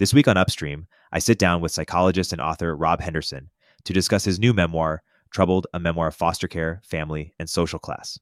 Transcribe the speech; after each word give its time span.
This 0.00 0.12
week 0.12 0.26
on 0.26 0.36
Upstream, 0.36 0.88
I 1.12 1.20
sit 1.20 1.38
down 1.38 1.60
with 1.60 1.70
psychologist 1.70 2.32
and 2.32 2.40
author 2.40 2.74
Rob 2.74 3.00
Henderson 3.00 3.50
to 3.84 3.92
discuss 3.92 4.24
his 4.24 4.40
new 4.40 4.52
memoir, 4.52 5.04
Troubled, 5.30 5.68
a 5.72 5.78
memoir 5.78 6.08
of 6.08 6.16
foster 6.16 6.48
care, 6.48 6.80
family, 6.84 7.32
and 7.38 7.48
social 7.48 7.78
class. 7.78 8.18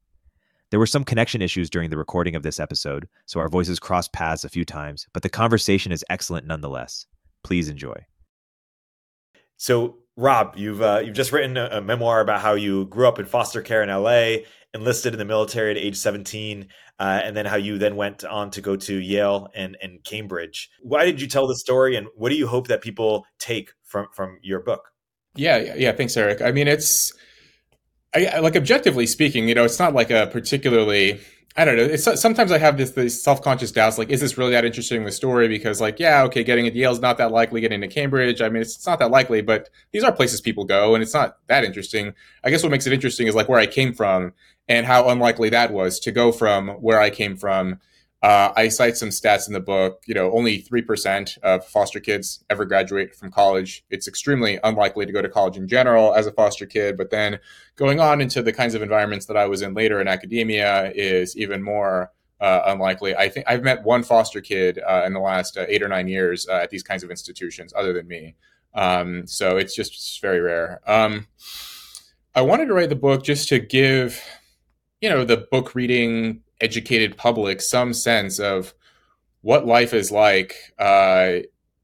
There 0.71 0.81
were 0.81 0.87
some 0.87 1.05
connection 1.05 1.41
issues 1.41 1.71
during 1.71 1.89
the 1.89 1.97
recording 1.97 2.35
of 2.35 2.43
this 2.43 2.61
episode, 2.61 3.09
so 3.25 3.41
our 3.41 3.49
voices 3.49 3.79
crossed 3.79 4.13
paths 4.13 4.45
a 4.45 4.51
few 4.51 4.67
times, 4.67 5.07
but 5.15 5.23
the 5.23 5.31
conversation 5.31 5.93
is 5.93 6.05
excellent 6.11 6.47
nonetheless. 6.47 7.07
Please 7.43 7.71
enjoy. 7.71 7.97
So, 9.57 9.99
Rob, 10.17 10.55
you've 10.57 10.83
uh, 10.83 11.03
you've 11.05 11.17
just 11.17 11.33
written 11.33 11.57
a, 11.57 11.69
a 11.73 11.81
memoir 11.81 12.21
about 12.21 12.41
how 12.41 12.53
you 12.53 12.85
grew 12.87 13.09
up 13.09 13.19
in 13.19 13.25
foster 13.25 13.63
care 13.63 13.83
in 13.83 13.89
LA, 13.89 14.45
enlisted 14.75 15.15
in 15.15 15.19
the 15.19 15.25
military 15.25 15.71
at 15.71 15.79
age 15.79 15.97
17, 15.97 16.69
uh, 17.03 17.21
and 17.25 17.37
then 17.37 17.45
how 17.47 17.57
you 17.57 17.79
then 17.79 17.97
went 17.97 18.23
on 18.25 18.49
to 18.49 18.61
go 18.61 18.77
to 18.77 18.97
Yale 18.97 19.49
and, 19.57 19.77
and 19.83 20.05
Cambridge. 20.05 20.71
Why 20.83 21.05
did 21.05 21.21
you 21.21 21.27
tell 21.27 21.49
the 21.49 21.57
story, 21.57 21.97
and 21.97 22.07
what 22.15 22.29
do 22.29 22.37
you 22.37 22.47
hope 22.47 22.69
that 22.69 22.81
people 22.81 23.27
take 23.41 23.73
from 23.83 24.07
from 24.15 24.39
your 24.41 24.61
book? 24.61 24.85
Yeah, 25.35 25.75
yeah. 25.75 25.91
Thanks, 25.91 26.17
Erik. 26.17 26.41
I 26.41 26.53
mean, 26.53 26.69
it's 26.69 27.13
I, 28.15 28.39
like 28.39 28.55
objectively 28.55 29.09
speaking, 29.09 29.49
you 29.49 29.55
know, 29.57 29.65
it's 29.65 29.81
not 29.81 29.95
like 29.95 30.13
a 30.13 30.29
particularly 30.29 31.19
I 31.57 31.65
don't 31.67 31.77
know. 31.77 31.85
It's 31.85 32.05
sometimes 32.21 32.51
I 32.51 32.59
have 32.59 32.79
this, 32.79 32.91
this 32.93 33.23
self 33.23 33.43
conscious 33.43 33.71
doubts, 33.73 33.99
like, 33.99 34.09
is 34.09 34.21
this 34.21 34.39
really 34.39 34.53
that 34.53 34.65
interesting 34.65 35.05
the 35.05 35.13
story? 35.13 35.49
Because, 35.49 35.81
like, 35.81 36.01
yeah, 36.01 36.23
okay, 36.25 36.43
getting 36.43 36.67
at 36.67 36.75
Yale 36.75 36.93
is 36.93 37.01
not 37.01 37.19
that 37.19 37.31
likely. 37.31 37.61
Getting 37.61 37.83
to 37.83 37.89
Cambridge, 37.89 38.41
I 38.41 38.49
mean, 38.49 38.63
it's, 38.63 38.77
it's, 38.77 38.87
not 38.87 38.99
that 39.01 39.11
likely, 39.11 39.43
but 39.43 39.69
these 39.93 40.03
are 40.03 40.13
places 40.13 40.41
people 40.41 40.65
go, 40.65 40.95
and 40.95 41.03
it's 41.03 41.13
not 41.13 41.37
that 41.49 41.65
interesting. 41.65 42.15
I 42.43 42.51
guess 42.51 42.63
what 42.63 42.73
makes 42.73 42.87
it 42.87 42.93
interesting 42.93 43.27
is 43.27 43.35
like 43.35 43.49
where 43.49 43.61
I 43.61 43.67
came 43.67 43.93
from 43.93 44.33
and 44.67 44.87
how 44.87 45.09
unlikely 45.09 45.51
that 45.51 45.73
was 45.73 46.01
to 46.01 46.13
go 46.13 46.33
from 46.33 46.69
where 46.69 47.01
I 47.01 47.11
came 47.11 47.37
from. 47.37 47.81
Uh, 48.23 48.53
I 48.55 48.69
cite 48.69 48.97
some 48.97 49.09
stats 49.09 49.49
in 49.49 49.53
the 49.53 49.61
book. 49.61 50.03
You 50.07 50.15
know, 50.15 50.31
only 50.33 50.59
three 50.59 50.83
percent 50.83 51.39
of 51.43 51.67
foster 51.67 51.99
kids 51.99 52.45
ever 52.51 52.65
graduate 52.65 53.17
from 53.17 53.33
college. 53.33 53.85
It's 53.91 54.07
extremely 54.07 54.61
unlikely 54.63 55.07
to 55.07 55.13
go 55.13 55.23
to 55.23 55.29
college 55.29 55.57
in 55.57 55.67
general 55.67 56.15
as 56.15 56.27
a 56.27 56.33
foster 56.33 56.67
kid. 56.67 56.97
But 56.97 57.11
then 57.11 57.41
going 57.77 57.99
on 57.99 58.21
into 58.21 58.43
the 58.43 58.53
kinds 58.53 58.75
of 58.75 58.83
environments 58.83 59.27
that 59.27 59.37
I 59.37 59.47
was 59.47 59.63
in 59.63 59.75
later 59.75 60.01
in 60.01 60.07
academia 60.07 60.93
is 60.95 61.37
even 61.37 61.63
more 61.63 62.13
uh, 62.41 62.63
unlikely. 62.67 63.17
I 63.17 63.29
think 63.29 63.47
I've 63.49 63.63
met 63.63 63.83
one 63.85 64.03
foster 64.03 64.41
kid 64.41 64.81
uh, 64.87 65.03
in 65.05 65.13
the 65.13 65.21
last 65.21 65.57
uh, 65.57 65.65
eight 65.69 65.83
or 65.83 65.89
nine 65.89 66.09
years 66.09 66.47
uh, 66.49 66.55
at 66.55 66.71
these 66.71 66.83
kinds 66.83 67.03
of 67.03 67.11
institutions, 67.11 67.73
other 67.77 67.93
than 67.93 68.07
me. 68.07 68.37
Um, 68.75 69.27
so 69.27 69.57
it's 69.57 69.75
just 69.75 69.95
it's 69.95 70.19
very 70.19 70.41
rare. 70.41 70.81
Um, 70.87 71.27
I 72.35 72.43
wanted 72.43 72.67
to 72.67 72.75
write 72.75 72.89
the 72.89 72.97
book 72.97 73.25
just 73.25 73.49
to 73.49 73.59
give 73.59 74.21
you 75.01 75.09
know 75.09 75.25
the 75.25 75.49
book 75.51 75.75
reading 75.75 76.43
educated 76.63 77.17
public 77.17 77.61
some 77.61 77.93
sense 77.93 78.39
of 78.39 78.73
what 79.43 79.67
life 79.67 79.93
is 79.93 80.11
like 80.11 80.55
uh, 80.79 81.39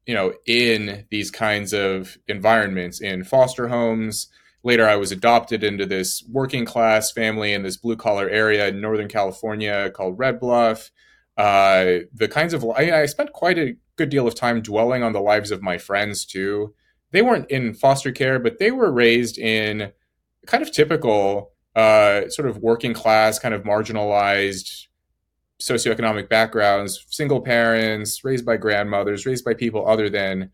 you 0.05 0.15
know 0.15 0.33
in 0.47 1.05
these 1.11 1.29
kinds 1.29 1.73
of 1.73 2.17
environments 2.27 2.99
in 2.99 3.23
foster 3.23 3.67
homes. 3.67 4.27
Later 4.63 4.87
i 4.89 4.95
was 4.95 5.11
adopted 5.11 5.63
into 5.63 5.85
this 5.85 6.23
working 6.29 6.65
class 6.65 7.11
family 7.11 7.53
in 7.53 7.63
this 7.63 7.77
blue 7.77 7.95
collar 7.95 8.27
area 8.29 8.67
in 8.67 8.81
northern 8.81 9.07
california 9.07 9.91
called 9.91 10.17
red 10.17 10.39
bluff. 10.39 10.91
Uh, 11.37 11.99
the 12.13 12.27
kinds 12.27 12.53
of 12.53 12.65
I, 12.65 13.01
I 13.01 13.05
spent 13.05 13.31
quite 13.31 13.57
a 13.57 13.75
good 13.95 14.09
deal 14.09 14.27
of 14.27 14.35
time 14.35 14.61
dwelling 14.61 15.03
on 15.03 15.13
the 15.13 15.21
lives 15.21 15.51
of 15.51 15.61
my 15.61 15.77
friends 15.77 16.25
too. 16.25 16.73
They 17.11 17.21
weren't 17.21 17.49
in 17.49 17.73
foster 17.73 18.11
care 18.11 18.39
but 18.39 18.59
they 18.59 18.71
were 18.71 18.91
raised 18.91 19.37
in 19.37 19.91
kind 20.45 20.63
of 20.63 20.71
typical 20.71 21.51
uh, 21.79 22.29
sort 22.29 22.49
of 22.49 22.57
working 22.57 22.93
class, 22.93 23.39
kind 23.39 23.53
of 23.53 23.63
marginalized 23.63 24.87
socioeconomic 25.61 26.27
backgrounds, 26.27 27.05
single 27.09 27.39
parents, 27.39 28.23
raised 28.23 28.45
by 28.45 28.57
grandmothers, 28.57 29.25
raised 29.25 29.45
by 29.45 29.53
people 29.53 29.87
other 29.87 30.09
than 30.09 30.51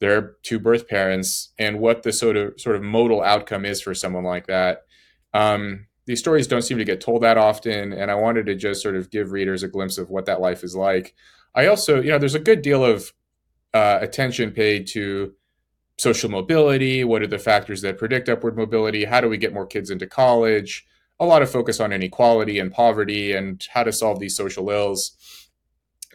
their 0.00 0.36
two 0.42 0.58
birth 0.58 0.88
parents, 0.88 1.52
and 1.58 1.80
what 1.80 2.02
the 2.02 2.12
sort 2.12 2.36
of 2.36 2.60
sort 2.60 2.76
of 2.76 2.82
modal 2.82 3.22
outcome 3.22 3.64
is 3.64 3.80
for 3.80 3.94
someone 3.94 4.24
like 4.24 4.46
that. 4.46 4.82
Um, 5.32 5.86
these 6.04 6.18
stories 6.18 6.46
don't 6.46 6.62
seem 6.62 6.78
to 6.78 6.84
get 6.84 7.00
told 7.00 7.22
that 7.22 7.38
often, 7.38 7.92
and 7.94 8.10
I 8.10 8.14
wanted 8.16 8.44
to 8.46 8.54
just 8.54 8.82
sort 8.82 8.96
of 8.96 9.10
give 9.10 9.32
readers 9.32 9.62
a 9.62 9.68
glimpse 9.68 9.96
of 9.96 10.10
what 10.10 10.26
that 10.26 10.40
life 10.40 10.64
is 10.64 10.76
like. 10.76 11.14
I 11.54 11.66
also, 11.66 12.00
you 12.02 12.10
know, 12.10 12.18
there's 12.18 12.34
a 12.34 12.40
good 12.40 12.60
deal 12.60 12.84
of 12.84 13.12
uh, 13.72 13.98
attention 14.02 14.50
paid 14.50 14.86
to 14.88 15.32
social 16.02 16.30
mobility 16.30 17.04
what 17.04 17.22
are 17.22 17.26
the 17.26 17.38
factors 17.38 17.80
that 17.82 17.98
predict 17.98 18.28
upward 18.28 18.56
mobility 18.56 19.04
how 19.04 19.20
do 19.20 19.28
we 19.28 19.36
get 19.36 19.54
more 19.54 19.66
kids 19.66 19.90
into 19.90 20.06
college 20.06 20.84
a 21.22 21.26
lot 21.26 21.40
of 21.40 21.50
focus 21.50 21.78
on 21.78 21.92
inequality 21.92 22.58
and 22.58 22.72
poverty 22.72 23.32
and 23.32 23.64
how 23.72 23.84
to 23.84 23.92
solve 23.92 24.18
these 24.18 24.36
social 24.36 24.68
ills. 24.68 25.12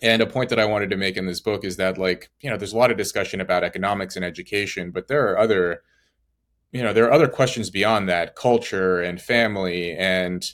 And 0.04 0.22
a 0.22 0.28
point 0.28 0.50
that 0.50 0.60
i 0.60 0.66
wanted 0.66 0.92
to 0.92 0.98
make 0.98 1.18
in 1.18 1.26
this 1.26 1.40
book 1.40 1.64
is 1.64 1.78
that 1.78 1.98
like 1.98 2.30
you 2.42 2.50
know 2.52 2.58
there's 2.58 2.74
a 2.74 2.78
lot 2.78 2.92
of 2.92 2.98
discussion 2.98 3.42
about 3.42 3.64
economics 3.64 4.16
and 4.16 4.24
education 4.24 4.92
but 4.92 5.08
there 5.08 5.28
are 5.28 5.40
other 5.40 5.82
you 6.72 6.84
know 6.84 6.94
there 6.94 7.06
are 7.06 7.12
other 7.12 7.28
questions 7.28 7.72
beyond 7.72 8.08
that 8.08 8.36
culture 8.36 9.02
and 9.02 9.20
family 9.20 9.96
and 9.98 10.54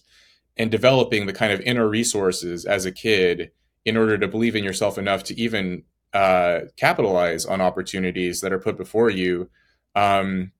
and 0.55 0.71
developing 0.71 1.25
the 1.25 1.33
kind 1.33 1.51
of 1.51 1.59
inner 1.61 1.89
resources 1.89 2.63
as 2.63 2.85
a 2.85 2.91
kid 2.91 3.51
in 3.83 3.97
order 3.97 4.17
to 4.17 4.29
believe 4.29 4.55
in 4.55 4.63
yourself 4.63 4.97
enough 4.97 5.25
to 5.25 5.37
even 5.37 5.83
uh, 6.13 6.61
capitalize 6.77 7.45
on 7.45 7.61
opportunities 7.61 8.41
that 8.41 8.53
are 8.53 8.59
put 8.59 8.77
before 8.77 9.09
you. 9.09 9.49
Um, 9.95 10.51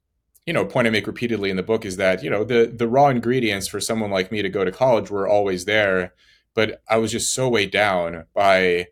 you 0.45 0.53
know, 0.53 0.65
point 0.65 0.87
I 0.87 0.89
make 0.89 1.07
repeatedly 1.07 1.49
in 1.49 1.57
the 1.57 1.63
book 1.63 1.85
is 1.85 1.97
that 1.97 2.23
you 2.23 2.29
know 2.29 2.43
the 2.43 2.73
the 2.75 2.87
raw 2.87 3.07
ingredients 3.07 3.67
for 3.67 3.79
someone 3.79 4.11
like 4.11 4.31
me 4.31 4.41
to 4.41 4.49
go 4.49 4.65
to 4.65 4.71
college 4.71 5.09
were 5.09 5.27
always 5.27 5.65
there, 5.65 6.13
but 6.53 6.81
I 6.89 6.97
was 6.97 7.11
just 7.11 7.33
so 7.33 7.47
weighed 7.49 7.71
down 7.71 8.25
by 8.33 8.87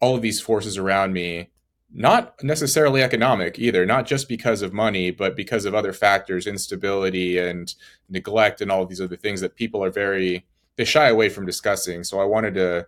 all 0.00 0.14
of 0.14 0.22
these 0.22 0.40
forces 0.40 0.78
around 0.78 1.12
me 1.12 1.50
not 1.92 2.34
necessarily 2.42 3.02
economic 3.02 3.58
either 3.58 3.86
not 3.86 4.06
just 4.06 4.28
because 4.28 4.60
of 4.60 4.72
money 4.74 5.10
but 5.10 5.34
because 5.34 5.64
of 5.64 5.74
other 5.74 5.92
factors 5.92 6.46
instability 6.46 7.38
and 7.38 7.74
neglect 8.10 8.60
and 8.60 8.70
all 8.70 8.84
these 8.84 9.00
other 9.00 9.16
things 9.16 9.40
that 9.40 9.56
people 9.56 9.82
are 9.82 9.90
very 9.90 10.46
they 10.76 10.84
shy 10.84 11.08
away 11.08 11.28
from 11.28 11.46
discussing 11.46 12.04
so 12.04 12.20
i 12.20 12.24
wanted 12.24 12.54
to 12.54 12.86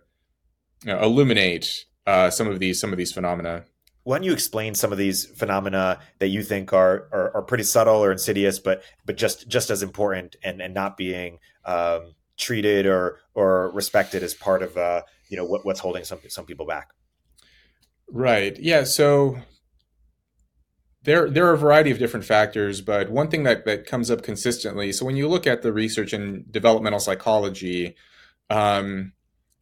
you 0.85 0.93
know, 0.93 1.01
illuminate 1.01 1.85
uh, 2.07 2.29
some 2.29 2.47
of 2.47 2.59
these 2.59 2.79
some 2.79 2.91
of 2.91 2.97
these 2.97 3.11
phenomena. 3.11 3.65
Why 4.03 4.17
don't 4.17 4.23
you 4.23 4.33
explain 4.33 4.73
some 4.73 4.91
of 4.91 4.97
these 4.97 5.25
phenomena 5.25 5.99
that 6.17 6.29
you 6.29 6.41
think 6.41 6.73
are, 6.73 7.07
are, 7.11 7.35
are 7.35 7.41
pretty 7.43 7.63
subtle 7.63 8.03
or 8.03 8.11
insidious, 8.11 8.57
but 8.59 8.83
but 9.05 9.15
just 9.15 9.47
just 9.47 9.69
as 9.69 9.83
important 9.83 10.35
and 10.43 10.61
and 10.61 10.73
not 10.73 10.97
being 10.97 11.39
um, 11.65 12.15
treated 12.37 12.85
or 12.85 13.19
or 13.35 13.71
respected 13.71 14.23
as 14.23 14.33
part 14.33 14.63
of 14.63 14.75
uh, 14.77 15.01
you 15.29 15.37
know 15.37 15.45
what, 15.45 15.65
what's 15.65 15.79
holding 15.79 16.03
some 16.03 16.19
some 16.27 16.45
people 16.45 16.65
back. 16.65 16.89
Right. 18.09 18.57
Yeah. 18.59 18.83
So 18.83 19.37
there 21.03 21.29
there 21.29 21.47
are 21.47 21.53
a 21.53 21.57
variety 21.57 21.91
of 21.91 21.99
different 21.99 22.25
factors, 22.25 22.81
but 22.81 23.09
one 23.09 23.29
thing 23.29 23.43
that 23.43 23.65
that 23.65 23.85
comes 23.85 24.11
up 24.11 24.23
consistently. 24.23 24.91
So 24.91 25.05
when 25.05 25.15
you 25.15 25.27
look 25.27 25.47
at 25.47 25.61
the 25.61 25.71
research 25.73 26.13
in 26.13 26.45
developmental 26.51 26.99
psychology, 26.99 27.95
um, 28.49 29.13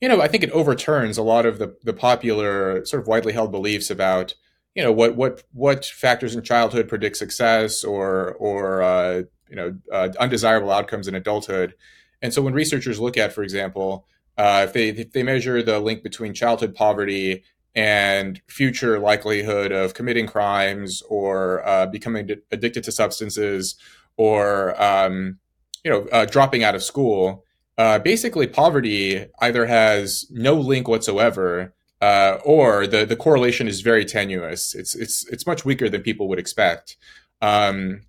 you 0.01 0.07
know, 0.07 0.21
I 0.21 0.27
think 0.27 0.43
it 0.43 0.51
overturns 0.51 1.17
a 1.17 1.23
lot 1.23 1.45
of 1.45 1.59
the 1.59 1.75
the 1.83 1.93
popular 1.93 2.85
sort 2.85 3.01
of 3.01 3.07
widely 3.07 3.33
held 3.33 3.51
beliefs 3.51 3.89
about 3.89 4.33
you 4.75 4.83
know 4.83 4.91
what 4.91 5.15
what 5.15 5.43
what 5.51 5.85
factors 5.85 6.35
in 6.35 6.43
childhood 6.43 6.87
predict 6.87 7.17
success 7.17 7.83
or 7.83 8.33
or 8.35 8.81
uh, 8.81 9.23
you 9.49 9.55
know 9.55 9.77
uh, 9.91 10.09
undesirable 10.19 10.71
outcomes 10.71 11.07
in 11.07 11.15
adulthood. 11.15 11.75
And 12.21 12.33
so 12.33 12.41
when 12.41 12.53
researchers 12.53 12.99
look 12.99 13.17
at, 13.17 13.33
for 13.33 13.43
example, 13.43 14.05
uh, 14.37 14.65
if 14.67 14.73
they 14.73 14.89
if 14.89 15.11
they 15.11 15.23
measure 15.23 15.61
the 15.61 15.79
link 15.79 16.03
between 16.03 16.33
childhood 16.33 16.75
poverty 16.75 17.43
and 17.75 18.41
future 18.47 18.99
likelihood 18.99 19.71
of 19.71 19.93
committing 19.93 20.27
crimes 20.27 21.01
or 21.09 21.65
uh, 21.67 21.85
becoming 21.85 22.29
addicted 22.51 22.83
to 22.83 22.91
substances 22.91 23.75
or 24.17 24.81
um, 24.81 25.39
you 25.83 25.91
know 25.91 26.07
uh, 26.11 26.25
dropping 26.25 26.63
out 26.63 26.75
of 26.75 26.83
school, 26.83 27.43
uh, 27.79 27.97
basically 27.97 28.45
poverty 28.45 29.25
either 29.39 29.65
has 29.65 30.27
no 30.29 30.53
link 30.53 30.87
whatsoever 30.87 31.73
uh, 32.01 32.37
or 32.45 32.85
the, 32.85 33.05
the 33.05 33.15
correlation 33.15 33.67
is 33.67 33.81
very 33.81 34.05
tenuous. 34.05 34.75
It's, 34.75 34.93
it's, 34.95 35.27
it's 35.29 35.47
much 35.47 35.65
weaker 35.65 35.89
than 35.89 36.01
people 36.03 36.29
would 36.29 36.39
expect. 36.39 36.97
Um, 37.41 38.01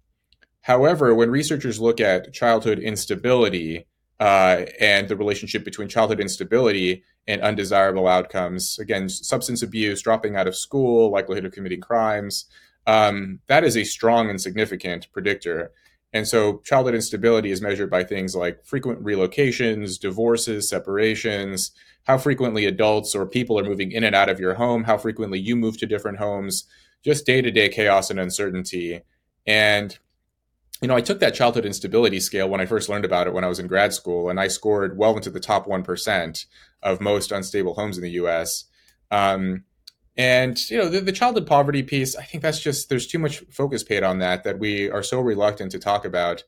However, 0.62 1.14
when 1.14 1.30
researchers 1.30 1.80
look 1.80 2.00
at 2.00 2.32
childhood 2.32 2.78
instability 2.78 3.86
uh, 4.18 4.66
and 4.78 5.08
the 5.08 5.16
relationship 5.16 5.64
between 5.64 5.88
childhood 5.88 6.20
instability 6.20 7.02
and 7.26 7.40
undesirable 7.40 8.06
outcomes, 8.06 8.78
again, 8.78 9.08
substance 9.08 9.62
abuse, 9.62 10.02
dropping 10.02 10.36
out 10.36 10.46
of 10.46 10.56
school, 10.56 11.10
likelihood 11.10 11.46
of 11.46 11.52
committing 11.52 11.80
crimes, 11.80 12.44
um, 12.86 13.40
that 13.46 13.64
is 13.64 13.76
a 13.76 13.84
strong 13.84 14.28
and 14.28 14.40
significant 14.40 15.08
predictor. 15.12 15.72
And 16.12 16.26
so 16.26 16.58
childhood 16.64 16.94
instability 16.94 17.50
is 17.50 17.62
measured 17.62 17.90
by 17.90 18.02
things 18.02 18.34
like 18.34 18.64
frequent 18.64 19.02
relocations, 19.02 19.98
divorces, 19.98 20.68
separations, 20.68 21.70
how 22.04 22.18
frequently 22.18 22.64
adults 22.64 23.14
or 23.14 23.26
people 23.26 23.58
are 23.58 23.64
moving 23.64 23.92
in 23.92 24.02
and 24.02 24.14
out 24.14 24.28
of 24.28 24.40
your 24.40 24.54
home, 24.54 24.84
how 24.84 24.98
frequently 24.98 25.38
you 25.38 25.54
move 25.54 25.78
to 25.78 25.86
different 25.86 26.18
homes, 26.18 26.64
just 27.04 27.26
day 27.26 27.40
to 27.40 27.50
day 27.50 27.68
chaos 27.68 28.10
and 28.10 28.18
uncertainty. 28.18 29.02
And, 29.46 29.96
you 30.82 30.88
know, 30.88 30.96
I 30.96 31.00
took 31.00 31.20
that 31.20 31.34
childhood 31.34 31.66
instability 31.66 32.18
scale 32.18 32.48
when 32.48 32.60
I 32.60 32.66
first 32.66 32.88
learned 32.88 33.04
about 33.04 33.26
it 33.26 33.34
when 33.34 33.44
I 33.44 33.48
was 33.48 33.60
in 33.60 33.68
grad 33.68 33.92
school, 33.92 34.28
and 34.28 34.40
I 34.40 34.48
scored 34.48 34.98
well 34.98 35.16
into 35.16 35.30
the 35.30 35.40
top 35.40 35.66
1% 35.66 36.46
of 36.82 37.00
most 37.00 37.30
unstable 37.30 37.74
homes 37.74 37.96
in 37.96 38.02
the 38.02 38.10
US. 38.12 38.64
Um, 39.10 39.64
and 40.20 40.70
you 40.70 40.76
know 40.76 40.88
the, 40.90 41.00
the, 41.00 41.12
childhood 41.12 41.46
poverty 41.46 41.82
piece 41.82 42.14
i 42.14 42.22
think 42.22 42.42
that's 42.42 42.60
just 42.60 42.90
there's 42.90 43.06
too 43.06 43.18
much 43.18 43.42
focus 43.50 43.82
paid 43.82 44.02
on 44.02 44.18
that 44.18 44.44
that 44.44 44.58
we 44.58 44.90
are 44.90 45.02
so 45.02 45.18
reluctant 45.18 45.72
to 45.72 45.78
talk 45.78 46.04
about 46.04 46.44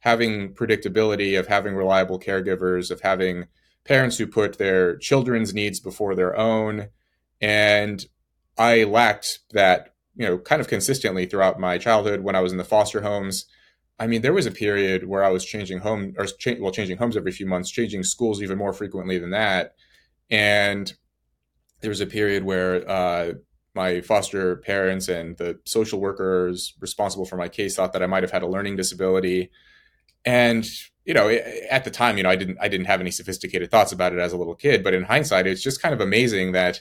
having 0.00 0.52
predictability 0.54 1.38
of 1.38 1.46
having 1.46 1.74
reliable 1.74 2.20
caregivers 2.20 2.90
of 2.90 3.00
having 3.00 3.46
parents 3.84 4.18
who 4.18 4.26
put 4.26 4.58
their 4.58 4.96
children's 4.98 5.54
needs 5.54 5.80
before 5.80 6.14
their 6.14 6.36
own. 6.36 6.88
And 7.40 8.04
i 8.58 8.84
lacked 8.84 9.40
that 9.52 9.94
you 10.14 10.26
know 10.26 10.38
kind 10.38 10.60
of 10.60 10.68
consistently 10.68 11.26
throughout 11.26 11.60
my 11.60 11.76
childhood 11.78 12.20
when 12.20 12.36
i 12.36 12.40
was 12.40 12.52
in 12.52 12.58
the 12.58 12.64
foster 12.64 13.00
homes. 13.00 13.46
I 13.98 14.06
mean 14.06 14.20
there 14.20 14.32
was 14.34 14.46
a 14.46 14.50
period 14.50 15.08
where 15.08 15.24
i 15.24 15.30
was 15.30 15.44
changing 15.44 15.78
home 15.78 16.14
or 16.18 16.26
cha- 16.26 16.60
well 16.60 16.72
changing 16.72 16.98
homes 16.98 17.16
every 17.16 17.32
few 17.32 17.46
months 17.46 17.70
changing 17.70 18.02
schools 18.02 18.42
even 18.42 18.58
more 18.58 18.74
frequently 18.74 19.18
than 19.18 19.30
that. 19.30 19.74
And 20.28 20.92
there 21.86 21.90
was 21.90 22.00
a 22.00 22.06
period 22.06 22.42
where 22.42 22.90
uh, 22.90 23.32
my 23.72 24.00
foster 24.00 24.56
parents 24.56 25.08
and 25.08 25.36
the 25.36 25.56
social 25.64 26.00
workers 26.00 26.74
responsible 26.80 27.24
for 27.24 27.36
my 27.36 27.48
case 27.48 27.76
thought 27.76 27.92
that 27.92 28.02
I 28.02 28.08
might 28.08 28.24
have 28.24 28.32
had 28.32 28.42
a 28.42 28.48
learning 28.48 28.74
disability. 28.74 29.52
And 30.24 30.68
you 31.04 31.14
know, 31.14 31.28
at 31.70 31.84
the 31.84 31.92
time, 31.92 32.16
you 32.16 32.24
know, 32.24 32.28
I 32.28 32.34
didn't 32.34 32.58
I 32.60 32.66
didn't 32.66 32.86
have 32.86 33.00
any 33.00 33.12
sophisticated 33.12 33.70
thoughts 33.70 33.92
about 33.92 34.12
it 34.12 34.18
as 34.18 34.32
a 34.32 34.36
little 34.36 34.56
kid. 34.56 34.82
But 34.82 34.94
in 34.94 35.04
hindsight, 35.04 35.46
it's 35.46 35.62
just 35.62 35.80
kind 35.80 35.94
of 35.94 36.00
amazing 36.00 36.50
that 36.52 36.80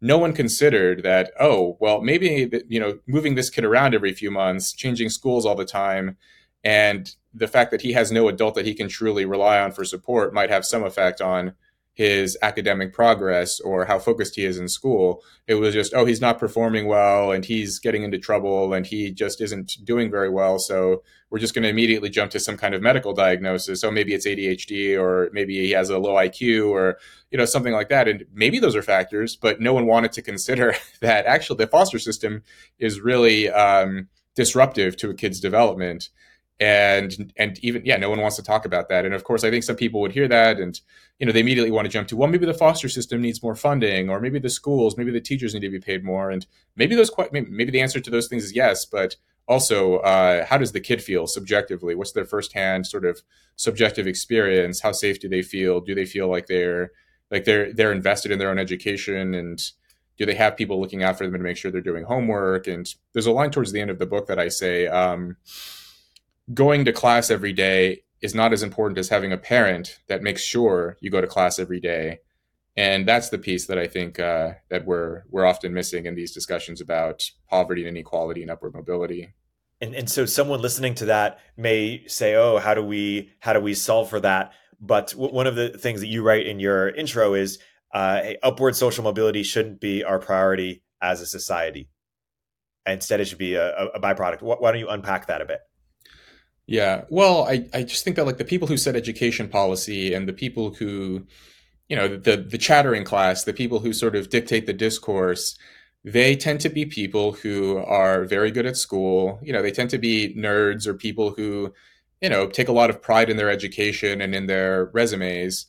no 0.00 0.16
one 0.16 0.32
considered 0.32 1.02
that. 1.02 1.30
Oh, 1.38 1.76
well, 1.78 2.00
maybe 2.00 2.50
you 2.68 2.80
know, 2.80 3.00
moving 3.06 3.34
this 3.34 3.50
kid 3.50 3.66
around 3.66 3.94
every 3.94 4.14
few 4.14 4.30
months, 4.30 4.72
changing 4.72 5.10
schools 5.10 5.44
all 5.44 5.56
the 5.56 5.66
time, 5.66 6.16
and 6.64 7.14
the 7.34 7.48
fact 7.48 7.70
that 7.70 7.82
he 7.82 7.92
has 7.92 8.10
no 8.10 8.28
adult 8.28 8.54
that 8.54 8.64
he 8.64 8.72
can 8.72 8.88
truly 8.88 9.26
rely 9.26 9.60
on 9.60 9.72
for 9.72 9.84
support 9.84 10.32
might 10.32 10.48
have 10.48 10.64
some 10.64 10.84
effect 10.84 11.20
on 11.20 11.52
his 11.98 12.38
academic 12.42 12.92
progress 12.92 13.58
or 13.58 13.84
how 13.84 13.98
focused 13.98 14.36
he 14.36 14.44
is 14.44 14.56
in 14.56 14.68
school. 14.68 15.20
It 15.48 15.56
was 15.56 15.74
just, 15.74 15.92
oh, 15.94 16.04
he's 16.04 16.20
not 16.20 16.38
performing 16.38 16.86
well 16.86 17.32
and 17.32 17.44
he's 17.44 17.80
getting 17.80 18.04
into 18.04 18.18
trouble 18.18 18.72
and 18.72 18.86
he 18.86 19.10
just 19.10 19.40
isn't 19.40 19.78
doing 19.82 20.08
very 20.08 20.30
well. 20.30 20.60
So 20.60 21.02
we're 21.28 21.40
just 21.40 21.54
going 21.54 21.64
to 21.64 21.68
immediately 21.68 22.08
jump 22.08 22.30
to 22.30 22.38
some 22.38 22.56
kind 22.56 22.72
of 22.72 22.82
medical 22.82 23.14
diagnosis. 23.14 23.80
So 23.80 23.90
maybe 23.90 24.14
it's 24.14 24.28
ADHD 24.28 24.96
or 24.96 25.28
maybe 25.32 25.58
he 25.58 25.72
has 25.72 25.90
a 25.90 25.98
low 25.98 26.14
IQ 26.14 26.70
or, 26.70 26.98
you 27.32 27.38
know, 27.38 27.44
something 27.44 27.72
like 27.72 27.88
that. 27.88 28.06
And 28.06 28.26
maybe 28.32 28.60
those 28.60 28.76
are 28.76 28.82
factors, 28.82 29.34
but 29.34 29.60
no 29.60 29.74
one 29.74 29.86
wanted 29.86 30.12
to 30.12 30.22
consider 30.22 30.76
that 31.00 31.26
actually 31.26 31.56
the 31.56 31.66
foster 31.66 31.98
system 31.98 32.44
is 32.78 33.00
really 33.00 33.50
um, 33.50 34.06
disruptive 34.36 34.96
to 34.98 35.10
a 35.10 35.14
kid's 35.14 35.40
development 35.40 36.10
and 36.60 37.32
and 37.36 37.58
even 37.62 37.82
yeah 37.84 37.96
no 37.96 38.10
one 38.10 38.20
wants 38.20 38.36
to 38.36 38.42
talk 38.42 38.64
about 38.64 38.88
that. 38.88 39.04
And 39.04 39.14
of 39.14 39.24
course 39.24 39.44
i 39.44 39.50
think 39.50 39.64
some 39.64 39.76
people 39.76 40.00
would 40.00 40.12
hear 40.12 40.28
that 40.28 40.58
and 40.58 40.80
you 41.18 41.26
know 41.26 41.32
they 41.32 41.40
immediately 41.40 41.70
want 41.70 41.86
to 41.86 41.90
jump 41.90 42.08
to 42.08 42.16
well 42.16 42.28
maybe 42.28 42.46
the 42.46 42.54
foster 42.54 42.88
system 42.88 43.20
needs 43.20 43.42
more 43.42 43.54
funding 43.54 44.10
or 44.10 44.20
maybe 44.20 44.38
the 44.38 44.50
schools 44.50 44.96
maybe 44.96 45.10
the 45.10 45.20
teachers 45.20 45.54
need 45.54 45.60
to 45.60 45.70
be 45.70 45.80
paid 45.80 46.04
more. 46.04 46.30
And 46.30 46.46
maybe 46.76 46.94
those 46.94 47.10
maybe 47.32 47.70
the 47.70 47.80
answer 47.80 48.00
to 48.00 48.10
those 48.10 48.28
things 48.28 48.44
is 48.44 48.54
yes 48.54 48.84
but 48.84 49.16
also 49.48 49.96
uh, 49.98 50.44
how 50.44 50.58
does 50.58 50.72
the 50.72 50.80
kid 50.80 51.02
feel 51.02 51.26
subjectively? 51.26 51.94
What's 51.94 52.12
their 52.12 52.26
firsthand 52.26 52.86
sort 52.86 53.06
of 53.06 53.22
subjective 53.56 54.06
experience? 54.06 54.80
How 54.80 54.92
safe 54.92 55.18
do 55.18 55.28
they 55.28 55.42
feel? 55.42 55.80
Do 55.80 55.94
they 55.94 56.04
feel 56.04 56.28
like 56.28 56.46
they're 56.46 56.92
like 57.30 57.44
they're 57.44 57.72
they're 57.72 57.92
invested 57.92 58.30
in 58.30 58.38
their 58.38 58.50
own 58.50 58.58
education? 58.58 59.34
And 59.34 59.60
do 60.18 60.26
they 60.26 60.34
have 60.34 60.56
people 60.56 60.80
looking 60.80 61.02
out 61.02 61.16
for 61.16 61.24
them 61.24 61.32
to 61.32 61.38
make 61.38 61.56
sure 61.56 61.70
they're 61.70 61.80
doing 61.80 62.04
homework? 62.04 62.66
And 62.66 62.92
there's 63.12 63.26
a 63.26 63.32
line 63.32 63.50
towards 63.50 63.72
the 63.72 63.80
end 63.80 63.90
of 63.90 63.98
the 63.98 64.06
book 64.06 64.26
that 64.26 64.38
i 64.38 64.48
say 64.48 64.86
um, 64.86 65.36
going 66.52 66.84
to 66.84 66.92
class 66.92 67.30
every 67.30 67.52
day 67.52 68.02
is 68.20 68.34
not 68.34 68.52
as 68.52 68.62
important 68.62 68.98
as 68.98 69.08
having 69.08 69.32
a 69.32 69.38
parent 69.38 69.98
that 70.08 70.22
makes 70.22 70.42
sure 70.42 70.96
you 71.00 71.10
go 71.10 71.20
to 71.20 71.26
class 71.26 71.58
every 71.58 71.80
day. 71.80 72.18
And 72.76 73.06
that's 73.06 73.28
the 73.28 73.38
piece 73.38 73.66
that 73.66 73.78
I 73.78 73.86
think 73.86 74.20
uh, 74.20 74.52
that 74.70 74.86
we're 74.86 75.24
we're 75.30 75.44
often 75.44 75.74
missing 75.74 76.06
in 76.06 76.14
these 76.14 76.32
discussions 76.32 76.80
about 76.80 77.28
poverty 77.50 77.82
and 77.86 77.96
inequality 77.96 78.42
and 78.42 78.50
upward 78.50 78.74
mobility. 78.74 79.34
And 79.80 79.94
and 79.94 80.08
so 80.08 80.26
someone 80.26 80.60
listening 80.60 80.94
to 80.96 81.06
that 81.06 81.40
may 81.56 82.04
say, 82.06 82.36
"Oh, 82.36 82.58
how 82.58 82.74
do 82.74 82.82
we 82.82 83.32
how 83.40 83.52
do 83.52 83.60
we 83.60 83.74
solve 83.74 84.08
for 84.08 84.20
that?" 84.20 84.52
But 84.80 85.08
w- 85.10 85.32
one 85.32 85.48
of 85.48 85.56
the 85.56 85.70
things 85.70 86.00
that 86.00 86.06
you 86.06 86.22
write 86.22 86.46
in 86.46 86.60
your 86.60 86.88
intro 86.88 87.34
is 87.34 87.58
uh, 87.92 88.22
hey, 88.22 88.38
upward 88.44 88.76
social 88.76 89.02
mobility 89.02 89.42
shouldn't 89.42 89.80
be 89.80 90.04
our 90.04 90.20
priority 90.20 90.84
as 91.02 91.20
a 91.20 91.26
society. 91.26 91.88
Instead, 92.86 93.20
it 93.20 93.26
should 93.26 93.38
be 93.38 93.54
a, 93.54 93.86
a 93.88 94.00
byproduct. 94.00 94.40
Why 94.40 94.70
don't 94.70 94.80
you 94.80 94.88
unpack 94.88 95.26
that 95.26 95.40
a 95.40 95.46
bit? 95.46 95.60
Yeah. 96.68 97.04
Well, 97.08 97.44
I, 97.48 97.66
I 97.72 97.82
just 97.82 98.04
think 98.04 98.16
that 98.16 98.26
like 98.26 98.36
the 98.36 98.44
people 98.44 98.68
who 98.68 98.76
set 98.76 98.94
education 98.94 99.48
policy 99.48 100.12
and 100.14 100.28
the 100.28 100.34
people 100.34 100.74
who, 100.74 101.26
you 101.88 101.96
know, 101.96 102.08
the 102.08 102.36
the 102.38 102.58
chattering 102.58 103.04
class, 103.04 103.44
the 103.44 103.54
people 103.54 103.80
who 103.80 103.92
sort 103.94 104.16
of 104.16 104.30
dictate 104.30 104.66
the 104.66 104.74
discourse, 104.74 105.58
they 106.04 106.36
tend 106.36 106.60
to 106.62 106.70
be 106.70 106.86
people 106.86 107.32
who 107.32 107.78
are 107.78 108.24
very 108.26 108.50
good 108.50 108.66
at 108.66 108.76
school. 108.76 109.40
You 109.42 109.52
know, 109.54 109.62
they 109.62 109.72
tend 109.72 109.90
to 109.90 109.98
be 109.98 110.34
nerds 110.36 110.86
or 110.86 110.94
people 110.94 111.32
who, 111.32 111.72
you 112.22 112.30
know, 112.30 112.48
take 112.48 112.68
a 112.68 112.72
lot 112.72 112.90
of 112.90 113.02
pride 113.02 113.30
in 113.30 113.38
their 113.38 113.50
education 113.50 114.20
and 114.20 114.34
in 114.34 114.46
their 114.46 114.86
resumes 114.94 115.66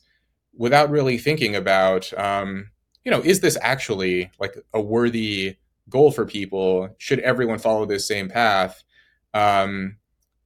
without 0.56 0.90
really 0.90 1.18
thinking 1.18 1.56
about, 1.56 2.12
um, 2.18 2.70
you 3.04 3.10
know, 3.12 3.20
is 3.22 3.40
this 3.40 3.58
actually 3.62 4.30
like 4.40 4.56
a 4.74 4.80
worthy 4.82 5.56
goal 5.88 6.10
for 6.12 6.26
people? 6.26 6.90
Should 6.98 7.20
everyone 7.20 7.58
follow 7.60 7.86
this 7.86 8.06
same 8.08 8.28
path? 8.28 8.84
Um, 9.34 9.96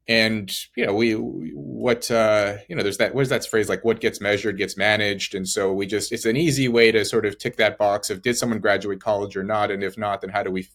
and 0.06 0.54
you 0.76 0.84
know 0.84 0.94
we 0.94 1.12
what 1.12 2.10
uh 2.10 2.56
you 2.68 2.76
know 2.76 2.82
there's 2.82 2.98
that 2.98 3.14
what's 3.14 3.30
that 3.30 3.46
phrase? 3.46 3.68
Like 3.68 3.84
what 3.84 4.00
gets 4.00 4.20
measured 4.20 4.58
gets 4.58 4.76
managed. 4.76 5.34
And 5.34 5.48
so 5.48 5.72
we 5.72 5.86
just 5.86 6.12
it's 6.12 6.26
an 6.26 6.36
easy 6.36 6.68
way 6.68 6.92
to 6.92 7.04
sort 7.04 7.24
of 7.24 7.38
tick 7.38 7.56
that 7.56 7.78
box 7.78 8.10
of 8.10 8.22
did 8.22 8.36
someone 8.36 8.58
graduate 8.58 9.00
college 9.00 9.36
or 9.36 9.42
not? 9.42 9.70
And 9.70 9.82
if 9.82 9.96
not 9.96 10.20
then 10.20 10.30
how 10.30 10.42
do 10.42 10.50
we 10.50 10.68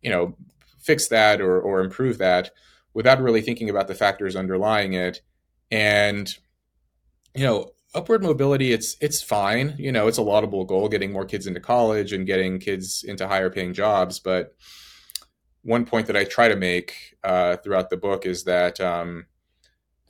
you 0.00 0.10
know 0.10 0.36
fix 0.78 1.08
that 1.08 1.40
or 1.40 1.60
or 1.60 1.80
improve 1.80 2.18
that 2.18 2.50
without 2.94 3.20
really 3.20 3.40
thinking 3.40 3.68
about 3.68 3.88
the 3.88 3.94
factors 3.94 4.36
underlying 4.36 4.92
it? 4.92 5.22
And 5.70 6.32
you 7.34 7.44
know 7.44 7.72
upward 7.94 8.22
mobility 8.22 8.72
it's 8.72 8.96
it's 9.00 9.20
fine. 9.20 9.74
You 9.76 9.90
know 9.90 10.06
it's 10.06 10.18
a 10.18 10.22
laudable 10.22 10.64
goal 10.64 10.88
getting 10.88 11.12
more 11.12 11.24
kids 11.24 11.48
into 11.48 11.58
college 11.58 12.12
and 12.12 12.26
getting 12.26 12.60
kids 12.60 13.02
into 13.02 13.26
higher 13.26 13.50
paying 13.50 13.72
jobs. 13.72 14.20
But 14.20 14.54
one 15.68 15.84
point 15.84 16.06
that 16.06 16.16
I 16.16 16.24
try 16.24 16.48
to 16.48 16.56
make 16.56 17.14
uh, 17.22 17.58
throughout 17.58 17.90
the 17.90 17.96
book 17.98 18.24
is 18.24 18.44
that 18.44 18.80
um, 18.80 19.26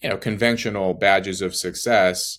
you 0.00 0.08
know 0.08 0.16
conventional 0.16 0.94
badges 0.94 1.42
of 1.42 1.56
success 1.56 2.38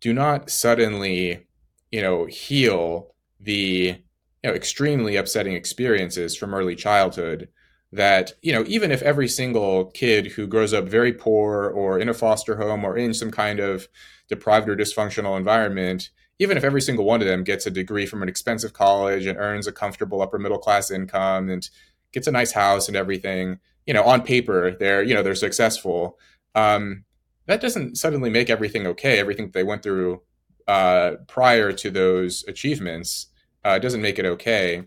do 0.00 0.12
not 0.12 0.50
suddenly 0.50 1.46
you 1.92 2.02
know 2.02 2.26
heal 2.26 3.14
the 3.38 3.94
you 4.42 4.50
know 4.50 4.52
extremely 4.52 5.14
upsetting 5.14 5.52
experiences 5.52 6.36
from 6.36 6.52
early 6.52 6.74
childhood 6.74 7.48
that 7.92 8.32
you 8.42 8.52
know 8.52 8.64
even 8.66 8.90
if 8.90 9.02
every 9.02 9.28
single 9.28 9.86
kid 9.92 10.26
who 10.32 10.48
grows 10.48 10.74
up 10.74 10.84
very 10.88 11.12
poor 11.12 11.68
or 11.68 12.00
in 12.00 12.08
a 12.08 12.14
foster 12.14 12.56
home 12.56 12.84
or 12.84 12.96
in 12.96 13.14
some 13.14 13.30
kind 13.30 13.60
of 13.60 13.86
deprived 14.28 14.68
or 14.68 14.76
dysfunctional 14.76 15.38
environment 15.38 16.10
even 16.40 16.56
if 16.56 16.64
every 16.64 16.80
single 16.80 17.04
one 17.04 17.20
of 17.20 17.26
them 17.26 17.44
gets 17.44 17.66
a 17.66 17.70
degree 17.70 18.06
from 18.06 18.22
an 18.22 18.28
expensive 18.28 18.72
college 18.72 19.26
and 19.26 19.38
earns 19.38 19.68
a 19.68 19.72
comfortable 19.72 20.20
upper 20.20 20.40
middle 20.40 20.58
class 20.58 20.90
income 20.90 21.48
and 21.48 21.70
gets 22.12 22.26
a 22.26 22.32
nice 22.32 22.52
house 22.52 22.88
and 22.88 22.96
everything, 22.96 23.58
you 23.86 23.94
know, 23.94 24.02
on 24.02 24.22
paper 24.22 24.76
they're 24.78 25.02
you 25.02 25.14
know 25.14 25.22
they're 25.22 25.34
successful. 25.34 26.18
Um, 26.54 27.04
that 27.46 27.60
doesn't 27.60 27.96
suddenly 27.96 28.30
make 28.30 28.50
everything 28.50 28.86
okay. 28.86 29.18
Everything 29.18 29.50
they 29.50 29.64
went 29.64 29.82
through 29.82 30.22
uh, 30.66 31.12
prior 31.26 31.72
to 31.72 31.90
those 31.90 32.44
achievements 32.46 33.28
uh, 33.64 33.78
doesn't 33.78 34.02
make 34.02 34.18
it 34.18 34.26
okay. 34.26 34.84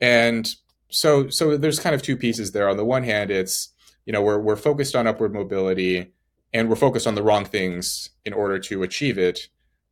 And 0.00 0.48
so 0.90 1.28
so 1.28 1.56
there's 1.56 1.80
kind 1.80 1.94
of 1.94 2.02
two 2.02 2.16
pieces 2.16 2.52
there. 2.52 2.68
On 2.68 2.76
the 2.76 2.84
one 2.84 3.02
hand, 3.02 3.30
it's 3.30 3.70
you 4.06 4.12
know 4.12 4.22
we're 4.22 4.38
we're 4.38 4.56
focused 4.56 4.94
on 4.94 5.06
upward 5.06 5.34
mobility 5.34 6.12
and 6.52 6.68
we're 6.68 6.76
focused 6.76 7.06
on 7.06 7.14
the 7.14 7.22
wrong 7.22 7.44
things 7.44 8.10
in 8.24 8.32
order 8.32 8.58
to 8.58 8.82
achieve 8.82 9.18
it. 9.18 9.48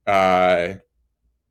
Uh, 0.07 0.75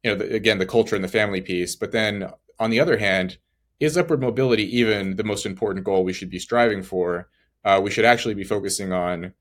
you 0.04 0.12
know, 0.12 0.16
the, 0.16 0.34
again, 0.34 0.58
the 0.58 0.66
culture 0.66 0.96
and 0.96 1.04
the 1.04 1.10
family 1.10 1.42
piece. 1.42 1.76
But 1.76 1.92
then 1.92 2.32
on 2.60 2.70
the 2.70 2.80
other 2.80 2.98
hand, 2.98 3.38
is 3.80 3.98
upward 3.98 4.22
mobility 4.22 4.78
even 4.78 5.16
the 5.16 5.24
most 5.24 5.46
important 5.46 5.86
goal 5.86 6.04
we 6.04 6.14
should 6.14 6.30
be 6.30 6.40
striving 6.40 6.84
for? 6.84 7.28
uh, 7.66 7.82
we 7.84 7.92
should 7.92 8.06
actually 8.06 8.36
be 8.36 8.44
focusing 8.44 8.94
on, 8.94 9.34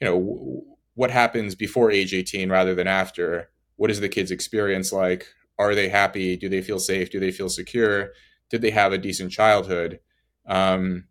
you 0.00 0.06
know, 0.06 0.20
w- 0.20 0.62
what 0.94 1.10
happens 1.10 1.54
before 1.54 1.90
age 1.90 2.12
18 2.12 2.50
rather 2.50 2.74
than 2.74 2.86
after. 2.86 3.50
What 3.76 3.90
is 3.90 4.00
the 4.00 4.10
kid's 4.10 4.30
experience 4.30 4.92
like? 4.92 5.26
Are 5.58 5.74
they 5.74 5.88
happy? 5.88 6.36
Do 6.36 6.48
they 6.50 6.60
feel 6.60 6.78
safe? 6.78 7.10
Do 7.10 7.18
they 7.18 7.32
feel 7.32 7.48
secure? 7.48 8.10
Did 8.50 8.60
they 8.60 8.70
have 8.70 8.92
a 8.92 8.98
decent 8.98 9.32
childhood? 9.32 10.00
Um, 10.46 11.04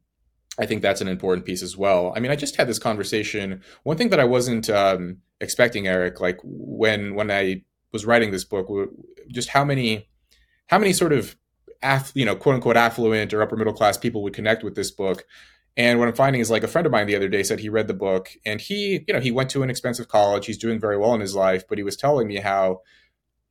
I 0.59 0.67
think 0.67 0.83
that's 0.83 1.01
an 1.01 1.07
important 1.07 1.47
piece 1.47 1.63
as 1.63 1.75
well. 1.75 2.13
I 2.15 2.19
mean, 2.19 2.31
I 2.31 2.35
just 2.35 2.57
had 2.57 2.67
this 2.67 2.77
conversation. 2.77 3.61
One 3.83 3.97
thing 3.97 4.09
that 4.09 4.19
I 4.19 4.25
wasn't 4.25 4.69
um, 4.69 5.17
expecting, 5.39 5.87
Erik, 5.87 6.21
like 6.21 6.39
when 6.43 7.15
when 7.15 7.31
I 7.31 7.63
was 7.91 8.05
writing 8.05 8.31
this 8.31 8.43
book, 8.43 8.67
just 9.29 9.49
how 9.49 9.65
many 9.65 10.09
how 10.67 10.77
many 10.77 10.93
sort 10.93 11.13
of 11.13 11.35
aff, 11.83 12.11
you 12.15 12.25
know 12.25 12.35
quote 12.35 12.55
unquote 12.55 12.77
affluent 12.77 13.33
or 13.33 13.41
upper 13.41 13.57
middle 13.57 13.73
class 13.73 13.97
people 13.97 14.23
would 14.23 14.33
connect 14.33 14.63
with 14.63 14.75
this 14.75 14.91
book. 14.91 15.25
And 15.77 15.99
what 15.99 16.07
I'm 16.07 16.15
finding 16.15 16.41
is 16.41 16.51
like 16.51 16.63
a 16.63 16.67
friend 16.67 16.85
of 16.85 16.91
mine 16.91 17.07
the 17.07 17.15
other 17.15 17.29
day 17.29 17.43
said 17.43 17.59
he 17.59 17.69
read 17.69 17.87
the 17.87 17.93
book 17.93 18.29
and 18.45 18.59
he, 18.59 19.05
you 19.07 19.13
know, 19.13 19.21
he 19.21 19.31
went 19.31 19.49
to 19.51 19.63
an 19.63 19.69
expensive 19.69 20.09
college. 20.09 20.45
He's 20.45 20.57
doing 20.57 20.79
very 20.79 20.97
well 20.97 21.13
in 21.13 21.21
his 21.21 21.33
life, 21.33 21.63
but 21.67 21.77
he 21.77 21.83
was 21.83 21.95
telling 21.95 22.27
me 22.27 22.37
how 22.37 22.81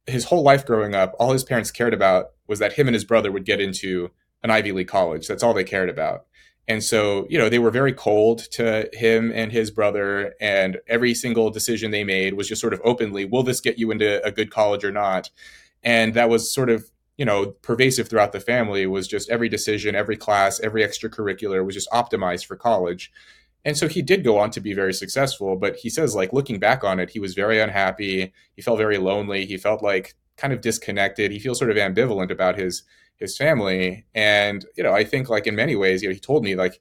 his 0.07 0.27
whole 0.27 0.43
life 0.43 0.67
growing 0.67 0.95
up, 0.95 1.15
all 1.19 1.33
his 1.33 1.45
parents 1.45 1.71
cared 1.71 1.95
about 1.95 2.33
was 2.47 2.59
that 2.59 2.75
him 2.75 2.89
and 2.89 2.95
his 2.95 3.05
brother 3.05 3.33
would 3.33 3.47
get 3.47 3.61
into 3.61 4.11
an 4.43 4.51
Ivy 4.51 4.73
League 4.73 4.89
college. 4.89 5.27
That's 5.27 5.43
all 5.43 5.55
they 5.55 5.65
cared 5.65 5.89
about. 5.89 6.27
And 6.69 6.85
so, 6.85 7.27
you 7.29 7.39
know, 7.39 7.49
they 7.49 7.59
were 7.59 7.71
very 7.71 7.93
cold 7.93 8.39
to 8.53 8.89
him 8.93 9.33
and 9.35 9.51
his 9.51 9.71
brother. 9.71 10.35
And 10.41 10.79
every 10.87 11.15
single 11.15 11.51
decision 11.51 11.91
they 11.91 12.05
made 12.05 12.35
was 12.35 12.49
just 12.49 12.61
sort 12.61 12.75
of 12.75 12.81
openly, 12.85 13.25
will 13.25 13.43
this 13.43 13.61
get 13.61 13.79
you 13.79 13.91
into 13.91 14.25
a 14.25 14.31
good 14.31 14.51
college 14.51 14.85
or 14.85 14.93
not? 14.93 15.31
And 15.83 16.15
that 16.15 16.29
was 16.29 16.53
sort 16.53 16.71
of, 16.71 16.91
you 17.21 17.27
know, 17.27 17.51
pervasive 17.61 18.09
throughout 18.09 18.33
the 18.33 18.41
family 18.41 18.87
was 18.87 19.07
just 19.07 19.29
every 19.29 19.51
decision, 19.51 19.95
every 19.95 20.17
class, 20.17 20.59
every 20.61 20.83
extracurricular 20.83 21.63
was 21.63 21.75
just 21.75 21.91
optimized 21.91 22.47
for 22.47 22.57
college. 22.57 23.13
And 23.63 23.77
so 23.77 23.89
he 23.89 24.01
did 24.01 24.25
go 24.25 24.39
on 24.39 24.51
to 24.53 24.61
be 24.61 24.73
very 24.73 24.95
successful. 24.95 25.55
But 25.55 25.77
he 25.77 25.91
says, 25.91 26.15
like, 26.15 26.33
looking 26.33 26.59
back 26.59 26.83
on 26.83 26.99
it, 26.99 27.11
he 27.11 27.21
was 27.21 27.35
very 27.35 27.61
unhappy. 27.61 28.33
He 28.57 28.63
felt 28.63 28.79
very 28.79 28.97
lonely. 28.97 29.45
He 29.45 29.59
felt 29.59 29.83
like 29.83 30.15
kind 30.39 30.51
of 30.55 30.63
disconnected. 30.63 31.31
He 31.31 31.39
feels 31.39 31.59
sort 31.59 31.71
of 31.71 31.77
ambivalent 31.77 32.31
about 32.31 32.57
his 32.57 32.85
his 33.17 33.37
family. 33.37 34.07
And, 34.15 34.65
you 34.75 34.83
know, 34.83 34.95
I 34.95 35.05
think 35.05 35.29
like 35.29 35.47
in 35.47 35.55
many 35.55 35.77
ways, 35.77 36.03
you 36.03 36.09
know, 36.09 36.15
he 36.15 36.21
told 36.21 36.43
me 36.43 36.55
like 36.55 36.81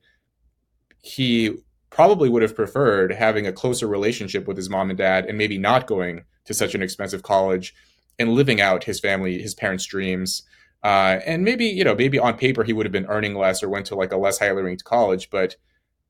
he 1.01 1.57
probably 1.89 2.29
would 2.29 2.43
have 2.43 2.55
preferred 2.55 3.11
having 3.11 3.45
a 3.45 3.51
closer 3.51 3.89
relationship 3.89 4.47
with 4.47 4.55
his 4.55 4.69
mom 4.69 4.89
and 4.89 4.97
dad 4.97 5.25
and 5.25 5.37
maybe 5.37 5.57
not 5.57 5.85
going 5.85 6.23
to 6.45 6.53
such 6.53 6.75
an 6.75 6.81
expensive 6.81 7.23
college 7.23 7.75
and 8.19 8.33
living 8.33 8.61
out 8.61 8.83
his 8.83 8.99
family, 8.99 9.41
his 9.41 9.55
parents' 9.55 9.85
dreams. 9.85 10.43
Uh, 10.83 11.19
and 11.25 11.43
maybe, 11.43 11.65
you 11.65 11.83
know, 11.83 11.95
maybe 11.95 12.19
on 12.19 12.37
paper 12.37 12.63
he 12.63 12.73
would 12.73 12.85
have 12.85 12.93
been 12.93 13.05
earning 13.07 13.35
less 13.35 13.63
or 13.63 13.69
went 13.69 13.85
to 13.87 13.95
like 13.95 14.11
a 14.11 14.17
less 14.17 14.39
highly 14.39 14.61
ranked 14.61 14.83
college, 14.83 15.29
but 15.29 15.55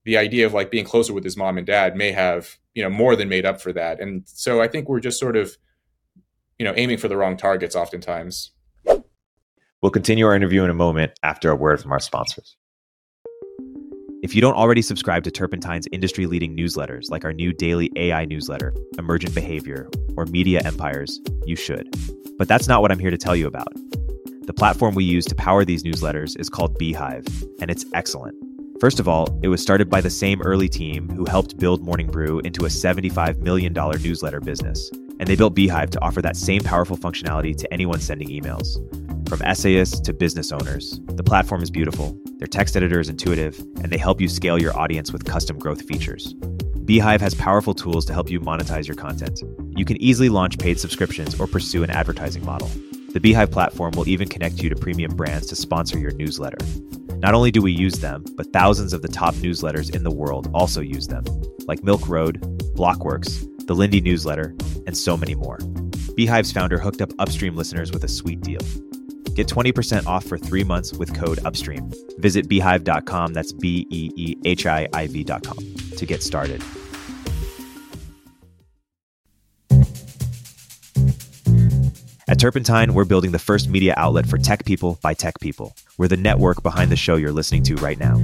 the 0.05 0.17
idea 0.17 0.45
of 0.45 0.53
like 0.53 0.71
being 0.71 0.85
closer 0.85 1.13
with 1.13 1.23
his 1.23 1.37
mom 1.37 1.57
and 1.57 1.67
dad 1.67 1.95
may 1.95 2.11
have, 2.11 2.57
you 2.73 2.83
know, 2.83 2.89
more 2.89 3.15
than 3.15 3.29
made 3.29 3.45
up 3.45 3.61
for 3.61 3.73
that. 3.73 3.99
And 3.99 4.23
so 4.25 4.61
I 4.61 4.67
think 4.67 4.87
we're 4.87 4.99
just 4.99 5.19
sort 5.19 5.35
of, 5.35 5.57
you 6.57 6.65
know, 6.65 6.73
aiming 6.75 6.97
for 6.97 7.07
the 7.07 7.17
wrong 7.17 7.37
targets 7.37 7.75
oftentimes. 7.75 8.51
We'll 9.81 9.91
continue 9.91 10.25
our 10.25 10.35
interview 10.35 10.63
in 10.63 10.69
a 10.69 10.75
moment 10.75 11.13
after 11.23 11.49
a 11.51 11.55
word 11.55 11.81
from 11.81 11.91
our 11.91 11.99
sponsors. 11.99 12.57
If 14.21 14.35
you 14.35 14.41
don't 14.41 14.55
already 14.55 14.81
subscribe 14.81 15.23
to 15.23 15.31
Turpentine's 15.31 15.87
industry 15.93 16.25
leading 16.25 16.53
newsletters, 16.53 17.09
like 17.09 17.23
our 17.23 17.31
new 17.31 17.53
daily 17.53 17.89
AI 17.95 18.25
newsletter, 18.25 18.73
Emergent 18.97 19.33
Behavior, 19.33 19.89
or 20.17 20.25
Media 20.25 20.61
Empires, 20.65 21.21
you 21.45 21.55
should. 21.55 21.89
But 22.37 22.49
that's 22.49 22.67
not 22.67 22.81
what 22.81 22.91
I'm 22.91 22.99
here 22.99 23.11
to 23.11 23.17
tell 23.17 23.33
you 23.33 23.47
about. 23.47 23.73
The 24.41 24.53
platform 24.53 24.93
we 24.93 25.05
use 25.05 25.23
to 25.27 25.35
power 25.35 25.63
these 25.63 25.83
newsletters 25.83 26.37
is 26.37 26.49
called 26.49 26.77
Beehiiv, 26.77 27.47
and 27.61 27.71
it's 27.71 27.85
excellent. 27.93 28.35
First 28.81 28.99
of 28.99 29.07
all, 29.07 29.39
it 29.41 29.47
was 29.47 29.61
started 29.61 29.89
by 29.89 30.01
the 30.01 30.09
same 30.09 30.41
early 30.41 30.67
team 30.67 31.07
who 31.07 31.23
helped 31.23 31.57
build 31.57 31.81
Morning 31.81 32.07
Brew 32.07 32.39
into 32.39 32.65
a 32.65 32.69
$75 32.69 33.37
million 33.37 33.71
newsletter 33.71 34.41
business, 34.41 34.91
and 35.21 35.27
they 35.29 35.37
built 35.37 35.55
Beehiiv 35.55 35.91
to 35.91 36.01
offer 36.01 36.21
that 36.21 36.35
same 36.35 36.61
powerful 36.61 36.97
functionality 36.97 37.55
to 37.55 37.73
anyone 37.73 38.01
sending 38.01 38.27
emails. 38.27 38.79
From 39.29 39.43
essayists 39.43 39.99
to 39.99 40.11
business 40.11 40.51
owners, 40.51 40.99
the 41.05 41.23
platform 41.23 41.61
is 41.61 41.69
beautiful, 41.69 42.19
their 42.39 42.47
text 42.47 42.75
editor 42.75 42.99
is 42.99 43.09
intuitive, 43.09 43.59
and 43.59 43.91
they 43.91 43.97
help 43.99 44.19
you 44.19 44.27
scale 44.27 44.59
your 44.59 44.75
audience 44.75 45.13
with 45.13 45.23
custom 45.23 45.59
growth 45.59 45.83
features. 45.83 46.33
Beehiiv 46.33 47.21
has 47.21 47.35
powerful 47.35 47.75
tools 47.75 48.05
to 48.05 48.13
help 48.13 48.31
you 48.31 48.39
monetize 48.39 48.87
your 48.87 48.95
content. 48.95 49.43
You 49.77 49.85
can 49.85 50.01
easily 50.01 50.29
launch 50.29 50.57
paid 50.57 50.79
subscriptions 50.79 51.39
or 51.39 51.45
pursue 51.45 51.83
an 51.83 51.91
advertising 51.91 52.43
model. 52.43 52.69
The 53.13 53.19
Beehiiv 53.19 53.51
platform 53.51 53.91
will 53.95 54.09
even 54.09 54.27
connect 54.27 54.63
you 54.63 54.69
to 54.69 54.75
premium 54.75 55.15
brands 55.15 55.45
to 55.49 55.55
sponsor 55.55 55.99
your 55.99 56.13
newsletter. 56.13 56.57
Not 57.17 57.35
only 57.35 57.51
do 57.51 57.61
we 57.61 57.71
use 57.71 57.99
them, 57.99 58.25
but 58.35 58.51
thousands 58.51 58.93
of 58.93 59.03
the 59.03 59.09
top 59.09 59.35
newsletters 59.35 59.95
in 59.95 60.03
the 60.03 60.09
world 60.09 60.49
also 60.55 60.81
use 60.81 61.07
them, 61.07 61.23
like 61.67 61.83
Milk 61.83 62.09
Road, 62.09 62.41
Blockworks, 62.75 63.45
the 63.67 63.75
Lindy 63.75 64.01
newsletter, 64.01 64.55
and 64.87 64.97
so 64.97 65.15
many 65.15 65.35
more. 65.35 65.59
Beehiiv's 66.17 66.51
founder 66.51 66.79
hooked 66.79 67.03
up 67.03 67.11
Upstream 67.19 67.55
listeners 67.55 67.91
with 67.91 68.03
a 68.03 68.07
sweet 68.07 68.41
deal. 68.41 68.61
Get 69.33 69.47
20% 69.47 70.05
off 70.05 70.25
for 70.25 70.37
three 70.37 70.63
months 70.63 70.93
with 70.93 71.13
code 71.13 71.39
UPSTREAM. 71.39 71.93
Visit 72.19 72.47
beehiiv.com, 72.49 73.33
that's 73.33 73.53
B 73.53 73.87
E 73.89 74.11
E 74.15 74.35
H 74.45 74.65
I 74.65 74.87
I 74.93 75.07
V.com, 75.07 75.57
to 75.97 76.05
get 76.05 76.21
started. 76.21 76.63
At 82.29 82.39
Turpentine, 82.39 82.93
we're 82.93 83.05
building 83.05 83.31
the 83.31 83.39
first 83.39 83.69
media 83.69 83.95
outlet 83.97 84.27
for 84.27 84.37
tech 84.37 84.63
people 84.63 84.99
by 85.01 85.15
tech 85.15 85.39
people. 85.39 85.75
We're 85.97 86.07
the 86.07 86.15
network 86.15 86.61
behind 86.61 86.91
the 86.91 86.95
show 86.95 87.15
you're 87.15 87.31
listening 87.31 87.63
to 87.63 87.75
right 87.77 87.97
now. 87.97 88.23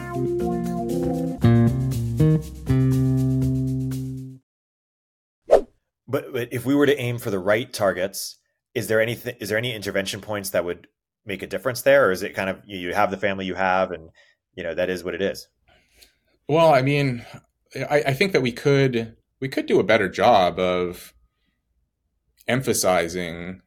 If 6.61 6.65
we 6.67 6.75
were 6.75 6.85
to 6.85 7.01
aim 7.01 7.17
for 7.17 7.31
the 7.31 7.39
right 7.39 7.73
targets, 7.73 8.37
is 8.75 8.87
there 8.87 9.01
anything? 9.01 9.35
Is 9.39 9.49
there 9.49 9.57
any 9.57 9.73
intervention 9.73 10.21
points 10.21 10.51
that 10.51 10.63
would 10.63 10.87
make 11.25 11.41
a 11.41 11.47
difference 11.47 11.81
there, 11.81 12.07
or 12.07 12.11
is 12.11 12.21
it 12.21 12.35
kind 12.35 12.51
of 12.51 12.61
you 12.67 12.93
have 12.93 13.09
the 13.09 13.17
family 13.17 13.47
you 13.47 13.55
have, 13.55 13.89
and 13.89 14.11
you 14.53 14.63
know 14.63 14.75
that 14.75 14.87
is 14.87 15.03
what 15.03 15.15
it 15.15 15.23
is? 15.23 15.47
Well, 16.47 16.71
I 16.71 16.83
mean, 16.83 17.25
I, 17.75 18.03
I 18.07 18.13
think 18.13 18.33
that 18.33 18.43
we 18.43 18.51
could 18.51 19.15
we 19.39 19.49
could 19.49 19.65
do 19.65 19.79
a 19.79 19.83
better 19.83 20.07
job 20.07 20.59
of 20.59 21.15
emphasizing. 22.47 23.63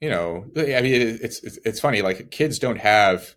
You 0.00 0.10
know, 0.10 0.46
I 0.56 0.82
mean, 0.82 1.18
it's 1.22 1.44
it's, 1.44 1.58
it's 1.64 1.78
funny. 1.78 2.02
Like 2.02 2.32
kids 2.32 2.58
don't 2.58 2.78
have 2.78 3.36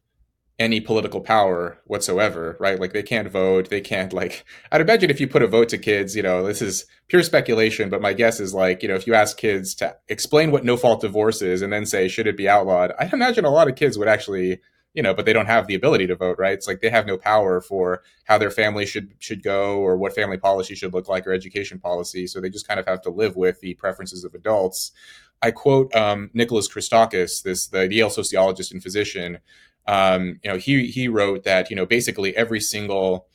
any 0.57 0.79
political 0.79 1.19
power 1.19 1.81
whatsoever, 1.85 2.55
right? 2.59 2.79
Like 2.79 2.93
they 2.93 3.03
can't 3.03 3.29
vote, 3.29 3.69
they 3.69 3.81
can't 3.81 4.13
like 4.13 4.45
I'd 4.71 4.81
imagine 4.81 5.09
if 5.09 5.19
you 5.19 5.27
put 5.27 5.43
a 5.43 5.47
vote 5.47 5.69
to 5.69 5.77
kids, 5.77 6.15
you 6.15 6.23
know, 6.23 6.45
this 6.45 6.61
is 6.61 6.85
pure 7.07 7.23
speculation, 7.23 7.89
but 7.89 8.01
my 8.01 8.13
guess 8.13 8.39
is 8.39 8.53
like, 8.53 8.81
you 8.81 8.87
know, 8.87 8.95
if 8.95 9.05
you 9.05 9.13
ask 9.13 9.37
kids 9.37 9.75
to 9.75 9.95
explain 10.07 10.51
what 10.51 10.63
no 10.63 10.77
fault 10.77 11.01
divorce 11.01 11.41
is 11.41 11.61
and 11.61 11.73
then 11.73 11.85
say 11.85 12.07
should 12.07 12.27
it 12.27 12.37
be 12.37 12.47
outlawed, 12.47 12.93
I'd 12.97 13.13
imagine 13.13 13.45
a 13.45 13.49
lot 13.49 13.67
of 13.67 13.75
kids 13.75 13.97
would 13.97 14.07
actually, 14.07 14.61
you 14.93 15.03
know, 15.03 15.13
but 15.13 15.25
they 15.25 15.33
don't 15.33 15.45
have 15.45 15.67
the 15.67 15.75
ability 15.75 16.07
to 16.07 16.15
vote, 16.15 16.37
right? 16.39 16.53
It's 16.53 16.67
like 16.67 16.79
they 16.79 16.89
have 16.89 17.05
no 17.05 17.17
power 17.17 17.59
for 17.59 18.01
how 18.23 18.37
their 18.37 18.51
family 18.51 18.85
should 18.85 19.13
should 19.19 19.43
go 19.43 19.79
or 19.79 19.97
what 19.97 20.15
family 20.15 20.37
policy 20.37 20.73
should 20.73 20.93
look 20.93 21.09
like 21.09 21.27
or 21.27 21.33
education 21.33 21.79
policy, 21.79 22.27
so 22.27 22.39
they 22.39 22.49
just 22.49 22.67
kind 22.67 22.79
of 22.79 22.85
have 22.85 23.01
to 23.01 23.09
live 23.09 23.35
with 23.35 23.59
the 23.59 23.73
preferences 23.73 24.23
of 24.23 24.33
adults. 24.33 24.91
I 25.41 25.51
quote 25.51 25.93
um, 25.93 26.29
Nicholas 26.33 26.69
Christakis, 26.69 27.43
this 27.43 27.67
the 27.67 27.93
Yale 27.93 28.09
sociologist 28.09 28.71
and 28.71 28.81
physician, 28.81 29.39
um, 29.87 30.39
you 30.43 30.51
know, 30.51 30.57
he 30.57 30.87
he 30.87 31.07
wrote 31.07 31.43
that 31.43 31.69
you 31.69 31.75
know 31.75 31.85
basically 31.85 32.35
every 32.35 32.59
single 32.59 33.27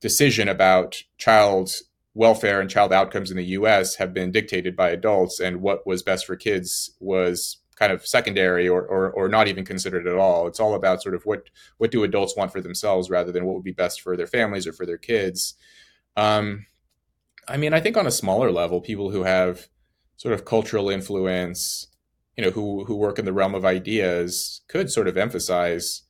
decision 0.00 0.48
about 0.48 1.02
child 1.18 1.72
welfare 2.14 2.60
and 2.60 2.68
child 2.68 2.92
outcomes 2.92 3.30
in 3.30 3.36
the 3.36 3.44
U.S. 3.44 3.94
have 3.96 4.12
been 4.12 4.30
dictated 4.30 4.76
by 4.76 4.90
adults, 4.90 5.40
and 5.40 5.62
what 5.62 5.86
was 5.86 6.02
best 6.02 6.26
for 6.26 6.36
kids 6.36 6.90
was 7.00 7.58
kind 7.76 7.92
of 7.92 8.06
secondary 8.06 8.68
or, 8.68 8.82
or, 8.82 9.10
or 9.10 9.28
not 9.28 9.48
even 9.48 9.64
considered 9.64 10.06
at 10.06 10.16
all. 10.16 10.46
It's 10.46 10.60
all 10.60 10.74
about 10.74 11.02
sort 11.02 11.14
of 11.14 11.24
what 11.24 11.48
what 11.78 11.90
do 11.90 12.04
adults 12.04 12.36
want 12.36 12.52
for 12.52 12.60
themselves 12.60 13.10
rather 13.10 13.32
than 13.32 13.44
what 13.44 13.54
would 13.54 13.64
be 13.64 13.72
best 13.72 14.02
for 14.02 14.16
their 14.16 14.26
families 14.26 14.66
or 14.66 14.72
for 14.72 14.86
their 14.86 14.98
kids. 14.98 15.54
Um, 16.16 16.66
I 17.48 17.56
mean, 17.56 17.74
I 17.74 17.80
think 17.80 17.96
on 17.96 18.06
a 18.06 18.10
smaller 18.10 18.52
level, 18.52 18.80
people 18.80 19.10
who 19.10 19.24
have 19.24 19.68
sort 20.16 20.34
of 20.34 20.44
cultural 20.44 20.90
influence, 20.90 21.88
you 22.36 22.44
know 22.44 22.50
who 22.50 22.84
who 22.84 22.96
work 22.96 23.18
in 23.18 23.24
the 23.24 23.32
realm 23.32 23.54
of 23.54 23.64
ideas 23.64 24.62
could 24.68 24.90
sort 24.90 25.08
of 25.08 25.16
emphasize 25.16 26.02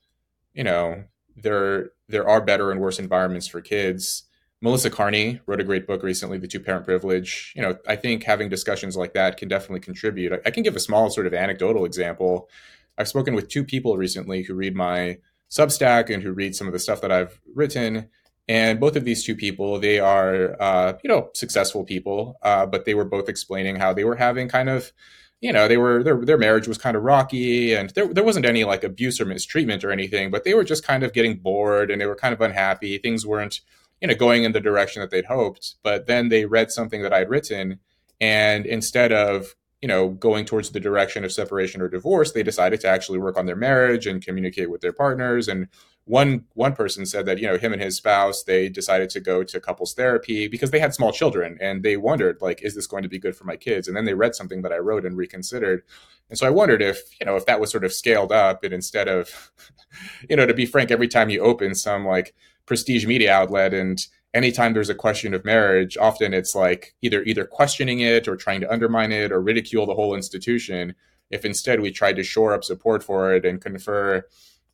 you 0.54 0.64
know 0.64 1.04
there 1.36 1.90
there 2.08 2.28
are 2.28 2.40
better 2.40 2.70
and 2.70 2.80
worse 2.80 2.98
environments 2.98 3.46
for 3.46 3.60
kids 3.60 4.24
Melissa 4.62 4.90
Kearney 4.90 5.40
wrote 5.46 5.60
a 5.60 5.64
great 5.64 5.88
book 5.88 6.04
recently, 6.04 6.38
The 6.38 6.46
Two 6.46 6.60
Parent 6.60 6.84
Privilege. 6.84 7.52
You 7.56 7.62
know, 7.62 7.76
I 7.88 7.96
think 7.96 8.22
having 8.22 8.48
discussions 8.48 8.96
like 8.96 9.12
that 9.14 9.36
can 9.36 9.48
definitely 9.48 9.80
contribute. 9.80 10.32
I, 10.32 10.38
I 10.46 10.50
can 10.52 10.62
give 10.62 10.76
a 10.76 10.80
small 10.80 11.10
sort 11.10 11.26
of 11.26 11.34
anecdotal 11.34 11.84
example. 11.84 12.48
I've 12.96 13.08
spoken 13.08 13.34
with 13.34 13.48
two 13.48 13.64
people 13.64 13.96
recently 13.96 14.44
who 14.44 14.54
read 14.54 14.76
my 14.76 15.18
Substack 15.50 16.14
and 16.14 16.22
who 16.22 16.32
read 16.32 16.54
some 16.54 16.68
of 16.68 16.72
the 16.72 16.78
stuff 16.78 17.00
that 17.00 17.10
I've 17.10 17.40
written. 17.54 18.08
And 18.46 18.78
both 18.78 18.94
of 18.94 19.04
these 19.04 19.24
two 19.24 19.34
people, 19.34 19.80
they 19.80 19.98
are, 19.98 20.56
uh, 20.60 20.92
you 21.02 21.08
know, 21.08 21.30
successful 21.34 21.84
people, 21.84 22.38
uh, 22.42 22.64
but 22.64 22.84
they 22.84 22.94
were 22.94 23.04
both 23.04 23.28
explaining 23.28 23.76
how 23.76 23.92
they 23.92 24.04
were 24.04 24.16
having 24.16 24.48
kind 24.48 24.68
of, 24.68 24.92
you 25.42 25.52
know, 25.52 25.66
they 25.66 25.76
were 25.76 26.02
their 26.02 26.16
their 26.24 26.38
marriage 26.38 26.68
was 26.68 26.78
kind 26.78 26.96
of 26.96 27.02
rocky, 27.02 27.74
and 27.74 27.90
there 27.90 28.06
there 28.06 28.24
wasn't 28.24 28.46
any 28.46 28.64
like 28.64 28.84
abuse 28.84 29.20
or 29.20 29.26
mistreatment 29.26 29.84
or 29.84 29.90
anything, 29.90 30.30
but 30.30 30.44
they 30.44 30.54
were 30.54 30.64
just 30.64 30.86
kind 30.86 31.02
of 31.02 31.12
getting 31.12 31.36
bored 31.36 31.90
and 31.90 32.00
they 32.00 32.06
were 32.06 32.14
kind 32.14 32.32
of 32.32 32.40
unhappy. 32.40 32.96
Things 32.96 33.26
weren't, 33.26 33.60
you 34.00 34.06
know, 34.08 34.14
going 34.14 34.44
in 34.44 34.52
the 34.52 34.60
direction 34.60 35.02
that 35.02 35.10
they'd 35.10 35.26
hoped. 35.26 35.74
But 35.82 36.06
then 36.06 36.28
they 36.28 36.46
read 36.46 36.70
something 36.70 37.02
that 37.02 37.12
I'd 37.12 37.28
written, 37.28 37.80
and 38.20 38.64
instead 38.64 39.12
of 39.12 39.56
you 39.82 39.88
know, 39.88 40.10
going 40.10 40.44
towards 40.44 40.70
the 40.70 40.78
direction 40.78 41.24
of 41.24 41.32
separation 41.32 41.82
or 41.82 41.88
divorce, 41.88 42.30
they 42.30 42.44
decided 42.44 42.80
to 42.80 42.88
actually 42.88 43.18
work 43.18 43.36
on 43.36 43.46
their 43.46 43.56
marriage 43.56 44.06
and 44.06 44.24
communicate 44.24 44.70
with 44.70 44.80
their 44.80 44.92
partners. 44.92 45.48
And 45.48 45.66
one 46.04 46.44
one 46.54 46.74
person 46.74 47.06
said 47.06 47.26
that 47.26 47.38
you 47.38 47.46
know 47.46 47.56
him 47.56 47.72
and 47.72 47.80
his 47.80 47.96
spouse 47.96 48.42
they 48.42 48.68
decided 48.68 49.08
to 49.08 49.20
go 49.20 49.44
to 49.44 49.60
couples 49.60 49.94
therapy 49.94 50.48
because 50.48 50.72
they 50.72 50.80
had 50.80 50.92
small 50.92 51.12
children 51.12 51.56
and 51.60 51.82
they 51.82 51.96
wondered 51.96 52.38
like 52.40 52.60
is 52.62 52.74
this 52.74 52.88
going 52.88 53.04
to 53.04 53.08
be 53.08 53.20
good 53.20 53.36
for 53.36 53.44
my 53.44 53.56
kids 53.56 53.86
and 53.86 53.96
then 53.96 54.04
they 54.04 54.14
read 54.14 54.34
something 54.34 54.62
that 54.62 54.72
i 54.72 54.78
wrote 54.78 55.06
and 55.06 55.16
reconsidered 55.16 55.82
and 56.28 56.36
so 56.36 56.46
i 56.46 56.50
wondered 56.50 56.82
if 56.82 57.00
you 57.20 57.26
know 57.26 57.36
if 57.36 57.46
that 57.46 57.60
was 57.60 57.70
sort 57.70 57.84
of 57.84 57.92
scaled 57.92 58.32
up 58.32 58.64
and 58.64 58.74
instead 58.74 59.06
of 59.06 59.52
you 60.28 60.34
know 60.34 60.44
to 60.44 60.54
be 60.54 60.66
frank 60.66 60.90
every 60.90 61.08
time 61.08 61.30
you 61.30 61.40
open 61.40 61.72
some 61.74 62.04
like 62.04 62.34
prestige 62.66 63.06
media 63.06 63.32
outlet 63.32 63.72
and 63.72 64.06
anytime 64.34 64.72
there's 64.72 64.88
a 64.88 64.94
question 64.94 65.34
of 65.34 65.44
marriage, 65.44 65.96
often 65.96 66.32
it's 66.34 66.54
like 66.54 66.94
either 67.02 67.22
either 67.24 67.44
questioning 67.44 68.00
it 68.00 68.26
or 68.26 68.36
trying 68.36 68.60
to 68.60 68.72
undermine 68.72 69.12
it 69.12 69.32
or 69.32 69.40
ridicule 69.40 69.86
the 69.86 69.94
whole 69.94 70.14
institution. 70.14 70.94
If 71.30 71.44
instead 71.44 71.80
we 71.80 71.90
tried 71.90 72.16
to 72.16 72.22
shore 72.22 72.52
up 72.52 72.64
support 72.64 73.02
for 73.02 73.34
it 73.34 73.44
and 73.44 73.60
confer, 73.60 74.24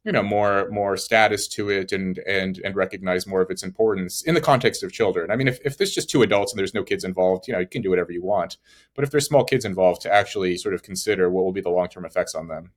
you 0.09 0.13
know, 0.13 0.23
more 0.23 0.71
more 0.71 0.97
status 0.97 1.47
to 1.47 1.69
it 1.69 1.93
and 1.93 2.17
and 2.27 2.63
and 2.65 2.75
recognize 2.75 3.27
more 3.27 3.43
of 3.43 3.51
its 3.51 3.63
importance 3.63 4.23
in 4.23 4.35
the 4.35 4.41
context 4.41 4.83
of 4.83 4.91
children. 4.91 5.31
I 5.31 5.37
mean, 5.37 5.49
if, 5.49 5.59
if 5.67 5.77
there's 5.77 5.95
just 5.95 6.09
two 6.09 6.23
adults 6.23 6.51
and 6.51 6.59
there's 6.59 6.73
no 6.73 6.83
kids 6.83 7.05
involved, 7.05 7.47
you 7.47 7.53
know, 7.53 7.59
you 7.59 7.67
can 7.67 7.83
do 7.83 7.91
whatever 7.91 8.11
you 8.11 8.25
want. 8.25 8.57
But 8.95 9.05
if 9.05 9.11
there's 9.11 9.27
small 9.27 9.45
kids 9.45 9.67
involved, 9.67 10.01
to 10.03 10.11
actually 10.11 10.57
sort 10.57 10.73
of 10.73 10.83
consider 10.83 11.29
what 11.29 11.45
will 11.45 11.53
be 11.53 11.61
the 11.61 11.69
long 11.69 11.89
term 11.89 12.07
effects 12.07 12.35
on 12.35 12.49
them. 12.49 12.73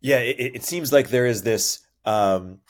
Yeah, 0.00 0.20
it, 0.20 0.54
it 0.54 0.64
seems 0.64 0.90
like 0.90 1.10
there 1.10 1.26
is 1.26 1.42
this 1.42 1.80
um, 2.06 2.60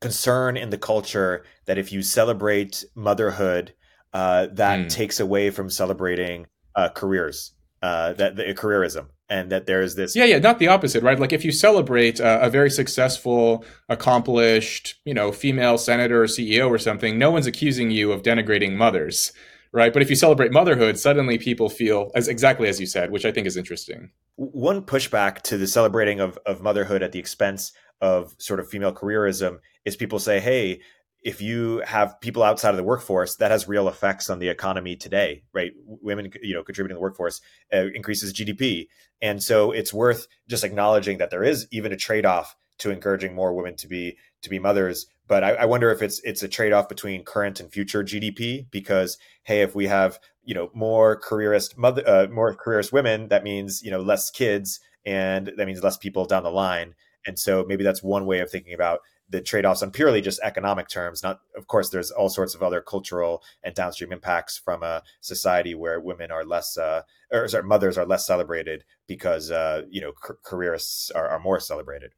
concern 0.00 0.56
in 0.56 0.70
the 0.70 0.78
culture 0.78 1.44
that 1.66 1.78
if 1.78 1.92
you 1.92 2.02
celebrate 2.02 2.84
motherhood, 2.96 3.72
uh, 4.12 4.48
that 4.50 4.80
mm. 4.80 4.88
takes 4.88 5.20
away 5.20 5.50
from 5.50 5.70
celebrating 5.70 6.48
uh, 6.74 6.88
careers, 6.88 7.52
uh, 7.82 8.14
that 8.14 8.34
the 8.34 8.52
careerism, 8.52 9.06
and 9.30 9.50
that 9.50 9.66
there 9.66 9.80
is 9.80 9.94
this. 9.94 10.14
Yeah, 10.14 10.24
yeah, 10.24 10.38
not 10.38 10.58
the 10.58 10.68
opposite, 10.68 11.02
right? 11.02 11.18
Like 11.18 11.32
if 11.32 11.44
you 11.44 11.52
celebrate 11.52 12.20
a, 12.20 12.46
a 12.46 12.50
very 12.50 12.68
successful, 12.68 13.64
accomplished, 13.88 14.96
you 15.04 15.14
know, 15.14 15.32
female 15.32 15.78
senator 15.78 16.22
or 16.22 16.26
CEO 16.26 16.68
or 16.68 16.78
something, 16.78 17.18
no 17.18 17.30
one's 17.30 17.46
accusing 17.46 17.90
you 17.90 18.12
of 18.12 18.22
denigrating 18.22 18.74
mothers 18.74 19.32
right? 19.72 19.92
But 19.92 20.02
if 20.02 20.10
you 20.10 20.16
celebrate 20.16 20.52
motherhood, 20.52 20.98
suddenly 20.98 21.38
people 21.38 21.68
feel 21.68 22.10
as 22.14 22.28
exactly 22.28 22.68
as 22.68 22.80
you 22.80 22.86
said, 22.86 23.10
which 23.10 23.24
I 23.24 23.32
think 23.32 23.46
is 23.46 23.56
interesting. 23.56 24.10
One 24.36 24.82
pushback 24.82 25.42
to 25.42 25.56
the 25.56 25.66
celebrating 25.66 26.20
of, 26.20 26.38
of 26.46 26.60
motherhood 26.60 27.02
at 27.02 27.12
the 27.12 27.18
expense 27.18 27.72
of 28.00 28.34
sort 28.38 28.60
of 28.60 28.68
female 28.68 28.92
careerism 28.92 29.58
is 29.84 29.96
people 29.96 30.18
say, 30.18 30.40
hey, 30.40 30.80
if 31.22 31.42
you 31.42 31.82
have 31.86 32.20
people 32.20 32.42
outside 32.42 32.70
of 32.70 32.76
the 32.76 32.84
workforce, 32.84 33.36
that 33.36 33.50
has 33.50 33.68
real 33.68 33.88
effects 33.88 34.30
on 34.30 34.38
the 34.38 34.48
economy 34.48 34.96
today, 34.96 35.42
right? 35.52 35.72
Women, 35.84 36.32
you 36.42 36.54
know, 36.54 36.62
contributing 36.62 36.94
to 36.94 36.98
the 36.98 37.02
workforce 37.02 37.40
uh, 37.72 37.86
increases 37.94 38.32
GDP, 38.32 38.88
and 39.20 39.42
so 39.42 39.70
it's 39.70 39.92
worth 39.92 40.26
just 40.48 40.64
acknowledging 40.64 41.18
that 41.18 41.30
there 41.30 41.44
is 41.44 41.66
even 41.70 41.92
a 41.92 41.96
trade-off 41.96 42.56
to 42.78 42.90
encouraging 42.90 43.34
more 43.34 43.54
women 43.54 43.76
to 43.76 43.86
be 43.86 44.16
to 44.42 44.50
be 44.50 44.58
mothers. 44.58 45.06
But 45.28 45.44
I, 45.44 45.50
I 45.50 45.64
wonder 45.66 45.90
if 45.90 46.02
it's 46.02 46.20
it's 46.24 46.42
a 46.42 46.48
trade-off 46.48 46.88
between 46.88 47.24
current 47.24 47.60
and 47.60 47.70
future 47.70 48.02
GDP, 48.02 48.66
because 48.70 49.18
hey, 49.44 49.62
if 49.62 49.74
we 49.74 49.86
have 49.86 50.18
you 50.42 50.54
know 50.54 50.70
more 50.74 51.16
careerist 51.16 51.76
mother, 51.76 52.02
uh, 52.06 52.26
more 52.30 52.54
careerist 52.54 52.92
women, 52.92 53.28
that 53.28 53.44
means 53.44 53.82
you 53.82 53.90
know 53.90 54.00
less 54.00 54.30
kids, 54.30 54.80
and 55.04 55.52
that 55.56 55.66
means 55.66 55.82
less 55.82 55.96
people 55.96 56.24
down 56.24 56.42
the 56.42 56.50
line. 56.50 56.94
And 57.26 57.38
so 57.38 57.64
maybe 57.68 57.84
that's 57.84 58.02
one 58.02 58.24
way 58.24 58.40
of 58.40 58.50
thinking 58.50 58.72
about 58.72 59.00
the 59.30 59.40
trade-offs 59.40 59.82
on 59.82 59.90
purely 59.90 60.20
just 60.20 60.40
economic 60.42 60.88
terms. 60.88 61.22
Not, 61.22 61.40
of 61.56 61.66
course, 61.68 61.90
there's 61.90 62.10
all 62.10 62.28
sorts 62.28 62.54
of 62.54 62.62
other 62.62 62.80
cultural 62.80 63.42
and 63.62 63.74
downstream 63.74 64.12
impacts 64.12 64.58
from 64.58 64.82
a 64.82 65.02
society 65.20 65.74
where 65.74 66.00
women 66.00 66.30
are 66.30 66.44
less, 66.44 66.76
uh, 66.76 67.02
or 67.30 67.46
sorry, 67.48 67.64
mothers 67.64 67.96
are 67.96 68.06
less 68.06 68.26
celebrated 68.26 68.84
because 69.06 69.50
uh, 69.50 69.82
you 69.88 70.00
know 70.00 70.12
c- 70.26 70.34
careerists 70.44 71.10
are, 71.14 71.28
are 71.28 71.38
more 71.38 71.60
celebrated. 71.60 72.12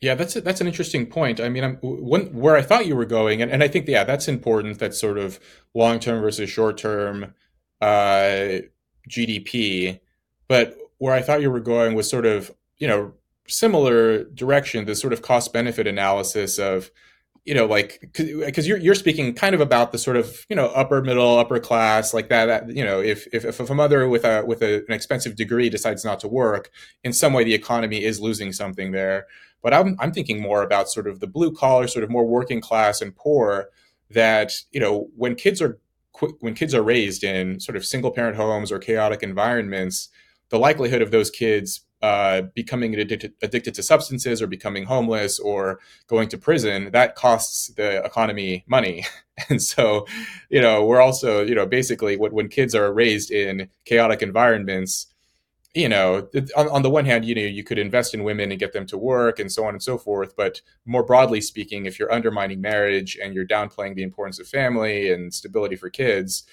Yeah, 0.00 0.14
that's 0.14 0.36
a, 0.36 0.42
that's 0.42 0.60
an 0.60 0.66
interesting 0.66 1.06
point. 1.06 1.40
I 1.40 1.48
mean, 1.48 1.64
I'm, 1.64 1.78
when, 1.82 2.26
where 2.34 2.56
I 2.56 2.62
thought 2.62 2.86
you 2.86 2.96
were 2.96 3.06
going, 3.06 3.40
and, 3.40 3.50
and 3.50 3.62
I 3.62 3.68
think 3.68 3.88
yeah, 3.88 4.04
that's 4.04 4.28
important. 4.28 4.78
That 4.78 4.94
sort 4.94 5.16
of 5.16 5.40
long 5.74 5.98
term 6.00 6.20
versus 6.20 6.50
short 6.50 6.76
term 6.76 7.34
uh, 7.80 8.60
GDP. 9.08 10.00
But 10.48 10.76
where 10.98 11.14
I 11.14 11.22
thought 11.22 11.40
you 11.40 11.50
were 11.50 11.60
going 11.60 11.94
was 11.94 12.08
sort 12.10 12.26
of 12.26 12.50
you 12.78 12.86
know 12.86 13.14
similar 13.48 14.24
direction, 14.24 14.84
the 14.84 14.94
sort 14.94 15.12
of 15.12 15.22
cost 15.22 15.52
benefit 15.52 15.86
analysis 15.86 16.58
of, 16.58 16.90
you 17.44 17.54
know, 17.54 17.66
like 17.66 18.00
because 18.12 18.66
you're 18.66 18.78
you're 18.78 18.94
speaking 18.94 19.32
kind 19.32 19.54
of 19.54 19.60
about 19.60 19.92
the 19.92 19.98
sort 19.98 20.16
of 20.16 20.44
you 20.48 20.56
know 20.56 20.66
upper 20.68 21.00
middle 21.00 21.38
upper 21.38 21.60
class 21.60 22.12
like 22.12 22.28
that, 22.28 22.46
that 22.46 22.74
you 22.74 22.84
know 22.84 23.00
if, 23.00 23.28
if 23.32 23.44
if 23.44 23.70
a 23.70 23.74
mother 23.74 24.08
with 24.08 24.24
a 24.24 24.44
with 24.44 24.62
a, 24.62 24.84
an 24.88 24.92
expensive 24.92 25.36
degree 25.36 25.70
decides 25.70 26.04
not 26.04 26.18
to 26.20 26.28
work 26.28 26.70
in 27.04 27.12
some 27.12 27.32
way 27.32 27.44
the 27.44 27.54
economy 27.54 28.02
is 28.02 28.20
losing 28.20 28.52
something 28.52 28.90
there. 28.90 29.26
But 29.62 29.74
I'm 29.74 29.96
I'm 30.00 30.12
thinking 30.12 30.42
more 30.42 30.62
about 30.62 30.90
sort 30.90 31.06
of 31.06 31.20
the 31.20 31.28
blue 31.28 31.52
collar 31.52 31.86
sort 31.86 32.02
of 32.02 32.10
more 32.10 32.26
working 32.26 32.60
class 32.60 33.00
and 33.00 33.14
poor 33.14 33.68
that 34.10 34.52
you 34.72 34.80
know 34.80 35.08
when 35.16 35.36
kids 35.36 35.62
are 35.62 35.78
when 36.40 36.54
kids 36.54 36.74
are 36.74 36.82
raised 36.82 37.22
in 37.22 37.60
sort 37.60 37.76
of 37.76 37.84
single 37.84 38.10
parent 38.10 38.36
homes 38.36 38.72
or 38.72 38.78
chaotic 38.78 39.22
environments 39.22 40.08
the 40.50 40.58
likelihood 40.58 41.02
of 41.02 41.10
those 41.10 41.30
kids 41.30 41.82
uh, 42.02 42.42
becoming 42.54 42.94
addicted, 42.94 43.32
addicted 43.42 43.74
to 43.74 43.82
substances 43.82 44.42
or 44.42 44.46
becoming 44.46 44.84
homeless 44.84 45.38
or 45.38 45.80
going 46.06 46.28
to 46.28 46.38
prison, 46.38 46.90
that 46.92 47.14
costs 47.14 47.68
the 47.74 48.04
economy 48.04 48.64
money. 48.66 49.04
And 49.50 49.62
so, 49.62 50.06
you 50.48 50.62
know, 50.62 50.86
we're 50.86 51.02
also, 51.02 51.44
you 51.44 51.54
know, 51.54 51.66
basically 51.66 52.16
when, 52.16 52.32
when 52.32 52.48
kids 52.48 52.74
are 52.74 52.90
raised 52.90 53.30
in 53.30 53.68
chaotic 53.84 54.22
environments, 54.22 55.08
you 55.74 55.90
know, 55.90 56.26
on, 56.56 56.70
on 56.70 56.80
the 56.80 56.88
one 56.88 57.04
hand, 57.04 57.26
you 57.26 57.34
know, 57.34 57.42
you 57.42 57.62
could 57.62 57.78
invest 57.78 58.14
in 58.14 58.24
women 58.24 58.50
and 58.50 58.58
get 58.58 58.72
them 58.72 58.86
to 58.86 58.96
work 58.96 59.38
and 59.38 59.52
so 59.52 59.66
on 59.66 59.74
and 59.74 59.82
so 59.82 59.98
forth. 59.98 60.34
But 60.34 60.62
more 60.86 61.04
broadly 61.04 61.42
speaking, 61.42 61.84
if 61.84 61.98
you're 61.98 62.10
undermining 62.10 62.62
marriage 62.62 63.18
and 63.22 63.34
you're 63.34 63.46
downplaying 63.46 63.94
the 63.94 64.02
importance 64.02 64.40
of 64.40 64.48
family 64.48 65.12
and 65.12 65.34
stability 65.34 65.76
for 65.76 65.90
kids, 65.90 66.44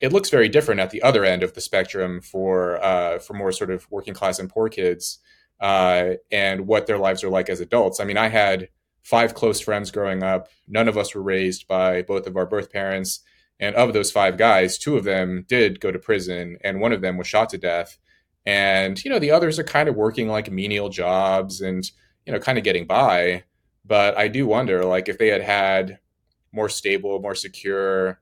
it 0.00 0.12
looks 0.12 0.30
very 0.30 0.48
different 0.48 0.80
at 0.80 0.90
the 0.90 1.02
other 1.02 1.24
end 1.24 1.42
of 1.42 1.54
the 1.54 1.60
spectrum 1.60 2.20
for 2.20 2.82
uh, 2.82 3.18
for 3.18 3.34
more 3.34 3.52
sort 3.52 3.70
of 3.70 3.86
working 3.90 4.14
class 4.14 4.38
and 4.38 4.48
poor 4.48 4.68
kids 4.68 5.18
uh, 5.60 6.12
and 6.30 6.66
what 6.66 6.86
their 6.86 6.98
lives 6.98 7.22
are 7.22 7.28
like 7.28 7.48
as 7.48 7.60
adults. 7.60 8.00
I 8.00 8.04
mean, 8.04 8.16
I 8.16 8.28
had 8.28 8.68
five 9.02 9.34
close 9.34 9.60
friends 9.60 9.90
growing 9.90 10.22
up. 10.22 10.48
None 10.68 10.88
of 10.88 10.96
us 10.96 11.14
were 11.14 11.22
raised 11.22 11.66
by 11.66 12.02
both 12.02 12.26
of 12.26 12.36
our 12.36 12.46
birth 12.46 12.72
parents, 12.72 13.20
and 13.58 13.74
of 13.76 13.92
those 13.92 14.10
five 14.10 14.38
guys, 14.38 14.78
two 14.78 14.96
of 14.96 15.04
them 15.04 15.44
did 15.48 15.80
go 15.80 15.90
to 15.90 15.98
prison, 15.98 16.56
and 16.62 16.80
one 16.80 16.92
of 16.92 17.02
them 17.02 17.16
was 17.16 17.26
shot 17.26 17.50
to 17.50 17.58
death. 17.58 17.98
And 18.46 19.02
you 19.04 19.10
know, 19.10 19.18
the 19.18 19.30
others 19.32 19.58
are 19.58 19.64
kind 19.64 19.88
of 19.88 19.96
working 19.96 20.28
like 20.28 20.50
menial 20.50 20.88
jobs 20.88 21.60
and 21.60 21.84
you 22.26 22.32
know, 22.32 22.38
kind 22.38 22.58
of 22.58 22.64
getting 22.64 22.86
by. 22.86 23.44
But 23.84 24.16
I 24.16 24.28
do 24.28 24.46
wonder, 24.46 24.84
like, 24.84 25.08
if 25.08 25.18
they 25.18 25.28
had 25.28 25.42
had 25.42 25.98
more 26.52 26.68
stable, 26.68 27.20
more 27.20 27.34
secure 27.34 28.20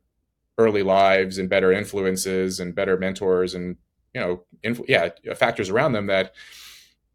early 0.59 0.83
lives 0.83 1.39
and 1.39 1.49
better 1.49 1.73
influences 1.73 2.61
and 2.61 2.75
better 2.75 2.97
mentors 2.97 3.55
and 3.55 3.77
you 4.15 4.21
know 4.21 4.45
yeah 4.89 5.09
factors 5.35 5.71
around 5.71 5.93
them 5.93 6.07
that 6.07 6.35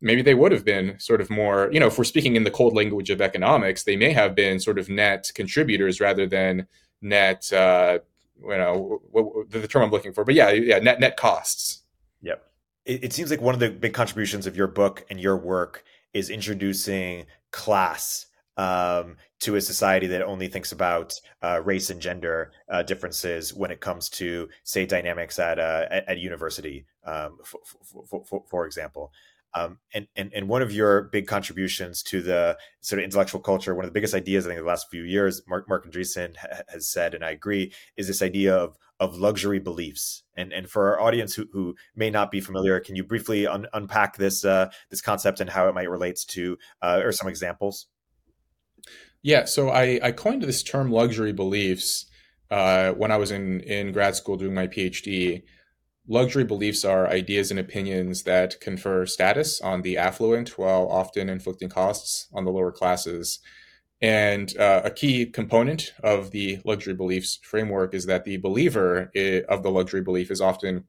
maybe 0.02 0.22
they 0.22 0.34
would 0.34 0.52
have 0.52 0.66
been 0.66 0.98
sort 1.00 1.22
of 1.22 1.30
more 1.30 1.70
you 1.72 1.80
know 1.80 1.88
if 1.88 1.98
we're 1.98 2.04
speaking 2.04 2.36
in 2.36 2.44
the 2.44 2.52
cold 2.52 2.74
language 2.74 3.10
of 3.10 3.22
economics 3.22 3.84
they 3.84 3.96
may 3.96 4.12
have 4.12 4.34
been 4.34 4.60
sort 4.60 4.80
of 4.80 4.90
net 4.90 5.32
contributors 5.36 6.00
rather 6.00 6.26
than 6.26 6.68
net 7.02 7.52
uh, 7.54 8.00
you 8.42 8.50
know 8.50 9.02
the 9.50 9.68
term 9.68 9.84
i'm 9.84 9.92
looking 9.92 10.14
for 10.14 10.24
but 10.24 10.36
yeah 10.36 10.50
yeah 10.50 10.80
net 10.80 11.00
net 11.00 11.18
costs. 11.18 11.82
Yep. 12.22 12.46
It, 12.86 13.04
it 13.06 13.14
seems 13.14 13.30
like 13.30 13.42
one 13.42 13.54
of 13.54 13.60
the 13.60 13.70
big 13.70 13.94
contributions 13.94 14.48
of 14.48 14.56
your 14.56 14.68
book 14.68 15.06
and 15.10 15.20
your 15.20 15.36
work 15.36 15.84
is 16.14 16.30
introducing 16.30 17.26
class 17.52 18.28
um, 18.56 19.18
to 19.44 19.58
a 19.58 19.62
society 19.62 20.08
that 20.08 20.22
only 20.22 20.48
thinks 20.48 20.72
about 20.72 21.14
uh, 21.42 21.62
race 21.64 21.90
and 21.90 22.02
gender 22.02 22.54
uh, 22.70 22.82
differences 22.82 23.54
when 23.54 23.72
it 23.72 23.82
comes 23.82 24.08
to, 24.08 24.48
say, 24.64 24.86
dynamics 24.86 25.38
at 25.38 25.60
uh, 25.60 25.86
at, 25.92 26.08
at, 26.08 26.18
university, 26.18 26.86
um, 27.06 27.38
for, 27.44 27.60
for, 28.06 28.24
for, 28.24 28.44
for, 28.50 28.66
example. 28.66 29.12
Um, 29.54 29.80
and, 29.94 30.08
and 30.16 30.32
and 30.34 30.48
one 30.48 30.62
of 30.62 30.72
your 30.72 31.04
big 31.12 31.28
contributions 31.28 32.02
to 32.04 32.22
the 32.22 32.58
sort 32.80 33.00
of 33.00 33.04
intellectual 33.04 33.42
culture, 33.42 33.76
one 33.76 33.84
of 33.84 33.90
the 33.90 33.94
biggest 33.94 34.16
ideas 34.16 34.46
I 34.46 34.50
think 34.50 34.60
in 34.60 34.64
the 34.64 34.70
last 34.70 34.90
few 34.90 35.04
years, 35.04 35.42
Mark 35.46 35.68
Marc 35.68 35.86
Andreessen 35.86 36.38
ha- 36.38 36.62
has 36.70 36.90
said, 36.90 37.14
and 37.14 37.26
I 37.26 37.32
agree, 37.32 37.74
is 37.98 38.08
this 38.08 38.22
idea 38.22 38.56
of 38.56 38.78
of 39.02 39.18
luxury 39.18 39.60
beliefs. 39.60 40.24
And 40.38 40.54
and 40.54 40.70
for 40.70 40.88
our 40.88 41.02
audience 41.02 41.36
who, 41.36 41.48
who 41.52 41.76
may 41.96 42.10
not 42.10 42.32
be 42.32 42.40
familiar, 42.40 42.80
can 42.80 42.96
you 42.96 43.04
briefly 43.04 43.46
un- 43.46 43.68
unpack 43.74 44.16
this 44.16 44.46
uh, 44.46 44.72
this 44.90 45.02
concept 45.02 45.42
and 45.42 45.50
how 45.50 45.68
it 45.68 45.76
might 45.76 45.90
relate 45.90 46.20
to 46.30 46.58
uh, 46.82 47.02
or 47.04 47.12
some 47.12 47.28
examples? 47.28 47.88
Yeah, 49.24 49.46
so 49.46 49.70
I, 49.70 50.00
I 50.04 50.12
coined 50.12 50.44
this 50.44 50.62
term 50.64 50.92
luxury 50.92 51.32
beliefs 51.32 52.06
uh, 52.52 52.92
when 52.92 53.10
I 53.10 53.18
was 53.18 53.32
in, 53.32 53.62
in 53.62 53.94
grad 53.94 54.16
school 54.16 54.36
doing 54.36 54.54
my 54.54 54.68
PhD. 54.68 55.44
Luxury 56.06 56.44
beliefs 56.44 56.84
are 56.84 57.08
ideas 57.08 57.50
and 57.50 57.58
opinions 57.58 58.24
that 58.24 58.60
confer 58.60 59.06
status 59.06 59.62
on 59.62 59.82
the 59.82 59.98
affluent 59.98 60.58
while 60.58 60.90
often 60.90 61.30
inflicting 61.30 61.70
costs 61.70 62.28
on 62.34 62.44
the 62.44 62.52
lower 62.52 62.74
classes. 62.74 63.40
And 64.02 64.56
uh, 64.58 64.82
a 64.84 64.92
key 64.92 65.26
component 65.26 65.94
of 66.04 66.32
the 66.32 66.60
luxury 66.66 66.94
beliefs 66.94 67.40
framework 67.42 67.94
is 67.94 68.06
that 68.08 68.26
the 68.26 68.36
believer 68.36 69.10
of 69.48 69.64
the 69.64 69.72
luxury 69.72 70.02
belief 70.02 70.30
is 70.30 70.42
often 70.42 70.84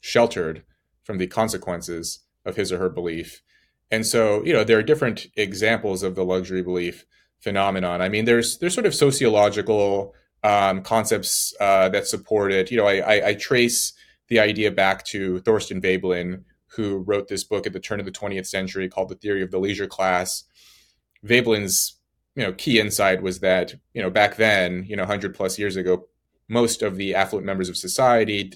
sheltered 0.00 0.64
from 1.04 1.18
the 1.18 1.26
consequences 1.26 2.20
of 2.46 2.56
his 2.56 2.72
or 2.72 2.78
her 2.78 2.88
belief. 2.88 3.42
And 3.90 4.06
so, 4.06 4.42
you 4.44 4.54
know, 4.54 4.64
there 4.64 4.78
are 4.78 4.82
different 4.82 5.26
examples 5.36 6.02
of 6.02 6.14
the 6.14 6.24
luxury 6.24 6.62
belief 6.62 7.04
phenomenon. 7.40 8.00
I 8.00 8.08
mean, 8.08 8.24
there's 8.24 8.58
there's 8.58 8.74
sort 8.74 8.86
of 8.86 8.94
sociological 8.94 10.14
um, 10.42 10.82
concepts 10.82 11.54
uh, 11.60 11.88
that 11.90 12.06
support 12.06 12.52
it. 12.52 12.70
You 12.70 12.78
know, 12.78 12.86
I, 12.86 12.98
I, 12.98 13.28
I, 13.28 13.34
trace 13.34 13.92
the 14.28 14.38
idea 14.38 14.70
back 14.70 15.04
to 15.06 15.40
Thorstein 15.40 15.80
Veblen, 15.80 16.44
who 16.68 16.98
wrote 16.98 17.28
this 17.28 17.42
book 17.42 17.66
at 17.66 17.72
the 17.72 17.80
turn 17.80 18.00
of 18.00 18.06
the 18.06 18.12
20th 18.12 18.46
century 18.46 18.88
called 18.88 19.08
The 19.08 19.16
Theory 19.16 19.42
of 19.42 19.50
the 19.50 19.58
Leisure 19.58 19.86
Class. 19.86 20.44
Veblen's 21.24 21.98
you 22.34 22.42
know 22.42 22.52
key 22.52 22.78
insight 22.78 23.22
was 23.22 23.40
that 23.40 23.74
you 23.94 24.02
know 24.02 24.10
back 24.10 24.36
then, 24.36 24.84
you 24.88 24.96
know, 24.96 25.02
100 25.02 25.34
plus 25.34 25.58
years 25.58 25.76
ago, 25.76 26.06
most 26.48 26.82
of 26.82 26.96
the 26.96 27.14
affluent 27.14 27.46
members 27.46 27.68
of 27.68 27.76
society 27.76 28.52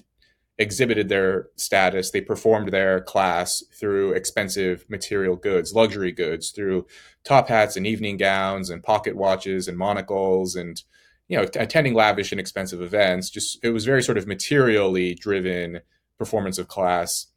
exhibited 0.61 1.09
their 1.09 1.47
status, 1.55 2.11
they 2.11 2.21
performed 2.21 2.69
their 2.69 3.01
class 3.01 3.63
through 3.73 4.13
expensive 4.13 4.85
material 4.87 5.35
goods, 5.35 5.73
luxury 5.73 6.11
goods, 6.11 6.51
through 6.51 6.85
top 7.23 7.49
hats 7.49 7.75
and 7.75 7.87
evening 7.87 8.17
gowns 8.17 8.69
and 8.69 8.83
pocket 8.83 9.15
watches 9.15 9.67
and 9.67 9.77
monocles 9.77 10.55
and 10.55 10.83
you 11.27 11.37
know 11.37 11.43
attending 11.55 11.93
lavish 11.93 12.31
and 12.31 12.39
expensive 12.39 12.81
events. 12.81 13.29
Just 13.29 13.59
it 13.63 13.71
was 13.71 13.85
very 13.85 14.03
sort 14.03 14.17
of 14.17 14.27
materially 14.27 15.15
driven 15.15 15.81
performance 16.17 16.57
of 16.57 16.67
class. 16.67 17.27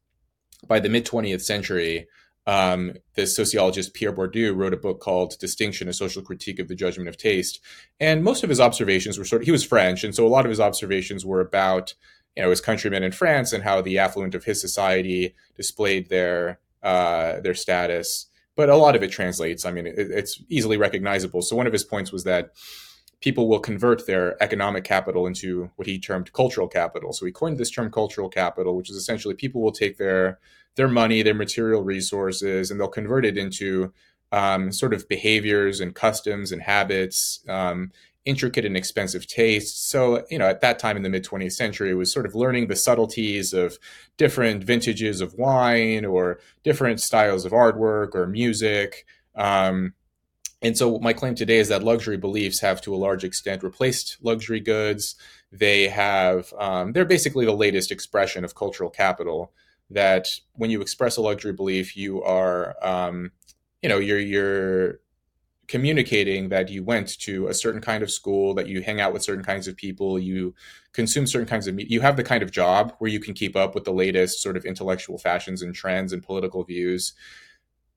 By 0.66 0.80
the 0.80 0.88
mid 0.88 1.06
20th 1.06 1.42
century, 1.42 2.06
um, 2.46 2.94
the 3.14 3.26
sociologist 3.26 3.94
Pierre 3.94 4.12
Bourdieu 4.12 4.54
wrote 4.54 4.74
a 4.74 4.78
book 4.78 5.00
called 5.00 5.38
Distinction: 5.38 5.88
A 5.88 5.94
Social 5.94 6.22
Critique 6.22 6.58
of 6.58 6.68
the 6.68 6.74
Judgment 6.74 7.08
of 7.08 7.16
Taste, 7.16 7.60
and 7.98 8.22
most 8.22 8.44
of 8.44 8.50
his 8.50 8.60
observations 8.60 9.18
were 9.18 9.24
sort 9.24 9.42
of 9.42 9.46
he 9.46 9.52
was 9.52 9.64
French, 9.64 10.04
and 10.04 10.14
so 10.14 10.26
a 10.26 10.28
lot 10.28 10.44
of 10.44 10.50
his 10.50 10.60
observations 10.60 11.24
were 11.24 11.40
about 11.40 11.94
you 12.36 12.42
know 12.42 12.50
his 12.50 12.60
countrymen 12.60 13.02
in 13.02 13.12
France 13.12 13.52
and 13.52 13.64
how 13.64 13.80
the 13.80 13.98
affluent 13.98 14.34
of 14.34 14.44
his 14.44 14.60
society 14.60 15.34
displayed 15.56 16.08
their 16.08 16.58
uh, 16.82 17.40
their 17.40 17.54
status. 17.54 18.26
But 18.56 18.68
a 18.68 18.76
lot 18.76 18.94
of 18.94 19.02
it 19.02 19.10
translates. 19.10 19.64
I 19.64 19.72
mean, 19.72 19.86
it, 19.86 19.94
it's 19.96 20.40
easily 20.48 20.76
recognizable. 20.76 21.42
So 21.42 21.56
one 21.56 21.66
of 21.66 21.72
his 21.72 21.84
points 21.84 22.12
was 22.12 22.24
that 22.24 22.52
people 23.20 23.48
will 23.48 23.58
convert 23.58 24.06
their 24.06 24.40
economic 24.42 24.84
capital 24.84 25.26
into 25.26 25.70
what 25.76 25.88
he 25.88 25.98
termed 25.98 26.32
cultural 26.32 26.68
capital. 26.68 27.12
So 27.12 27.24
he 27.24 27.32
coined 27.32 27.58
this 27.58 27.70
term 27.70 27.90
cultural 27.90 28.28
capital, 28.28 28.76
which 28.76 28.90
is 28.90 28.96
essentially 28.96 29.34
people 29.34 29.62
will 29.62 29.72
take 29.72 29.96
their 29.96 30.38
their 30.76 30.88
money, 30.88 31.22
their 31.22 31.34
material 31.34 31.82
resources, 31.82 32.70
and 32.70 32.78
they'll 32.78 32.88
convert 32.88 33.24
it 33.24 33.38
into 33.38 33.92
um, 34.32 34.72
sort 34.72 34.92
of 34.92 35.08
behaviors 35.08 35.80
and 35.80 35.94
customs 35.94 36.50
and 36.50 36.62
habits 36.62 37.44
um, 37.48 37.92
intricate 38.24 38.64
and 38.64 38.76
expensive 38.76 39.26
tastes. 39.26 39.80
So, 39.88 40.24
you 40.30 40.38
know, 40.38 40.46
at 40.46 40.60
that 40.62 40.78
time 40.78 40.96
in 40.96 41.02
the 41.02 41.10
mid 41.10 41.24
20th 41.24 41.52
century, 41.52 41.90
it 41.90 41.94
was 41.94 42.12
sort 42.12 42.26
of 42.26 42.34
learning 42.34 42.68
the 42.68 42.76
subtleties 42.76 43.52
of 43.52 43.78
different 44.16 44.64
vintages 44.64 45.20
of 45.20 45.34
wine 45.34 46.04
or 46.04 46.40
different 46.62 47.00
styles 47.00 47.44
of 47.44 47.52
artwork 47.52 48.14
or 48.14 48.26
music. 48.26 49.06
Um, 49.34 49.94
and 50.62 50.76
so, 50.78 50.98
my 50.98 51.12
claim 51.12 51.34
today 51.34 51.58
is 51.58 51.68
that 51.68 51.82
luxury 51.82 52.16
beliefs 52.16 52.60
have, 52.60 52.80
to 52.82 52.94
a 52.94 52.96
large 52.96 53.24
extent, 53.24 53.62
replaced 53.62 54.16
luxury 54.22 54.60
goods. 54.60 55.16
They 55.52 55.88
have, 55.88 56.52
um, 56.58 56.92
they're 56.92 57.04
basically 57.04 57.44
the 57.44 57.52
latest 57.52 57.92
expression 57.92 58.44
of 58.44 58.54
cultural 58.54 58.88
capital. 58.88 59.52
That 59.90 60.28
when 60.54 60.70
you 60.70 60.80
express 60.80 61.18
a 61.18 61.20
luxury 61.20 61.52
belief, 61.52 61.94
you 61.94 62.22
are, 62.22 62.74
um, 62.82 63.32
you 63.82 63.90
know, 63.90 63.98
you're 63.98 64.18
you're 64.18 65.00
communicating 65.68 66.48
that 66.48 66.68
you 66.68 66.82
went 66.82 67.18
to 67.20 67.48
a 67.48 67.54
certain 67.54 67.80
kind 67.80 68.02
of 68.02 68.10
school, 68.10 68.54
that 68.54 68.66
you 68.66 68.82
hang 68.82 69.00
out 69.00 69.12
with 69.12 69.22
certain 69.22 69.44
kinds 69.44 69.66
of 69.66 69.76
people, 69.76 70.18
you 70.18 70.54
consume 70.92 71.26
certain 71.26 71.48
kinds 71.48 71.66
of, 71.66 71.74
meat, 71.74 71.90
you 71.90 72.00
have 72.00 72.16
the 72.16 72.24
kind 72.24 72.42
of 72.42 72.50
job 72.50 72.94
where 72.98 73.10
you 73.10 73.20
can 73.20 73.34
keep 73.34 73.56
up 73.56 73.74
with 73.74 73.84
the 73.84 73.92
latest 73.92 74.42
sort 74.42 74.56
of 74.56 74.64
intellectual 74.64 75.18
fashions 75.18 75.62
and 75.62 75.74
trends 75.74 76.12
and 76.12 76.22
political 76.22 76.64
views. 76.64 77.14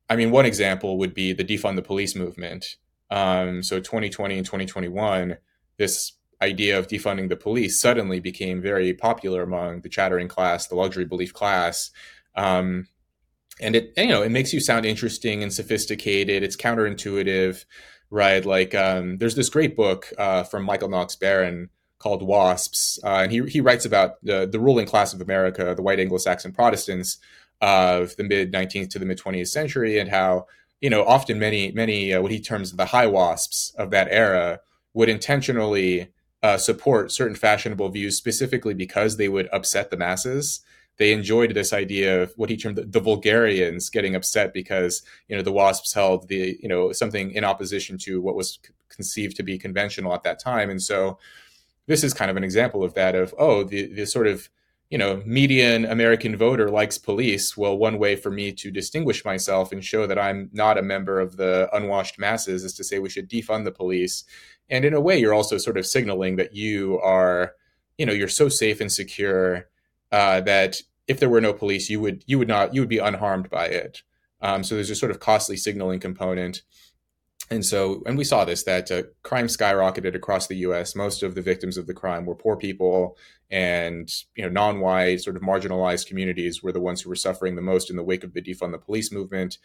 I 0.10 0.16
mean, 0.16 0.32
one 0.32 0.46
example 0.46 0.98
would 0.98 1.14
be 1.14 1.34
the 1.34 1.44
defund 1.44 1.76
the 1.76 1.82
police 1.82 2.16
movement. 2.16 2.78
Um, 3.10 3.64
so 3.64 3.80
2020 3.80 4.38
and 4.38 4.46
2021, 4.46 5.38
this 5.78 6.14
idea 6.42 6.78
of 6.78 6.88
defunding 6.88 7.30
the 7.30 7.36
police 7.36 7.80
suddenly 7.80 8.20
became 8.20 8.62
very 8.62 8.94
popular 8.94 9.44
among 9.44 9.82
the 9.82 9.90
chattering 9.90 10.28
class, 10.28 10.68
the 10.68 10.76
luxury 10.76 11.06
belief 11.06 11.34
class. 11.34 11.92
Um, 12.36 12.88
and 13.62 13.76
it 13.76 13.94
you 13.98 14.08
know 14.08 14.22
it 14.22 14.32
makes 14.32 14.54
you 14.54 14.60
sound 14.60 14.86
interesting 14.86 15.44
and 15.44 15.54
sophisticated. 15.54 16.44
It's 16.44 16.56
counterintuitive 16.56 17.66
right? 18.10 18.46
Like 18.46 18.74
um, 18.74 19.18
there's 19.18 19.36
this 19.36 19.50
great 19.50 19.76
book 19.76 20.12
uh, 20.18 20.44
from 20.44 20.64
michael 20.64 20.90
knox 20.90 21.16
Beran 21.16 21.70
called 22.00 22.22
wasps 22.22 23.00
uh, 23.04 23.22
and 23.24 23.32
he, 23.32 23.44
he 23.46 23.62
writes 23.62 23.86
about 23.86 24.24
the, 24.24 24.48
the 24.48 24.60
ruling 24.60 24.86
class 24.86 25.14
of 25.14 25.22
america 25.22 25.74
the 25.76 25.82
white 25.82 26.00
anglo-saxon 26.00 26.52
protestants 26.52 27.18
of 27.60 28.16
the 28.18 28.24
mid 28.24 28.54
19th 28.54 28.90
to 28.90 29.00
the 29.00 29.06
mid 29.06 29.18
20th 29.18 29.48
century 29.48 29.98
and 29.98 30.12
how 30.12 30.46
you 30.80 30.92
know 30.92 31.04
often 31.04 31.40
many 31.40 31.72
many 31.72 32.14
uh, 32.14 32.22
what 32.22 32.32
he 32.32 32.40
terms 32.40 32.72
the 32.72 32.86
high 32.86 33.08
wasps 33.08 33.74
of 33.80 33.90
that 33.90 34.08
era 34.12 34.60
would 34.94 35.10
intentionally 35.10 36.10
uh, 36.44 36.56
support 36.56 37.12
certain 37.12 37.36
fashionable 37.36 37.90
views 37.90 38.16
specifically 38.16 38.76
because 38.76 39.18
they 39.18 39.28
would 39.28 39.50
upset 39.52 39.90
the 39.90 39.98
masses 39.98 40.62
they 40.98 41.12
enjoyed 41.12 41.54
this 41.54 41.74
idea 41.74 42.24
of 42.24 42.34
what 42.36 42.50
he 42.50 42.58
termed 42.58 42.78
the, 42.78 42.84
the, 42.84 43.00
vulgarians 43.00 43.90
getting 43.90 44.16
upset 44.16 44.54
because 44.54 45.04
you 45.28 45.36
know 45.36 45.44
the 45.44 45.52
wasps 45.52 45.94
held 45.94 46.28
the 46.28 46.58
you 46.62 46.68
know 46.68 46.92
something 46.92 47.32
in 47.32 47.44
opposition 47.44 47.98
to 48.00 48.22
what 48.22 48.36
was 48.36 48.60
conceived 48.90 49.36
to 49.38 49.44
be 49.44 49.58
conventional 49.58 50.14
at 50.14 50.24
that 50.24 50.40
time. 50.40 50.70
And 50.70 50.82
so 50.82 51.18
this 51.86 52.04
is 52.04 52.14
kind 52.14 52.32
of 52.32 52.38
an 52.38 52.44
example 52.44 52.84
of 52.84 52.94
that 52.96 53.16
of 53.16 53.34
oh 53.38 53.64
the, 53.64 53.94
the 53.94 54.06
sort 54.06 54.28
of 54.28 54.50
you 54.90 54.98
know 54.98 55.22
median 55.26 55.86
american 55.86 56.36
voter 56.36 56.70
likes 56.70 56.98
police. 56.98 57.56
Well 57.56 57.78
one 57.78 58.00
way 58.00 58.16
for 58.16 58.32
me 58.32 58.52
to 58.54 58.72
distinguish 58.72 59.24
myself 59.24 59.72
and 59.72 59.84
show 59.84 60.08
that 60.08 60.20
i'm 60.20 60.50
not 60.52 60.78
a 60.78 60.82
member 60.82 61.20
of 61.20 61.38
the 61.38 61.70
unwashed 61.74 62.20
masses 62.20 62.64
is 62.64 62.74
to 62.74 62.84
say 62.84 63.00
we 63.00 63.10
should 63.10 63.30
defund 63.30 63.66
the 63.66 63.72
police. 63.72 64.24
And 64.70 64.84
in 64.84 64.94
a 64.94 65.02
way 65.02 65.18
you're 65.18 65.34
also 65.34 65.58
sort 65.58 65.78
of 65.78 65.86
signaling 65.86 66.38
that 66.38 66.56
you 66.56 67.00
are 67.02 67.54
you 67.98 68.06
know 68.06 68.14
you're 68.14 68.28
so 68.28 68.50
safe 68.50 68.82
and 68.82 68.92
secure 68.92 69.70
uh, 70.12 70.42
that 70.42 70.78
if 71.08 71.20
there 71.20 71.30
were 71.30 71.42
no 71.42 71.54
police, 71.54 71.90
you 71.90 72.00
would 72.02 72.24
you 72.28 72.38
would 72.38 72.48
not 72.48 72.74
you 72.74 72.82
would 72.82 72.90
be 72.90 72.98
unharmed 73.00 73.50
by 73.50 73.68
it. 73.68 74.04
Um, 74.42 74.64
so 74.64 74.76
there's 74.76 74.90
a 74.90 74.96
sort 74.96 75.12
of 75.12 75.20
costly 75.20 75.58
signaling 75.58 76.00
component. 76.00 76.62
And 77.50 77.66
so, 77.66 78.04
and 78.06 78.18
we 78.18 78.26
saw 78.26 78.44
this 78.44 78.64
that 78.64 78.92
uh, 78.92 79.04
crime 79.24 79.48
skyrocketed 79.48 80.16
across 80.16 80.48
the 80.48 80.58
U.S. 80.58 80.96
Most 80.96 81.24
of 81.24 81.34
the 81.34 81.42
victims 81.42 81.78
of 81.78 81.88
the 81.88 81.94
crime 81.94 82.26
were 82.26 82.36
poor 82.36 82.58
people, 82.58 83.18
and 83.50 84.12
you 84.36 84.44
know, 84.44 84.50
non-white, 84.50 85.22
sort 85.22 85.38
of 85.38 85.42
marginalized 85.42 86.08
communities 86.08 86.62
were 86.62 86.74
the 86.74 86.82
ones 86.82 87.02
who 87.02 87.10
were 87.10 87.16
suffering 87.16 87.56
the 87.56 87.62
most 87.62 87.90
in 87.90 87.96
the 87.96 88.04
wake 88.04 88.26
of 88.26 88.34
the 88.34 88.42
defund 88.42 88.72
the 88.72 88.78
police 88.78 89.14
movement. 89.14 89.60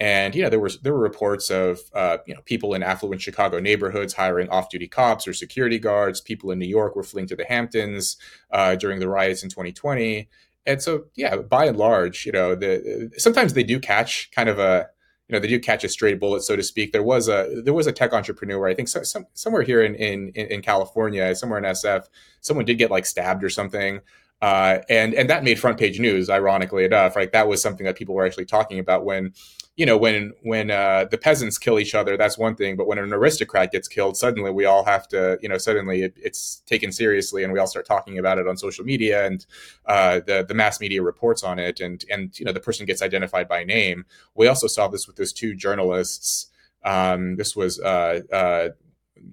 And 0.00 0.34
you 0.34 0.42
know, 0.42 0.48
there 0.48 0.60
was 0.60 0.80
there 0.80 0.94
were 0.94 0.98
reports 0.98 1.50
of 1.50 1.80
uh, 1.94 2.18
you 2.26 2.34
know 2.34 2.40
people 2.46 2.72
in 2.72 2.82
affluent 2.82 3.20
Chicago 3.20 3.60
neighborhoods 3.60 4.14
hiring 4.14 4.48
off-duty 4.48 4.88
cops 4.88 5.28
or 5.28 5.34
security 5.34 5.78
guards. 5.78 6.22
People 6.22 6.50
in 6.50 6.58
New 6.58 6.68
York 6.68 6.96
were 6.96 7.02
fleeing 7.02 7.28
to 7.28 7.36
the 7.36 7.44
Hamptons 7.44 8.16
uh, 8.50 8.76
during 8.76 8.98
the 8.98 9.08
riots 9.08 9.42
in 9.42 9.50
2020. 9.50 10.28
And 10.64 10.82
so, 10.82 11.04
yeah, 11.14 11.36
by 11.36 11.66
and 11.66 11.76
large, 11.76 12.26
you 12.26 12.32
know, 12.32 12.54
the 12.54 13.10
sometimes 13.18 13.52
they 13.52 13.62
do 13.62 13.78
catch 13.78 14.30
kind 14.32 14.48
of 14.48 14.58
a 14.58 14.88
you 15.28 15.32
know 15.32 15.40
they 15.40 15.48
do 15.48 15.58
catch 15.58 15.84
a 15.84 15.88
stray 15.88 16.14
bullet 16.14 16.42
so 16.42 16.56
to 16.56 16.62
speak. 16.62 16.92
There 16.92 17.02
was 17.02 17.28
a 17.28 17.62
there 17.64 17.74
was 17.74 17.86
a 17.86 17.92
tech 17.92 18.12
entrepreneur 18.12 18.68
i 18.68 18.74
think 18.74 18.88
so, 18.88 19.02
some, 19.02 19.26
somewhere 19.34 19.62
here 19.62 19.82
in, 19.82 19.94
in 19.94 20.28
in 20.28 20.62
california 20.62 21.34
somewhere 21.34 21.58
in 21.58 21.64
sf 21.64 22.04
someone 22.40 22.64
did 22.64 22.78
get 22.78 22.90
like 22.90 23.06
stabbed 23.06 23.42
or 23.42 23.50
something 23.50 24.00
Uh, 24.42 24.80
and 24.90 25.14
and 25.14 25.30
that 25.30 25.44
made 25.44 25.58
front 25.58 25.78
page 25.78 25.98
news, 25.98 26.28
ironically 26.28 26.84
enough. 26.84 27.16
Right, 27.16 27.32
that 27.32 27.48
was 27.48 27.62
something 27.62 27.86
that 27.86 27.96
people 27.96 28.14
were 28.14 28.26
actually 28.26 28.44
talking 28.44 28.78
about 28.78 29.04
when, 29.04 29.32
you 29.76 29.86
know, 29.86 29.96
when 29.96 30.34
when 30.42 30.70
uh, 30.70 31.06
the 31.10 31.16
peasants 31.16 31.56
kill 31.56 31.78
each 31.78 31.94
other, 31.94 32.18
that's 32.18 32.36
one 32.36 32.54
thing. 32.54 32.76
But 32.76 32.86
when 32.86 32.98
an 32.98 33.12
aristocrat 33.14 33.72
gets 33.72 33.88
killed, 33.88 34.16
suddenly 34.16 34.50
we 34.50 34.66
all 34.66 34.84
have 34.84 35.08
to, 35.08 35.38
you 35.40 35.48
know, 35.48 35.56
suddenly 35.56 36.02
it, 36.02 36.14
it's 36.16 36.62
taken 36.66 36.92
seriously, 36.92 37.44
and 37.44 37.52
we 37.52 37.58
all 37.58 37.66
start 37.66 37.86
talking 37.86 38.18
about 38.18 38.38
it 38.38 38.46
on 38.46 38.58
social 38.58 38.84
media, 38.84 39.26
and 39.26 39.46
uh, 39.86 40.20
the 40.26 40.44
the 40.46 40.54
mass 40.54 40.80
media 40.80 41.02
reports 41.02 41.42
on 41.42 41.58
it, 41.58 41.80
and 41.80 42.04
and 42.10 42.38
you 42.38 42.44
know 42.44 42.52
the 42.52 42.60
person 42.60 42.84
gets 42.84 43.00
identified 43.00 43.48
by 43.48 43.64
name. 43.64 44.04
We 44.34 44.48
also 44.48 44.66
saw 44.66 44.86
this 44.88 45.06
with 45.06 45.16
those 45.16 45.32
two 45.32 45.54
journalists. 45.54 46.48
Um, 46.84 47.36
this 47.36 47.56
was 47.56 47.80
uh, 47.80 48.20
uh, 48.30 48.68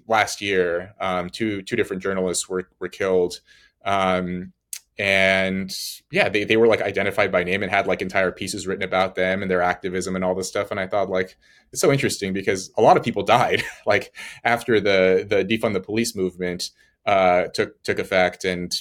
last 0.07 0.41
year. 0.41 0.95
Um, 1.01 1.29
two 1.29 1.61
two 1.61 1.75
different 1.75 2.01
journalists 2.01 2.47
were 2.47 2.69
were 2.79 2.87
killed. 2.87 3.41
Um, 3.83 4.53
and 4.99 5.71
yeah 6.11 6.29
they, 6.29 6.43
they 6.43 6.55
were 6.55 6.67
like 6.67 6.81
identified 6.81 7.31
by 7.31 7.43
name 7.43 7.63
and 7.63 7.71
had 7.71 7.87
like 7.87 8.01
entire 8.01 8.31
pieces 8.31 8.67
written 8.67 8.83
about 8.83 9.15
them 9.15 9.41
and 9.41 9.49
their 9.49 9.61
activism 9.61 10.15
and 10.15 10.23
all 10.23 10.35
this 10.35 10.47
stuff. 10.47 10.69
And 10.71 10.79
i 10.79 10.87
thought 10.87 11.09
like 11.09 11.37
it's 11.71 11.81
so 11.81 11.91
interesting 11.91 12.33
because 12.33 12.71
a 12.77 12.81
lot 12.81 12.97
of 12.97 13.03
people 13.03 13.23
died 13.37 13.63
like 13.85 14.13
after 14.43 14.79
the 14.79 15.25
the 15.27 15.43
defund 15.43 15.73
the 15.73 15.81
police 15.81 16.15
movement 16.15 16.69
uh, 17.05 17.47
took 17.53 17.81
took 17.83 17.99
effect 17.99 18.45
and 18.45 18.73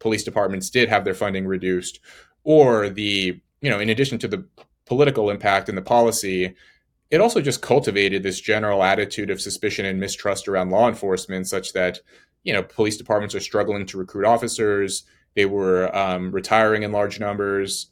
police 0.00 0.22
departments 0.22 0.68
did 0.68 0.88
have 0.88 1.04
their 1.04 1.14
funding 1.14 1.46
reduced 1.46 2.00
or 2.44 2.90
the 2.90 3.40
you 3.60 3.70
know 3.70 3.80
in 3.80 3.88
addition 3.88 4.18
to 4.18 4.28
the 4.28 4.44
political 4.86 5.30
impact 5.30 5.68
and 5.68 5.78
the 5.78 5.82
policy 5.82 6.54
it 7.10 7.20
also 7.20 7.40
just 7.40 7.62
cultivated 7.62 8.22
this 8.22 8.40
general 8.40 8.82
attitude 8.82 9.30
of 9.30 9.40
suspicion 9.40 9.84
and 9.84 9.98
mistrust 9.98 10.46
around 10.46 10.70
law 10.70 10.88
enforcement 10.88 11.46
such 11.46 11.72
that 11.72 12.00
you 12.44 12.52
know 12.52 12.62
police 12.62 12.96
departments 12.96 13.34
are 13.34 13.40
struggling 13.40 13.86
to 13.86 13.98
recruit 13.98 14.26
officers 14.26 15.04
they 15.34 15.46
were 15.46 15.94
um, 15.96 16.32
retiring 16.32 16.82
in 16.82 16.92
large 16.92 17.20
numbers. 17.20 17.90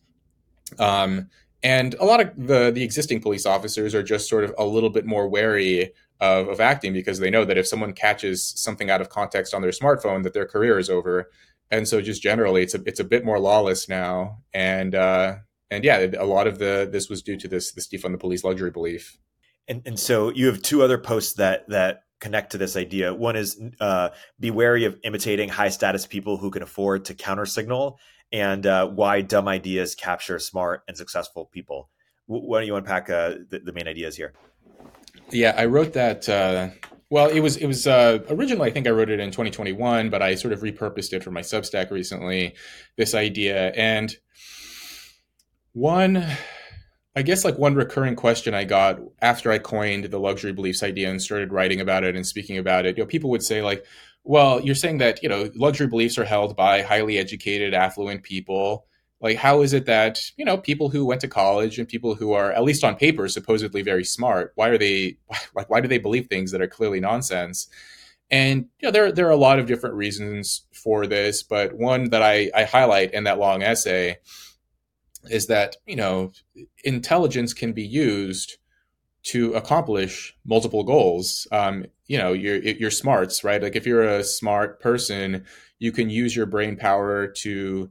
Um, 0.79 1.29
and 1.63 1.95
a 1.99 2.05
lot 2.05 2.21
of 2.21 2.31
the, 2.37 2.71
the 2.71 2.85
existing 2.85 3.21
police 3.21 3.47
officers 3.47 3.95
are 3.95 4.03
just 4.03 4.29
sort 4.29 4.45
of 4.45 4.55
a 4.59 4.65
little 4.65 4.91
bit 4.91 5.07
more 5.07 5.29
wary 5.29 5.93
of, 6.21 6.49
of 6.49 6.61
acting 6.61 6.93
because 6.93 7.19
they 7.19 7.31
know 7.31 7.45
that 7.45 7.59
if 7.59 7.67
someone 7.67 7.93
catches 7.93 8.45
something 8.45 8.91
out 8.91 9.01
of 9.01 9.09
context 9.09 9.55
on 9.55 9.63
their 9.63 9.71
smartphone, 9.71 10.23
that 10.23 10.35
their 10.35 10.47
career 10.47 10.79
is 10.79 10.91
over. 10.91 11.31
And 11.71 11.87
so 11.87 12.01
just 12.01 12.23
generally, 12.23 12.63
it's 12.63 12.75
a, 12.75 12.83
it's 12.87 13.01
a 13.01 13.05
bit 13.05 13.25
more 13.25 13.39
lawless 13.39 13.89
now. 13.89 14.39
And, 14.55 14.95
uh, 14.95 15.37
and 15.71 15.85
yeah, 15.85 16.07
a 16.19 16.25
lot 16.25 16.47
of 16.47 16.59
the, 16.59 16.89
this 16.91 17.09
was 17.09 17.23
due 17.23 17.37
to 17.37 17.49
this, 17.49 17.73
this 17.73 17.89
defund 17.89 18.13
the 18.13 18.19
police 18.19 18.45
luxury 18.45 18.71
belief. 18.71 19.19
And, 19.67 19.83
and 19.85 19.99
so 19.99 20.31
you 20.31 20.47
have 20.47 20.63
two 20.63 20.83
other 20.83 20.97
posts 20.97 21.35
that, 21.35 21.69
that 21.69 22.05
connect 22.21 22.53
to 22.53 22.59
this 22.59 22.77
idea. 22.77 23.15
One 23.15 23.37
is 23.37 23.61
uh, 23.81 24.11
be 24.39 24.51
wary 24.51 24.85
of 24.85 24.97
imitating 25.05 25.49
high 25.49 25.69
status 25.69 26.07
people 26.07 26.37
who 26.37 26.51
can 26.51 26.63
afford 26.63 27.07
to 27.07 27.15
counter 27.15 27.47
signal, 27.47 27.99
and 28.33 28.67
uh, 28.67 28.89
why 28.89 29.23
dumb 29.23 29.49
ideas 29.49 29.95
capture 29.95 30.39
smart 30.39 30.83
and 30.89 30.97
successful 30.97 31.47
people. 31.47 31.89
Why 32.27 32.61
don't 32.61 32.67
you 32.67 32.77
unpack 32.77 33.09
uh, 33.09 33.37
the, 33.49 33.61
the, 33.61 33.73
main 33.73 33.89
ideas 33.89 34.15
here? 34.15 34.35
Yeah, 35.31 35.55
I 35.57 35.65
wrote 35.65 35.95
that. 35.95 36.29
Uh, 36.29 36.69
well, 37.11 37.29
it 37.31 37.41
was 37.41 37.57
it 37.57 37.67
was 37.67 37.87
uh, 37.87 38.19
originally 38.29 38.69
I 38.69 38.73
think 38.73 38.87
I 38.87 38.91
wrote 38.91 39.09
it 39.09 39.19
in 39.19 39.31
2021, 39.31 40.11
but 40.11 40.21
I 40.21 40.35
sort 40.35 40.53
of 40.53 40.61
repurposed 40.61 41.15
it 41.15 41.25
for 41.25 41.31
my 41.31 41.41
Substack 41.41 41.91
recently. 41.91 42.55
This 42.97 43.15
idea 43.15 43.71
and 43.71 44.15
one 45.73 46.27
I 47.19 47.23
guess 47.23 47.45
like 47.45 47.59
one 47.59 47.75
recurring 47.75 48.15
question 48.15 48.55
I 48.55 48.63
got 48.63 49.01
after 49.21 49.51
I 49.51 49.59
coined 49.59 50.05
the 50.05 50.21
luxury 50.21 50.53
beliefs 50.53 50.85
idea 50.85 51.11
and 51.11 51.21
started 51.21 51.53
writing 51.53 51.81
about 51.81 52.05
it 52.05 52.15
and 52.15 52.25
speaking 52.25 52.59
about 52.59 52.87
it, 52.87 52.97
you 52.97 53.03
know, 53.03 53.09
people 53.09 53.31
would 53.31 53.43
say 53.43 53.61
like, 53.61 53.85
well, 54.23 54.61
you're 54.61 54.77
saying 54.77 54.99
that, 54.99 55.21
you 55.21 55.29
know, 55.29 55.51
luxury 55.57 55.89
beliefs 55.89 56.17
are 56.17 56.25
held 56.25 56.55
by 56.55 56.83
highly 56.83 57.19
educated, 57.19 57.75
affluent 57.75 58.23
people. 58.23 58.87
Like, 59.21 59.37
how 59.37 59.63
is 59.63 59.73
it 59.73 59.87
that, 59.87 60.21
you 60.37 60.45
know, 60.45 60.57
people 60.59 60.91
who 60.91 61.05
went 61.05 61.21
to 61.23 61.29
college 61.29 61.77
and 61.77 61.89
people 61.89 62.15
who 62.15 62.35
are, 62.35 62.53
at 62.53 62.63
least 62.63 62.85
on 62.85 62.95
paper, 62.95 63.27
supposedly 63.27 63.83
very 63.83 64.05
smart, 64.05 64.53
why 64.55 64.69
are 64.69 64.79
they, 64.79 65.17
like, 65.57 65.69
why 65.69 65.81
do 65.81 65.89
they 65.89 65.99
believe 65.99 66.29
things 66.29 66.53
that 66.53 66.63
are 66.63 66.69
clearly 66.69 67.01
nonsense? 67.01 67.67
And, 68.31 68.67
you 68.79 68.87
know, 68.87 68.93
there, 68.93 69.11
there 69.11 69.27
are 69.27 69.33
a 69.33 69.37
lot 69.37 69.59
of 69.59 69.67
different 69.67 69.97
reasons 69.97 70.67
for 70.73 71.05
this, 71.09 71.43
but 71.43 71.75
one 71.75 72.11
that 72.11 72.23
I, 72.23 72.49
I 72.55 72.63
highlight 72.63 73.13
in 73.13 73.25
that 73.25 73.41
long 73.41 73.65
essay 73.65 74.19
is 75.25 75.47
that 75.47 75.77
you 75.87 75.97
know 75.97 76.33
intelligence 76.85 77.53
can 77.55 77.73
be 77.73 77.87
used 77.87 78.59
to 79.25 79.53
accomplish 79.55 80.37
multiple 80.45 80.85
goals. 80.85 81.47
Um, 81.53 81.87
you 82.07 82.19
know, 82.19 82.33
your 82.33 82.57
your 82.57 82.91
smarts, 82.91 83.45
right? 83.45 83.63
Like 83.63 83.77
if 83.77 83.87
you're 83.87 84.09
a 84.09 84.25
smart 84.25 84.81
person, 84.81 85.45
you 85.79 85.93
can 85.93 86.11
use 86.11 86.35
your 86.35 86.47
brain 86.47 86.77
power 86.77 87.27
to 87.27 87.91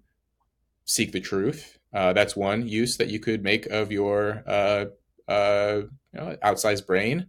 seek 0.86 1.12
the 1.12 1.20
truth. 1.20 1.78
Uh, 1.94 2.14
that's 2.14 2.36
one 2.36 2.68
use 2.68 2.98
that 2.98 3.10
you 3.10 3.20
could 3.20 3.44
make 3.44 3.66
of 3.68 3.92
your 3.92 4.44
uh, 4.48 4.86
uh, 5.28 5.82
you 6.14 6.20
know, 6.20 6.36
outsized 6.44 6.88
brain. 6.88 7.28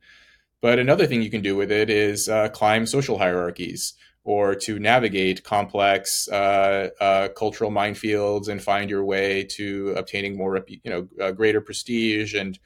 But 0.61 0.79
another 0.79 1.07
thing 1.07 1.23
you 1.23 1.31
can 1.31 1.43
do 1.43 1.55
with 1.55 1.71
it 1.71 1.91
is 1.91 2.29
uh, 2.29 2.49
climb 2.49 2.87
social 2.87 3.19
hierarchies 3.19 3.95
or 4.29 4.55
to 4.55 4.79
navigate 4.79 5.43
complex 5.43 6.29
uh, 6.29 6.91
uh, 7.01 7.29
cultural 7.29 7.71
minefields 7.71 8.49
and 8.49 8.63
find 8.63 8.91
your 8.91 9.03
way 9.03 9.43
to 9.43 9.95
obtaining 9.97 10.37
more, 10.37 10.63
you 10.69 10.91
know, 10.91 11.09
uh, 11.19 11.31
greater 11.31 11.63
prestige 11.63 12.35
and 12.35 12.59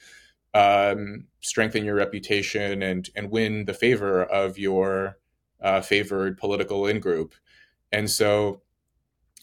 um, 0.55 1.25
strengthen 1.41 1.85
your 1.85 1.95
reputation 1.95 2.83
and 2.83 3.11
and 3.15 3.31
win 3.31 3.65
the 3.67 3.75
favor 3.75 4.25
of 4.25 4.59
your 4.59 5.19
uh, 5.61 5.81
favored 5.81 6.37
political 6.37 6.85
in 6.89 6.99
group. 6.99 7.33
And 7.93 8.11
so, 8.11 8.63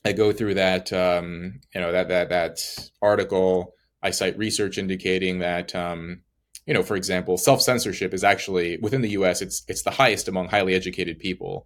I 0.03 0.11
go 0.11 0.33
through 0.33 0.55
that, 0.55 0.91
um, 0.91 1.61
you 1.73 1.79
know, 1.79 1.93
that 1.93 2.09
that 2.09 2.27
that 2.27 2.59
article. 3.01 3.75
I 4.03 4.11
cite 4.11 4.37
research 4.37 4.77
indicating 4.77 5.39
that. 5.39 5.73
Um, 5.73 6.23
you 6.65 6.73
know, 6.73 6.83
for 6.83 6.97
example, 6.97 7.37
self 7.37 7.61
censorship 7.61 8.13
is 8.13 8.25
actually 8.25 8.77
within 8.81 9.01
the 9.01 9.11
U.S. 9.11 9.41
It's 9.41 9.63
it's 9.69 9.83
the 9.83 9.91
highest 9.91 10.27
among 10.27 10.49
highly 10.49 10.75
educated 10.75 11.17
people. 11.17 11.65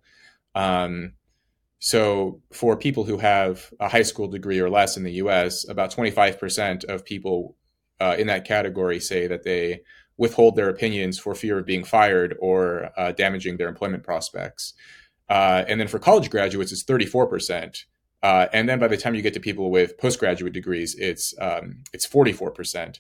Um, 0.56 1.14
so, 1.80 2.42
for 2.54 2.78
people 2.78 3.04
who 3.04 3.18
have 3.18 3.74
a 3.80 3.90
high 3.90 4.04
school 4.04 4.28
degree 4.28 4.60
or 4.60 4.70
less 4.70 4.96
in 4.96 5.04
the 5.04 5.14
US, 5.14 5.68
about 5.68 5.94
25% 5.94 6.86
of 6.86 7.04
people 7.04 7.58
uh, 8.00 8.16
in 8.18 8.28
that 8.28 8.46
category 8.46 9.00
say 9.00 9.28
that 9.28 9.44
they 9.44 9.82
withhold 10.18 10.56
their 10.56 10.70
opinions 10.70 11.20
for 11.20 11.36
fear 11.36 11.60
of 11.60 11.66
being 11.66 11.84
fired 11.84 12.36
or 12.40 12.92
uh, 12.98 13.12
damaging 13.12 13.58
their 13.58 13.68
employment 13.68 14.04
prospects. 14.04 14.74
Uh, 15.30 15.66
and 15.68 15.80
then 15.80 15.88
for 15.88 16.00
college 16.00 16.30
graduates, 16.30 16.72
it's 16.72 16.84
34%. 16.84 17.84
Uh, 18.22 18.48
and 18.54 18.70
then 18.70 18.80
by 18.80 18.88
the 18.88 18.96
time 18.96 19.16
you 19.16 19.22
get 19.22 19.34
to 19.34 19.40
people 19.40 19.70
with 19.70 19.98
postgraduate 19.98 20.54
degrees, 20.54 20.96
it's 20.98 21.34
um, 21.40 21.84
it's 21.92 22.08
44%. 22.08 23.00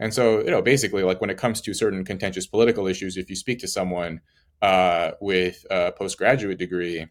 And 0.00 0.12
so, 0.12 0.40
you 0.40 0.50
know, 0.50 0.60
basically, 0.60 1.04
like 1.04 1.20
when 1.20 1.30
it 1.30 1.38
comes 1.38 1.60
to 1.60 1.74
certain 1.74 2.04
contentious 2.04 2.48
political 2.48 2.88
issues, 2.88 3.16
if 3.16 3.30
you 3.30 3.36
speak 3.36 3.60
to 3.60 3.68
someone 3.68 4.20
uh, 4.62 5.12
with 5.20 5.64
a 5.70 5.92
postgraduate 5.92 6.58
degree, 6.58 7.06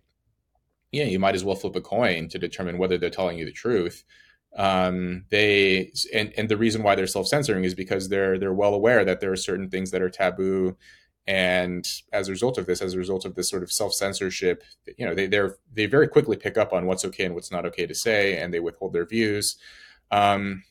yeah, 0.92 1.06
you 1.06 1.20
might 1.20 1.36
as 1.36 1.44
well 1.44 1.56
flip 1.56 1.76
a 1.76 1.82
coin 1.82 2.30
to 2.30 2.40
determine 2.40 2.78
whether 2.78 2.98
they're 2.98 3.10
telling 3.10 3.38
you 3.38 3.46
the 3.46 3.52
truth. 3.52 4.04
Um, 4.56 5.26
they 5.30 5.92
and 6.14 6.32
and 6.38 6.48
the 6.48 6.58
reason 6.58 6.84
why 6.84 6.96
they're 6.96 7.08
self 7.08 7.28
censoring 7.28 7.64
is 7.64 7.74
because 7.74 8.10
they're 8.10 8.38
they're 8.38 8.54
well 8.54 8.76
aware 8.76 9.04
that 9.04 9.20
there 9.20 9.32
are 9.32 9.36
certain 9.36 9.70
things 9.70 9.90
that 9.92 10.02
are 10.02 10.10
taboo, 10.10 10.78
and 11.26 11.88
as 12.12 12.28
a 12.28 12.32
result 12.32 12.60
of 12.60 12.68
this, 12.68 12.82
as 12.82 12.94
a 12.94 13.00
result 13.00 13.26
of 13.26 13.34
this 13.34 13.50
sort 13.50 13.64
of 13.64 13.72
self 13.72 13.94
censorship, 13.94 14.64
you 14.98 15.06
know, 15.06 15.16
they 15.16 15.26
they're 15.26 15.58
they 15.74 15.88
very 15.88 16.08
quickly 16.08 16.38
pick 16.38 16.58
up 16.58 16.74
on 16.74 16.86
what's 16.86 17.04
okay 17.06 17.26
and 17.26 17.34
what's 17.34 17.52
not 17.52 17.66
okay 17.66 17.88
to 17.88 17.96
say, 17.96 18.38
and 18.38 18.54
they 18.54 18.60
withhold 18.60 18.94
their 18.94 19.06
views. 19.06 19.58
Um, 20.12 20.64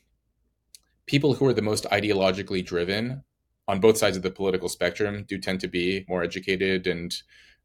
people 1.07 1.35
who 1.35 1.47
are 1.47 1.55
the 1.55 1.63
most 1.63 1.85
ideologically 1.91 2.65
driven 2.65 3.25
on 3.73 3.81
both 3.81 3.97
sides 3.97 4.19
of 4.19 4.23
the 4.23 4.31
political 4.31 4.69
spectrum 4.69 5.25
do 5.27 5.39
tend 5.39 5.59
to 5.59 5.67
be 5.67 6.05
more 6.07 6.23
educated 6.23 6.87
and 6.87 7.23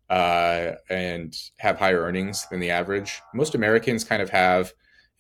uh, 0.10 0.72
and 0.90 1.36
have 1.60 1.78
higher 1.78 2.02
earnings 2.02 2.48
than 2.50 2.62
the 2.62 2.72
average. 2.72 3.22
Most 3.34 3.56
Americans 3.56 4.06
kind 4.06 4.22
of 4.22 4.30
have 4.30 4.72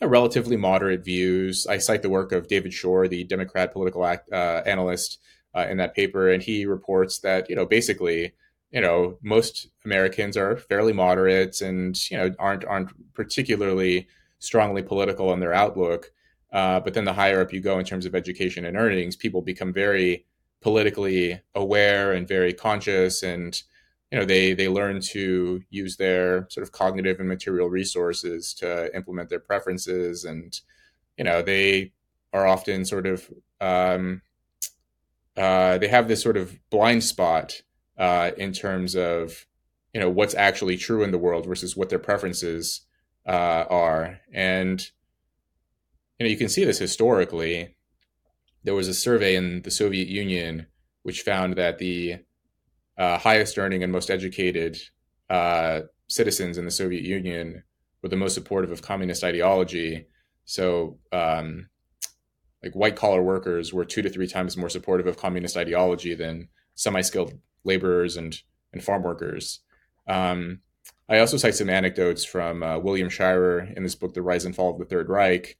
relatively 0.01 0.55
moderate 0.55 1.03
views. 1.03 1.67
I 1.67 1.77
cite 1.77 2.03
the 2.03 2.09
work 2.09 2.31
of 2.31 2.47
David 2.47 2.71
Shor, 2.71 3.09
the 3.09 3.25
Democrat 3.25 3.73
political 3.73 4.05
act, 4.05 4.31
uh, 4.31 4.61
analyst, 4.65 5.19
uh, 5.53 5.67
in 5.69 5.75
that 5.77 5.93
paper, 5.93 6.29
and 6.29 6.41
he 6.41 6.65
reports 6.65 7.19
that 7.19 7.49
you 7.49 7.55
know 7.57 7.65
basically 7.65 8.31
you 8.71 8.79
know 8.79 9.17
most 9.21 9.67
Americans 9.83 10.37
are 10.37 10.55
fairly 10.55 10.93
moderate 10.93 11.59
and 11.59 12.09
you 12.09 12.17
know 12.17 12.31
aren't 12.39 12.63
aren't 12.63 12.91
particularly 13.13 14.07
strongly 14.39 14.83
political 14.83 15.33
in 15.33 15.41
their 15.41 15.53
outlook. 15.53 16.11
Uh, 16.53 16.79
but 16.79 16.93
then 16.93 17.03
the 17.03 17.11
higher 17.11 17.41
up 17.41 17.51
you 17.51 17.59
go 17.59 17.77
in 17.77 17.83
terms 17.83 18.05
of 18.05 18.15
education 18.15 18.63
and 18.63 18.77
earnings, 18.77 19.17
people 19.17 19.41
become 19.41 19.73
very 19.73 20.25
politically 20.61 21.41
aware 21.55 22.11
and 22.11 22.27
very 22.27 22.53
conscious 22.53 23.23
and 23.23 23.61
you 24.11 24.17
know 24.17 24.25
they 24.25 24.53
they 24.53 24.67
learn 24.67 24.99
to 24.99 25.61
use 25.69 25.97
their 25.97 26.47
sort 26.49 26.63
of 26.63 26.71
cognitive 26.71 27.19
and 27.19 27.29
material 27.29 27.69
resources 27.69 28.53
to 28.53 28.93
implement 28.95 29.29
their 29.29 29.39
preferences 29.39 30.23
and 30.25 30.61
you 31.17 31.23
know 31.23 31.41
they 31.41 31.91
are 32.33 32.47
often 32.47 32.85
sort 32.85 33.05
of 33.05 33.29
um, 33.61 34.21
uh, 35.35 35.77
they 35.77 35.87
have 35.87 36.07
this 36.07 36.21
sort 36.21 36.37
of 36.37 36.57
blind 36.69 37.03
spot 37.03 37.61
uh, 37.97 38.31
in 38.37 38.51
terms 38.51 38.95
of 38.95 39.45
you 39.93 39.99
know 39.99 40.09
what's 40.09 40.35
actually 40.35 40.77
true 40.77 41.03
in 41.03 41.11
the 41.11 41.17
world 41.17 41.45
versus 41.45 41.75
what 41.75 41.89
their 41.89 41.99
preferences 41.99 42.81
uh, 43.27 43.65
are. 43.69 44.19
And 44.33 44.81
you 46.19 46.25
know, 46.25 46.29
you 46.29 46.37
can 46.37 46.49
see 46.49 46.65
this 46.65 46.79
historically. 46.79 47.75
There 48.63 48.75
was 48.75 48.87
a 48.87 48.93
survey 48.93 49.35
in 49.35 49.61
the 49.61 49.71
Soviet 49.71 50.07
Union 50.07 50.67
which 51.03 51.21
found 51.21 51.55
that 51.55 51.77
the 51.77 52.17
uh, 52.97 53.17
highest 53.17 53.57
earning 53.57 53.83
and 53.83 53.91
most 53.91 54.09
educated 54.09 54.77
uh, 55.29 55.81
citizens 56.07 56.57
in 56.57 56.65
the 56.65 56.71
Soviet 56.71 57.03
Union 57.03 57.63
were 58.01 58.09
the 58.09 58.17
most 58.17 58.33
supportive 58.33 58.71
of 58.71 58.81
communist 58.81 59.23
ideology. 59.23 60.07
So, 60.45 60.99
um, 61.11 61.69
like 62.63 62.75
white 62.75 62.95
collar 62.95 63.21
workers 63.21 63.73
were 63.73 63.85
two 63.85 64.01
to 64.01 64.09
three 64.09 64.27
times 64.27 64.57
more 64.57 64.69
supportive 64.69 65.07
of 65.07 65.17
communist 65.17 65.55
ideology 65.55 66.13
than 66.13 66.49
semi 66.75 67.01
skilled 67.01 67.39
laborers 67.63 68.17
and 68.17 68.41
and 68.73 68.83
farm 68.83 69.03
workers. 69.03 69.61
Um, 70.07 70.59
I 71.09 71.19
also 71.19 71.37
cite 71.37 71.55
some 71.55 71.69
anecdotes 71.69 72.25
from 72.25 72.63
uh, 72.63 72.79
William 72.79 73.09
Shirer 73.09 73.69
in 73.75 73.83
this 73.83 73.95
book, 73.95 74.13
The 74.13 74.21
Rise 74.21 74.45
and 74.45 74.55
Fall 74.55 74.73
of 74.73 74.79
the 74.79 74.85
Third 74.85 75.07
Reich. 75.07 75.57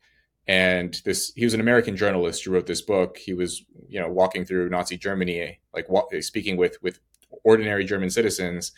And 0.48 1.00
this, 1.04 1.34
he 1.36 1.44
was 1.44 1.54
an 1.54 1.60
American 1.60 1.98
journalist 1.98 2.44
who 2.46 2.52
wrote 2.52 2.68
this 2.68 2.82
book. 2.82 3.18
He 3.18 3.34
was, 3.34 3.66
you 3.90 4.00
know, 4.00 4.10
walking 4.10 4.46
through 4.46 4.70
Nazi 4.70 4.98
Germany, 4.98 5.60
like 5.74 5.90
wa- 5.90 6.08
speaking 6.22 6.56
with 6.56 6.78
with 6.82 7.00
ordinary 7.44 7.84
German 7.84 8.10
citizens, 8.10 8.72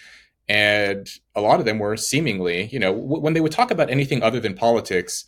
and 0.47 1.07
a 1.35 1.41
lot 1.41 1.59
of 1.59 1.65
them 1.65 1.77
were 1.77 1.95
seemingly, 1.95 2.65
you 2.67 2.79
know, 2.79 2.93
w- 2.93 3.21
when 3.21 3.33
they 3.33 3.41
would 3.41 3.51
talk 3.51 3.69
about 3.69 3.91
anything 3.91 4.23
other 4.23 4.39
than 4.39 4.55
politics, 4.55 5.25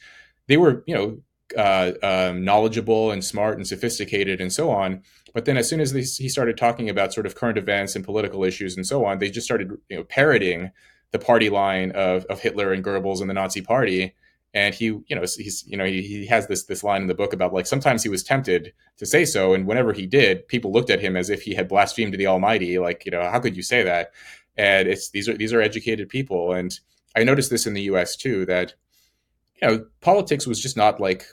they 0.48 0.58
were, 0.58 0.84
you 0.88 0.96
know, 0.96 1.22
uh, 1.56 1.92
um, 2.02 2.44
knowledgeable 2.44 3.12
and 3.12 3.24
smart 3.24 3.58
and 3.58 3.68
sophisticated 3.68 4.42
and 4.42 4.52
so 4.52 4.72
on. 4.72 5.04
But 5.34 5.46
then, 5.46 5.58
as 5.58 5.70
soon 5.70 5.80
as 5.80 5.94
they, 5.94 6.02
he 6.02 6.28
started 6.28 6.58
talking 6.58 6.90
about 6.90 7.14
sort 7.14 7.28
of 7.28 7.36
current 7.36 7.58
events 7.58 7.96
and 7.96 8.04
political 8.04 8.44
issues 8.44 8.76
and 8.76 8.86
so 8.86 9.06
on, 9.06 9.20
they 9.20 9.30
just 9.30 9.46
started, 9.46 9.72
you 9.90 9.98
know, 9.98 10.04
parroting 10.04 10.72
the 11.12 11.20
party 11.20 11.50
line 11.50 11.92
of, 11.92 12.26
of 12.26 12.40
Hitler 12.40 12.74
and 12.74 12.84
Goebbels 12.84 13.22
and 13.22 13.30
the 13.30 13.34
Nazi 13.34 13.62
Party. 13.62 14.16
And 14.54 14.76
he, 14.76 14.86
you 14.86 15.16
know, 15.16 15.22
he's, 15.22 15.64
you 15.66 15.78
know, 15.78 15.86
he, 15.86 16.02
he 16.02 16.26
has 16.26 16.48
this 16.48 16.66
this 16.66 16.84
line 16.84 17.02
in 17.02 17.08
the 17.08 17.14
book 17.14 17.32
about 17.32 17.54
like 17.54 17.66
sometimes 17.66 18.04
he 18.04 18.10
was 18.10 18.24
tempted 18.24 18.74
to 18.98 19.06
say 19.06 19.24
so, 19.24 19.54
and 19.54 19.66
whenever 19.66 19.94
he 19.94 20.06
did, 20.06 20.48
people 20.48 20.74
looked 20.74 20.90
at 20.90 21.00
him 21.00 21.16
as 21.16 21.30
if 21.30 21.44
he 21.44 21.54
had 21.54 21.70
blasphemed 21.70 22.14
the 22.14 22.28
Almighty. 22.28 22.78
Like, 22.78 23.06
you 23.06 23.12
know, 23.12 23.22
how 23.22 23.40
could 23.40 23.56
you 23.56 23.64
say 23.64 23.82
that? 23.84 24.12
And 24.58 24.90
it's 24.90 25.10
these 25.12 25.30
are 25.30 25.38
these 25.38 25.54
are 25.54 25.62
educated 25.62 26.10
people, 26.10 26.52
and 26.52 26.78
I 27.16 27.24
noticed 27.24 27.50
this 27.50 27.66
in 27.66 27.74
the 27.74 27.84
U.S. 27.84 28.18
too 28.18 28.46
that 28.48 28.74
you 29.62 29.68
know 29.68 29.86
politics 30.02 30.46
was 30.46 30.62
just 30.62 30.76
not 30.76 31.00
like 31.00 31.26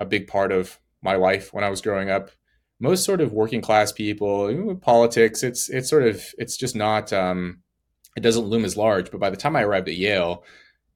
a 0.00 0.04
big 0.04 0.26
part 0.26 0.50
of 0.50 0.80
my 1.02 1.14
life 1.14 1.52
when 1.52 1.64
I 1.64 1.70
was 1.70 1.80
growing 1.80 2.10
up. 2.10 2.30
Most 2.78 3.04
sort 3.04 3.20
of 3.20 3.32
working 3.32 3.60
class 3.60 3.92
people, 3.92 4.76
politics, 4.80 5.42
it's 5.42 5.68
it's 5.68 5.88
sort 5.88 6.02
of 6.02 6.24
it's 6.38 6.56
just 6.56 6.74
not 6.74 7.12
um, 7.12 7.60
it 8.16 8.20
doesn't 8.20 8.46
loom 8.46 8.64
as 8.64 8.76
large. 8.76 9.10
But 9.10 9.20
by 9.20 9.30
the 9.30 9.36
time 9.36 9.54
I 9.54 9.62
arrived 9.62 9.88
at 9.88 9.96
Yale, 9.96 10.44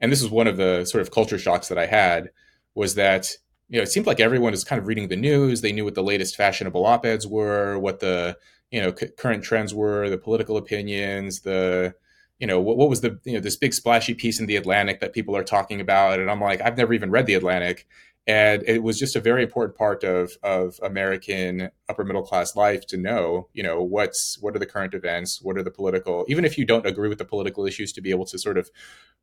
and 0.01 0.11
this 0.13 0.23
was 0.23 0.31
one 0.31 0.47
of 0.47 0.57
the 0.57 0.85
sort 0.85 1.03
of 1.03 1.11
culture 1.11 1.39
shocks 1.39 1.69
that 1.69 1.79
I 1.79 1.87
had, 1.87 2.31
was 2.75 2.95
that 2.97 3.31
you 3.69 3.79
know 3.79 3.83
it 3.83 3.91
seemed 3.91 4.07
like 4.07 4.21
everyone 4.21 4.53
was 4.53 4.65
kind 4.65 4.81
of 4.81 4.87
reading 4.87 5.09
the 5.09 5.17
news. 5.17 5.61
They 5.61 5.73
knew 5.73 5.85
what 5.85 5.95
the 5.95 6.03
latest 6.03 6.37
fashionable 6.37 6.85
op 6.85 7.05
eds 7.07 7.27
were, 7.27 7.79
what 7.79 8.01
the 8.01 8.37
you 8.71 8.81
know 8.81 8.95
c- 8.95 9.09
current 9.17 9.45
trends 9.45 9.75
were, 9.75 10.11
the 10.11 10.19
political 10.19 10.57
opinions, 10.57 11.41
the 11.41 11.95
you 12.39 12.47
know 12.47 12.61
what, 12.61 12.77
what 12.77 12.89
was 12.89 13.01
the 13.01 13.19
you 13.25 13.35
know 13.35 13.41
this 13.41 13.57
big 13.57 13.75
splashy 13.75 14.15
piece 14.15 14.41
in 14.41 14.47
the 14.47 14.57
Atlantic 14.57 15.01
that 15.01 15.13
people 15.13 15.37
are 15.37 15.45
talking 15.45 15.81
about, 15.81 16.21
and 16.21 16.31
I'm 16.31 16.41
like 16.41 16.61
I've 16.61 16.77
never 16.77 16.93
even 16.93 17.11
read 17.11 17.27
the 17.27 17.35
Atlantic, 17.35 17.87
and 18.27 18.63
it 18.67 18.83
was 18.83 18.99
just 18.99 19.17
a 19.17 19.21
very 19.21 19.43
important 19.43 19.77
part 19.77 20.03
of 20.03 20.37
of 20.43 20.81
American 20.83 21.71
upper 21.89 22.05
middle 22.05 22.23
class 22.23 22.57
life 22.57 22.87
to 22.87 22.97
know, 22.97 23.49
you 23.53 23.63
know, 23.63 23.83
what's 23.83 24.39
what 24.41 24.57
are 24.57 24.59
the 24.59 24.67
current 24.67 24.95
events, 24.95 25.43
what 25.43 25.59
are 25.59 25.63
the 25.63 25.71
political, 25.71 26.25
even 26.29 26.45
if 26.45 26.57
you 26.57 26.65
don't 26.65 26.87
agree 26.87 27.09
with 27.09 27.19
the 27.19 27.25
political 27.25 27.67
issues, 27.67 27.93
to 27.93 28.01
be 28.01 28.11
able 28.11 28.25
to 28.27 28.39
sort 28.39 28.57
of 28.57 28.71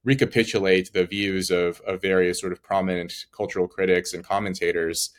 recapitulate 0.04 0.94
the 0.94 1.06
views 1.06 1.50
of 1.50 1.82
of 1.82 2.02
various 2.02 2.40
sort 2.40 2.54
of 2.54 2.62
prominent 2.62 3.26
cultural 3.36 3.68
critics 3.68 4.14
and 4.14 4.24
commentators. 4.24 5.10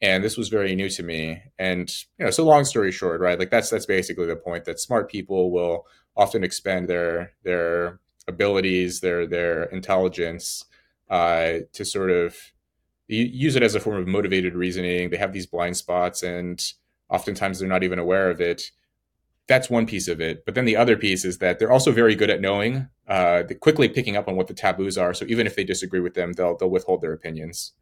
And 0.00 0.22
this 0.24 0.36
was 0.36 0.48
very 0.48 0.74
new 0.74 0.88
to 0.90 1.02
me. 1.02 1.42
And 1.58 1.92
you 2.18 2.24
know, 2.24 2.30
so 2.30 2.44
long 2.44 2.64
story 2.64 2.92
short, 2.92 3.20
right? 3.20 3.38
Like 3.38 3.50
that's 3.50 3.70
that's 3.70 3.86
basically 3.86 4.26
the 4.26 4.36
point 4.36 4.66
that 4.66 4.78
smart 4.80 5.10
people 5.10 5.50
will 5.50 5.86
often 6.16 6.44
expend 6.44 6.88
their 6.88 7.32
their 7.42 7.98
abilities, 8.28 9.00
their 9.00 9.26
their 9.26 9.64
intelligence 9.64 10.64
uh, 11.10 11.58
to 11.72 11.84
sort 11.84 12.10
of 12.10 12.36
use 13.16 13.56
it 13.56 13.62
as 13.62 13.74
a 13.74 13.80
form 13.80 13.96
of 13.96 14.06
motivated 14.06 14.54
reasoning. 14.54 15.10
They 15.10 15.16
have 15.16 15.32
these 15.32 15.46
blind 15.46 15.76
spots, 15.76 16.22
and 16.22 16.62
oftentimes 17.08 17.58
they're 17.58 17.68
not 17.68 17.82
even 17.82 17.98
aware 17.98 18.30
of 18.30 18.40
it. 18.40 18.70
That's 19.48 19.68
one 19.68 19.86
piece 19.86 20.08
of 20.08 20.20
it. 20.20 20.44
But 20.44 20.54
then 20.54 20.64
the 20.64 20.76
other 20.76 20.96
piece 20.96 21.24
is 21.24 21.38
that 21.38 21.58
they're 21.58 21.72
also 21.72 21.92
very 21.92 22.14
good 22.14 22.30
at 22.30 22.40
knowing, 22.40 22.88
uh, 23.08 23.42
quickly 23.60 23.88
picking 23.88 24.16
up 24.16 24.28
on 24.28 24.36
what 24.36 24.46
the 24.46 24.54
taboos 24.54 24.96
are. 24.96 25.12
So 25.12 25.26
even 25.26 25.46
if 25.46 25.56
they 25.56 25.64
disagree 25.64 26.00
with 26.00 26.14
them, 26.14 26.32
they'll 26.32 26.56
they'll 26.56 26.70
withhold 26.70 27.02
their 27.02 27.12
opinions. 27.12 27.72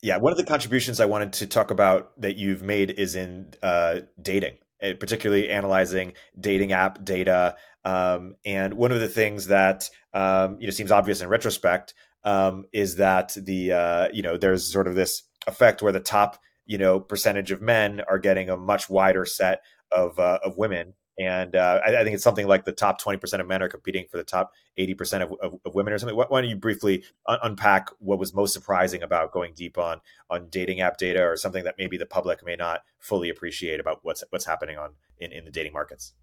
Yeah, 0.00 0.18
one 0.18 0.32
of 0.32 0.38
the 0.38 0.44
contributions 0.44 1.00
I 1.00 1.06
wanted 1.06 1.32
to 1.34 1.46
talk 1.46 1.70
about 1.70 2.20
that 2.20 2.36
you've 2.36 2.62
made 2.62 2.90
is 2.90 3.16
in 3.16 3.52
uh, 3.62 4.00
dating, 4.22 4.58
eh, 4.80 4.92
particularly 4.92 5.48
analyzing 5.48 6.12
dating 6.38 6.72
app 6.72 7.04
data. 7.04 7.56
Um, 7.84 8.36
and 8.44 8.74
one 8.74 8.92
of 8.92 9.00
the 9.00 9.08
things 9.08 9.48
that 9.48 9.90
um, 10.12 10.58
you 10.60 10.66
know 10.66 10.70
seems 10.70 10.92
obvious 10.92 11.20
in 11.20 11.28
retrospect 11.28 11.94
um, 12.24 12.64
is 12.72 12.96
that 12.96 13.36
the 13.36 13.72
uh, 13.72 14.08
you 14.12 14.22
know 14.22 14.36
there's 14.36 14.70
sort 14.70 14.86
of 14.86 14.94
this 14.94 15.22
effect 15.46 15.82
where 15.82 15.92
the 15.92 16.00
top 16.00 16.40
you 16.66 16.78
know 16.78 17.00
percentage 17.00 17.50
of 17.50 17.62
men 17.62 18.02
are 18.08 18.18
getting 18.18 18.50
a 18.50 18.56
much 18.56 18.90
wider 18.90 19.24
set 19.24 19.62
of 19.90 20.18
uh, 20.18 20.38
of 20.44 20.56
women 20.56 20.94
and 21.18 21.56
uh, 21.56 21.80
I, 21.84 21.96
I, 21.96 22.04
think 22.04 22.14
it's 22.14 22.22
something 22.22 22.46
like 22.46 22.64
the 22.64 22.72
top 22.72 23.02
20% 23.02 23.40
of 23.40 23.46
men 23.48 23.60
are 23.60 23.68
competing 23.68 24.06
for 24.08 24.18
the 24.18 24.24
top 24.24 24.52
80% 24.78 25.22
of, 25.22 25.32
of, 25.42 25.60
of 25.64 25.74
women 25.74 25.92
or 25.92 25.98
something. 25.98 26.16
Why, 26.16 26.26
why 26.28 26.40
don't 26.40 26.50
you 26.50 26.56
briefly 26.56 27.02
un- 27.26 27.40
unpack 27.42 27.88
what 27.98 28.20
was 28.20 28.32
most 28.32 28.52
surprising 28.52 29.02
about 29.02 29.32
going 29.32 29.52
deep 29.54 29.78
on 29.78 30.00
on 30.30 30.48
dating 30.48 30.80
app 30.80 30.96
data 30.96 31.22
or 31.22 31.36
something 31.36 31.64
that 31.64 31.74
maybe 31.76 31.96
the 31.96 32.06
public 32.06 32.46
may 32.46 32.54
not 32.54 32.82
fully 33.00 33.30
appreciate 33.30 33.80
about 33.80 33.98
what's 34.02 34.22
what's 34.30 34.44
happening 34.44 34.78
on 34.78 34.90
in, 35.18 35.32
in 35.32 35.44
the 35.44 35.50
dating 35.50 35.72
markets? 35.72 36.14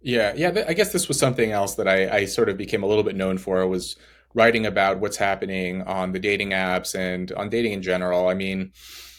Yeah, 0.00 0.32
yeah. 0.36 0.64
I 0.66 0.74
guess 0.74 0.92
this 0.92 1.08
was 1.08 1.18
something 1.18 1.50
else 1.50 1.74
that 1.74 1.88
I, 1.88 2.18
I 2.18 2.24
sort 2.24 2.48
of 2.48 2.56
became 2.56 2.84
a 2.84 2.86
little 2.86 3.04
bit 3.04 3.16
known 3.16 3.36
for 3.36 3.66
was 3.66 3.96
writing 4.34 4.66
about 4.66 5.00
what's 5.00 5.16
happening 5.16 5.82
on 5.82 6.12
the 6.12 6.18
dating 6.18 6.50
apps 6.50 6.94
and 6.94 7.32
on 7.32 7.48
dating 7.48 7.72
in 7.72 7.82
general. 7.82 8.28
I 8.28 8.34
mean, 8.34 8.72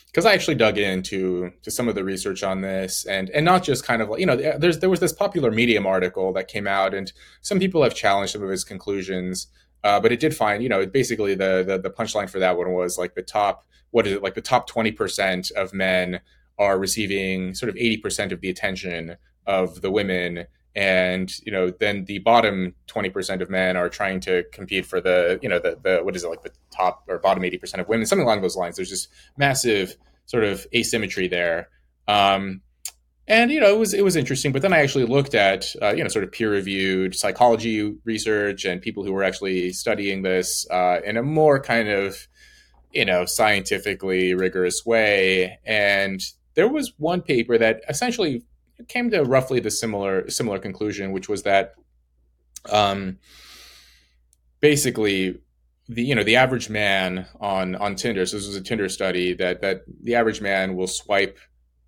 because 0.07 0.25
I 0.25 0.33
actually 0.33 0.55
dug 0.55 0.77
into 0.77 1.51
to 1.63 1.71
some 1.71 1.87
of 1.87 1.95
the 1.95 2.03
research 2.03 2.43
on 2.43 2.61
this, 2.61 3.05
and 3.05 3.29
and 3.29 3.45
not 3.45 3.63
just 3.63 3.85
kind 3.85 4.01
of 4.01 4.09
like 4.09 4.19
you 4.19 4.25
know, 4.25 4.35
there's 4.35 4.79
there 4.79 4.89
was 4.89 4.99
this 4.99 5.13
popular 5.13 5.51
Medium 5.51 5.85
article 5.85 6.33
that 6.33 6.47
came 6.47 6.67
out, 6.67 6.93
and 6.93 7.11
some 7.41 7.59
people 7.59 7.83
have 7.83 7.95
challenged 7.95 8.33
some 8.33 8.43
of 8.43 8.49
his 8.49 8.63
conclusions, 8.63 9.47
uh, 9.83 9.99
but 9.99 10.11
it 10.11 10.19
did 10.19 10.35
find 10.35 10.63
you 10.63 10.69
know 10.69 10.85
basically 10.85 11.35
the, 11.35 11.63
the 11.65 11.77
the 11.77 11.89
punchline 11.89 12.29
for 12.29 12.39
that 12.39 12.57
one 12.57 12.71
was 12.73 12.97
like 12.97 13.15
the 13.15 13.21
top 13.21 13.65
what 13.91 14.05
is 14.05 14.13
it 14.13 14.23
like 14.23 14.35
the 14.35 14.41
top 14.41 14.67
twenty 14.67 14.91
percent 14.91 15.51
of 15.55 15.73
men 15.73 16.19
are 16.59 16.77
receiving 16.77 17.53
sort 17.53 17.69
of 17.69 17.77
eighty 17.77 17.97
percent 17.97 18.31
of 18.31 18.41
the 18.41 18.49
attention 18.49 19.15
of 19.47 19.81
the 19.81 19.91
women 19.91 20.45
and 20.75 21.31
you 21.45 21.51
know 21.51 21.69
then 21.69 22.05
the 22.05 22.19
bottom 22.19 22.73
20% 22.87 23.41
of 23.41 23.49
men 23.49 23.75
are 23.75 23.89
trying 23.89 24.19
to 24.21 24.43
compete 24.51 24.85
for 24.85 25.01
the 25.01 25.39
you 25.41 25.49
know 25.49 25.59
the, 25.59 25.77
the 25.81 25.99
what 26.03 26.15
is 26.15 26.23
it 26.23 26.29
like 26.29 26.43
the 26.43 26.51
top 26.69 27.03
or 27.07 27.19
bottom 27.19 27.43
80% 27.43 27.79
of 27.79 27.87
women 27.87 28.05
something 28.05 28.25
along 28.25 28.41
those 28.41 28.55
lines. 28.55 28.75
There's 28.75 28.89
just 28.89 29.09
massive 29.37 29.95
sort 30.25 30.43
of 30.43 30.65
asymmetry 30.73 31.27
there. 31.27 31.69
Um, 32.07 32.61
and 33.27 33.51
you 33.51 33.59
know 33.59 33.73
it 33.73 33.77
was 33.77 33.93
it 33.93 34.03
was 34.03 34.15
interesting 34.15 34.51
but 34.51 34.63
then 34.63 34.73
i 34.73 34.79
actually 34.79 35.05
looked 35.05 35.35
at 35.35 35.67
uh, 35.81 35.93
you 35.93 36.03
know 36.03 36.09
sort 36.09 36.23
of 36.23 36.31
peer 36.31 36.51
reviewed 36.51 37.15
psychology 37.15 37.95
research 38.03 38.65
and 38.65 38.81
people 38.81 39.05
who 39.05 39.13
were 39.13 39.23
actually 39.23 39.71
studying 39.71 40.23
this 40.23 40.67
uh, 40.71 40.99
in 41.05 41.17
a 41.17 41.23
more 41.23 41.61
kind 41.61 41.87
of 41.87 42.27
you 42.93 43.05
know 43.05 43.25
scientifically 43.25 44.33
rigorous 44.33 44.85
way. 44.85 45.59
And 45.65 46.21
there 46.53 46.67
was 46.67 46.93
one 46.97 47.21
paper 47.21 47.57
that 47.57 47.81
essentially 47.87 48.43
came 48.87 49.09
to 49.11 49.23
roughly 49.23 49.59
the 49.59 49.71
similar 49.71 50.29
similar 50.29 50.59
conclusion, 50.59 51.11
which 51.11 51.29
was 51.29 51.43
that 51.43 51.75
um, 52.69 53.19
basically 54.59 55.39
the 55.87 56.03
you 56.03 56.15
know 56.15 56.23
the 56.23 56.37
average 56.37 56.69
man 56.69 57.25
on 57.39 57.75
on 57.75 57.95
Tinder. 57.95 58.25
So 58.25 58.37
this 58.37 58.47
was 58.47 58.55
a 58.55 58.61
Tinder 58.61 58.89
study 58.89 59.33
that 59.33 59.61
that 59.61 59.81
the 60.01 60.15
average 60.15 60.41
man 60.41 60.75
will 60.75 60.87
swipe 60.87 61.37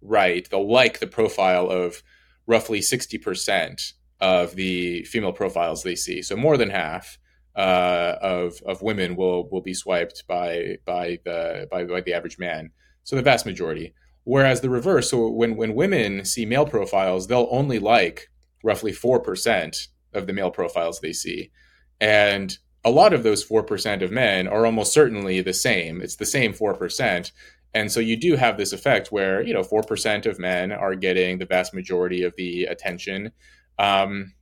right. 0.01 0.47
They'll 0.49 0.69
like 0.69 0.99
the 0.99 1.07
profile 1.07 1.69
of 1.69 2.03
roughly 2.47 2.81
sixty 2.81 3.17
percent 3.17 3.93
of 4.19 4.55
the 4.55 5.03
female 5.03 5.33
profiles 5.33 5.83
they 5.83 5.95
see. 5.95 6.21
So 6.21 6.35
more 6.35 6.57
than 6.57 6.69
half 6.69 7.17
uh, 7.55 8.15
of 8.21 8.61
of 8.65 8.81
women 8.81 9.15
will 9.15 9.49
will 9.49 9.61
be 9.61 9.73
swiped 9.73 10.25
by 10.27 10.77
by 10.85 11.19
the 11.23 11.67
by, 11.71 11.85
by 11.85 12.01
the 12.01 12.13
average 12.13 12.39
man. 12.39 12.71
So 13.03 13.15
the 13.15 13.21
vast 13.21 13.45
majority. 13.45 13.93
Whereas 14.23 14.61
the 14.61 14.69
reverse, 14.69 15.11
so 15.11 15.29
when, 15.29 15.55
when 15.55 15.75
women 15.75 16.25
see 16.25 16.45
male 16.45 16.65
profiles, 16.65 17.27
they'll 17.27 17.47
only 17.51 17.79
like 17.79 18.29
roughly 18.63 18.91
4% 18.91 19.87
of 20.13 20.27
the 20.27 20.33
male 20.33 20.51
profiles 20.51 20.99
they 20.99 21.13
see. 21.13 21.51
And 21.99 22.57
a 22.85 22.89
lot 22.89 23.13
of 23.13 23.23
those 23.23 23.45
4% 23.45 24.01
of 24.01 24.11
men 24.11 24.47
are 24.47 24.65
almost 24.65 24.93
certainly 24.93 25.41
the 25.41 25.53
same. 25.53 26.01
It's 26.01 26.15
the 26.15 26.25
same 26.25 26.53
4%. 26.53 27.31
And 27.73 27.91
so 27.91 27.99
you 27.99 28.15
do 28.15 28.35
have 28.35 28.57
this 28.57 28.71
effect 28.71 29.11
where, 29.11 29.41
you 29.41 29.53
know, 29.53 29.63
4% 29.63 30.25
of 30.25 30.39
men 30.39 30.71
are 30.71 30.95
getting 30.95 31.39
the 31.39 31.45
vast 31.45 31.73
majority 31.73 32.23
of 32.23 32.35
the 32.37 32.65
attention. 32.65 33.31
Um, 33.79 34.33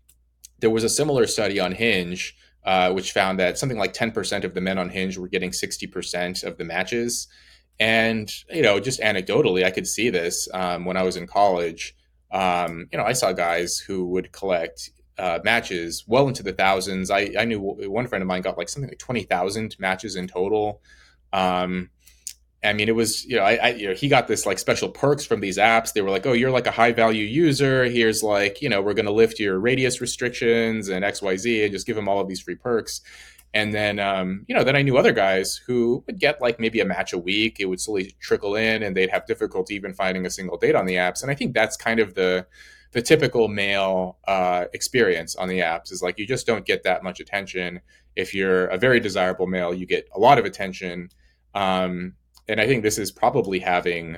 there 0.60 0.70
was 0.70 0.84
a 0.84 0.90
similar 0.90 1.26
study 1.26 1.60
on 1.60 1.72
Hinge 1.72 2.36
uh, 2.64 2.92
which 2.92 3.12
found 3.12 3.40
that 3.40 3.58
something 3.58 3.78
like 3.78 3.94
10% 3.94 4.44
of 4.44 4.54
the 4.54 4.62
men 4.62 4.78
on 4.78 4.90
Hinge 4.90 5.18
were 5.18 5.28
getting 5.28 5.52
60% 5.52 6.44
of 6.44 6.58
the 6.58 6.66
matches. 6.66 7.28
And, 7.82 8.32
you 8.48 8.62
know, 8.62 8.80
just 8.80 9.02
anecdotally, 9.02 9.66
I 9.66 9.72
could 9.72 9.88
see 9.88 10.12
this 10.12 10.48
um, 10.54 10.86
when 10.86 10.98
I 10.98 11.02
was 11.02 11.18
in 11.18 11.26
college. 11.26 11.96
Um, 12.30 12.88
you 12.92 12.98
know, 13.00 13.04
I 13.04 13.14
saw 13.14 13.34
guys 13.34 13.80
who 13.80 14.06
would 14.10 14.32
collect 14.32 14.92
uh, 15.18 15.40
matches 15.44 16.04
well 16.08 16.28
into 16.28 16.44
the 16.44 16.54
thousands. 16.54 17.10
I, 17.10 17.32
I 17.40 17.46
knew 17.46 17.60
one 17.60 18.06
friend 18.06 18.22
of 18.22 18.28
mine 18.28 18.44
got 18.44 18.56
like 18.56 18.70
something 18.70 18.88
like 18.88 19.00
20,000 19.00 19.78
matches 19.80 20.16
in 20.16 20.28
total. 20.28 20.80
Um, 21.34 21.90
I 22.64 22.74
mean, 22.74 22.88
it 22.88 22.96
was 22.96 23.26
you 23.26 23.38
know, 23.38 23.42
I, 23.42 23.56
I, 23.56 23.70
you 23.70 23.88
know 23.88 23.96
he 23.96 24.08
got 24.08 24.28
this 24.28 24.46
like 24.46 24.60
special 24.60 24.90
perks 24.90 25.26
from 25.26 25.40
these 25.40 25.58
apps. 25.58 25.94
They 25.94 26.04
were 26.04 26.12
like, 26.12 26.28
oh, 26.28 26.34
you're 26.34 26.52
like 26.52 26.68
a 26.68 26.72
high 26.72 26.92
value 26.92 27.26
user. 27.26 27.86
Here's 27.86 28.22
like 28.22 28.62
you 28.62 28.70
know 28.70 28.84
we're 28.84 28.94
going 28.94 29.08
to 29.08 29.12
lift 29.12 29.40
your 29.40 29.60
radius 29.60 30.00
restrictions 30.00 30.88
and 30.88 31.04
X 31.04 31.24
Y 31.24 31.36
Z 31.38 31.64
and 31.64 31.74
just 31.74 31.88
give 31.88 31.98
him 31.98 32.08
all 32.08 32.20
of 32.20 32.28
these 32.28 32.42
free 32.42 32.54
perks. 32.54 33.02
And 33.54 33.74
then 33.74 33.99
um, 33.99 34.45
you 34.47 34.56
know 34.56 34.64
then 34.64 34.76
I 34.76 34.82
knew 34.82 34.97
other 34.97 35.12
guys 35.12 35.58
who 35.58 36.04
would 36.08 36.20
get 36.20 36.41
like 36.41 36.60
maybe 36.60 36.80
a 36.80 36.86
match 36.86 37.14
a 37.14 37.18
week. 37.18 37.60
It 37.60 37.66
would 37.66 37.82
slowly 37.82 38.16
trickle 38.20 38.56
in, 38.56 38.84
and 38.84 38.95
they'd 38.95 39.10
have 39.10 39.26
difficulty 39.26 39.76
even 39.76 39.93
finding 39.93 40.26
a 40.26 40.30
single 40.30 40.58
date 40.58 40.76
on 40.76 40.86
the 40.86 40.95
apps. 40.95 41.22
And 41.22 41.32
I 41.32 41.36
think 41.36 41.54
that's 41.54 41.76
kind 41.76 41.99
of 41.99 42.16
the 42.16 42.45
the 42.91 43.02
typical 43.02 43.47
male 43.47 44.18
uh, 44.28 44.66
experience 44.74 45.36
on 45.36 45.47
the 45.47 45.60
apps 45.60 45.91
is 45.91 46.02
like 46.02 46.20
you 46.20 46.28
just 46.28 46.45
don't 46.45 46.66
get 46.66 46.84
that 46.84 47.04
much 47.04 47.20
attention. 47.20 47.82
If 48.16 48.34
you're 48.34 48.66
a 48.68 48.78
very 48.78 48.99
desirable 48.99 49.47
male, 49.47 49.74
you 49.74 49.86
get 49.86 50.08
a 50.14 50.20
lot 50.20 50.38
of 50.38 50.45
attention. 50.45 51.10
Um, 51.56 52.14
and 52.47 52.60
I 52.60 52.68
think 52.68 52.84
this 52.84 52.97
is 52.97 53.12
probably 53.12 53.60
having, 53.60 54.18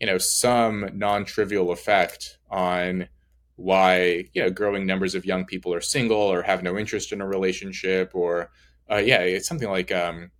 you 0.00 0.06
know, 0.06 0.18
some 0.18 0.90
non-trivial 0.94 1.72
effect 1.72 2.38
on 2.50 3.08
why 3.56 4.24
you 4.32 4.42
know 4.42 4.50
growing 4.50 4.84
numbers 4.84 5.14
of 5.14 5.24
young 5.24 5.44
people 5.44 5.72
are 5.72 5.80
single 5.80 6.16
or 6.16 6.42
have 6.42 6.62
no 6.62 6.76
interest 6.76 7.12
in 7.12 7.20
a 7.20 7.26
relationship 7.26 8.10
or 8.12 8.50
uh, 8.90 8.96
yeah 8.96 9.20
it's 9.20 9.48
something 9.48 9.70
like 9.70 9.92
um 9.92 10.30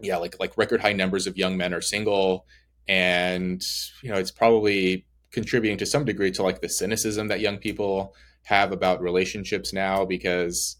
yeah 0.00 0.16
like 0.16 0.36
like 0.40 0.56
record 0.56 0.80
high 0.80 0.92
numbers 0.92 1.26
of 1.26 1.36
young 1.36 1.56
men 1.56 1.72
are 1.72 1.80
single 1.80 2.46
and 2.88 3.62
you 4.02 4.10
know 4.10 4.18
it's 4.18 4.30
probably 4.30 5.06
contributing 5.30 5.78
to 5.78 5.86
some 5.86 6.04
degree 6.04 6.30
to 6.30 6.42
like 6.42 6.60
the 6.60 6.68
cynicism 6.68 7.28
that 7.28 7.40
young 7.40 7.58
people 7.58 8.14
have 8.44 8.72
about 8.72 9.00
relationships 9.00 9.72
now 9.72 10.04
because 10.04 10.76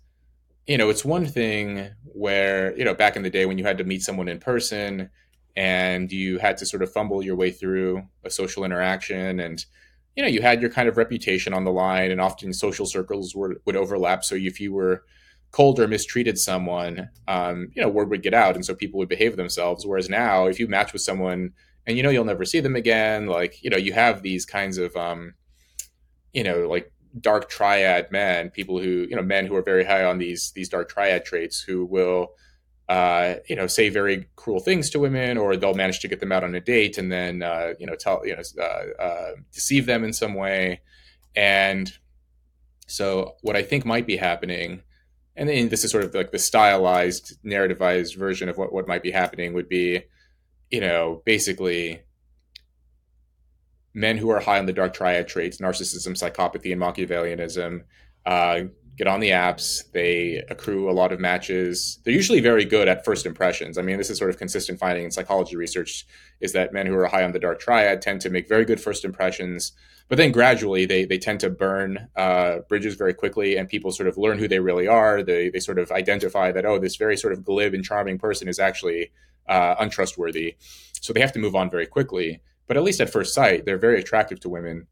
you 0.67 0.77
know 0.77 0.91
it's 0.91 1.05
one 1.05 1.27
thing 1.27 1.89
where 2.05 2.77
you 2.77 2.85
know 2.85 2.95
back 2.95 3.17
in 3.17 3.23
the 3.23 3.31
day 3.31 3.47
when 3.47 3.59
you 3.59 3.65
had 3.65 3.79
to 3.79 3.85
meet 3.85 4.03
someone 4.03 4.29
in 4.29 4.39
person 4.39 5.11
and 5.57 6.11
you 6.11 6.39
had 6.39 6.57
to 6.57 6.67
sort 6.67 6.83
of 6.83 6.93
fumble 6.93 7.23
your 7.23 7.37
way 7.37 7.51
through 7.51 8.03
a 8.25 8.31
social 8.31 8.65
interaction 8.65 9.41
and 9.41 9.65
you 10.17 10.23
know 10.23 10.29
you 10.29 10.43
had 10.43 10.61
your 10.61 10.71
kind 10.71 10.89
of 10.89 10.97
reputation 10.97 11.53
on 11.53 11.65
the 11.65 11.73
line 11.73 12.11
and 12.11 12.21
often 12.21 12.53
social 12.53 12.87
circles 12.87 13.35
were, 13.35 13.61
would 13.65 13.77
overlap. 13.77 14.25
So 14.25 14.35
if 14.35 14.61
you 14.61 14.73
were 14.73 15.05
cold 15.55 15.79
or 15.79 15.87
mistreated 15.87 16.37
someone 16.37 17.09
um, 17.29 17.69
you 17.75 17.81
know 17.81 17.89
word 17.89 18.11
would 18.11 18.25
get 18.25 18.35
out 18.35 18.57
and 18.57 18.67
so 18.67 18.75
people 18.75 18.99
would 18.99 19.09
behave 19.09 19.37
themselves 19.37 19.87
whereas 19.87 20.09
now 20.09 20.47
if 20.47 20.59
you 20.59 20.67
match 20.67 20.93
with 20.93 21.01
someone 21.01 21.53
and 21.87 21.97
you 21.97 22.03
know 22.03 22.11
you'll 22.11 22.25
never 22.25 22.45
see 22.45 22.59
them 22.59 22.75
again 22.75 23.29
like 23.29 23.63
you 23.63 23.71
know 23.71 23.77
you 23.77 23.93
have 23.93 24.23
these 24.23 24.45
kinds 24.45 24.79
of 24.79 24.97
um, 24.97 25.35
you 26.33 26.43
know 26.43 26.69
like 26.69 26.91
dark 27.21 27.49
triad 27.49 28.11
men 28.11 28.51
people 28.51 28.81
who 28.81 29.07
you 29.09 29.15
know 29.15 29.23
men 29.23 29.47
who 29.47 29.55
are 29.55 29.63
very 29.63 29.85
high 29.85 30.05
on 30.05 30.19
these 30.19 30.51
these 30.57 30.69
dark 30.69 30.89
triad 30.89 31.25
traits 31.25 31.61
who 31.61 31.85
will 31.85 32.35
uh, 32.89 33.37
you 33.49 33.57
know, 33.57 33.67
say 33.67 33.89
very 33.89 34.29
cruel 34.37 34.61
things 34.61 34.91
to 34.91 34.99
women, 34.99 35.39
or 35.39 35.57
they'll 35.57 35.73
manage 35.73 36.01
to 36.01 36.09
get 36.09 36.21
them 36.21 36.33
out 36.33 36.45
on 36.45 36.55
a 36.55 36.61
date 36.61 36.99
and 36.99 37.11
then, 37.11 37.43
uh, 37.43 37.73
you 37.79 37.87
know, 37.87 37.95
tell, 37.95 38.21
you 38.27 38.37
know, 38.37 38.43
uh, 38.61 39.03
uh, 39.03 39.31
deceive 39.53 39.87
them 39.87 40.05
in 40.05 40.13
some 40.13 40.35
way. 40.35 40.83
And 41.35 41.91
so, 42.87 43.37
what 43.41 43.57
I 43.57 43.63
think 43.63 43.87
might 43.87 44.07
be 44.07 44.19
happening, 44.19 44.83
and 45.37 45.49
then 45.49 45.69
this 45.69 45.85
is 45.85 45.91
sort 45.91 46.05
of 46.05 46.15
like 46.15 46.33
the 46.33 46.39
stylized, 46.39 47.37
narrativized 47.45 48.17
version 48.17 48.49
of 48.49 48.57
what 48.57 48.73
what 48.73 48.89
might 48.89 49.03
be 49.03 49.11
happening, 49.11 49.55
would 49.55 49.69
be, 49.69 50.03
you 50.71 50.81
know, 50.81 51.23
basically 51.25 52.03
men 53.95 54.17
who 54.17 54.31
are 54.31 54.41
high 54.41 54.59
on 54.59 54.67
the 54.67 54.73
dark 54.73 54.93
triad 54.93 55.29
traits, 55.29 55.59
narcissism, 55.59 56.13
psychopathy, 56.13 56.73
and 56.73 56.81
Machiavellianism, 56.81 57.85
uh, 58.27 58.63
get 58.97 59.09
on 59.09 59.21
the 59.21 59.31
apps. 59.31 59.91
They 59.93 60.45
accrue 60.49 60.89
a 60.91 60.93
lot 60.93 61.13
of 61.13 61.21
matches. 61.21 61.99
They're 62.05 62.15
usually 62.15 62.41
very 62.41 62.65
good 62.65 62.89
at 62.89 63.05
first 63.05 63.27
impressions. 63.27 63.77
I 63.77 63.83
mean, 63.83 63.99
this 63.99 64.11
is 64.11 64.19
sort 64.19 64.31
of 64.31 64.39
consistent 64.39 64.79
finding 64.79 65.05
in 65.05 65.11
psychology 65.11 65.57
research 65.57 66.07
is 66.41 66.53
that 66.53 66.73
men 66.73 66.87
who 66.87 66.95
are 66.97 67.07
high 67.07 67.25
on 67.25 67.33
the 67.33 67.39
dark 67.39 67.61
triad 67.61 68.03
tend 68.03 68.21
to 68.23 68.31
make 68.31 68.49
very 68.49 68.65
good 68.65 68.81
first 68.81 69.05
impressions, 69.05 69.73
but 70.09 70.19
then 70.19 70.33
gradually 70.33 70.85
they 70.87 71.05
they 71.05 71.19
tend 71.19 71.41
to 71.41 71.51
burn 71.51 72.09
uh, 72.17 72.59
bridges 72.69 72.95
very 72.95 73.15
quickly, 73.15 73.57
and 73.57 73.69
people 73.69 73.91
sort 73.91 74.09
of 74.09 74.19
learn 74.19 74.39
who 74.39 74.49
they 74.49 74.61
really 74.61 74.87
are. 74.87 75.23
They 75.23 75.49
they 75.49 75.61
sort 75.61 75.79
of 75.79 75.91
identify 75.91 76.53
that 76.53 76.67
oh, 76.67 76.79
this 76.79 76.97
very 76.97 77.17
sort 77.17 77.33
of 77.33 77.45
glib 77.45 77.75
and 77.75 77.85
charming 77.85 78.19
person 78.19 78.49
is 78.49 78.59
actually 78.59 79.11
uh, 79.49 79.75
untrustworthy, 79.79 80.57
so 81.01 81.13
they 81.13 81.21
have 81.21 81.33
to 81.33 81.39
move 81.39 81.57
on 81.57 81.71
very 81.71 81.87
quickly. 81.87 82.41
But 82.67 82.77
at 82.77 82.83
least 82.83 83.01
at 83.01 83.11
first 83.11 83.35
sight, 83.35 83.65
they're 83.65 83.79
very 83.79 83.99
attractive 83.99 84.41
to 84.41 84.49
women 84.49 84.87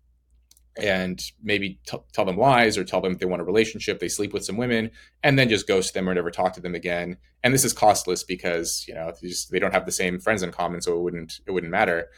and 0.77 1.23
maybe 1.43 1.79
t- 1.87 1.99
tell 2.13 2.25
them 2.25 2.39
lies 2.39 2.79
or 2.79 2.85
tell 2.85 3.01
them 3.01 3.15
they 3.15 3.27
want 3.27 3.43
a 3.43 3.45
relationship 3.45 4.01
they 4.01 4.09
sleep 4.09 4.33
with 4.33 4.45
some 4.45 4.57
women 4.57 4.91
and 5.23 5.39
then 5.39 5.49
just 5.49 5.69
ghost 5.69 5.93
them 5.93 6.09
or 6.09 6.15
never 6.15 6.31
talk 6.31 6.55
to 6.55 6.61
them 6.61 6.75
again. 6.75 7.17
And 7.45 7.53
this 7.53 7.65
is 7.65 7.73
costless 7.73 8.25
because 8.25 8.85
you 8.89 8.95
know 8.95 9.13
they, 9.21 9.29
just, 9.29 9.51
they 9.51 9.59
don't 9.59 9.75
have 9.75 9.87
the 9.87 9.93
same 9.93 10.19
friends 10.19 10.43
in 10.43 10.51
common 10.51 10.81
so 10.81 10.97
it 10.97 11.01
wouldn't 11.01 11.41
it 11.47 11.51
wouldn't 11.51 11.73
matter. 11.73 12.09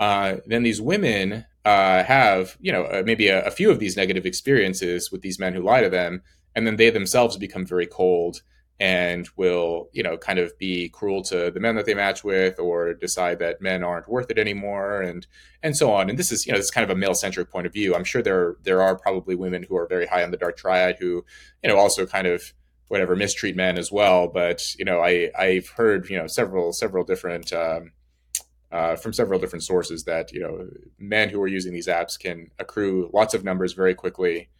Uh, 0.00 0.36
then 0.46 0.62
these 0.62 0.80
women 0.80 1.44
uh, 1.64 2.02
have 2.04 2.56
you 2.60 2.72
know 2.72 2.84
uh, 2.84 3.02
maybe 3.04 3.28
a, 3.28 3.44
a 3.44 3.50
few 3.50 3.70
of 3.70 3.78
these 3.78 3.96
negative 3.96 4.24
experiences 4.24 5.12
with 5.12 5.22
these 5.22 5.38
men 5.38 5.52
who 5.52 5.62
lie 5.62 5.82
to 5.82 5.90
them 5.90 6.22
and 6.54 6.66
then 6.66 6.76
they 6.76 6.90
themselves 6.90 7.36
become 7.36 7.66
very 7.66 7.86
cold 7.86 8.42
and 8.80 9.28
will 9.36 9.88
you 9.92 10.02
know 10.02 10.16
kind 10.16 10.38
of 10.38 10.56
be 10.58 10.88
cruel 10.90 11.22
to 11.22 11.50
the 11.50 11.58
men 11.60 11.74
that 11.74 11.84
they 11.86 11.94
match 11.94 12.22
with 12.22 12.58
or 12.60 12.94
decide 12.94 13.38
that 13.40 13.60
men 13.60 13.82
aren't 13.82 14.08
worth 14.08 14.30
it 14.30 14.38
anymore 14.38 15.02
and 15.02 15.26
and 15.62 15.76
so 15.76 15.92
on. 15.92 16.08
And 16.08 16.18
this 16.18 16.30
is 16.30 16.46
you 16.46 16.52
know 16.52 16.58
it's 16.58 16.70
kind 16.70 16.88
of 16.88 16.96
a 16.96 16.98
male 16.98 17.14
centric 17.14 17.50
point 17.50 17.66
of 17.66 17.72
view. 17.72 17.94
I'm 17.94 18.04
sure 18.04 18.22
there 18.22 18.56
there 18.62 18.82
are 18.82 18.96
probably 18.96 19.34
women 19.34 19.64
who 19.64 19.76
are 19.76 19.86
very 19.86 20.06
high 20.06 20.22
on 20.22 20.30
the 20.30 20.36
dark 20.36 20.56
triad 20.56 20.96
who 21.00 21.24
you 21.62 21.68
know 21.68 21.76
also 21.76 22.06
kind 22.06 22.26
of 22.26 22.52
whatever 22.86 23.16
mistreat 23.16 23.56
men 23.56 23.78
as 23.78 23.90
well. 23.90 24.28
But 24.28 24.74
you 24.76 24.84
know 24.84 25.00
i 25.00 25.30
i've 25.36 25.68
heard 25.70 26.08
you 26.08 26.16
know 26.16 26.28
several 26.28 26.72
several 26.72 27.04
different 27.04 27.52
um, 27.52 27.92
uh, 28.70 28.94
from 28.96 29.12
several 29.12 29.40
different 29.40 29.64
sources 29.64 30.04
that 30.04 30.32
you 30.32 30.40
know 30.40 30.68
men 30.98 31.30
who 31.30 31.42
are 31.42 31.48
using 31.48 31.72
these 31.72 31.88
apps 31.88 32.18
can 32.18 32.50
accrue 32.60 33.10
lots 33.12 33.34
of 33.34 33.42
numbers 33.44 33.72
very 33.72 33.94
quickly. 33.94 34.50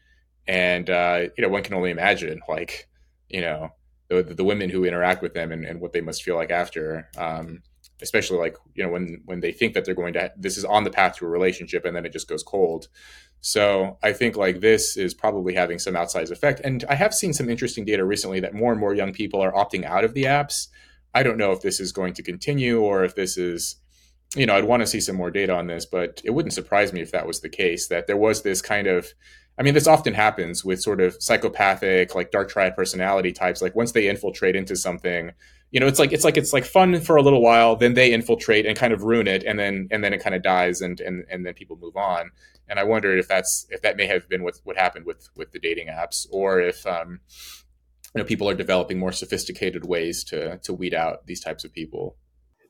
And 0.48 0.90
uh, 0.90 1.28
you 1.36 1.42
know 1.42 1.50
one 1.50 1.62
can 1.62 1.74
only 1.74 1.90
imagine 1.90 2.40
like 2.48 2.88
you 3.28 3.42
know 3.42 3.70
the, 4.08 4.22
the 4.22 4.44
women 4.44 4.70
who 4.70 4.84
interact 4.84 5.22
with 5.22 5.34
them 5.34 5.52
and, 5.52 5.64
and 5.64 5.80
what 5.80 5.92
they 5.92 6.00
must 6.00 6.22
feel 6.22 6.36
like 6.36 6.50
after 6.50 7.08
um, 7.16 7.62
especially 8.00 8.38
like 8.38 8.56
you 8.74 8.82
know 8.82 8.90
when 8.90 9.20
when 9.24 9.40
they 9.40 9.52
think 9.52 9.74
that 9.74 9.84
they're 9.84 9.94
going 9.94 10.12
to 10.12 10.32
this 10.36 10.56
is 10.56 10.64
on 10.64 10.84
the 10.84 10.90
path 10.90 11.16
to 11.16 11.26
a 11.26 11.28
relationship 11.28 11.84
and 11.84 11.96
then 11.96 12.06
it 12.06 12.12
just 12.12 12.28
goes 12.28 12.42
cold. 12.42 12.88
So 13.40 13.98
i 14.02 14.12
think 14.12 14.36
like 14.36 14.60
this 14.60 14.96
is 14.96 15.14
probably 15.14 15.54
having 15.54 15.78
some 15.78 15.94
outsized 15.94 16.30
effect. 16.30 16.60
And 16.64 16.84
i 16.88 16.94
have 16.94 17.14
seen 17.14 17.32
some 17.32 17.48
interesting 17.48 17.84
data 17.84 18.04
recently 18.04 18.40
that 18.40 18.54
more 18.54 18.72
and 18.72 18.80
more 18.80 18.94
young 18.94 19.12
people 19.12 19.40
are 19.40 19.52
opting 19.52 19.84
out 19.84 20.04
of 20.04 20.14
the 20.14 20.24
apps. 20.24 20.68
I 21.14 21.22
don't 21.22 21.38
know 21.38 21.52
if 21.52 21.62
this 21.62 21.80
is 21.80 21.92
going 21.92 22.14
to 22.14 22.22
continue 22.22 22.80
or 22.80 23.04
if 23.04 23.14
this 23.14 23.36
is 23.36 23.76
you 24.36 24.44
know 24.44 24.54
i'd 24.56 24.64
want 24.64 24.82
to 24.82 24.86
see 24.86 25.00
some 25.00 25.16
more 25.16 25.30
data 25.30 25.54
on 25.54 25.66
this 25.68 25.86
but 25.86 26.20
it 26.22 26.30
wouldn't 26.30 26.52
surprise 26.52 26.92
me 26.92 27.00
if 27.00 27.12
that 27.12 27.26
was 27.26 27.40
the 27.40 27.48
case 27.48 27.88
that 27.88 28.06
there 28.06 28.16
was 28.16 28.42
this 28.42 28.60
kind 28.60 28.86
of 28.86 29.14
I 29.58 29.62
mean, 29.62 29.74
this 29.74 29.88
often 29.88 30.14
happens 30.14 30.64
with 30.64 30.80
sort 30.80 31.00
of 31.00 31.20
psychopathic, 31.20 32.14
like 32.14 32.30
dark 32.30 32.48
triad 32.48 32.76
personality 32.76 33.32
types. 33.32 33.60
Like 33.60 33.74
once 33.74 33.92
they 33.92 34.08
infiltrate 34.08 34.54
into 34.54 34.76
something, 34.76 35.32
you 35.72 35.80
know, 35.80 35.88
it's 35.88 35.98
like 35.98 36.12
it's 36.12 36.24
like 36.24 36.36
it's 36.36 36.52
like 36.52 36.64
fun 36.64 37.00
for 37.00 37.16
a 37.16 37.22
little 37.22 37.42
while, 37.42 37.74
then 37.74 37.94
they 37.94 38.12
infiltrate 38.12 38.66
and 38.66 38.76
kind 38.76 38.92
of 38.92 39.02
ruin 39.02 39.26
it, 39.26 39.42
and 39.44 39.58
then 39.58 39.88
and 39.90 40.02
then 40.04 40.14
it 40.14 40.22
kind 40.22 40.34
of 40.34 40.42
dies, 40.42 40.80
and 40.80 41.00
and 41.00 41.24
and 41.28 41.44
then 41.44 41.54
people 41.54 41.76
move 41.80 41.96
on. 41.96 42.30
And 42.68 42.78
I 42.78 42.84
wondered 42.84 43.18
if 43.18 43.26
that's 43.26 43.66
if 43.70 43.82
that 43.82 43.96
may 43.96 44.06
have 44.06 44.28
been 44.28 44.44
what 44.44 44.60
what 44.62 44.76
happened 44.76 45.06
with 45.06 45.28
with 45.36 45.50
the 45.50 45.58
dating 45.58 45.88
apps, 45.88 46.26
or 46.30 46.60
if 46.60 46.86
um, 46.86 47.20
you 48.14 48.20
know 48.20 48.24
people 48.24 48.48
are 48.48 48.54
developing 48.54 48.98
more 48.98 49.12
sophisticated 49.12 49.84
ways 49.84 50.22
to 50.24 50.58
to 50.58 50.72
weed 50.72 50.94
out 50.94 51.26
these 51.26 51.40
types 51.40 51.64
of 51.64 51.72
people. 51.72 52.16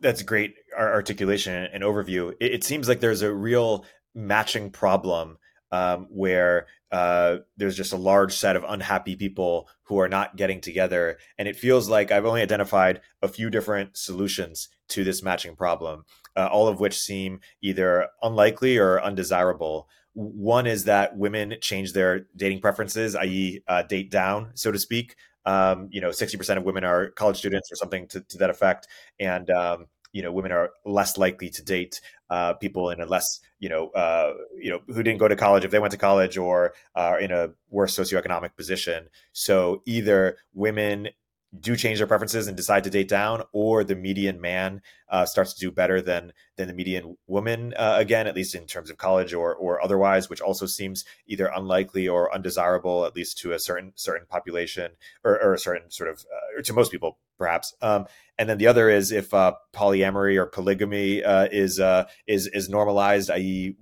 That's 0.00 0.22
great 0.22 0.54
articulation 0.76 1.68
and 1.72 1.82
overview. 1.82 2.32
It, 2.40 2.52
it 2.52 2.64
seems 2.64 2.88
like 2.88 3.00
there's 3.00 3.22
a 3.22 3.32
real 3.32 3.84
matching 4.14 4.70
problem 4.70 5.38
um, 5.70 6.06
where 6.10 6.66
uh, 6.90 7.38
there's 7.56 7.76
just 7.76 7.92
a 7.92 7.96
large 7.96 8.34
set 8.34 8.56
of 8.56 8.64
unhappy 8.66 9.16
people 9.16 9.68
who 9.84 9.98
are 9.98 10.08
not 10.08 10.36
getting 10.36 10.60
together. 10.60 11.18
And 11.36 11.46
it 11.46 11.56
feels 11.56 11.88
like 11.88 12.10
I've 12.10 12.24
only 12.24 12.42
identified 12.42 13.00
a 13.22 13.28
few 13.28 13.50
different 13.50 13.96
solutions 13.96 14.68
to 14.88 15.04
this 15.04 15.22
matching 15.22 15.54
problem, 15.54 16.04
uh, 16.36 16.48
all 16.50 16.68
of 16.68 16.80
which 16.80 16.98
seem 16.98 17.40
either 17.62 18.08
unlikely 18.22 18.78
or 18.78 19.02
undesirable. 19.02 19.88
One 20.14 20.66
is 20.66 20.84
that 20.84 21.16
women 21.16 21.56
change 21.60 21.92
their 21.92 22.26
dating 22.34 22.60
preferences, 22.60 23.14
i.e., 23.14 23.62
uh, 23.68 23.82
date 23.82 24.10
down, 24.10 24.52
so 24.54 24.72
to 24.72 24.78
speak. 24.78 25.16
Um, 25.44 25.88
you 25.90 26.00
know, 26.00 26.08
60% 26.08 26.56
of 26.56 26.64
women 26.64 26.84
are 26.84 27.10
college 27.10 27.38
students 27.38 27.70
or 27.72 27.76
something 27.76 28.06
to, 28.08 28.20
to 28.20 28.38
that 28.38 28.50
effect. 28.50 28.86
And 29.18 29.48
um, 29.50 29.86
you 30.18 30.24
know 30.24 30.32
women 30.32 30.50
are 30.50 30.70
less 30.84 31.16
likely 31.16 31.48
to 31.48 31.62
date 31.62 32.00
uh, 32.28 32.52
people 32.54 32.90
in 32.90 33.00
a 33.00 33.06
less 33.06 33.38
you 33.60 33.68
know 33.68 33.90
uh, 33.90 34.32
you 34.60 34.68
know 34.68 34.80
who 34.88 35.04
didn't 35.04 35.18
go 35.18 35.28
to 35.28 35.36
college 35.36 35.64
if 35.64 35.70
they 35.70 35.78
went 35.78 35.92
to 35.92 35.96
college 35.96 36.36
or 36.36 36.74
are 36.96 37.20
in 37.20 37.30
a 37.30 37.50
worse 37.70 37.96
socioeconomic 37.96 38.56
position. 38.56 39.08
So 39.32 39.80
either 39.86 40.38
women 40.54 41.10
do 41.58 41.76
change 41.76 41.98
their 41.98 42.06
preferences 42.06 42.46
and 42.46 42.56
decide 42.56 42.84
to 42.84 42.90
date 42.90 43.08
down, 43.08 43.42
or 43.52 43.82
the 43.82 43.94
median 43.94 44.40
man 44.40 44.82
uh, 45.08 45.24
starts 45.24 45.54
to 45.54 45.60
do 45.60 45.70
better 45.70 46.02
than 46.02 46.32
than 46.56 46.66
the 46.66 46.74
median 46.74 47.16
woman 47.28 47.72
uh, 47.74 47.94
again, 47.96 48.26
at 48.26 48.34
least 48.34 48.56
in 48.56 48.66
terms 48.66 48.90
of 48.90 48.98
college 48.98 49.32
or 49.32 49.54
or 49.54 49.82
otherwise, 49.82 50.28
which 50.28 50.40
also 50.40 50.66
seems 50.66 51.04
either 51.28 51.46
unlikely 51.54 52.08
or 52.08 52.34
undesirable, 52.34 53.06
at 53.06 53.14
least 53.14 53.38
to 53.38 53.52
a 53.52 53.58
certain 53.58 53.92
certain 53.94 54.26
population 54.26 54.92
or, 55.24 55.40
or 55.40 55.54
a 55.54 55.58
certain 55.58 55.90
sort 55.90 56.10
of 56.10 56.18
uh, 56.20 56.47
to 56.64 56.72
most 56.72 56.90
people 56.90 57.18
perhaps. 57.38 57.74
Um, 57.82 58.06
and 58.38 58.48
then 58.48 58.58
the 58.58 58.66
other 58.66 58.90
is 58.90 59.12
if 59.12 59.32
uh, 59.32 59.54
polyamory 59.74 60.36
or 60.36 60.46
polygamy 60.46 61.24
uh, 61.24 61.48
is 61.50 61.80
uh, 61.80 62.04
is 62.26 62.46
is 62.48 62.68
normalized, 62.68 63.30
i.e., 63.30 63.76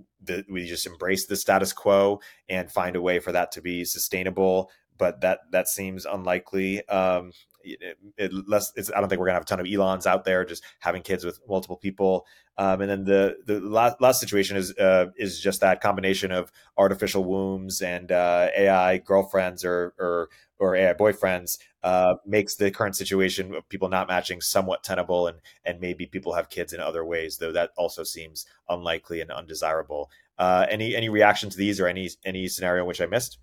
we 0.49 0.67
just 0.67 0.87
embrace 0.87 1.27
the 1.27 1.37
status 1.37 1.73
quo 1.73 2.21
and 2.49 2.71
find 2.71 2.97
a 2.97 3.01
way 3.01 3.21
for 3.21 3.33
that 3.33 3.53
to 3.53 3.61
be 3.61 3.85
sustainable 3.85 4.71
but 4.99 5.21
that 5.21 5.41
that 5.53 5.69
seems 5.69 6.05
unlikely. 6.05 6.87
Um, 6.89 7.33
it, 7.67 7.99
it 8.17 8.49
less, 8.49 8.73
I 8.95 9.01
don't 9.01 9.09
think 9.09 9.21
we're 9.21 9.27
gonna 9.27 9.35
have 9.35 9.43
a 9.43 9.47
ton 9.47 9.61
of 9.61 9.67
Elons 9.67 10.07
out 10.07 10.25
there 10.25 10.45
just 10.45 10.63
having 10.81 11.03
kids 11.03 11.25
with 11.25 11.41
multiple 11.49 11.77
people. 11.77 12.27
Um, 12.59 12.81
and 12.81 12.91
then 12.91 13.05
the 13.05 13.37
the 13.45 13.61
last, 13.61 14.01
last 14.01 14.21
situation 14.21 14.57
is 14.57 14.77
uh, 14.79 15.07
is 15.17 15.41
just 15.41 15.61
that 15.61 15.81
combination 15.81 16.33
of 16.33 16.51
artificial 16.77 17.25
wombs 17.25 17.83
and 17.83 18.11
uh, 18.11 18.49
AI 18.57 18.99
girlfriends 18.99 19.65
or 19.65 19.95
or 19.99 20.29
or 20.59 20.75
AI 20.75 20.95
boyfriends 20.95 21.59
uh, 21.83 22.15
makes 22.27 22.57
the 22.57 22.71
current 22.71 22.97
situation 22.97 23.55
of 23.55 23.69
people 23.69 23.89
not 23.89 24.09
matching 24.09 24.41
somewhat 24.41 24.83
tenable, 24.83 25.29
and 25.29 25.39
and 25.65 25.81
maybe 25.81 26.07
people 26.07 26.33
have 26.33 26.49
kids 26.49 26.73
in 26.73 26.81
other 26.81 27.05
ways, 27.05 27.39
though 27.39 27.53
that 27.53 27.71
also 27.77 28.03
seems 28.03 28.47
unlikely 28.69 29.21
and 29.21 29.31
undesirable. 29.31 30.11
Uh, 30.39 30.67
any 30.69 30.97
any 30.97 31.09
reaction 31.09 31.51
to 31.51 31.57
these 31.57 31.79
or 31.79 31.87
any 31.87 32.11
any 32.25 32.49
scenario 32.49 32.85
which 32.85 33.01
I 33.01 33.07
missed? 33.07 33.39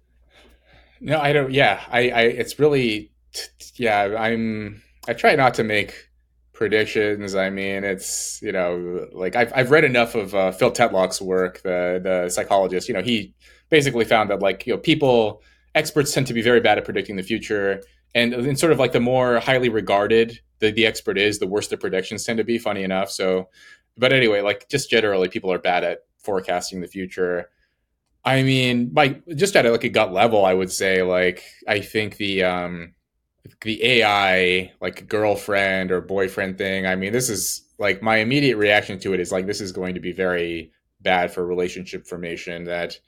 No, 0.99 1.19
I 1.19 1.33
don't. 1.33 1.51
Yeah, 1.51 1.81
I, 1.89 2.09
I 2.09 2.21
it's 2.23 2.59
really 2.59 3.12
yeah, 3.75 4.15
I'm. 4.17 4.81
I 5.07 5.13
try 5.13 5.35
not 5.35 5.53
to 5.55 5.63
make 5.63 6.09
predictions. 6.53 7.35
I 7.35 7.49
mean, 7.49 7.83
it's 7.83 8.39
you 8.41 8.51
know, 8.51 9.07
like 9.11 9.35
I've 9.35 9.51
I've 9.55 9.71
read 9.71 9.83
enough 9.83 10.15
of 10.15 10.33
uh, 10.33 10.51
Phil 10.51 10.71
Tetlock's 10.71 11.21
work, 11.21 11.61
the 11.63 11.99
the 12.01 12.29
psychologist. 12.29 12.87
You 12.87 12.93
know, 12.93 13.01
he 13.01 13.33
basically 13.69 14.05
found 14.05 14.29
that 14.29 14.41
like 14.41 14.65
you 14.65 14.73
know, 14.73 14.79
people 14.79 15.41
experts 15.75 16.13
tend 16.13 16.27
to 16.27 16.33
be 16.33 16.41
very 16.41 16.61
bad 16.61 16.77
at 16.77 16.85
predicting 16.85 17.15
the 17.15 17.23
future, 17.23 17.81
and 18.15 18.33
in 18.33 18.55
sort 18.55 18.71
of 18.71 18.79
like 18.79 18.93
the 18.93 18.99
more 18.99 19.39
highly 19.39 19.69
regarded 19.69 20.39
the 20.59 20.71
the 20.71 20.85
expert 20.85 21.17
is, 21.17 21.39
the 21.39 21.47
worse 21.47 21.67
the 21.67 21.77
predictions 21.77 22.23
tend 22.23 22.37
to 22.37 22.43
be. 22.43 22.57
Funny 22.57 22.83
enough, 22.83 23.09
so. 23.11 23.49
But 23.95 24.11
anyway, 24.11 24.41
like 24.41 24.67
just 24.69 24.89
generally, 24.89 25.27
people 25.29 25.51
are 25.51 25.59
bad 25.59 25.83
at 25.83 25.99
forecasting 26.17 26.81
the 26.81 26.87
future. 26.87 27.49
I 28.25 28.41
mean, 28.41 28.91
like 28.95 29.21
just 29.35 29.55
at 29.55 29.65
a, 29.65 29.71
like 29.71 29.83
a 29.83 29.89
gut 29.89 30.13
level, 30.13 30.45
I 30.45 30.53
would 30.53 30.71
say 30.71 31.03
like 31.03 31.43
I 31.67 31.79
think 31.81 32.17
the 32.17 32.43
um 32.43 32.93
the 33.61 33.83
AI 33.83 34.71
like 34.81 35.07
girlfriend 35.07 35.91
or 35.91 36.01
boyfriend 36.01 36.57
thing. 36.57 36.85
I 36.87 36.95
mean, 36.95 37.11
this 37.11 37.29
is 37.29 37.63
like 37.77 38.01
my 38.01 38.17
immediate 38.17 38.57
reaction 38.57 38.99
to 38.99 39.13
it 39.13 39.19
is 39.19 39.31
like 39.31 39.45
this 39.45 39.61
is 39.61 39.71
going 39.71 39.95
to 39.95 39.99
be 39.99 40.13
very 40.13 40.71
bad 41.01 41.33
for 41.33 41.45
relationship 41.45 42.07
formation. 42.07 42.63
That 42.65 42.99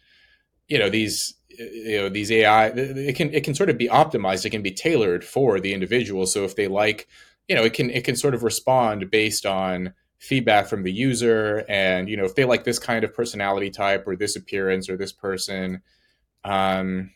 you 0.68 0.78
know 0.78 0.90
these 0.90 1.36
you 1.50 1.98
know 1.98 2.10
these 2.10 2.32
AI 2.32 2.68
it 2.68 3.16
can 3.16 3.34
it 3.34 3.44
can 3.44 3.56
sort 3.56 3.70
of 3.70 3.78
be 3.78 3.88
optimized. 3.88 4.46
It 4.46 4.50
can 4.50 4.62
be 4.62 4.72
tailored 4.72 5.24
for 5.24 5.60
the 5.60 5.74
individual. 5.74 6.26
So 6.26 6.44
if 6.44 6.56
they 6.56 6.68
like, 6.68 7.08
you 7.48 7.56
know, 7.56 7.64
it 7.64 7.74
can 7.74 7.90
it 7.90 8.04
can 8.04 8.16
sort 8.16 8.36
of 8.36 8.44
respond 8.44 9.10
based 9.10 9.46
on 9.46 9.94
feedback 10.20 10.68
from 10.68 10.84
the 10.84 10.92
user 10.92 11.66
and 11.68 12.10
you 12.10 12.18
know 12.18 12.24
if 12.24 12.36
they 12.36 12.46
like 12.46 12.64
this 12.64 12.80
kind 12.80 13.04
of 13.04 13.14
personality 13.14 13.70
type 13.70 14.08
or 14.08 14.16
this 14.16 14.36
appearance 14.36 14.90
or 14.90 14.98
this 14.98 15.12
person 15.12 15.82
um 16.46 17.12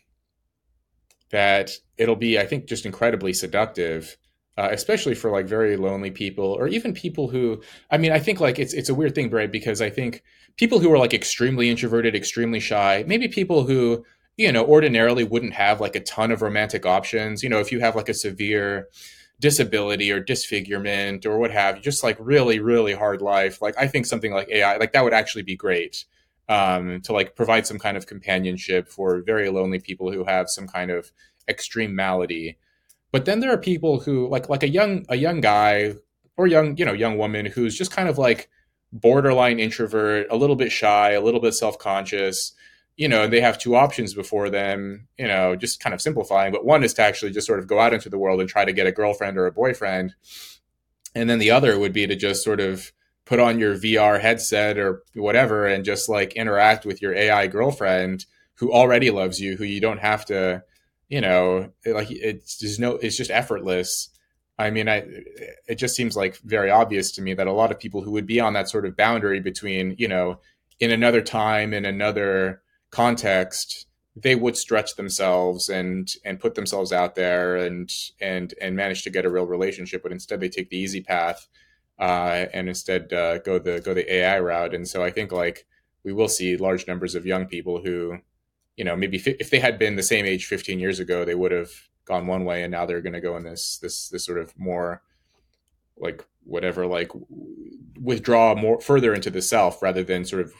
that 1.30 1.72
it'll 1.96 2.16
be, 2.16 2.38
I 2.38 2.46
think, 2.46 2.66
just 2.66 2.86
incredibly 2.86 3.32
seductive. 3.32 4.16
Uh, 4.58 4.68
especially 4.72 5.14
for 5.14 5.30
like 5.30 5.46
very 5.46 5.76
lonely 5.76 6.10
people 6.10 6.44
or 6.44 6.68
even 6.68 6.92
people 6.92 7.28
who 7.28 7.62
i 7.90 7.96
mean 7.96 8.12
i 8.12 8.18
think 8.18 8.40
like 8.40 8.58
it's 8.58 8.74
it's 8.74 8.90
a 8.90 8.94
weird 8.94 9.14
thing 9.14 9.30
right 9.30 9.50
because 9.50 9.80
i 9.80 9.88
think 9.88 10.22
people 10.58 10.80
who 10.80 10.92
are 10.92 10.98
like 10.98 11.14
extremely 11.14 11.70
introverted 11.70 12.14
extremely 12.14 12.60
shy 12.60 13.02
maybe 13.06 13.26
people 13.26 13.64
who 13.64 14.04
you 14.36 14.50
know 14.52 14.66
ordinarily 14.66 15.24
wouldn't 15.24 15.54
have 15.54 15.80
like 15.80 15.96
a 15.96 16.00
ton 16.00 16.30
of 16.30 16.42
romantic 16.42 16.84
options 16.84 17.42
you 17.42 17.48
know 17.48 17.60
if 17.60 17.72
you 17.72 17.80
have 17.80 17.96
like 17.96 18.08
a 18.08 18.14
severe 18.14 18.88
disability 19.38 20.12
or 20.12 20.20
disfigurement 20.20 21.24
or 21.24 21.38
what 21.38 21.50
have 21.50 21.76
you 21.76 21.82
just 21.82 22.02
like 22.02 22.16
really 22.20 22.58
really 22.58 22.92
hard 22.92 23.22
life 23.22 23.62
like 23.62 23.74
i 23.78 23.86
think 23.86 24.04
something 24.04 24.32
like 24.32 24.48
ai 24.50 24.76
like 24.76 24.92
that 24.92 25.04
would 25.04 25.14
actually 25.14 25.42
be 25.42 25.56
great 25.56 26.04
um, 26.50 27.00
to 27.02 27.12
like 27.12 27.36
provide 27.36 27.64
some 27.64 27.78
kind 27.78 27.96
of 27.96 28.08
companionship 28.08 28.88
for 28.88 29.22
very 29.22 29.48
lonely 29.48 29.78
people 29.78 30.12
who 30.12 30.24
have 30.24 30.50
some 30.50 30.66
kind 30.66 30.90
of 30.90 31.12
extreme 31.48 31.94
malady. 31.94 32.58
But 33.12 33.24
then 33.24 33.38
there 33.38 33.52
are 33.52 33.58
people 33.58 34.00
who 34.00 34.28
like 34.28 34.48
like 34.48 34.64
a 34.64 34.68
young 34.68 35.06
a 35.08 35.16
young 35.16 35.40
guy 35.40 35.94
or 36.36 36.48
young 36.48 36.76
you 36.76 36.84
know 36.84 36.92
young 36.92 37.16
woman 37.16 37.46
who's 37.46 37.78
just 37.78 37.92
kind 37.92 38.08
of 38.08 38.18
like 38.18 38.50
borderline 38.92 39.60
introvert, 39.60 40.26
a 40.28 40.36
little 40.36 40.56
bit 40.56 40.72
shy, 40.72 41.12
a 41.12 41.20
little 41.20 41.40
bit 41.40 41.54
self 41.54 41.78
conscious. 41.78 42.52
You 42.96 43.08
know, 43.08 43.28
they 43.28 43.40
have 43.40 43.56
two 43.56 43.76
options 43.76 44.12
before 44.12 44.50
them. 44.50 45.06
You 45.16 45.28
know, 45.28 45.54
just 45.54 45.80
kind 45.80 45.94
of 45.94 46.02
simplifying, 46.02 46.50
but 46.52 46.64
one 46.64 46.82
is 46.82 46.94
to 46.94 47.02
actually 47.02 47.30
just 47.30 47.46
sort 47.46 47.60
of 47.60 47.68
go 47.68 47.78
out 47.78 47.94
into 47.94 48.08
the 48.08 48.18
world 48.18 48.40
and 48.40 48.48
try 48.48 48.64
to 48.64 48.72
get 48.72 48.88
a 48.88 48.92
girlfriend 48.92 49.38
or 49.38 49.46
a 49.46 49.52
boyfriend, 49.52 50.16
and 51.14 51.30
then 51.30 51.38
the 51.38 51.52
other 51.52 51.78
would 51.78 51.92
be 51.92 52.08
to 52.08 52.16
just 52.16 52.42
sort 52.42 52.60
of 52.60 52.90
put 53.30 53.38
on 53.38 53.60
your 53.60 53.76
VR 53.76 54.20
headset 54.20 54.76
or 54.76 55.04
whatever 55.14 55.64
and 55.64 55.84
just 55.84 56.08
like 56.08 56.34
interact 56.34 56.84
with 56.84 57.00
your 57.00 57.14
AI 57.14 57.46
girlfriend 57.46 58.26
who 58.54 58.72
already 58.72 59.08
loves 59.12 59.40
you, 59.40 59.56
who 59.56 59.62
you 59.62 59.80
don't 59.80 60.00
have 60.00 60.24
to, 60.24 60.64
you 61.08 61.20
know, 61.20 61.70
like 61.86 62.10
it's 62.10 62.58
just 62.58 62.80
no, 62.80 62.96
it's 62.96 63.16
just 63.16 63.30
effortless. 63.30 64.08
I 64.58 64.70
mean, 64.70 64.88
I 64.88 65.04
it 65.68 65.76
just 65.76 65.94
seems 65.94 66.16
like 66.16 66.38
very 66.38 66.72
obvious 66.72 67.12
to 67.12 67.22
me 67.22 67.32
that 67.34 67.46
a 67.46 67.52
lot 67.52 67.70
of 67.70 67.78
people 67.78 68.02
who 68.02 68.10
would 68.10 68.26
be 68.26 68.40
on 68.40 68.54
that 68.54 68.68
sort 68.68 68.84
of 68.84 68.96
boundary 68.96 69.38
between, 69.38 69.94
you 69.96 70.08
know, 70.08 70.40
in 70.80 70.90
another 70.90 71.22
time, 71.22 71.72
in 71.72 71.84
another 71.84 72.62
context, 72.90 73.86
they 74.16 74.34
would 74.34 74.56
stretch 74.56 74.96
themselves 74.96 75.68
and 75.68 76.14
and 76.24 76.40
put 76.40 76.56
themselves 76.56 76.92
out 76.92 77.14
there 77.14 77.54
and 77.54 77.92
and 78.20 78.54
and 78.60 78.74
manage 78.74 79.04
to 79.04 79.10
get 79.10 79.24
a 79.24 79.30
real 79.30 79.46
relationship, 79.46 80.02
but 80.02 80.10
instead 80.10 80.40
they 80.40 80.48
take 80.48 80.68
the 80.68 80.78
easy 80.78 81.00
path 81.00 81.46
uh, 82.00 82.46
and 82.52 82.68
instead 82.68 83.12
uh, 83.12 83.38
go 83.38 83.58
the 83.58 83.80
go 83.80 83.94
the 83.94 84.12
AI 84.12 84.40
route. 84.40 84.74
And 84.74 84.88
so 84.88 85.04
I 85.04 85.10
think 85.10 85.30
like 85.30 85.66
we 86.02 86.12
will 86.12 86.28
see 86.28 86.56
large 86.56 86.86
numbers 86.88 87.14
of 87.14 87.26
young 87.26 87.46
people 87.46 87.82
who, 87.82 88.18
you 88.76 88.84
know, 88.84 88.96
maybe 88.96 89.18
if 89.18 89.50
they 89.50 89.60
had 89.60 89.78
been 89.78 89.96
the 89.96 90.02
same 90.02 90.24
age 90.24 90.46
15 90.46 90.80
years 90.80 90.98
ago, 90.98 91.24
they 91.24 91.34
would 91.34 91.52
have 91.52 91.70
gone 92.06 92.26
one 92.26 92.44
way, 92.44 92.62
and 92.62 92.72
now 92.72 92.86
they're 92.86 93.02
going 93.02 93.12
to 93.12 93.20
go 93.20 93.36
in 93.36 93.44
this 93.44 93.78
this 93.78 94.08
this 94.08 94.24
sort 94.24 94.38
of 94.38 94.58
more 94.58 95.02
like 95.98 96.24
whatever 96.44 96.86
like 96.86 97.12
withdraw 98.00 98.54
more 98.54 98.80
further 98.80 99.12
into 99.14 99.30
the 99.30 99.42
self 99.42 99.82
rather 99.82 100.02
than 100.02 100.24
sort 100.24 100.42
of 100.42 100.52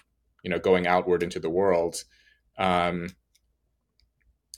you 0.43 0.51
know 0.51 0.59
going 0.59 0.87
outward 0.87 1.23
into 1.23 1.41
the 1.41 1.49
world 1.49 2.05
um 2.59 3.09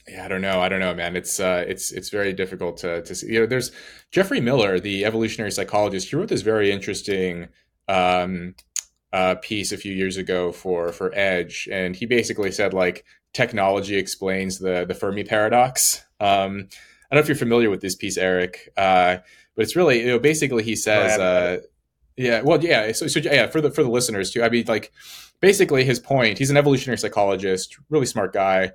yeah, 0.07 0.25
I 0.25 0.27
don't 0.27 0.41
know. 0.41 0.59
I 0.59 0.69
don't 0.69 0.79
know, 0.79 0.93
man. 0.93 1.15
It's 1.15 1.39
uh, 1.39 1.63
it's 1.67 1.91
it's 1.91 2.09
very 2.09 2.33
difficult 2.33 2.77
to 2.77 3.01
to 3.03 3.15
see. 3.15 3.27
You 3.27 3.41
know, 3.41 3.45
there's 3.45 3.71
Geoffrey 4.11 4.41
Miller, 4.41 4.79
the 4.79 5.05
evolutionary 5.05 5.51
psychologist. 5.51 6.09
He 6.09 6.15
wrote 6.15 6.27
this 6.27 6.41
very 6.41 6.71
interesting 6.71 7.47
um, 7.87 8.55
uh, 9.13 9.35
piece 9.35 9.71
a 9.71 9.77
few 9.77 9.93
years 9.93 10.17
ago 10.17 10.51
for 10.51 10.91
for 10.91 11.13
Edge, 11.15 11.69
and 11.71 11.95
he 11.95 12.05
basically 12.05 12.51
said 12.51 12.73
like 12.73 13.05
technology 13.33 13.95
explains 13.95 14.59
the 14.59 14.85
the 14.85 14.93
Fermi 14.93 15.23
paradox. 15.23 16.03
Um, 16.19 16.67
I 17.09 17.15
don't 17.15 17.17
know 17.17 17.19
if 17.19 17.27
you're 17.27 17.35
familiar 17.35 17.69
with 17.69 17.81
this 17.81 17.95
piece, 17.95 18.17
Erik, 18.17 18.69
uh, 18.75 19.17
but 19.55 19.63
it's 19.63 19.75
really 19.75 20.01
you 20.01 20.07
know 20.07 20.19
basically 20.19 20.63
he 20.63 20.75
says, 20.75 21.17
uh, 21.17 21.59
yeah, 22.17 22.41
well, 22.41 22.61
yeah. 22.61 22.91
So, 22.91 23.07
so 23.07 23.19
yeah, 23.19 23.47
for 23.47 23.61
the 23.61 23.71
for 23.71 23.83
the 23.83 23.89
listeners 23.89 24.31
too. 24.31 24.43
I 24.43 24.49
mean, 24.49 24.65
like 24.67 24.91
basically 25.39 25.85
his 25.85 25.99
point. 25.99 26.39
He's 26.39 26.49
an 26.49 26.57
evolutionary 26.57 26.97
psychologist, 26.97 27.77
really 27.89 28.05
smart 28.05 28.33
guy 28.33 28.73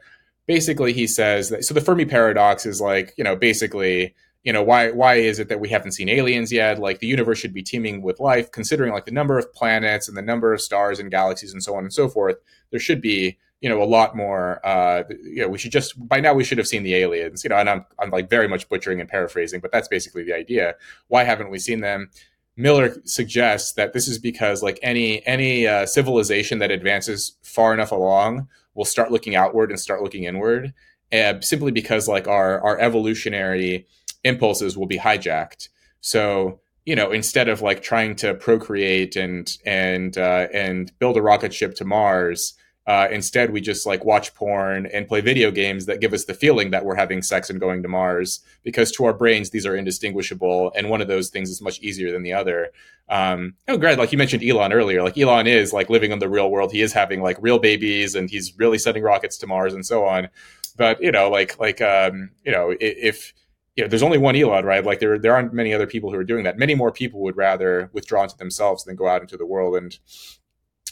basically 0.49 0.95
he 0.95 1.07
says 1.07 1.51
that 1.51 1.65
so 1.65 1.75
the 1.75 1.81
Fermi 1.81 2.07
paradox 2.07 2.67
is 2.67 2.81
like, 2.81 3.15
you 3.17 3.23
know, 3.23 3.37
basically, 3.37 4.15
you 4.43 4.53
know, 4.53 4.63
why 4.63 4.91
why 4.91 5.17
is 5.17 5.39
it 5.39 5.49
that 5.51 5.61
we 5.61 5.69
haven't 5.69 5.93
seen 5.93 6.09
aliens 6.09 6.51
yet? 6.51 6.81
Like 6.81 6.99
the 6.99 7.07
universe 7.07 7.39
should 7.39 7.53
be 7.53 7.63
teeming 7.63 8.03
with 8.03 8.19
life, 8.19 8.51
considering 8.51 8.93
like 8.93 9.05
the 9.05 9.13
number 9.13 9.39
of 9.39 9.53
planets 9.53 10.09
and 10.09 10.17
the 10.17 10.23
number 10.23 10.53
of 10.53 10.61
stars 10.61 10.99
and 10.99 11.11
galaxies 11.11 11.53
and 11.53 11.63
so 11.63 11.77
on 11.77 11.85
and 11.85 11.93
so 11.93 12.09
forth. 12.09 12.37
There 12.71 12.81
should 12.81 13.03
be, 13.03 13.37
you 13.61 13.69
know, 13.69 13.83
a 13.83 13.85
lot 13.85 14.17
more 14.17 14.67
uh 14.67 15.05
you 15.23 15.43
know, 15.43 15.49
we 15.49 15.59
should 15.59 15.71
just 15.71 16.09
by 16.09 16.19
now 16.19 16.33
we 16.33 16.45
should 16.45 16.59
have 16.59 16.67
seen 16.67 16.83
the 16.83 16.95
aliens, 16.95 17.45
you 17.45 17.51
know, 17.51 17.57
and 17.57 17.69
I'm 17.69 17.85
I'm 17.99 18.11
like 18.11 18.31
very 18.31 18.49
much 18.49 18.69
butchering 18.71 19.01
and 19.01 19.09
paraphrasing, 19.09 19.61
but 19.61 19.71
that's 19.71 19.89
basically 19.89 20.25
the 20.25 20.35
idea. 20.35 20.75
Why 21.09 21.25
haven't 21.25 21.51
we 21.51 21.59
seen 21.59 21.81
them? 21.83 22.11
Miller 22.57 22.97
suggests 23.05 23.73
that 23.75 23.93
this 23.93 24.09
is 24.09 24.19
because 24.19 24.63
like 24.63 24.81
any 24.83 25.25
any 25.27 25.67
uh, 25.67 25.85
civilization 25.85 26.59
that 26.59 26.71
advances 26.71 27.37
far 27.43 27.75
enough 27.75 27.93
along 27.93 28.49
will 28.79 28.85
start 28.85 29.11
looking 29.11 29.35
outward 29.35 29.71
and 29.71 29.81
start 29.81 30.03
looking 30.03 30.23
inward, 30.23 30.73
uh, 31.13 31.35
simply 31.41 31.73
because 31.73 32.07
like 32.07 32.29
our 32.29 32.61
our 32.61 32.79
evolutionary 32.79 33.87
impulses 34.23 34.79
will 34.79 34.87
be 34.87 34.99
hijacked. 34.99 35.69
So 36.01 36.61
you 36.87 36.97
know, 36.97 37.11
instead 37.11 37.49
of 37.49 37.61
like 37.61 37.83
trying 37.83 38.15
to 38.17 38.35
procreate 38.35 39.17
and 39.17 39.55
and 39.67 40.17
uh, 40.17 40.47
and 40.55 40.97
build 41.01 41.17
a 41.17 41.23
rocket 41.23 41.53
ship 41.53 41.75
to 41.75 41.85
Mars, 41.85 42.55
uh, 42.89 43.07
instead, 43.11 43.51
we 43.51 43.61
just 43.61 43.85
like 43.85 44.03
watch 44.07 44.35
porn 44.35 44.87
and 44.87 45.07
play 45.07 45.21
video 45.21 45.51
games 45.51 45.85
that 45.85 46.01
give 46.01 46.15
us 46.15 46.25
the 46.25 46.33
feeling 46.33 46.71
that 46.71 46.87
we're 46.87 46.97
having 46.97 47.21
sex 47.21 47.51
and 47.51 47.61
going 47.61 47.83
to 47.83 47.89
Mars, 47.89 48.41
because 48.63 48.91
to 48.93 49.05
our 49.05 49.13
brains 49.13 49.51
these 49.51 49.67
are 49.67 49.77
indistinguishable, 49.77 50.73
and 50.75 50.89
one 50.89 51.03
of 51.03 51.07
those 51.07 51.29
things 51.29 51.51
is 51.51 51.61
much 51.61 51.79
easier 51.81 52.11
than 52.11 52.23
the 52.23 52.33
other. 52.33 52.71
Um, 53.11 53.57
oh, 53.69 53.77
Greg, 53.77 53.99
Like 53.99 54.11
you 54.11 54.17
mentioned 54.17 54.43
Elon 54.43 54.73
earlier, 54.73 55.03
like 55.03 55.19
Elon 55.19 55.47
is 55.47 55.75
like 55.75 55.91
living 55.91 56.13
in 56.13 56.19
the 56.19 56.31
real 56.31 56.51
world. 56.51 56.73
He 56.73 56.81
is 56.81 56.95
having 56.95 57.21
like 57.21 57.37
real 57.43 57.59
babies, 57.59 58.15
and 58.15 58.31
he's 58.31 58.59
really 58.59 58.79
sending 58.79 59.03
rockets 59.03 59.37
to 59.39 59.47
Mars 59.47 59.75
and 59.75 59.85
so 59.85 60.07
on. 60.07 60.31
But 60.79 61.03
you 61.03 61.13
know, 61.13 61.29
like 61.29 61.61
like 61.61 61.83
um, 61.83 62.31
you 62.43 62.53
know, 62.53 62.75
if 62.81 63.35
you 63.77 63.85
know, 63.85 63.89
there's 63.89 64.03
only 64.03 64.17
one 64.17 64.35
Elon, 64.35 64.65
right? 64.65 64.83
Like 64.83 65.01
there 65.01 65.19
there 65.19 65.35
aren't 65.35 65.53
many 65.53 65.75
other 65.75 65.87
people 65.87 66.11
who 66.11 66.17
are 66.17 66.25
doing 66.25 66.45
that. 66.45 66.57
Many 66.57 66.75
more 66.75 66.91
people 66.91 67.21
would 67.21 67.37
rather 67.37 67.91
withdraw 67.93 68.23
into 68.23 68.39
themselves 68.39 68.85
than 68.85 68.97
go 68.97 69.09
out 69.09 69.21
into 69.21 69.37
the 69.37 69.45
world. 69.45 69.77
And 69.77 69.99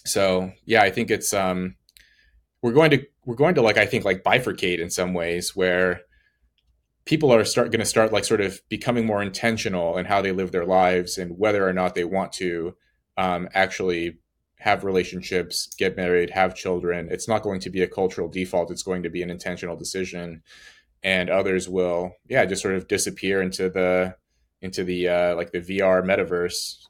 so, 0.04 0.52
yeah, 0.66 0.82
I 0.82 0.90
think 0.90 1.10
it's 1.10 1.32
um, 1.32 1.76
we're 2.66 2.72
going 2.72 2.90
to 2.90 3.06
we're 3.24 3.36
going 3.36 3.54
to 3.54 3.62
like 3.62 3.78
I 3.78 3.86
think 3.86 4.04
like 4.04 4.24
bifurcate 4.24 4.80
in 4.80 4.90
some 4.90 5.14
ways 5.14 5.54
where 5.54 6.00
people 7.04 7.32
are 7.32 7.44
start 7.44 7.70
going 7.70 7.78
to 7.78 7.86
start 7.86 8.12
like 8.12 8.24
sort 8.24 8.40
of 8.40 8.60
becoming 8.68 9.06
more 9.06 9.22
intentional 9.22 9.96
in 9.96 10.04
how 10.04 10.20
they 10.20 10.32
live 10.32 10.50
their 10.50 10.64
lives 10.64 11.16
and 11.16 11.38
whether 11.38 11.64
or 11.64 11.72
not 11.72 11.94
they 11.94 12.02
want 12.02 12.32
to 12.32 12.74
um, 13.16 13.48
actually 13.54 14.18
have 14.58 14.82
relationships, 14.82 15.72
get 15.78 15.96
married, 15.96 16.30
have 16.30 16.56
children. 16.56 17.06
It's 17.08 17.28
not 17.28 17.44
going 17.44 17.60
to 17.60 17.70
be 17.70 17.82
a 17.82 17.88
cultural 17.88 18.28
default. 18.28 18.72
It's 18.72 18.82
going 18.82 19.04
to 19.04 19.10
be 19.10 19.22
an 19.22 19.30
intentional 19.30 19.76
decision, 19.76 20.42
and 21.04 21.30
others 21.30 21.68
will, 21.68 22.16
yeah, 22.28 22.44
just 22.46 22.62
sort 22.62 22.74
of 22.74 22.88
disappear 22.88 23.40
into 23.42 23.70
the 23.70 24.16
into 24.60 24.82
the 24.82 25.08
uh, 25.08 25.36
like 25.36 25.52
the 25.52 25.60
VR 25.60 26.02
metaverse 26.02 26.86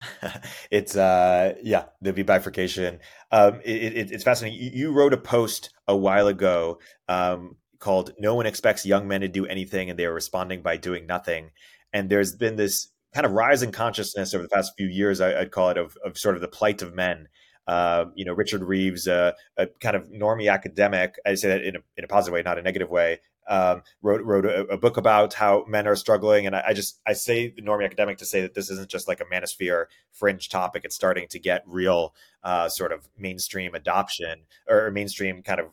it's 0.70 0.96
uh 0.96 1.54
yeah 1.62 1.86
there'll 2.00 2.14
be 2.14 2.22
bifurcation 2.22 3.00
um 3.30 3.60
it, 3.64 3.96
it, 3.96 4.12
it's 4.12 4.24
fascinating. 4.24 4.58
You 4.74 4.92
wrote 4.92 5.12
a 5.12 5.18
post 5.18 5.70
a 5.86 5.96
while 5.96 6.28
ago 6.28 6.78
um 7.08 7.56
called 7.78 8.12
no 8.18 8.34
one 8.34 8.46
expects 8.46 8.84
young 8.84 9.06
men 9.06 9.20
to 9.20 9.28
do 9.28 9.46
anything 9.46 9.90
and 9.90 9.98
they 9.98 10.04
are 10.04 10.14
responding 10.14 10.62
by 10.62 10.76
doing 10.76 11.06
nothing. 11.06 11.50
And 11.92 12.10
there's 12.10 12.34
been 12.34 12.56
this 12.56 12.88
kind 13.14 13.24
of 13.24 13.32
rise 13.32 13.62
in 13.62 13.72
consciousness 13.72 14.34
over 14.34 14.42
the 14.42 14.48
past 14.48 14.72
few 14.76 14.86
years 14.86 15.20
I, 15.20 15.38
would 15.38 15.50
call 15.50 15.70
it 15.70 15.78
of, 15.78 15.96
of 16.04 16.18
sort 16.18 16.34
of 16.34 16.40
the 16.40 16.48
plight 16.48 16.82
of 16.82 16.94
men 16.94 17.28
uh, 17.68 18.06
you 18.14 18.24
know, 18.24 18.32
Richard 18.32 18.62
Reeves, 18.64 19.06
uh, 19.06 19.32
a 19.58 19.66
kind 19.66 19.94
of 19.94 20.08
normie 20.10 20.50
academic, 20.50 21.16
I 21.26 21.34
say 21.34 21.48
that 21.48 21.62
in 21.62 21.76
a, 21.76 21.80
in 21.98 22.04
a 22.04 22.08
positive 22.08 22.32
way, 22.32 22.42
not 22.42 22.58
a 22.58 22.62
negative 22.62 22.88
way, 22.88 23.20
um, 23.46 23.82
wrote 24.00 24.24
wrote 24.24 24.46
a, 24.46 24.66
a, 24.68 24.78
book 24.78 24.96
about 24.96 25.34
how 25.34 25.64
men 25.68 25.86
are 25.86 25.94
struggling, 25.94 26.46
and 26.46 26.56
I, 26.56 26.64
I, 26.68 26.72
just 26.72 26.98
I 27.06 27.12
say 27.12 27.48
the 27.48 27.62
normie 27.62 27.84
academic 27.84 28.18
to 28.18 28.26
say 28.26 28.40
that 28.40 28.54
this 28.54 28.70
isn't 28.70 28.88
just 28.88 29.06
like 29.06 29.20
a 29.20 29.24
manosphere 29.26 29.86
fringe 30.12 30.48
topic; 30.48 30.84
it's 30.84 30.94
starting 30.94 31.28
to 31.28 31.38
get 31.38 31.62
real 31.66 32.14
uh, 32.42 32.70
sort 32.70 32.92
of 32.92 33.06
mainstream 33.18 33.74
adoption 33.74 34.40
or 34.66 34.90
mainstream 34.90 35.42
kind 35.42 35.60
of 35.60 35.66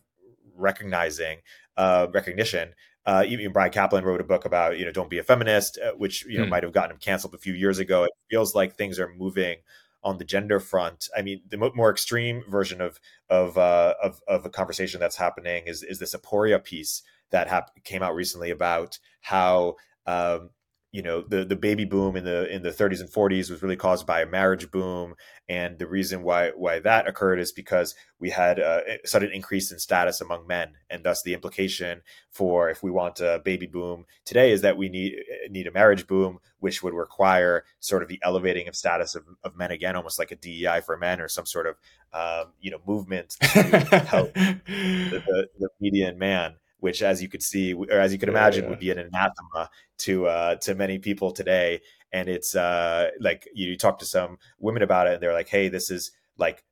recognizing 0.55 1.39
uh, 1.77 2.07
recognition. 2.13 2.73
Uh, 3.05 3.23
even 3.27 3.51
Bryan 3.51 3.71
Caplan 3.71 4.03
wrote 4.03 4.21
a 4.21 4.25
book 4.25 4.45
about 4.45 4.77
you 4.77 4.85
know 4.85 4.91
don't 4.91 5.09
be 5.09 5.19
a 5.19 5.23
feminist, 5.23 5.77
uh, 5.77 5.91
which 5.93 6.25
you 6.25 6.39
know 6.39 6.45
hmm. 6.45 6.49
might 6.49 6.63
have 6.63 6.73
gotten 6.73 6.91
him 6.91 6.97
canceled 6.97 7.33
a 7.35 7.37
few 7.37 7.53
years 7.53 7.79
ago. 7.79 8.03
It 8.03 8.11
feels 8.29 8.53
like 8.53 8.75
things 8.75 8.99
are 8.99 9.13
moving 9.13 9.57
on 10.05 10.19
the 10.19 10.23
gender 10.23 10.59
front. 10.59 11.09
I 11.17 11.23
mean, 11.23 11.41
the 11.49 11.57
more 11.57 11.89
extreme 11.89 12.43
version 12.47 12.79
of 12.79 12.99
of 13.29 13.57
uh, 13.57 13.95
of, 14.01 14.21
of 14.27 14.45
a 14.45 14.49
conversation 14.49 14.99
that's 14.99 15.17
happening 15.17 15.63
is 15.65 15.83
is 15.83 15.99
this 15.99 16.15
aporia 16.15 16.63
piece 16.63 17.01
that 17.31 17.47
hap- 17.49 17.83
came 17.83 18.03
out 18.03 18.15
recently 18.15 18.51
about 18.51 18.99
how 19.21 19.75
um, 20.05 20.51
you 20.95 21.01
know 21.01 21.21
the 21.21 21.43
the 21.43 21.57
baby 21.57 21.83
boom 21.83 22.15
in 22.15 22.23
the 22.23 22.49
in 22.49 22.61
the 22.61 22.69
30s 22.69 23.01
and 23.01 23.09
40s 23.09 23.51
was 23.51 23.61
really 23.61 23.75
caused 23.75 24.07
by 24.07 24.21
a 24.21 24.25
marriage 24.25 24.71
boom. 24.71 25.15
And 25.49 25.77
the 25.77 25.87
reason 25.87 26.23
why 26.23 26.51
why 26.55 26.79
that 26.79 27.05
occurred 27.05 27.37
is 27.37 27.51
because 27.51 27.95
we 28.17 28.29
had 28.29 28.59
a 28.59 28.99
sudden 29.03 29.29
increase 29.33 29.73
in 29.73 29.79
status 29.79 30.21
among 30.21 30.47
men. 30.47 30.75
And 30.89 31.03
thus 31.03 31.21
the 31.21 31.33
implication 31.33 32.01
for 32.31 32.69
if 32.69 32.81
we 32.81 32.91
want 32.91 33.19
a 33.19 33.41
baby 33.43 33.67
boom 33.67 34.05
today 34.23 34.53
is 34.53 34.61
that 34.61 34.77
we 34.77 34.87
need 34.87 35.15
need 35.49 35.67
a 35.67 35.71
marriage 35.71 36.07
boom 36.07 36.39
which 36.59 36.81
would 36.81 36.93
require 36.93 37.65
sort 37.81 38.01
of 38.01 38.07
the 38.07 38.19
elevating 38.23 38.69
of 38.69 38.75
status 38.75 39.15
of, 39.15 39.25
of 39.43 39.57
men 39.57 39.71
again 39.71 39.97
almost 39.97 40.17
like 40.17 40.31
a 40.31 40.35
DEI 40.37 40.79
for 40.79 40.95
men 40.95 41.19
or 41.19 41.27
some 41.27 41.45
sort 41.45 41.67
of 41.67 41.75
um, 42.13 42.53
you 42.61 42.71
know 42.71 42.79
movement 42.87 43.31
to 43.41 43.47
help 44.07 44.33
the, 44.33 45.21
the, 45.27 45.47
the 45.59 45.69
median 45.81 46.17
man 46.17 46.55
which, 46.85 47.01
as 47.01 47.19
you 47.19 47.27
could 47.27 47.41
see 47.41 47.73
or 47.73 47.99
as 47.99 48.13
you 48.13 48.19
could 48.19 48.29
imagine, 48.29 48.61
yeah, 48.61 48.65
yeah. 48.65 48.69
would 48.69 48.79
be 48.79 48.91
an 48.91 48.99
anathema 48.99 49.71
to 49.97 50.27
uh, 50.27 50.55
to 50.57 50.75
many 50.75 50.99
people 50.99 51.31
today. 51.31 51.81
And 52.13 52.29
it's 52.29 52.55
uh, 52.55 53.09
like 53.19 53.49
you 53.55 53.75
talk 53.75 53.97
to 53.99 54.05
some 54.05 54.37
women 54.59 54.83
about 54.83 55.07
it, 55.07 55.13
and 55.13 55.23
they're 55.23 55.33
like, 55.33 55.49
"Hey, 55.49 55.67
this 55.67 55.89
is 55.89 56.11
like." 56.37 56.63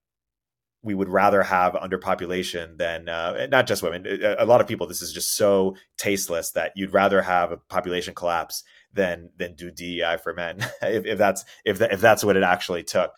We 0.85 0.95
would 0.95 1.07
rather 1.07 1.43
have 1.43 1.75
underpopulation 1.75 2.77
than 2.77 3.07
uh, 3.07 3.47
not 3.49 3.67
just 3.67 3.81
women. 3.81 4.05
A 4.37 4.45
lot 4.45 4.59
of 4.59 4.67
people, 4.67 4.85
this 4.85 5.01
is 5.01 5.13
just 5.13 5.37
so 5.37 5.77
tasteless 5.97 6.51
that 6.51 6.73
you'd 6.75 6.91
rather 6.91 7.21
have 7.21 7.53
a 7.53 7.57
population 7.57 8.13
collapse 8.13 8.65
than 8.93 9.29
than 9.37 9.55
do 9.55 9.71
DEI 9.71 10.17
for 10.21 10.33
men. 10.33 10.57
if, 10.81 11.05
if 11.05 11.17
that's 11.17 11.45
if 11.63 11.79
that, 11.79 11.93
if 11.93 12.01
that's 12.01 12.21
what 12.25 12.35
it 12.35 12.43
actually 12.43 12.83
took. 12.83 13.13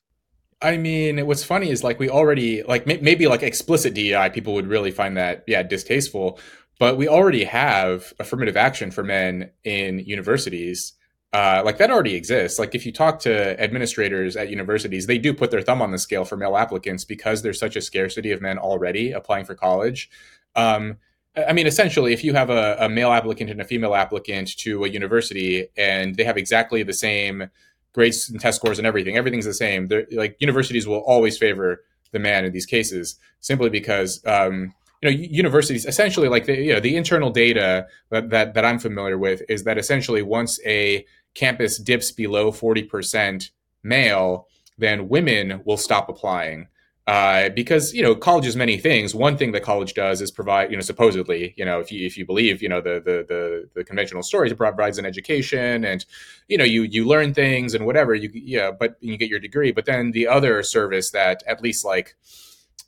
I 0.61 0.77
mean, 0.77 1.25
what's 1.27 1.43
funny 1.43 1.69
is 1.69 1.83
like 1.83 1.99
we 1.99 2.09
already 2.09 2.63
like 2.63 2.87
maybe 2.87 3.27
like 3.27 3.43
explicit 3.43 3.93
DEI 3.93 4.29
people 4.29 4.53
would 4.53 4.67
really 4.67 4.91
find 4.91 5.17
that 5.17 5.43
yeah 5.47 5.63
distasteful, 5.63 6.39
but 6.79 6.97
we 6.97 7.07
already 7.07 7.43
have 7.43 8.13
affirmative 8.19 8.57
action 8.57 8.91
for 8.91 9.03
men 9.03 9.51
in 9.63 9.99
universities. 9.99 10.93
Uh, 11.33 11.61
like 11.65 11.77
that 11.77 11.91
already 11.91 12.15
exists. 12.15 12.59
Like 12.59 12.75
if 12.75 12.85
you 12.85 12.91
talk 12.91 13.19
to 13.21 13.59
administrators 13.61 14.35
at 14.35 14.49
universities, 14.49 15.05
they 15.05 15.17
do 15.17 15.33
put 15.33 15.51
their 15.51 15.61
thumb 15.61 15.81
on 15.81 15.91
the 15.91 15.97
scale 15.97 16.23
for 16.23 16.37
male 16.37 16.55
applicants 16.55 17.03
because 17.03 17.41
there's 17.41 17.59
such 17.59 17.75
a 17.75 17.81
scarcity 17.81 18.31
of 18.31 18.41
men 18.41 18.57
already 18.57 19.11
applying 19.11 19.45
for 19.45 19.55
college. 19.55 20.09
Um, 20.55 20.97
I 21.35 21.51
mean, 21.51 21.67
essentially, 21.67 22.13
if 22.13 22.23
you 22.23 22.33
have 22.33 22.49
a, 22.49 22.77
a, 22.79 22.87
male 22.87 23.11
applicant 23.11 23.49
and 23.49 23.59
a 23.59 23.65
female 23.65 23.93
applicant 23.93 24.55
to 24.59 24.85
a 24.85 24.89
university 24.89 25.67
and 25.75 26.15
they 26.15 26.23
have 26.23 26.37
exactly 26.37 26.83
the 26.83 26.93
same 26.93 27.49
grades 27.91 28.29
and 28.29 28.39
test 28.39 28.57
scores 28.57 28.77
and 28.77 28.87
everything, 28.87 29.17
everything's 29.17 29.45
the 29.45 29.53
same. 29.53 29.89
They're, 29.89 30.07
like 30.13 30.37
universities 30.39 30.87
will 30.87 30.99
always 30.99 31.37
favor 31.37 31.83
the 32.11 32.19
man 32.19 32.45
in 32.45 32.53
these 32.53 32.65
cases 32.65 33.19
simply 33.41 33.69
because 33.69 34.25
um, 34.25 34.73
you 35.05 35.13
know 35.13 35.27
universities 35.29 35.85
essentially 35.85 36.27
like 36.27 36.45
the 36.45 36.55
you 36.55 36.73
know 36.73 36.79
the 36.79 36.95
internal 36.95 37.29
data 37.29 37.87
that, 38.09 38.29
that 38.29 38.53
that 38.53 38.65
I'm 38.65 38.79
familiar 38.79 39.17
with 39.17 39.41
is 39.49 39.63
that 39.63 39.77
essentially 39.77 40.21
once 40.21 40.59
a 40.65 41.05
campus 41.33 41.77
dips 41.77 42.11
below 42.11 42.51
40% 42.51 43.49
male 43.83 44.47
then 44.77 45.09
women 45.09 45.61
will 45.65 45.77
stop 45.77 46.09
applying 46.09 46.67
uh, 47.07 47.49
because 47.49 47.93
you 47.93 48.01
know 48.01 48.15
college 48.15 48.47
is 48.47 48.55
many 48.55 48.77
things. 48.77 49.13
One 49.13 49.37
thing 49.37 49.51
that 49.51 49.61
college 49.61 49.93
does 49.93 50.21
is 50.21 50.31
provide, 50.31 50.71
you 50.71 50.77
know, 50.77 50.81
supposedly, 50.81 51.53
you 51.55 51.63
know, 51.63 51.79
if 51.79 51.91
you 51.91 52.03
if 52.03 52.17
you 52.17 52.25
believe, 52.25 52.63
you 52.63 52.69
know, 52.69 52.81
the 52.81 52.93
the 52.95 53.25
the, 53.27 53.69
the 53.75 53.83
conventional 53.83 54.23
stories, 54.23 54.51
it 54.51 54.55
provides 54.55 54.97
an 54.97 55.05
education, 55.05 55.85
and 55.85 56.03
you 56.47 56.57
know, 56.57 56.63
you 56.63 56.81
you 56.81 57.05
learn 57.05 57.33
things 57.33 57.75
and 57.75 57.85
whatever. 57.85 58.15
You 58.15 58.31
yeah, 58.33 58.71
but 58.71 58.97
you 59.01 59.17
get 59.17 59.29
your 59.29 59.39
degree. 59.39 59.71
But 59.71 59.85
then 59.85 60.11
the 60.11 60.27
other 60.27 60.63
service 60.63 61.11
that 61.11 61.43
at 61.45 61.61
least 61.61 61.85
like 61.85 62.15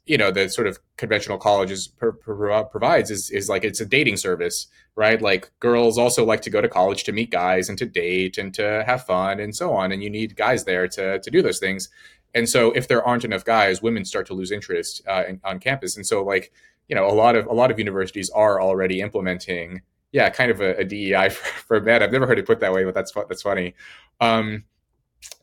you 0.08 0.18
know 0.18 0.32
the 0.32 0.50
sort 0.50 0.68
of 0.68 0.80
conventional 0.98 1.38
colleges 1.38 1.88
provides 1.88 3.12
is 3.12 3.30
is 3.30 3.50
like 3.50 3.64
it's 3.64 3.82
a 3.82 3.86
dating 3.86 4.18
service 4.18 4.68
right? 4.98 5.22
Like 5.22 5.52
girls 5.60 6.00
also 6.00 6.26
like 6.26 6.42
to 6.42 6.50
go 6.50 6.60
to 6.60 6.68
college 6.68 7.04
to 7.04 7.12
meet 7.12 7.30
guys 7.30 7.70
and 7.70 7.78
to 7.78 7.86
date 7.86 8.40
and 8.40 8.52
to 8.56 8.84
have 8.86 9.06
fun 9.06 9.40
and 9.40 9.56
so 9.56 9.72
on 9.72 9.92
and 9.92 10.04
you 10.04 10.10
need 10.10 10.36
guys 10.36 10.66
there 10.66 10.88
to 10.90 11.20
to 11.20 11.32
do 11.32 11.42
those 11.42 11.60
things. 11.60 11.90
And 12.34 12.50
so 12.50 12.72
if 12.72 12.88
there 12.88 13.04
aren't 13.04 13.24
enough 13.24 13.46
guys 13.46 13.82
women 13.82 14.04
start 14.04 14.26
to 14.28 14.34
lose 14.34 14.52
interest 14.52 15.04
uh, 15.08 15.24
in, 15.30 15.40
on 15.46 15.60
campus. 15.60 15.96
And 15.96 16.06
so 16.06 16.24
like 16.24 16.52
you 16.90 16.96
know 16.96 17.06
a 17.06 17.14
lot 17.14 17.36
of 17.36 17.46
a 17.46 17.54
lot 17.54 17.70
of 17.72 17.78
universities 17.78 18.30
are 18.32 18.60
already 18.60 19.00
implementing 19.00 19.82
yeah 20.12 20.30
kind 20.30 20.50
of 20.50 20.62
a, 20.62 20.76
a 20.78 20.84
dei 20.84 21.30
for, 21.30 21.46
for 21.68 21.80
men. 21.80 22.02
I've 22.02 22.12
never 22.12 22.26
heard 22.26 22.40
it 22.40 22.48
put 22.48 22.60
that 22.60 22.74
way 22.74 22.84
but 22.84 22.96
that's 22.96 23.12
that's 23.30 23.44
funny. 23.44 23.76
Um 24.20 24.64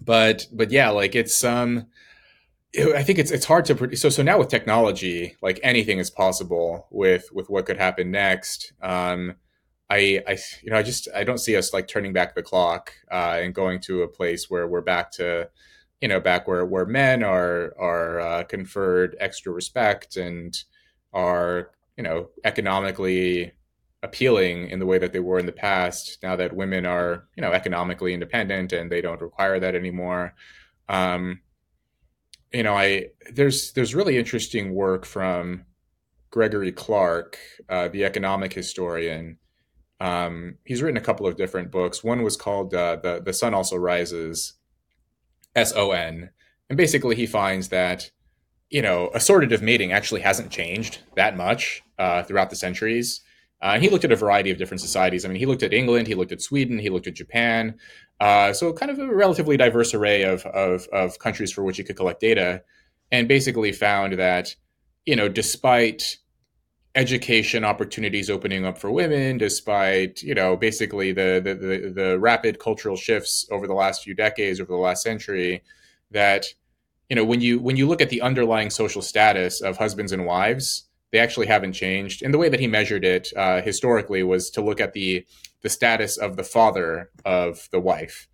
but 0.01 0.47
but 0.53 0.73
yeah 0.73 0.91
like 0.91 1.15
it's 1.15 1.45
um 1.45 1.87
I 2.77 3.03
think 3.03 3.19
it's 3.19 3.31
it's 3.31 3.45
hard 3.45 3.65
to 3.67 3.97
so 3.97 4.09
so 4.09 4.23
now 4.23 4.39
with 4.39 4.49
technology, 4.49 5.37
like 5.43 5.61
anything 5.63 5.99
is 5.99 6.11
possible 6.11 6.89
with 6.91 7.29
with 7.33 7.49
what 7.49 7.67
could 7.67 7.77
happen 7.79 8.11
next. 8.11 8.73
Um, 8.83 9.37
I 9.91 10.23
I 10.27 10.39
you 10.63 10.71
know 10.71 10.79
I 10.79 10.83
just 10.83 11.09
I 11.15 11.25
don't 11.25 11.39
see 11.39 11.57
us 11.57 11.73
like 11.73 11.89
turning 11.89 12.13
back 12.13 12.35
the 12.35 12.43
clock 12.43 12.93
uh, 13.11 13.39
and 13.41 13.55
going 13.55 13.81
to 13.83 14.03
a 14.03 14.09
place 14.09 14.51
where 14.51 14.67
we're 14.67 14.81
back 14.81 15.13
to 15.13 15.49
you 16.01 16.09
know 16.09 16.21
back 16.21 16.49
where 16.49 16.65
where 16.65 16.87
men 16.87 17.23
are 17.23 17.75
are 17.79 18.21
uh, 18.21 18.45
conferred 18.45 19.17
extra 19.21 19.53
respect 19.53 20.17
and 20.17 20.65
are 21.13 21.71
you 21.97 22.03
know 22.03 22.31
economically 22.45 23.53
appealing 24.03 24.69
in 24.69 24.81
the 24.81 24.87
way 24.87 24.99
that 24.99 25.13
they 25.13 25.21
were 25.21 25.39
in 25.39 25.47
the 25.47 25.53
past. 25.53 26.19
Now 26.23 26.35
that 26.37 26.57
women 26.57 26.87
are 26.87 27.27
you 27.37 27.43
know 27.43 27.53
economically 27.53 28.15
independent 28.15 28.73
and 28.73 28.91
they 28.91 29.01
don't 29.01 29.21
require 29.21 29.61
that 29.61 29.77
anymore. 29.77 30.35
Um, 30.89 31.41
you 32.55 32.63
know, 32.63 32.75
I 32.75 33.09
there's 33.33 33.73
there's 33.73 33.95
really 33.95 34.17
interesting 34.19 34.75
work 34.75 35.05
from 35.07 35.67
Gregory 36.31 36.73
Clark, 36.73 37.39
uh, 37.69 37.89
the 37.89 38.05
economic 38.05 38.53
historian, 38.55 39.39
Um, 40.01 40.59
he's 40.65 40.83
written 40.83 40.97
a 40.97 41.01
couple 41.01 41.27
of 41.27 41.37
different 41.37 41.71
books. 41.71 42.05
One 42.05 42.23
was 42.23 42.37
called 42.37 42.75
uh, 42.75 42.97
the 42.97 43.23
the 43.25 43.33
Son 43.33 43.55
Also 43.55 43.77
Rises, 43.77 44.55
S 45.55 45.73
O 45.75 45.93
N, 45.93 46.31
and 46.69 46.77
basically 46.77 47.17
he 47.17 47.27
finds 47.27 47.69
that 47.69 48.11
you 48.71 48.83
know 48.83 49.11
assortative 49.15 49.63
mating 49.63 49.93
actually 49.93 50.23
hasn't 50.23 50.51
changed 50.51 51.01
that 51.17 51.37
much 51.37 51.83
uh, 51.99 52.23
throughout 52.25 52.51
the 52.51 52.57
centuries. 52.57 53.21
Uh, 53.63 53.73
and 53.75 53.83
he 53.83 53.89
looked 53.89 54.05
at 54.05 54.13
a 54.13 54.17
variety 54.17 54.51
of 54.51 54.59
different 54.59 54.81
societies. 54.81 55.25
I 55.25 55.29
mean, 55.29 55.39
he 55.39 55.47
looked 55.47 55.63
at 55.63 55.73
England, 55.73 56.07
he 56.07 56.15
looked 56.15 56.33
at 56.33 56.43
Sweden, 56.43 56.79
he 56.79 56.91
looked 56.91 57.07
at 57.07 57.15
Japan. 57.15 57.77
Uh, 58.21 58.53
so 58.53 58.73
kind 58.73 58.91
of 58.91 58.99
a 58.99 59.15
relatively 59.15 59.57
diverse 59.57 59.95
array 59.95 60.23
of, 60.23 60.45
of, 60.47 60.87
of 60.93 61.19
countries 61.19 61.53
for 61.53 61.65
which 61.65 61.79
he 61.79 61.83
could 61.83 61.97
collect 61.97 62.21
data, 62.21 62.63
and 63.11 63.29
basically 63.29 63.73
found 63.73 64.15
that 64.15 64.55
you 65.07 65.17
know 65.17 65.29
despite 65.29 66.19
education 66.95 67.65
opportunities 67.65 68.31
opening 68.31 68.65
up 68.65 68.79
for 68.79 68.91
women, 68.91 69.39
despite 69.39 70.23
you 70.23 70.35
know 70.35 70.57
basically 70.57 71.13
the, 71.13 71.41
the 71.43 71.55
the 71.55 71.91
the, 71.91 72.19
rapid 72.19 72.59
cultural 72.59 72.97
shifts 72.97 73.47
over 73.51 73.67
the 73.67 73.75
last 73.75 74.03
few 74.03 74.15
decades, 74.15 74.61
over 74.61 74.73
the 74.73 74.79
last 74.79 75.03
century, 75.03 75.63
that 76.11 76.47
you 77.09 77.17
know 77.17 77.25
when 77.25 77.41
you 77.41 77.59
when 77.59 77.77
you 77.77 77.87
look 77.87 78.01
at 78.01 78.11
the 78.11 78.23
underlying 78.23 78.71
social 78.71 79.03
status 79.03 79.61
of 79.61 79.77
husbands 79.77 80.13
and 80.13 80.25
wives, 80.25 80.85
they 81.15 81.21
actually 81.21 81.47
haven't 81.47 81.75
changed. 81.75 82.23
And 82.23 82.35
the 82.35 82.39
way 82.39 82.49
that 82.49 82.59
he 82.59 82.67
measured 82.67 83.05
it 83.05 83.29
uh, 83.37 83.63
historically 83.63 84.25
was 84.25 84.51
to 84.51 84.61
look 84.61 84.81
at 84.81 84.95
the 84.95 85.25
the 85.63 85.69
status 85.69 86.19
of 86.19 86.37
the 86.37 86.43
father 86.43 87.11
of 87.25 87.69
the 87.71 87.79
wife, 87.79 88.27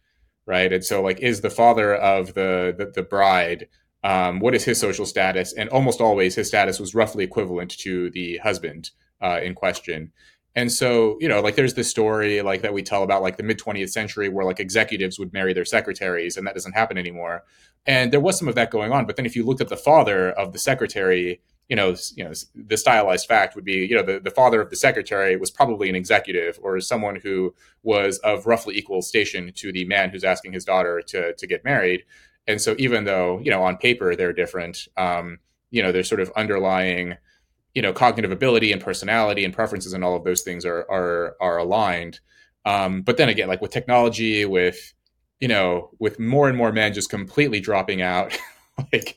right? 0.46 0.72
And 0.72 0.82
so 0.82 1.02
like, 1.02 1.20
is 1.20 1.42
the 1.42 1.50
father 1.50 1.94
of 1.94 2.32
the 2.32 2.74
the, 2.76 2.86
the 2.86 3.02
bride 3.02 3.68
um, 4.02 4.40
what 4.40 4.54
is 4.54 4.64
his 4.64 4.80
social 4.80 5.04
status? 5.04 5.52
And 5.52 5.68
almost 5.68 6.00
always 6.00 6.34
his 6.34 6.48
status 6.48 6.80
was 6.80 6.94
roughly 6.94 7.22
equivalent 7.22 7.70
to 7.80 8.08
the 8.10 8.38
husband 8.38 8.92
uh, 9.20 9.40
in 9.42 9.54
question. 9.54 10.12
And 10.56 10.72
so, 10.72 11.18
you 11.20 11.28
know, 11.28 11.42
like 11.42 11.54
there's 11.54 11.74
this 11.74 11.90
story 11.90 12.40
like 12.40 12.62
that 12.62 12.72
we 12.72 12.82
tell 12.82 13.02
about 13.02 13.20
like 13.20 13.36
the 13.36 13.42
mid 13.42 13.58
20th 13.58 13.90
century 13.90 14.30
where 14.30 14.46
like 14.46 14.58
executives 14.58 15.18
would 15.18 15.34
marry 15.34 15.52
their 15.52 15.66
secretaries 15.66 16.38
and 16.38 16.46
that 16.46 16.54
doesn't 16.54 16.72
happen 16.72 16.96
anymore. 16.96 17.44
And 17.84 18.10
there 18.10 18.20
was 18.20 18.38
some 18.38 18.48
of 18.48 18.54
that 18.54 18.70
going 18.70 18.90
on. 18.90 19.04
But 19.04 19.16
then 19.16 19.26
if 19.26 19.36
you 19.36 19.44
looked 19.44 19.60
at 19.60 19.68
the 19.68 19.76
father 19.76 20.30
of 20.30 20.54
the 20.54 20.58
secretary, 20.58 21.42
you 21.70 21.76
know, 21.76 21.94
you 22.16 22.24
know, 22.24 22.32
the 22.54 22.76
stylized 22.76 23.28
fact 23.28 23.54
would 23.54 23.64
be, 23.64 23.86
you 23.86 23.94
know, 23.94 24.02
the, 24.02 24.18
the 24.18 24.30
father 24.30 24.60
of 24.60 24.70
the 24.70 24.76
secretary 24.76 25.36
was 25.36 25.52
probably 25.52 25.88
an 25.88 25.94
executive 25.94 26.58
or 26.62 26.80
someone 26.80 27.14
who 27.14 27.54
was 27.84 28.18
of 28.18 28.44
roughly 28.44 28.76
equal 28.76 29.02
station 29.02 29.52
to 29.54 29.70
the 29.70 29.84
man 29.84 30.10
who's 30.10 30.24
asking 30.24 30.52
his 30.52 30.64
daughter 30.64 31.00
to, 31.00 31.32
to 31.34 31.46
get 31.46 31.64
married. 31.64 32.02
And 32.48 32.60
so 32.60 32.74
even 32.78 33.04
though, 33.04 33.38
you 33.38 33.52
know, 33.52 33.62
on 33.62 33.76
paper 33.76 34.16
they're 34.16 34.32
different, 34.32 34.88
um, 34.96 35.38
you 35.70 35.80
know, 35.80 35.92
there's 35.92 36.08
sort 36.08 36.20
of 36.20 36.32
underlying, 36.34 37.16
you 37.72 37.82
know, 37.82 37.92
cognitive 37.92 38.32
ability 38.32 38.72
and 38.72 38.82
personality 38.82 39.44
and 39.44 39.54
preferences 39.54 39.92
and 39.92 40.02
all 40.02 40.16
of 40.16 40.24
those 40.24 40.42
things 40.42 40.64
are 40.64 40.84
are 40.90 41.36
are 41.40 41.58
aligned. 41.58 42.18
Um, 42.64 43.02
but 43.02 43.16
then 43.16 43.28
again, 43.28 43.46
like 43.46 43.62
with 43.62 43.70
technology, 43.70 44.44
with 44.44 44.92
you 45.38 45.46
know, 45.46 45.90
with 46.00 46.18
more 46.18 46.48
and 46.48 46.58
more 46.58 46.72
men 46.72 46.92
just 46.92 47.10
completely 47.10 47.60
dropping 47.60 48.02
out, 48.02 48.36
like, 48.92 49.16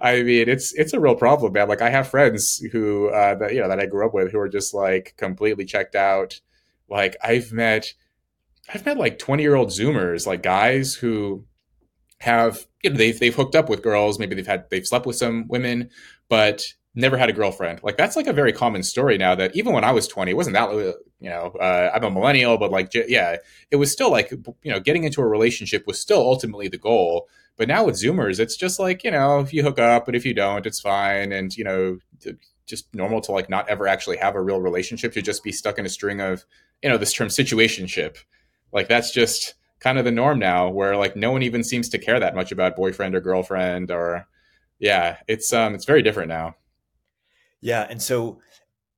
I 0.00 0.22
mean, 0.22 0.48
it's 0.48 0.72
it's 0.74 0.92
a 0.92 1.00
real 1.00 1.14
problem, 1.14 1.52
man. 1.52 1.68
Like 1.68 1.82
I 1.82 1.90
have 1.90 2.08
friends 2.08 2.58
who 2.72 3.08
uh, 3.08 3.34
that 3.36 3.54
you 3.54 3.60
know 3.60 3.68
that 3.68 3.80
I 3.80 3.86
grew 3.86 4.06
up 4.06 4.14
with 4.14 4.32
who 4.32 4.38
are 4.38 4.48
just 4.48 4.74
like 4.74 5.14
completely 5.16 5.64
checked 5.64 5.94
out. 5.94 6.40
Like 6.88 7.16
I've 7.22 7.52
met, 7.52 7.94
I've 8.72 8.84
met 8.84 8.98
like 8.98 9.18
twenty 9.18 9.42
year 9.42 9.54
old 9.54 9.68
Zoomers, 9.68 10.26
like 10.26 10.42
guys 10.42 10.94
who 10.94 11.44
have 12.22 12.66
you 12.84 12.90
know 12.90 12.96
they've 12.96 13.18
they've 13.18 13.34
hooked 13.34 13.56
up 13.56 13.68
with 13.68 13.82
girls 13.82 14.18
maybe 14.18 14.36
they've 14.36 14.46
had 14.46 14.64
they've 14.70 14.86
slept 14.86 15.06
with 15.06 15.16
some 15.16 15.46
women 15.48 15.90
but 16.28 16.62
never 16.94 17.16
had 17.16 17.28
a 17.28 17.32
girlfriend 17.32 17.80
like 17.82 17.96
that's 17.96 18.14
like 18.14 18.28
a 18.28 18.32
very 18.32 18.52
common 18.52 18.82
story 18.82 19.18
now 19.18 19.34
that 19.34 19.54
even 19.56 19.72
when 19.72 19.82
i 19.82 19.90
was 19.90 20.06
20 20.06 20.30
it 20.30 20.34
wasn't 20.34 20.54
that 20.54 20.70
you 21.18 21.28
know 21.28 21.52
uh, 21.60 21.90
i'm 21.92 22.04
a 22.04 22.10
millennial 22.10 22.58
but 22.58 22.70
like 22.70 22.92
yeah 22.94 23.36
it 23.72 23.76
was 23.76 23.90
still 23.90 24.10
like 24.10 24.30
you 24.62 24.70
know 24.70 24.78
getting 24.78 25.02
into 25.02 25.20
a 25.20 25.26
relationship 25.26 25.84
was 25.84 25.98
still 25.98 26.20
ultimately 26.20 26.68
the 26.68 26.78
goal 26.78 27.28
but 27.56 27.68
now 27.68 27.84
with 27.84 27.94
zoomers 27.94 28.40
it's 28.40 28.56
just 28.56 28.78
like 28.78 29.04
you 29.04 29.10
know 29.10 29.40
if 29.40 29.52
you 29.52 29.62
hook 29.62 29.78
up 29.78 30.06
but 30.06 30.14
if 30.14 30.24
you 30.24 30.34
don't 30.34 30.66
it's 30.66 30.80
fine. 30.80 31.32
And 31.32 31.56
you 31.56 31.64
know 31.64 31.98
just 32.66 32.94
normal 32.94 33.20
to 33.20 33.32
like 33.32 33.50
not 33.50 33.68
ever 33.68 33.86
actually 33.86 34.16
have 34.16 34.34
a 34.34 34.40
real 34.40 34.60
relationship 34.60 35.12
to 35.12 35.22
just 35.22 35.42
be 35.44 35.52
stuck 35.52 35.78
in 35.78 35.86
a 35.86 35.90
string 35.90 36.20
of 36.20 36.44
you 36.82 36.88
know 36.88 36.96
this 36.96 37.12
term 37.12 37.28
situationship. 37.28 38.16
Like 38.72 38.88
that's 38.88 39.12
just 39.12 39.54
kind 39.80 39.98
of 39.98 40.04
the 40.04 40.12
norm 40.12 40.38
now 40.38 40.68
where 40.68 40.96
like 40.96 41.16
no 41.16 41.32
one 41.32 41.42
even 41.42 41.64
seems 41.64 41.88
to 41.90 41.98
care 41.98 42.20
that 42.20 42.34
much 42.34 42.52
about 42.52 42.76
boyfriend 42.76 43.14
or 43.14 43.20
girlfriend 43.20 43.90
or 43.90 44.26
yeah 44.78 45.18
it's 45.26 45.52
um 45.52 45.74
it's 45.74 45.84
very 45.84 46.02
different 46.02 46.28
now. 46.28 46.54
Yeah 47.60 47.86
and 47.88 48.00
so 48.00 48.40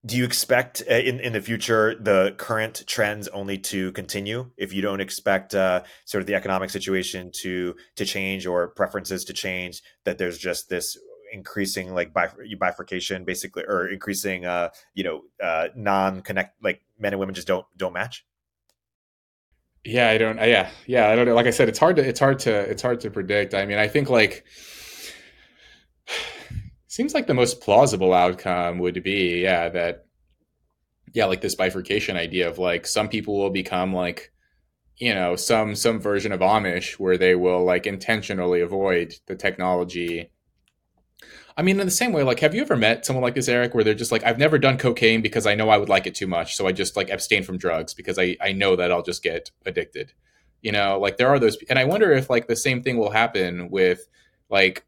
do 0.07 0.17
you 0.17 0.25
expect 0.25 0.83
uh, 0.91 0.95
in 0.95 1.21
in 1.21 1.33
the 1.33 1.41
future 1.41 1.95
the 1.95 2.35
current 2.37 2.85
trends 2.87 3.29
only 3.29 3.59
to 3.59 3.93
continue 3.93 4.51
if 4.57 4.73
you 4.73 4.83
don't 4.83 5.01
expect 5.01 5.55
uh, 5.55 5.83
sort 6.05 6.21
of 6.21 6.27
the 6.27 6.35
economic 6.35 6.71
situation 6.71 7.31
to 7.33 7.75
to 7.97 8.05
change 8.05 8.47
or 8.47 8.69
preferences 8.69 9.25
to 9.25 9.33
change 9.33 9.83
that 10.05 10.19
there's 10.19 10.39
just 10.39 10.69
this 10.69 10.99
increasing 11.33 11.93
like 11.93 12.13
bifurcation 12.59 13.25
basically 13.25 13.65
or 13.67 13.89
increasing 13.89 14.45
uh 14.45 14.69
you 14.95 15.03
know 15.03 15.23
uh 15.43 15.67
non-connect 15.75 16.63
like 16.63 16.81
men 16.97 17.13
and 17.13 17.19
women 17.19 17.35
just 17.35 17.49
don't 17.49 17.67
don't 17.77 17.93
match 17.93 18.25
yeah, 19.85 20.09
I 20.09 20.17
don't. 20.17 20.39
Yeah, 20.39 20.71
yeah, 20.87 21.11
I 21.11 21.15
don't 21.15 21.27
know. 21.27 21.35
Like 21.35 21.47
I 21.47 21.51
said, 21.51 21.69
it's 21.69 21.79
hard 21.79 21.97
to 21.97 22.09
it's 22.09 22.19
hard 22.19 22.39
to 22.41 22.51
it's 22.51 22.81
hard 22.81 23.01
to 23.01 23.11
predict. 23.11 23.53
I 23.53 23.67
mean, 23.67 23.79
I 23.79 23.87
think 23.87 24.09
like 24.09 24.45
seems 26.95 27.13
like 27.13 27.27
the 27.27 27.35
most 27.35 27.61
plausible 27.61 28.15
outcome 28.15 28.79
would 28.79 29.03
be 29.03 29.43
yeah 29.43 29.69
that 29.69 30.07
yeah 31.13 31.25
like 31.25 31.41
this 31.41 31.57
bifurcation 31.57 32.17
idea 32.17 32.49
of 32.49 32.57
like 32.57 32.87
some 32.87 33.09
people 33.09 33.37
will 33.37 33.51
become 33.51 33.93
like 33.93 34.33
you 34.99 35.13
know 35.13 35.35
some 35.35 35.75
some 35.75 35.99
version 35.99 36.31
of 36.31 36.39
amish 36.39 36.93
where 36.93 37.19
they 37.19 37.35
will 37.35 37.65
like 37.65 37.89
intentionally 37.89 38.61
avoid 38.61 39.13
the 39.27 39.35
technology 39.35 40.31
I 41.57 41.63
mean, 41.63 41.79
in 41.79 41.87
the 41.87 41.93
same 41.93 42.13
way, 42.13 42.25
like, 42.25 42.41
have 42.41 42.53
you 42.53 42.63
ever 42.63 42.77
met 42.77 43.07
someone 43.07 43.23
like 43.23 43.37
this, 43.37 43.47
Erik, 43.47 43.77
where 43.77 43.85
they're 43.85 43.95
just 43.95 44.11
like, 44.11 44.25
I've 44.25 44.41
never 44.41 44.59
done 44.59 44.77
cocaine 44.77 45.23
because 45.23 45.47
I 45.47 45.55
know 45.55 45.69
I 45.69 45.79
would 45.79 45.89
like 45.89 46.05
it 46.09 46.17
too 46.17 46.27
much. 46.27 46.57
So 46.57 46.67
I 46.67 46.73
just 46.73 46.97
like 46.97 47.11
abstain 47.11 47.45
from 47.45 47.59
drugs 47.59 47.95
because 47.95 48.19
I, 48.19 48.37
I 48.41 48.51
know 48.51 48.75
that 48.75 48.91
I'll 48.91 49.05
just 49.05 49.23
get 49.23 49.53
addicted. 49.65 50.13
You 50.63 50.73
know, 50.73 50.99
like 50.99 51.17
there 51.17 51.29
are 51.29 51.39
those. 51.39 51.57
And 51.71 51.79
I 51.79 51.85
wonder 51.85 52.11
if 52.11 52.29
like 52.29 52.49
the 52.49 52.57
same 52.57 52.83
thing 52.83 52.97
will 52.97 53.13
happen 53.13 53.71
with 53.71 54.09
like, 54.51 54.85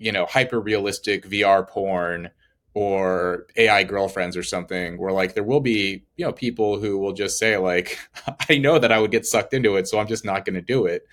you 0.00 0.10
know, 0.10 0.24
hyper 0.26 0.58
realistic 0.58 1.28
VR 1.28 1.68
porn 1.68 2.30
or 2.72 3.46
AI 3.56 3.84
girlfriends 3.84 4.36
or 4.36 4.42
something 4.42 4.98
where 4.98 5.12
like 5.12 5.34
there 5.34 5.44
will 5.44 5.60
be, 5.60 6.04
you 6.16 6.24
know, 6.24 6.32
people 6.32 6.80
who 6.80 6.98
will 6.98 7.12
just 7.12 7.38
say 7.38 7.56
like, 7.58 7.98
I 8.48 8.56
know 8.58 8.78
that 8.78 8.90
I 8.90 8.98
would 8.98 9.10
get 9.10 9.26
sucked 9.26 9.52
into 9.52 9.76
it. 9.76 9.86
So 9.86 9.98
I'm 9.98 10.06
just 10.06 10.24
not 10.24 10.44
going 10.44 10.54
to 10.54 10.62
do 10.62 10.86
it. 10.86 11.06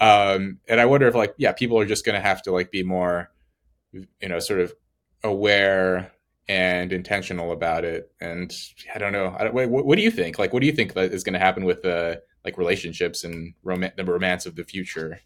Um, 0.00 0.58
and 0.66 0.80
I 0.80 0.86
wonder 0.86 1.06
if 1.06 1.14
like, 1.14 1.34
yeah, 1.36 1.52
people 1.52 1.78
are 1.78 1.84
just 1.84 2.06
going 2.06 2.14
to 2.14 2.26
have 2.26 2.42
to 2.42 2.52
like 2.52 2.70
be 2.70 2.82
more, 2.82 3.30
you 3.92 4.28
know, 4.28 4.38
sort 4.38 4.60
of 4.60 4.72
aware 5.22 6.10
and 6.48 6.90
intentional 6.90 7.52
about 7.52 7.84
it. 7.84 8.10
And 8.18 8.52
I 8.94 8.98
don't 8.98 9.12
know. 9.12 9.26
I, 9.26 9.50
what, 9.50 9.84
what, 9.84 9.96
do 9.96 10.02
you 10.02 10.10
think? 10.10 10.38
Like, 10.38 10.54
what 10.54 10.60
do 10.60 10.66
you 10.66 10.72
think 10.72 10.94
that 10.94 11.12
is 11.12 11.22
going 11.22 11.34
to 11.34 11.38
happen 11.38 11.64
with 11.66 11.82
the 11.82 11.96
uh, 11.96 12.16
like 12.44 12.56
relationships 12.56 13.24
and 13.24 13.52
rom- 13.62 13.92
the 13.96 14.04
romance 14.04 14.46
of 14.46 14.56
the 14.56 14.64
future? 14.64 15.20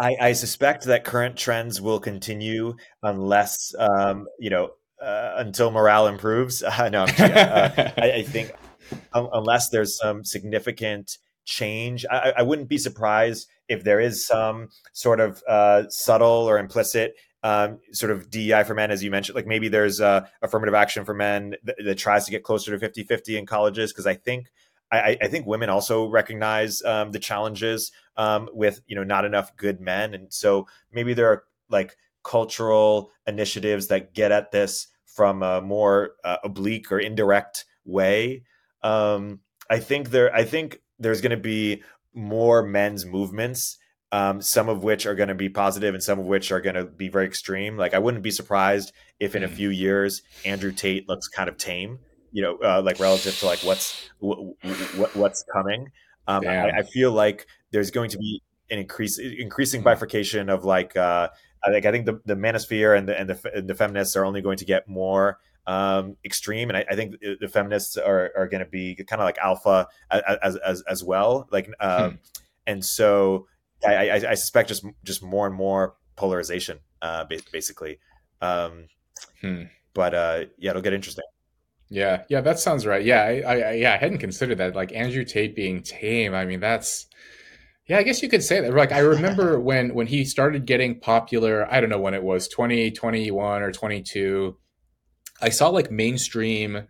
I, 0.00 0.16
I, 0.20 0.32
suspect 0.32 0.84
that 0.84 1.04
current 1.04 1.36
trends 1.36 1.80
will 1.80 2.00
continue 2.00 2.76
unless, 3.02 3.74
um, 3.78 4.26
you 4.38 4.48
know, 4.48 4.70
uh, 5.00 5.34
until 5.36 5.70
morale 5.70 6.06
improves. 6.06 6.62
Uh, 6.62 6.88
no, 6.92 7.04
uh, 7.04 7.92
I, 7.98 8.12
I, 8.16 8.22
think 8.22 8.52
um, 9.12 9.28
unless 9.32 9.68
there's 9.68 9.98
some 9.98 10.24
significant 10.24 11.18
change, 11.44 12.06
I, 12.10 12.32
I, 12.38 12.42
wouldn't 12.42 12.68
be 12.68 12.78
surprised 12.78 13.48
if 13.68 13.84
there 13.84 14.00
is 14.00 14.26
some 14.26 14.68
sort 14.92 15.20
of 15.20 15.42
uh, 15.46 15.84
subtle 15.90 16.48
or 16.48 16.58
implicit 16.58 17.14
um, 17.42 17.78
sort 17.92 18.12
of 18.12 18.30
DEI 18.30 18.64
for 18.64 18.74
men, 18.74 18.90
as 18.90 19.02
you 19.02 19.10
mentioned, 19.10 19.36
like 19.36 19.46
maybe 19.46 19.68
there's 19.68 20.00
uh, 20.00 20.26
affirmative 20.42 20.74
action 20.74 21.04
for 21.04 21.14
men 21.14 21.54
that, 21.64 21.76
that, 21.84 21.98
tries 21.98 22.24
to 22.26 22.30
get 22.30 22.42
closer 22.42 22.70
to 22.70 22.78
50 22.78 23.04
50 23.04 23.38
in 23.38 23.46
colleges. 23.46 23.92
Cause 23.92 24.06
I 24.06 24.14
think, 24.14 24.48
I, 24.92 25.16
I, 25.20 25.28
think 25.28 25.46
women 25.46 25.70
also 25.70 26.08
recognize 26.08 26.82
um, 26.82 27.12
the 27.12 27.18
challenges 27.18 27.92
um, 28.16 28.48
with, 28.52 28.80
you 28.86 28.96
know, 28.96 29.04
not 29.04 29.24
enough 29.24 29.56
good 29.56 29.80
men. 29.80 30.14
And 30.14 30.32
so 30.32 30.66
maybe 30.92 31.14
there 31.14 31.28
are 31.30 31.44
like 31.68 31.96
cultural 32.24 33.10
initiatives 33.26 33.86
that 33.88 34.14
get 34.14 34.32
at 34.32 34.50
this 34.50 34.88
from 35.06 35.42
a 35.42 35.60
more 35.60 36.12
uh, 36.24 36.38
oblique 36.42 36.90
or 36.90 36.98
indirect 36.98 37.64
way. 37.84 38.42
Um, 38.82 39.40
I 39.70 39.78
think 39.78 40.10
there, 40.10 40.34
I 40.34 40.44
think 40.44 40.80
there's 40.98 41.20
going 41.20 41.30
to 41.30 41.36
be 41.36 41.82
more 42.12 42.62
men's 42.62 43.06
movements 43.06 43.78
um, 44.12 44.42
some 44.42 44.68
of 44.68 44.82
which 44.82 45.06
are 45.06 45.14
going 45.14 45.28
to 45.28 45.34
be 45.34 45.48
positive 45.48 45.94
and 45.94 46.02
some 46.02 46.18
of 46.18 46.26
which 46.26 46.50
are 46.50 46.60
going 46.60 46.74
to 46.74 46.84
be 46.84 47.08
very 47.08 47.26
extreme. 47.26 47.76
Like 47.76 47.94
I 47.94 47.98
wouldn't 47.98 48.22
be 48.22 48.30
surprised 48.30 48.92
if 49.20 49.36
in 49.36 49.44
a 49.44 49.48
mm. 49.48 49.52
few 49.52 49.70
years 49.70 50.22
Andrew 50.44 50.72
Tate 50.72 51.08
looks 51.08 51.28
kind 51.28 51.48
of 51.48 51.56
tame, 51.56 52.00
you 52.32 52.42
know, 52.42 52.58
uh, 52.58 52.82
like 52.82 53.00
relative 53.00 53.38
to 53.38 53.46
like 53.46 53.60
what's 53.60 54.08
w- 54.20 54.54
w- 54.62 55.10
what's 55.14 55.44
coming. 55.52 55.90
Um, 56.26 56.46
I, 56.46 56.70
I, 56.70 56.82
feel 56.82 57.10
like 57.10 57.46
there's 57.72 57.90
going 57.90 58.10
to 58.10 58.18
be 58.18 58.42
an 58.70 58.78
increase 58.78 59.18
increasing 59.18 59.82
bifurcation 59.82 60.48
of 60.48 60.64
like 60.64 60.96
uh, 60.96 61.28
I 61.64 61.70
think 61.70 61.86
I 61.86 61.90
think 61.90 62.06
the, 62.06 62.20
the 62.24 62.34
manosphere 62.34 62.96
and 62.96 63.08
the 63.08 63.18
and 63.18 63.28
the, 63.28 63.52
and 63.54 63.68
the 63.68 63.74
feminists 63.74 64.16
are 64.16 64.24
only 64.24 64.42
going 64.42 64.58
to 64.58 64.64
get 64.64 64.88
more 64.88 65.38
um, 65.66 66.16
extreme, 66.24 66.70
and 66.70 66.76
I, 66.76 66.84
I, 66.90 66.96
think 66.96 67.16
the 67.20 67.48
feminists 67.48 67.96
are, 67.96 68.32
are 68.36 68.48
going 68.48 68.64
to 68.64 68.70
be 68.70 68.94
kind 68.94 69.20
of 69.20 69.24
like 69.24 69.38
alpha 69.38 69.88
as, 70.10 70.56
as 70.56 70.82
as 70.82 71.04
well. 71.04 71.48
Like, 71.50 71.70
um, 71.80 72.10
hmm. 72.10 72.16
and 72.66 72.84
so 72.84 73.46
I, 73.86 74.08
I, 74.08 74.14
I, 74.30 74.34
suspect 74.34 74.68
just 74.68 74.84
just 75.04 75.22
more 75.22 75.46
and 75.46 75.54
more 75.54 75.94
polarization, 76.16 76.78
uh, 77.02 77.24
basically. 77.52 77.98
Um, 78.40 78.86
hmm. 79.40 79.64
But 79.94 80.14
uh, 80.14 80.44
yeah, 80.58 80.70
it'll 80.70 80.82
get 80.82 80.92
interesting. 80.92 81.24
Yeah, 81.90 82.22
yeah, 82.28 82.40
that 82.40 82.60
sounds 82.60 82.86
right. 82.86 83.04
Yeah, 83.04 83.22
I, 83.22 83.40
I, 83.40 83.72
yeah, 83.72 83.92
I 83.92 83.96
hadn't 83.96 84.18
considered 84.18 84.58
that. 84.58 84.76
Like 84.76 84.92
Andrew 84.94 85.24
Tate 85.24 85.56
being 85.56 85.82
tame. 85.82 86.34
I 86.34 86.46
mean, 86.46 86.60
that's 86.60 87.06
yeah, 87.86 87.98
I 87.98 88.04
guess 88.04 88.22
you 88.22 88.28
could 88.28 88.44
say 88.44 88.60
that. 88.60 88.72
Like 88.72 88.92
I 88.92 89.00
remember 89.00 89.58
when 89.68 89.94
when 89.94 90.06
he 90.06 90.24
started 90.24 90.66
getting 90.66 91.00
popular. 91.00 91.66
I 91.70 91.80
don't 91.80 91.90
know 91.90 92.00
when 92.00 92.14
it 92.14 92.22
was, 92.22 92.46
twenty 92.48 92.92
twenty 92.92 93.30
one 93.32 93.62
or 93.62 93.72
twenty 93.72 94.02
two. 94.02 94.56
I 95.42 95.48
saw 95.48 95.68
like 95.70 95.90
mainstream, 95.90 96.86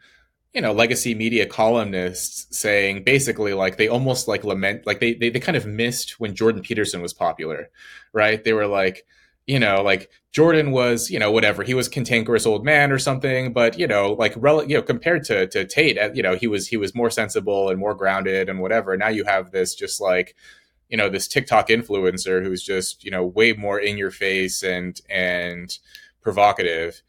you 0.53 0.61
know, 0.61 0.73
legacy 0.73 1.15
media 1.15 1.47
columnists 1.47 2.47
saying 2.59 3.05
basically 3.05 3.55
like 3.55 3.79
they 3.79 3.89
almost 3.89 4.29
like 4.29 4.45
lament, 4.45 4.87
like 4.87 5.01
they 5.01 5.15
they, 5.15 5.31
they 5.31 5.41
kind 5.41 5.57
of 5.57 5.67
missed 5.67 6.21
when 6.21 6.35
Jordan 6.35 6.63
Peterson 6.63 7.01
was 7.01 7.15
popular, 7.15 7.71
right? 8.13 8.45
They 8.45 8.53
were 8.53 8.67
like 8.67 9.07
you 9.51 9.59
know, 9.59 9.83
like 9.83 10.09
Jordan 10.31 10.71
was, 10.71 11.11
you 11.11 11.19
know, 11.19 11.33
whatever. 11.33 11.65
He 11.65 11.75
was 11.75 11.89
cantankerous 11.89 12.47
old 12.47 12.65
man 12.65 12.93
or 12.93 13.01
something, 13.01 13.53
but 13.53 13.77
you 13.77 13.89
know, 13.89 14.13
like 14.13 14.33
rel- 14.37 14.63
you 14.63 14.77
know, 14.77 14.83
compared 14.83 15.25
to 15.25 15.49
to 15.49 15.67
Tate, 15.67 15.99
uh, 15.99 16.11
you 16.15 16.23
know, 16.23 16.37
he 16.37 16.47
was 16.47 16.69
he 16.69 16.77
was 16.77 16.95
more 16.95 17.11
sensible 17.11 17.69
and 17.69 17.81
more 17.81 17.97
grounded 17.97 18.49
and 18.49 18.61
whatever. 18.61 18.97
Now 18.97 19.09
you 19.09 19.25
have 19.25 19.51
this 19.51 19.75
just 19.75 20.01
like, 20.01 20.37
you 20.89 20.97
know, 20.97 21.09
this 21.09 21.27
TikTok 21.27 21.67
influencer 21.67 22.45
who's 22.45 22.63
just, 22.63 23.03
you 23.03 23.11
know, 23.11 23.27
way 23.27 23.53
more 23.53 23.81
in 23.81 23.99
your 23.99 24.13
face 24.13 24.63
and 24.63 25.01
and 25.11 25.77
provocative. 26.23 27.03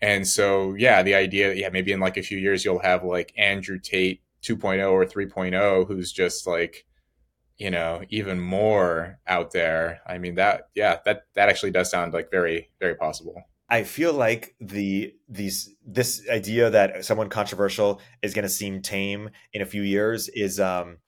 And 0.00 0.24
so, 0.24 0.74
yeah, 0.74 1.02
the 1.02 1.16
idea 1.16 1.48
that 1.48 1.56
yeah, 1.56 1.70
maybe 1.70 1.90
in 1.90 1.98
like 1.98 2.16
a 2.16 2.22
few 2.22 2.38
years 2.38 2.64
you'll 2.64 2.78
have 2.78 3.02
like 3.02 3.32
Andrew 3.36 3.80
Tate 3.80 4.22
2.0 4.44 4.88
or 4.92 5.04
3.0 5.04 5.88
who's 5.88 6.12
just 6.12 6.46
like 6.46 6.86
you 7.58 7.70
know 7.70 8.02
even 8.08 8.40
more 8.40 9.18
out 9.26 9.52
there. 9.52 10.00
I 10.06 10.18
mean 10.18 10.36
that 10.36 10.68
yeah 10.74 10.98
that 11.04 11.24
that 11.34 11.48
actually 11.48 11.72
does 11.72 11.90
sound 11.90 12.14
like 12.14 12.30
very 12.30 12.70
very 12.80 12.94
possible. 12.94 13.42
I 13.68 13.82
feel 13.82 14.12
like 14.12 14.54
the 14.60 15.14
these 15.28 15.74
this 15.84 16.22
idea 16.30 16.70
that 16.70 17.04
someone 17.04 17.28
controversial 17.28 18.00
is 18.22 18.32
going 18.32 18.44
to 18.44 18.48
seem 18.48 18.80
tame 18.80 19.30
in 19.52 19.60
a 19.60 19.66
few 19.66 19.82
years 19.82 20.28
is 20.28 20.58
um 20.58 20.98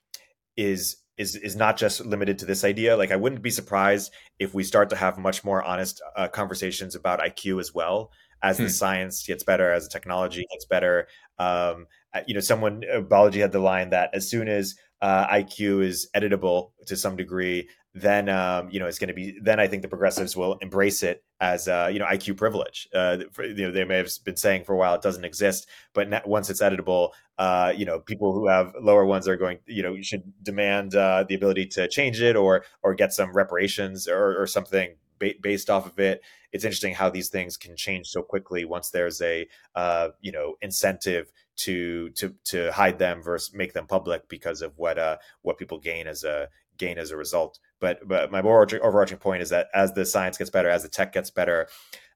is 0.56 0.96
is 1.16 1.36
is 1.36 1.56
not 1.56 1.76
just 1.76 2.04
limited 2.04 2.38
to 2.38 2.46
this 2.46 2.64
idea. 2.64 2.96
Like 2.96 3.12
i 3.12 3.16
wouldn't 3.16 3.42
be 3.42 3.50
surprised 3.50 4.12
if 4.38 4.52
we 4.52 4.64
start 4.64 4.90
to 4.90 4.96
have 4.96 5.18
much 5.18 5.44
more 5.44 5.62
honest 5.62 6.02
uh, 6.16 6.28
conversations 6.28 6.94
about 6.94 7.20
iq 7.20 7.60
as 7.60 7.72
well 7.72 8.10
as 8.42 8.56
hmm. 8.56 8.64
the 8.64 8.70
science 8.70 9.26
gets 9.26 9.44
better 9.44 9.70
as 9.70 9.84
the 9.84 9.90
technology 9.90 10.44
gets 10.50 10.66
better. 10.66 11.06
Um 11.38 11.86
uh, 12.12 12.22
you 12.26 12.34
know 12.34 12.40
someone 12.40 12.82
uh, 12.92 13.00
Balaji 13.00 13.40
had 13.40 13.52
the 13.52 13.60
line 13.60 13.90
that 13.90 14.10
as 14.12 14.28
soon 14.28 14.48
as 14.48 14.74
uh, 15.02 15.26
IQ 15.28 15.84
is 15.84 16.08
editable 16.14 16.72
to 16.86 16.96
some 16.96 17.16
degree, 17.16 17.68
then 17.94 18.28
um, 18.28 18.68
you 18.70 18.78
know 18.78 18.86
it's 18.86 18.98
going 18.98 19.08
to 19.08 19.14
be. 19.14 19.38
Then 19.40 19.58
I 19.58 19.66
think 19.66 19.82
the 19.82 19.88
progressives 19.88 20.36
will 20.36 20.54
embrace 20.58 21.02
it 21.02 21.24
as 21.40 21.66
uh, 21.66 21.90
you 21.92 21.98
know 21.98 22.04
IQ 22.04 22.36
privilege. 22.36 22.88
Uh, 22.94 23.18
for, 23.32 23.44
you 23.44 23.66
know 23.66 23.72
they 23.72 23.84
may 23.84 23.96
have 23.96 24.10
been 24.24 24.36
saying 24.36 24.64
for 24.64 24.74
a 24.74 24.78
while 24.78 24.94
it 24.94 25.02
doesn't 25.02 25.24
exist, 25.24 25.66
but 25.92 26.26
once 26.26 26.50
it's 26.50 26.62
editable, 26.62 27.10
uh, 27.38 27.72
you 27.76 27.84
know 27.84 27.98
people 27.98 28.32
who 28.32 28.46
have 28.46 28.74
lower 28.80 29.04
ones 29.04 29.26
are 29.26 29.36
going. 29.36 29.58
You 29.66 29.82
know 29.82 29.94
you 29.94 30.04
should 30.04 30.22
demand 30.42 30.94
uh, 30.94 31.24
the 31.28 31.34
ability 31.34 31.66
to 31.66 31.88
change 31.88 32.20
it 32.20 32.36
or 32.36 32.64
or 32.82 32.94
get 32.94 33.12
some 33.12 33.32
reparations 33.32 34.06
or, 34.06 34.40
or 34.40 34.46
something 34.46 34.94
based 35.42 35.68
off 35.68 35.86
of 35.86 35.98
it. 35.98 36.22
It's 36.52 36.64
interesting 36.64 36.94
how 36.94 37.10
these 37.10 37.28
things 37.28 37.56
can 37.56 37.76
change 37.76 38.08
so 38.08 38.22
quickly 38.22 38.64
once 38.64 38.90
there's 38.90 39.20
a 39.20 39.46
uh, 39.74 40.08
you 40.20 40.32
know 40.32 40.54
incentive 40.62 41.32
to 41.64 42.10
to 42.10 42.34
to 42.44 42.72
hide 42.72 42.98
them 42.98 43.22
versus 43.22 43.54
make 43.54 43.72
them 43.72 43.86
public 43.86 44.28
because 44.28 44.62
of 44.62 44.72
what 44.76 44.98
uh 44.98 45.16
what 45.42 45.58
people 45.58 45.78
gain 45.78 46.06
as 46.06 46.24
a 46.24 46.48
gain 46.78 46.98
as 46.98 47.10
a 47.10 47.16
result. 47.16 47.58
But 47.80 48.06
but 48.06 48.30
my 48.30 48.42
more 48.42 48.66
overarching 48.82 49.18
point 49.18 49.42
is 49.42 49.50
that 49.50 49.68
as 49.74 49.92
the 49.92 50.04
science 50.04 50.38
gets 50.38 50.50
better, 50.50 50.68
as 50.68 50.82
the 50.82 50.88
tech 50.88 51.12
gets 51.12 51.30
better, 51.30 51.68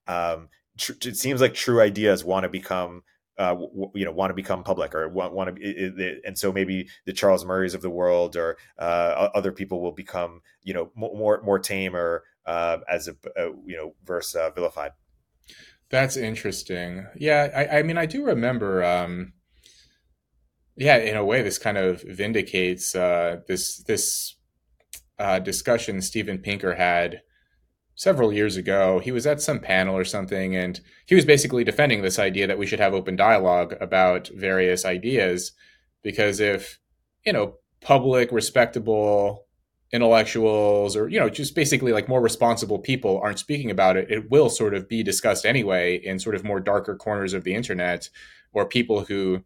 um, 0.07 0.49
tr- 0.79 0.93
it 1.03 1.17
seems 1.17 1.41
like 1.41 1.55
true 1.55 1.81
ideas 1.81 2.25
want 2.25 2.45
to 2.45 2.49
become 2.49 3.03
uh, 3.39 3.57
you 3.95 4.05
know 4.05 4.13
want 4.13 4.31
to 4.31 4.35
become 4.35 4.63
public 4.63 4.95
or 4.95 5.09
want, 5.09 5.33
want 5.33 5.49
to 5.49 5.53
be, 5.53 6.21
and 6.25 6.39
so 6.39 6.53
maybe 6.53 6.89
the 7.05 7.13
Charles 7.13 7.45
Murrays 7.45 7.75
of 7.75 7.83
the 7.83 7.91
world 7.91 8.37
or 8.37 8.57
uh, 8.79 9.29
other 9.35 9.53
people 9.53 9.81
will 9.81 9.93
become 9.93 10.41
you 10.63 10.75
know 10.75 10.91
more 10.95 11.41
more 11.43 11.59
tame 11.59 11.97
or 11.97 12.25
uh, 12.47 12.79
as 12.89 13.09
a 13.09 13.17
uh, 13.39 13.51
you 13.67 13.77
know 13.77 13.95
versus 14.05 14.35
uh, 14.37 14.51
vilified. 14.51 14.93
That's 15.95 16.17
interesting. 16.17 17.07
Yeah, 17.15 17.51
I, 17.55 17.79
I 17.79 17.83
mean, 17.85 17.97
I 17.97 18.07
do 18.07 18.25
remember. 18.25 18.83
Um, 18.83 19.33
yeah, 20.77 20.97
in 20.97 21.17
a 21.17 21.25
way, 21.25 21.41
this 21.41 21.57
kind 21.57 21.79
of 21.79 22.03
vindicates 22.03 22.97
uh, 22.97 23.43
this 23.47 23.77
this 23.85 24.35
uh, 25.21 25.39
discussion 25.39 26.03
Steven 26.03 26.39
Pinker 26.39 26.75
had 26.75 27.23
several 27.95 28.33
years 28.33 28.57
ago. 28.57 28.99
He 28.99 29.13
was 29.13 29.25
at 29.25 29.41
some 29.41 29.61
panel 29.61 29.97
or 29.97 30.05
something, 30.05 30.57
and 30.57 30.81
he 31.07 31.15
was 31.15 31.25
basically 31.25 31.63
defending 31.63 32.03
this 32.03 32.19
idea 32.19 32.49
that 32.49 32.59
we 32.59 32.67
should 32.67 32.81
have 32.81 32.93
open 32.93 33.15
dialogue 33.15 33.77
about 33.81 34.27
various 34.35 34.85
ideas, 34.85 35.53
because 36.03 36.41
if 36.41 36.81
you 37.25 37.33
know 37.33 37.59
public, 37.81 38.33
respectable 38.33 39.44
intellectuals 39.95 40.97
or 40.97 41.09
you 41.09 41.21
know 41.21 41.31
just 41.31 41.55
basically 41.55 41.93
like 41.93 42.09
more 42.09 42.21
responsible 42.21 42.81
people 42.81 43.21
aren't 43.23 43.39
speaking 43.39 43.71
about 43.71 43.97
it 43.97 44.11
it 44.11 44.29
will 44.29 44.51
sort 44.51 44.75
of 44.75 44.89
be 44.89 45.05
discussed 45.05 45.47
anyway 45.47 45.95
in 45.95 46.19
sort 46.19 46.35
of 46.35 46.43
more 46.43 46.59
darker 46.59 46.97
corners 46.97 47.33
of 47.33 47.45
the 47.45 47.55
internet 47.55 48.11
or 48.53 48.67
people 48.67 49.05
who 49.05 49.41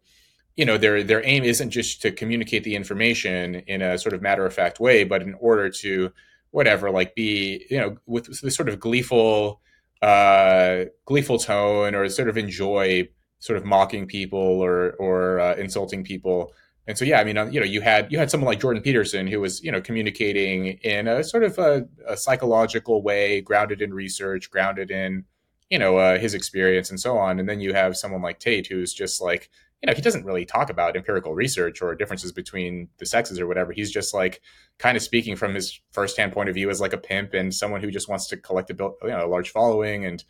you 0.55 0.65
know 0.65 0.75
their 0.75 1.03
their 1.03 1.23
aim 1.23 1.43
isn't 1.43 1.69
just 1.69 2.01
to 2.01 2.11
communicate 2.11 2.63
the 2.63 2.75
information 2.75 3.55
in 3.67 3.83
a 3.83 3.95
sort 3.99 4.15
of 4.15 4.23
matter 4.23 4.43
of 4.43 4.51
fact 4.51 4.79
way 4.79 5.03
but 5.03 5.21
in 5.21 5.35
order 5.35 5.69
to 5.69 6.11
whatever 6.49 6.89
like 6.89 7.13
be 7.13 7.63
you 7.69 7.77
know 7.77 7.95
with 8.07 8.41
this 8.41 8.55
sort 8.55 8.69
of 8.69 8.79
gleeful 8.79 9.61
uh 10.01 10.85
gleeful 11.05 11.37
tone 11.37 11.93
or 11.93 12.09
sort 12.09 12.27
of 12.27 12.39
enjoy 12.39 13.07
sort 13.37 13.55
of 13.55 13.65
mocking 13.65 14.07
people 14.07 14.39
or 14.39 14.93
or 14.93 15.39
uh, 15.39 15.55
insulting 15.57 16.03
people 16.03 16.51
and 16.89 16.97
so, 16.97 17.05
yeah, 17.05 17.19
I 17.19 17.23
mean, 17.23 17.37
uh, 17.37 17.45
you 17.45 17.59
know, 17.59 17.67
you 17.67 17.81
had 17.81 18.11
you 18.11 18.17
had 18.17 18.31
someone 18.31 18.47
like 18.47 18.59
Jordan 18.59 18.81
Peterson 18.81 19.27
who 19.27 19.39
was, 19.39 19.63
you 19.63 19.71
know, 19.71 19.79
communicating 19.79 20.79
in 20.81 21.07
a 21.07 21.23
sort 21.23 21.43
of 21.43 21.59
a, 21.59 21.87
a 22.07 22.17
psychological 22.17 23.03
way, 23.03 23.41
grounded 23.41 23.83
in 23.83 23.93
research, 23.93 24.49
grounded 24.49 24.89
in, 24.89 25.23
you 25.69 25.77
know, 25.77 25.97
uh, 25.97 26.17
his 26.17 26.33
experience 26.33 26.89
and 26.89 26.99
so 26.99 27.15
on. 27.15 27.39
And 27.39 27.47
then 27.47 27.61
you 27.61 27.75
have 27.75 27.95
someone 27.95 28.23
like 28.23 28.39
Tate 28.39 28.65
who's 28.65 28.91
just 28.91 29.21
like, 29.21 29.51
you 29.83 29.87
know, 29.87 29.93
he 29.93 30.01
doesn't 30.01 30.25
really 30.25 30.45
talk 30.45 30.71
about 30.71 30.95
empirical 30.95 31.35
research 31.35 31.79
or 31.79 31.93
differences 31.93 32.31
between 32.31 32.89
the 32.97 33.05
sexes 33.05 33.39
or 33.39 33.45
whatever. 33.45 33.71
He's 33.71 33.91
just 33.91 34.11
like 34.11 34.41
kind 34.79 34.97
of 34.97 35.03
speaking 35.03 35.35
from 35.35 35.53
his 35.53 35.79
firsthand 35.91 36.33
point 36.33 36.49
of 36.49 36.55
view 36.55 36.71
as 36.71 36.81
like 36.81 36.93
a 36.93 36.97
pimp 36.97 37.35
and 37.35 37.53
someone 37.53 37.83
who 37.83 37.91
just 37.91 38.09
wants 38.09 38.25
to 38.29 38.37
collect 38.37 38.71
a, 38.71 38.73
you 38.73 39.09
know, 39.09 39.27
a 39.27 39.29
large 39.29 39.51
following. 39.51 40.05
And 40.05 40.23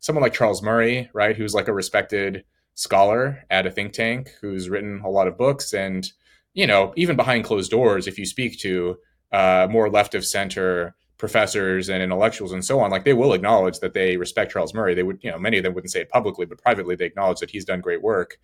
someone 0.00 0.22
like 0.22 0.34
Charles 0.34 0.62
Murray, 0.62 1.08
right, 1.14 1.34
who's 1.34 1.54
like 1.54 1.68
a 1.68 1.72
respected 1.72 2.44
scholar 2.76 3.42
at 3.50 3.66
a 3.66 3.70
think 3.70 3.92
tank 3.94 4.30
who's 4.40 4.68
written 4.68 5.00
a 5.02 5.08
lot 5.08 5.26
of 5.26 5.38
books 5.38 5.72
and 5.72 6.12
you 6.52 6.66
know 6.66 6.92
even 6.94 7.16
behind 7.16 7.42
closed 7.42 7.70
doors 7.70 8.06
if 8.06 8.18
you 8.18 8.26
speak 8.26 8.58
to 8.58 8.96
uh, 9.32 9.66
more 9.70 9.90
left 9.90 10.14
of 10.14 10.24
center 10.24 10.94
professors 11.16 11.88
and 11.88 12.02
intellectuals 12.02 12.52
and 12.52 12.62
so 12.62 12.78
on 12.78 12.90
like 12.90 13.04
they 13.04 13.14
will 13.14 13.32
acknowledge 13.32 13.78
that 13.80 13.94
they 13.94 14.18
respect 14.18 14.52
charles 14.52 14.74
murray. 14.74 14.94
They 14.94 15.02
would 15.02 15.18
you 15.22 15.30
know 15.30 15.38
many 15.38 15.56
of 15.56 15.64
them 15.64 15.72
wouldn't 15.72 15.90
say 15.90 16.02
it 16.02 16.10
publicly 16.10 16.44
but 16.44 16.58
privately 16.58 16.94
they 16.94 17.06
acknowledge 17.06 17.40
that 17.40 17.50
he's 17.50 17.64
done 17.64 17.80
great 17.80 18.02
work. 18.02 18.38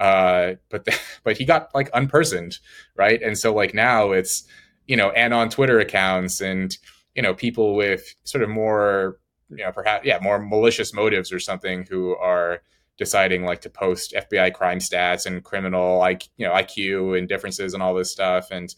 Uh, 0.00 0.54
but 0.70 0.86
the, 0.86 0.98
but 1.22 1.36
he 1.36 1.44
got 1.44 1.72
like 1.74 1.92
unpersoned 1.92 2.58
right? 2.96 3.20
And 3.22 3.36
so 3.36 3.54
like 3.54 3.74
now 3.74 4.12
it's 4.12 4.44
you 4.86 4.96
know 4.96 5.10
and 5.10 5.34
on 5.34 5.50
twitter 5.50 5.78
accounts 5.78 6.40
and 6.40 6.76
you 7.14 7.20
know 7.20 7.34
people 7.34 7.74
with 7.74 8.14
sort 8.24 8.42
of 8.42 8.48
more 8.48 9.18
you 9.50 9.62
know 9.62 9.72
perhaps 9.72 10.06
yeah 10.06 10.18
more 10.22 10.38
malicious 10.38 10.94
motives 10.94 11.30
or 11.30 11.38
something 11.38 11.86
who 11.90 12.16
are 12.16 12.62
deciding 12.96 13.44
like 13.44 13.60
to 13.62 13.70
post 13.70 14.14
FBI 14.14 14.52
crime 14.52 14.78
stats 14.78 15.26
and 15.26 15.42
criminal 15.42 15.98
like 15.98 16.28
you 16.36 16.46
know 16.46 16.52
IQ 16.52 17.18
and 17.18 17.28
differences 17.28 17.74
and 17.74 17.82
all 17.82 17.94
this 17.94 18.10
stuff. 18.10 18.50
And 18.50 18.74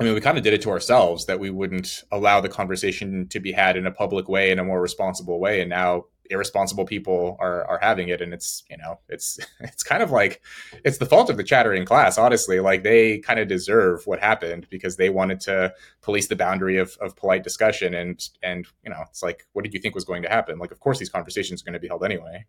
I 0.00 0.04
mean 0.04 0.14
we 0.14 0.20
kind 0.20 0.38
of 0.38 0.44
did 0.44 0.52
it 0.52 0.62
to 0.62 0.70
ourselves 0.70 1.26
that 1.26 1.40
we 1.40 1.50
wouldn't 1.50 2.04
allow 2.12 2.40
the 2.40 2.48
conversation 2.48 3.26
to 3.28 3.40
be 3.40 3.52
had 3.52 3.76
in 3.76 3.86
a 3.86 3.90
public 3.90 4.28
way 4.28 4.50
in 4.50 4.58
a 4.58 4.64
more 4.64 4.80
responsible 4.80 5.40
way. 5.40 5.60
And 5.60 5.70
now 5.70 6.04
irresponsible 6.30 6.84
people 6.84 7.38
are 7.40 7.64
are 7.64 7.78
having 7.80 8.10
it. 8.10 8.20
And 8.20 8.34
it's 8.34 8.62
you 8.68 8.76
know 8.76 9.00
it's 9.08 9.38
it's 9.60 9.82
kind 9.82 10.02
of 10.02 10.10
like 10.10 10.42
it's 10.84 10.98
the 10.98 11.06
fault 11.06 11.30
of 11.30 11.38
the 11.38 11.44
chattering 11.44 11.86
class 11.86 12.18
honestly. 12.18 12.60
Like 12.60 12.82
they 12.82 13.20
kind 13.20 13.40
of 13.40 13.48
deserve 13.48 14.06
what 14.06 14.20
happened 14.20 14.66
because 14.68 14.96
they 14.96 15.08
wanted 15.08 15.40
to 15.40 15.72
police 16.02 16.28
the 16.28 16.36
boundary 16.36 16.76
of, 16.76 16.98
of 17.00 17.16
polite 17.16 17.42
discussion. 17.42 17.94
And 17.94 18.22
and 18.42 18.66
you 18.84 18.90
know 18.90 19.02
it's 19.08 19.22
like 19.22 19.46
what 19.54 19.64
did 19.64 19.72
you 19.72 19.80
think 19.80 19.94
was 19.94 20.04
going 20.04 20.24
to 20.24 20.28
happen? 20.28 20.58
Like 20.58 20.72
of 20.72 20.80
course 20.80 20.98
these 20.98 21.08
conversations 21.08 21.62
are 21.62 21.64
going 21.64 21.72
to 21.72 21.80
be 21.80 21.88
held 21.88 22.04
anyway 22.04 22.44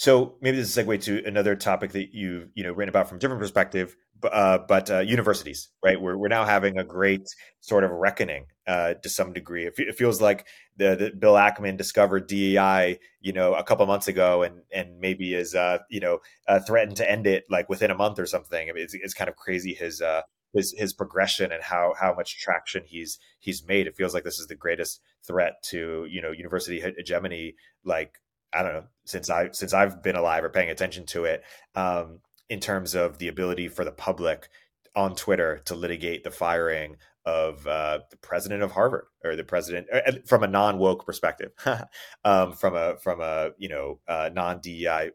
so 0.00 0.36
maybe 0.40 0.56
this 0.56 0.70
is 0.70 0.78
a 0.78 0.82
segue 0.82 1.02
to 1.02 1.22
another 1.26 1.54
topic 1.54 1.92
that 1.92 2.14
you've 2.14 2.48
you 2.54 2.64
know 2.64 2.72
written 2.72 2.88
about 2.88 3.06
from 3.06 3.18
a 3.18 3.20
different 3.20 3.42
perspective, 3.42 3.94
uh, 4.24 4.56
but 4.66 4.90
uh, 4.90 5.00
universities, 5.00 5.68
right? 5.84 6.00
We're 6.00 6.16
we're 6.16 6.28
now 6.28 6.46
having 6.46 6.78
a 6.78 6.84
great 6.84 7.28
sort 7.60 7.84
of 7.84 7.90
reckoning 7.90 8.46
uh, 8.66 8.94
to 8.94 9.10
some 9.10 9.34
degree. 9.34 9.66
It, 9.66 9.74
it 9.76 9.98
feels 9.98 10.22
like 10.22 10.46
the, 10.78 10.96
the, 10.96 11.10
Bill 11.10 11.34
Ackman 11.34 11.76
discovered 11.76 12.28
DEI, 12.28 12.98
you 13.20 13.34
know, 13.34 13.52
a 13.52 13.62
couple 13.62 13.84
months 13.84 14.08
ago, 14.08 14.42
and 14.42 14.62
and 14.72 15.00
maybe 15.00 15.34
is 15.34 15.54
uh, 15.54 15.80
you 15.90 16.00
know 16.00 16.20
uh, 16.48 16.60
threatened 16.60 16.96
to 16.96 17.10
end 17.10 17.26
it 17.26 17.44
like 17.50 17.68
within 17.68 17.90
a 17.90 17.94
month 17.94 18.18
or 18.18 18.24
something. 18.24 18.70
I 18.70 18.72
mean, 18.72 18.84
it's, 18.84 18.94
it's 18.94 19.12
kind 19.12 19.28
of 19.28 19.36
crazy 19.36 19.74
his 19.74 20.00
uh, 20.00 20.22
his 20.54 20.74
his 20.78 20.94
progression 20.94 21.52
and 21.52 21.62
how 21.62 21.92
how 22.00 22.14
much 22.14 22.38
traction 22.38 22.84
he's 22.86 23.18
he's 23.38 23.66
made. 23.66 23.86
It 23.86 23.96
feels 23.96 24.14
like 24.14 24.24
this 24.24 24.38
is 24.38 24.46
the 24.46 24.54
greatest 24.54 25.02
threat 25.26 25.62
to 25.64 26.06
you 26.08 26.22
know 26.22 26.30
university 26.30 26.80
hegemony, 26.80 27.56
like 27.84 28.14
I 28.52 28.62
don't 28.62 28.74
know 28.74 28.84
since 29.04 29.30
I 29.30 29.50
since 29.52 29.72
I've 29.72 30.02
been 30.02 30.16
alive 30.16 30.44
or 30.44 30.48
paying 30.48 30.70
attention 30.70 31.06
to 31.06 31.24
it. 31.24 31.42
Um, 31.74 32.20
in 32.48 32.58
terms 32.58 32.96
of 32.96 33.18
the 33.18 33.28
ability 33.28 33.68
for 33.68 33.84
the 33.84 33.92
public 33.92 34.48
on 34.96 35.14
Twitter 35.14 35.62
to 35.66 35.74
litigate 35.76 36.24
the 36.24 36.32
firing 36.32 36.96
of 37.24 37.66
uh, 37.66 38.00
the 38.10 38.16
president 38.16 38.62
of 38.62 38.72
Harvard 38.72 39.04
or 39.24 39.36
the 39.36 39.44
president 39.44 39.86
from 40.26 40.42
a 40.42 40.48
non 40.48 40.78
woke 40.78 41.06
perspective, 41.06 41.52
um, 42.24 42.52
from 42.52 42.74
a 42.74 42.96
from 42.96 43.20
a 43.20 43.50
you 43.56 43.68
know 43.68 44.00
uh, 44.08 44.30
non 44.32 44.60
DEI 44.60 45.10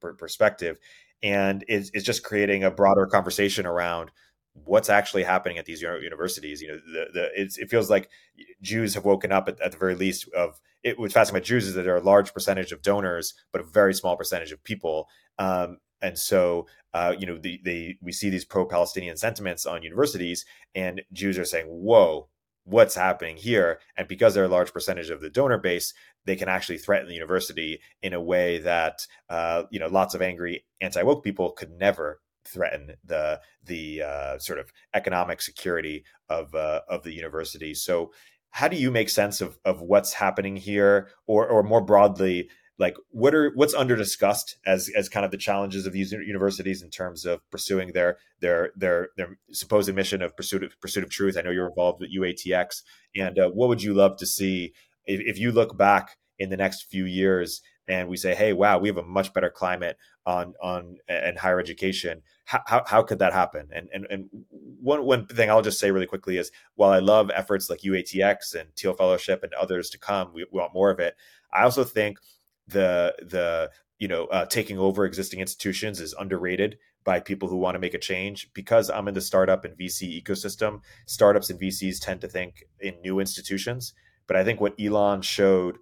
perspective, 0.00 0.78
and 1.22 1.64
it's, 1.68 1.90
it's 1.92 2.06
just 2.06 2.24
creating 2.24 2.64
a 2.64 2.70
broader 2.70 3.06
conversation 3.06 3.66
around 3.66 4.10
what's 4.64 4.88
actually 4.88 5.22
happening 5.22 5.58
at 5.58 5.64
these 5.64 5.82
universities. 5.82 6.60
You 6.60 6.68
know, 6.68 6.78
the, 6.92 7.06
the 7.12 7.62
it 7.62 7.70
feels 7.70 7.90
like 7.90 8.08
Jews 8.62 8.94
have 8.94 9.04
woken 9.04 9.32
up 9.32 9.48
at, 9.48 9.60
at 9.60 9.72
the 9.72 9.78
very 9.78 9.94
least 9.94 10.28
of 10.34 10.60
it. 10.82 10.98
What's 10.98 11.14
fascinating 11.14 11.38
about 11.38 11.46
Jews 11.46 11.66
is 11.66 11.74
that 11.74 11.82
there 11.82 11.94
are 11.94 11.98
a 11.98 12.02
large 12.02 12.32
percentage 12.32 12.72
of 12.72 12.82
donors, 12.82 13.34
but 13.52 13.60
a 13.60 13.64
very 13.64 13.94
small 13.94 14.16
percentage 14.16 14.52
of 14.52 14.62
people. 14.62 15.08
Um, 15.38 15.78
and 16.00 16.18
so, 16.18 16.66
uh, 16.94 17.14
you 17.18 17.26
know, 17.26 17.38
the, 17.38 17.60
they 17.64 17.96
we 18.00 18.12
see 18.12 18.30
these 18.30 18.44
pro-Palestinian 18.44 19.16
sentiments 19.16 19.66
on 19.66 19.82
universities, 19.82 20.44
and 20.74 21.02
Jews 21.12 21.38
are 21.38 21.44
saying, 21.44 21.66
"Whoa, 21.66 22.28
what's 22.64 22.94
happening 22.94 23.36
here?" 23.36 23.80
And 23.96 24.06
because 24.06 24.34
they're 24.34 24.44
a 24.44 24.48
large 24.48 24.72
percentage 24.72 25.10
of 25.10 25.20
the 25.20 25.30
donor 25.30 25.58
base, 25.58 25.92
they 26.24 26.36
can 26.36 26.48
actually 26.48 26.78
threaten 26.78 27.08
the 27.08 27.14
university 27.14 27.80
in 28.02 28.12
a 28.12 28.20
way 28.20 28.58
that 28.58 29.06
uh, 29.28 29.64
you 29.70 29.80
know 29.80 29.88
lots 29.88 30.14
of 30.14 30.22
angry 30.22 30.64
anti-woke 30.80 31.24
people 31.24 31.50
could 31.52 31.70
never 31.72 32.20
threaten 32.52 32.94
the 33.04 33.40
the 33.64 34.02
uh, 34.02 34.38
sort 34.38 34.58
of 34.58 34.72
economic 34.94 35.40
security 35.40 36.04
of 36.28 36.54
uh, 36.54 36.80
of 36.88 37.02
the 37.02 37.12
university. 37.12 37.74
So, 37.74 38.12
how 38.50 38.68
do 38.68 38.76
you 38.76 38.90
make 38.90 39.08
sense 39.08 39.40
of 39.40 39.58
of 39.64 39.80
what's 39.80 40.14
happening 40.14 40.56
here, 40.56 41.08
or 41.26 41.46
or 41.46 41.62
more 41.62 41.80
broadly? 41.80 42.48
Like 42.80 42.96
what 43.10 43.34
are 43.34 43.50
what's 43.56 43.74
under 43.74 43.96
discussed 43.96 44.56
as 44.64 44.88
as 44.96 45.08
kind 45.08 45.24
of 45.24 45.32
the 45.32 45.36
challenges 45.36 45.84
of 45.84 45.92
these 45.92 46.12
universities 46.12 46.80
in 46.80 46.90
terms 46.90 47.24
of 47.24 47.40
pursuing 47.50 47.92
their 47.92 48.18
their 48.40 48.70
their 48.76 49.08
their 49.16 49.36
supposed 49.50 49.92
mission 49.92 50.22
of 50.22 50.36
pursuit 50.36 50.62
of 50.62 50.80
pursuit 50.80 51.02
of 51.02 51.10
truth. 51.10 51.36
I 51.36 51.42
know 51.42 51.50
you're 51.50 51.68
involved 51.68 52.00
with 52.00 52.14
UATX, 52.14 52.82
and 53.16 53.38
uh, 53.38 53.48
what 53.48 53.68
would 53.68 53.82
you 53.82 53.94
love 53.94 54.16
to 54.18 54.26
see 54.26 54.74
if, 55.06 55.20
if 55.20 55.38
you 55.38 55.50
look 55.50 55.76
back 55.76 56.16
in 56.38 56.50
the 56.50 56.56
next 56.56 56.84
few 56.84 57.04
years 57.04 57.60
and 57.88 58.08
we 58.08 58.16
say, 58.16 58.34
hey, 58.34 58.52
wow, 58.52 58.78
we 58.78 58.88
have 58.88 58.98
a 58.98 59.02
much 59.02 59.32
better 59.32 59.50
climate 59.50 59.96
on 60.26 60.54
on 60.62 60.98
and 61.08 61.38
higher 61.38 61.58
education. 61.58 62.22
How, 62.44 62.60
how, 62.66 62.82
how 62.86 63.02
could 63.02 63.18
that 63.20 63.32
happen? 63.32 63.68
And 63.72 63.88
and 63.92 64.06
and 64.10 64.28
one 64.80 65.04
one 65.04 65.26
thing 65.26 65.50
I'll 65.50 65.62
just 65.62 65.80
say 65.80 65.90
really 65.90 66.06
quickly 66.06 66.36
is, 66.36 66.52
while 66.74 66.90
I 66.90 66.98
love 66.98 67.30
efforts 67.34 67.70
like 67.70 67.80
UATX 67.80 68.54
and 68.54 68.74
Thiel 68.76 68.94
Fellowship 68.94 69.42
and 69.42 69.52
others 69.54 69.90
to 69.90 69.98
come, 69.98 70.32
we, 70.32 70.46
we 70.52 70.60
want 70.60 70.74
more 70.74 70.90
of 70.90 71.00
it. 71.00 71.16
I 71.52 71.62
also 71.62 71.82
think 71.82 72.18
the 72.68 73.14
the 73.22 73.70
you 73.98 74.08
know 74.08 74.26
uh, 74.26 74.44
taking 74.46 74.78
over 74.78 75.04
existing 75.04 75.40
institutions 75.40 76.00
is 76.00 76.14
underrated 76.18 76.78
by 77.04 77.20
people 77.20 77.48
who 77.48 77.56
want 77.56 77.74
to 77.74 77.78
make 77.78 77.94
a 77.94 77.98
change 77.98 78.50
because 78.52 78.90
i'm 78.90 79.08
in 79.08 79.14
the 79.14 79.20
startup 79.20 79.64
and 79.64 79.76
vc 79.78 80.22
ecosystem 80.22 80.80
startups 81.06 81.50
and 81.50 81.60
vcs 81.60 82.00
tend 82.00 82.20
to 82.20 82.28
think 82.28 82.64
in 82.80 83.00
new 83.00 83.18
institutions 83.18 83.94
but 84.26 84.36
i 84.36 84.44
think 84.44 84.60
what 84.60 84.74
elon 84.78 85.22
showed 85.22 85.78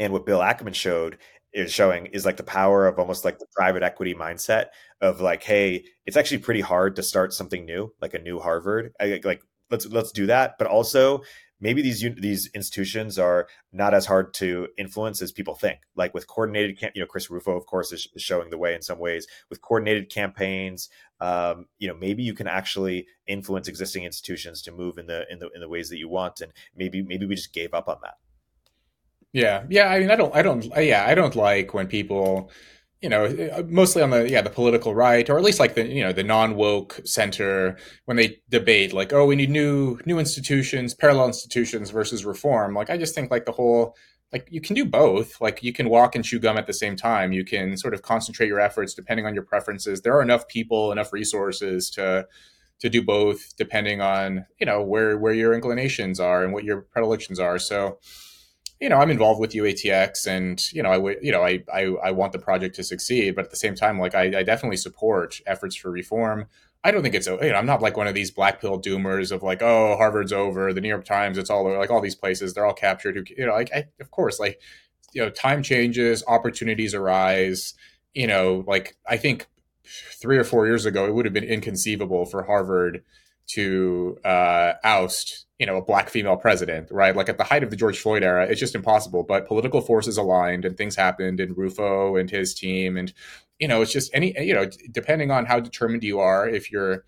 and 0.00 0.12
what 0.12 0.26
Bill 0.26 0.40
Ackman 0.40 0.74
showed 0.74 1.18
is 1.52 1.72
showing 1.72 2.06
is 2.06 2.24
like 2.24 2.36
the 2.36 2.42
power 2.42 2.86
of 2.86 2.98
almost 2.98 3.24
like 3.24 3.38
the 3.38 3.46
private 3.54 3.82
equity 3.82 4.14
mindset 4.14 4.66
of 5.00 5.20
like, 5.20 5.42
hey, 5.42 5.84
it's 6.06 6.16
actually 6.16 6.38
pretty 6.38 6.60
hard 6.60 6.96
to 6.96 7.02
start 7.02 7.32
something 7.32 7.64
new, 7.64 7.92
like 8.00 8.14
a 8.14 8.18
new 8.18 8.38
Harvard. 8.40 8.92
Like 9.00 9.42
let's 9.70 9.86
let's 9.86 10.12
do 10.12 10.26
that, 10.26 10.56
but 10.58 10.66
also 10.66 11.22
maybe 11.60 11.82
these 11.82 12.04
these 12.18 12.50
institutions 12.54 13.18
are 13.18 13.48
not 13.72 13.94
as 13.94 14.06
hard 14.06 14.34
to 14.34 14.68
influence 14.78 15.22
as 15.22 15.30
people 15.30 15.54
think. 15.54 15.78
Like 15.94 16.14
with 16.14 16.26
coordinated, 16.26 16.78
you 16.94 17.00
know, 17.00 17.06
Chris 17.06 17.30
Rufo, 17.30 17.56
of 17.56 17.66
course, 17.66 17.92
is 17.92 18.08
showing 18.16 18.50
the 18.50 18.58
way 18.58 18.74
in 18.74 18.82
some 18.82 18.98
ways 18.98 19.26
with 19.50 19.60
coordinated 19.60 20.10
campaigns. 20.10 20.88
Um, 21.20 21.66
you 21.78 21.86
know, 21.86 21.94
maybe 21.94 22.22
you 22.22 22.34
can 22.34 22.48
actually 22.48 23.06
influence 23.26 23.68
existing 23.68 24.04
institutions 24.04 24.62
to 24.62 24.72
move 24.72 24.98
in 24.98 25.06
the 25.06 25.24
in 25.30 25.38
the 25.38 25.50
in 25.54 25.60
the 25.60 25.68
ways 25.68 25.88
that 25.90 25.98
you 25.98 26.08
want, 26.08 26.40
and 26.40 26.52
maybe 26.74 27.02
maybe 27.02 27.26
we 27.26 27.34
just 27.34 27.52
gave 27.52 27.74
up 27.74 27.88
on 27.88 27.98
that. 28.02 28.14
Yeah, 29.32 29.64
yeah. 29.70 29.88
I 29.88 29.98
mean, 30.00 30.10
I 30.10 30.16
don't, 30.16 30.34
I 30.34 30.42
don't, 30.42 30.64
yeah, 30.76 31.06
I 31.06 31.14
don't 31.14 31.34
like 31.34 31.72
when 31.72 31.86
people, 31.86 32.50
you 33.00 33.08
know, 33.08 33.24
uh, 33.24 33.62
mostly 33.66 34.02
on 34.02 34.10
the 34.10 34.28
yeah 34.28 34.42
the 34.42 34.50
political 34.50 34.94
right, 34.94 35.28
or 35.28 35.38
at 35.38 35.42
least 35.44 35.58
like 35.58 35.74
the 35.74 35.84
you 35.86 36.02
know 36.02 36.12
the 36.12 36.22
non 36.22 36.54
woke 36.54 37.00
center 37.04 37.76
when 38.04 38.16
they 38.16 38.40
debate 38.50 38.92
like, 38.92 39.12
oh, 39.12 39.26
we 39.26 39.36
need 39.36 39.50
new 39.50 39.98
new 40.06 40.18
institutions, 40.18 40.94
parallel 40.94 41.26
institutions 41.28 41.90
versus 41.90 42.24
reform. 42.24 42.74
Like, 42.74 42.90
I 42.90 42.96
just 42.98 43.14
think 43.14 43.30
like 43.30 43.46
the 43.46 43.52
whole 43.52 43.96
like 44.32 44.46
you 44.50 44.60
can 44.60 44.74
do 44.76 44.84
both. 44.84 45.40
Like 45.40 45.62
you 45.62 45.72
can 45.72 45.88
walk 45.88 46.14
and 46.14 46.24
chew 46.24 46.38
gum 46.38 46.58
at 46.58 46.66
the 46.66 46.72
same 46.74 46.94
time. 46.96 47.32
You 47.32 47.44
can 47.44 47.76
sort 47.76 47.94
of 47.94 48.02
concentrate 48.02 48.48
your 48.48 48.60
efforts 48.60 48.94
depending 48.94 49.26
on 49.26 49.34
your 49.34 49.44
preferences. 49.44 50.02
There 50.02 50.14
are 50.16 50.22
enough 50.22 50.46
people, 50.48 50.92
enough 50.92 51.12
resources 51.12 51.90
to 51.92 52.26
to 52.80 52.88
do 52.90 53.02
both 53.02 53.56
depending 53.56 54.00
on 54.02 54.44
you 54.60 54.66
know 54.66 54.82
where 54.82 55.16
where 55.18 55.32
your 55.34 55.54
inclinations 55.54 56.20
are 56.20 56.44
and 56.44 56.52
what 56.52 56.64
your 56.64 56.82
predilections 56.82 57.40
are. 57.40 57.58
So 57.58 57.98
you 58.82 58.88
know, 58.88 58.96
I'm 58.96 59.12
involved 59.12 59.40
with 59.40 59.52
UATX, 59.52 60.26
and 60.26 60.60
you 60.72 60.82
know, 60.82 60.90
I 60.90 60.98
would, 60.98 61.18
you 61.22 61.30
know, 61.30 61.44
I, 61.44 61.62
I, 61.72 61.82
I 62.02 62.10
want 62.10 62.32
the 62.32 62.40
project 62.40 62.74
to 62.74 62.82
succeed, 62.82 63.36
but 63.36 63.44
at 63.44 63.52
the 63.52 63.56
same 63.56 63.76
time, 63.76 64.00
like, 64.00 64.12
I, 64.12 64.40
I 64.40 64.42
definitely 64.42 64.76
support 64.76 65.40
efforts 65.46 65.76
for 65.76 65.88
reform. 65.88 66.46
I 66.82 66.90
don't 66.90 67.04
think 67.04 67.14
it's, 67.14 67.28
you 67.28 67.36
know, 67.36 67.54
I'm 67.54 67.64
not 67.64 67.80
like 67.80 67.96
one 67.96 68.08
of 68.08 68.14
these 68.16 68.32
black 68.32 68.60
pill 68.60 68.82
doomers 68.82 69.30
of 69.30 69.44
like, 69.44 69.62
oh, 69.62 69.96
Harvard's 69.96 70.32
over, 70.32 70.72
the 70.72 70.80
New 70.80 70.88
York 70.88 71.04
Times, 71.04 71.38
it's 71.38 71.48
all 71.48 71.78
like 71.78 71.90
all 71.90 72.00
these 72.00 72.16
places, 72.16 72.54
they're 72.54 72.66
all 72.66 72.74
captured. 72.74 73.14
Who, 73.16 73.22
you 73.38 73.46
know, 73.46 73.52
like, 73.52 73.72
I, 73.72 73.84
of 74.00 74.10
course, 74.10 74.40
like, 74.40 74.60
you 75.12 75.22
know, 75.22 75.30
time 75.30 75.62
changes, 75.62 76.24
opportunities 76.26 76.92
arise. 76.92 77.74
You 78.14 78.26
know, 78.26 78.64
like, 78.66 78.96
I 79.08 79.16
think 79.16 79.46
three 80.20 80.38
or 80.38 80.44
four 80.44 80.66
years 80.66 80.86
ago, 80.86 81.06
it 81.06 81.14
would 81.14 81.24
have 81.24 81.32
been 81.32 81.44
inconceivable 81.44 82.26
for 82.26 82.42
Harvard 82.42 83.04
to 83.50 84.18
uh, 84.24 84.72
oust 84.82 85.46
you 85.62 85.66
know 85.66 85.76
a 85.76 85.82
black 85.82 86.10
female 86.10 86.36
president 86.36 86.88
right? 86.90 87.14
Like 87.14 87.28
at 87.28 87.38
the 87.38 87.44
height 87.44 87.62
of 87.62 87.70
the 87.70 87.76
george 87.76 87.98
floyd 87.98 88.22
era 88.22 88.46
it's 88.50 88.60
just 88.60 88.74
impossible 88.74 89.22
but 89.22 89.46
political 89.46 89.80
forces 89.80 90.18
aligned 90.18 90.64
and 90.64 90.76
things 90.76 90.96
happened 90.96 91.38
and 91.40 91.56
rufo 91.56 92.16
and 92.16 92.28
his 92.28 92.52
team 92.52 92.96
and 92.96 93.12
you 93.60 93.68
know 93.68 93.80
it's 93.80 93.92
just 93.92 94.10
any 94.12 94.34
you 94.38 94.54
know 94.54 94.66
depending 94.90 95.30
on 95.30 95.46
how 95.46 95.60
determined 95.60 96.02
you 96.02 96.18
are 96.18 96.48
if 96.48 96.72
you're 96.72 97.04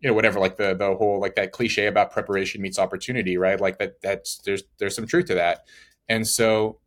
you 0.00 0.08
know 0.08 0.14
whatever 0.14 0.38
like 0.38 0.56
the 0.56 0.74
the 0.74 0.94
whole 0.94 1.20
like 1.20 1.34
that 1.36 1.52
cliche 1.52 1.86
about 1.86 2.10
preparation 2.10 2.60
meets 2.60 2.78
opportunity 2.78 3.36
right? 3.36 3.60
Like 3.60 3.78
that 3.78 4.00
that's 4.02 4.38
there's 4.38 4.62
there's 4.78 4.94
some 4.94 5.06
truth 5.06 5.26
to 5.26 5.34
that. 5.34 5.66
And 6.08 6.26
so 6.26 6.78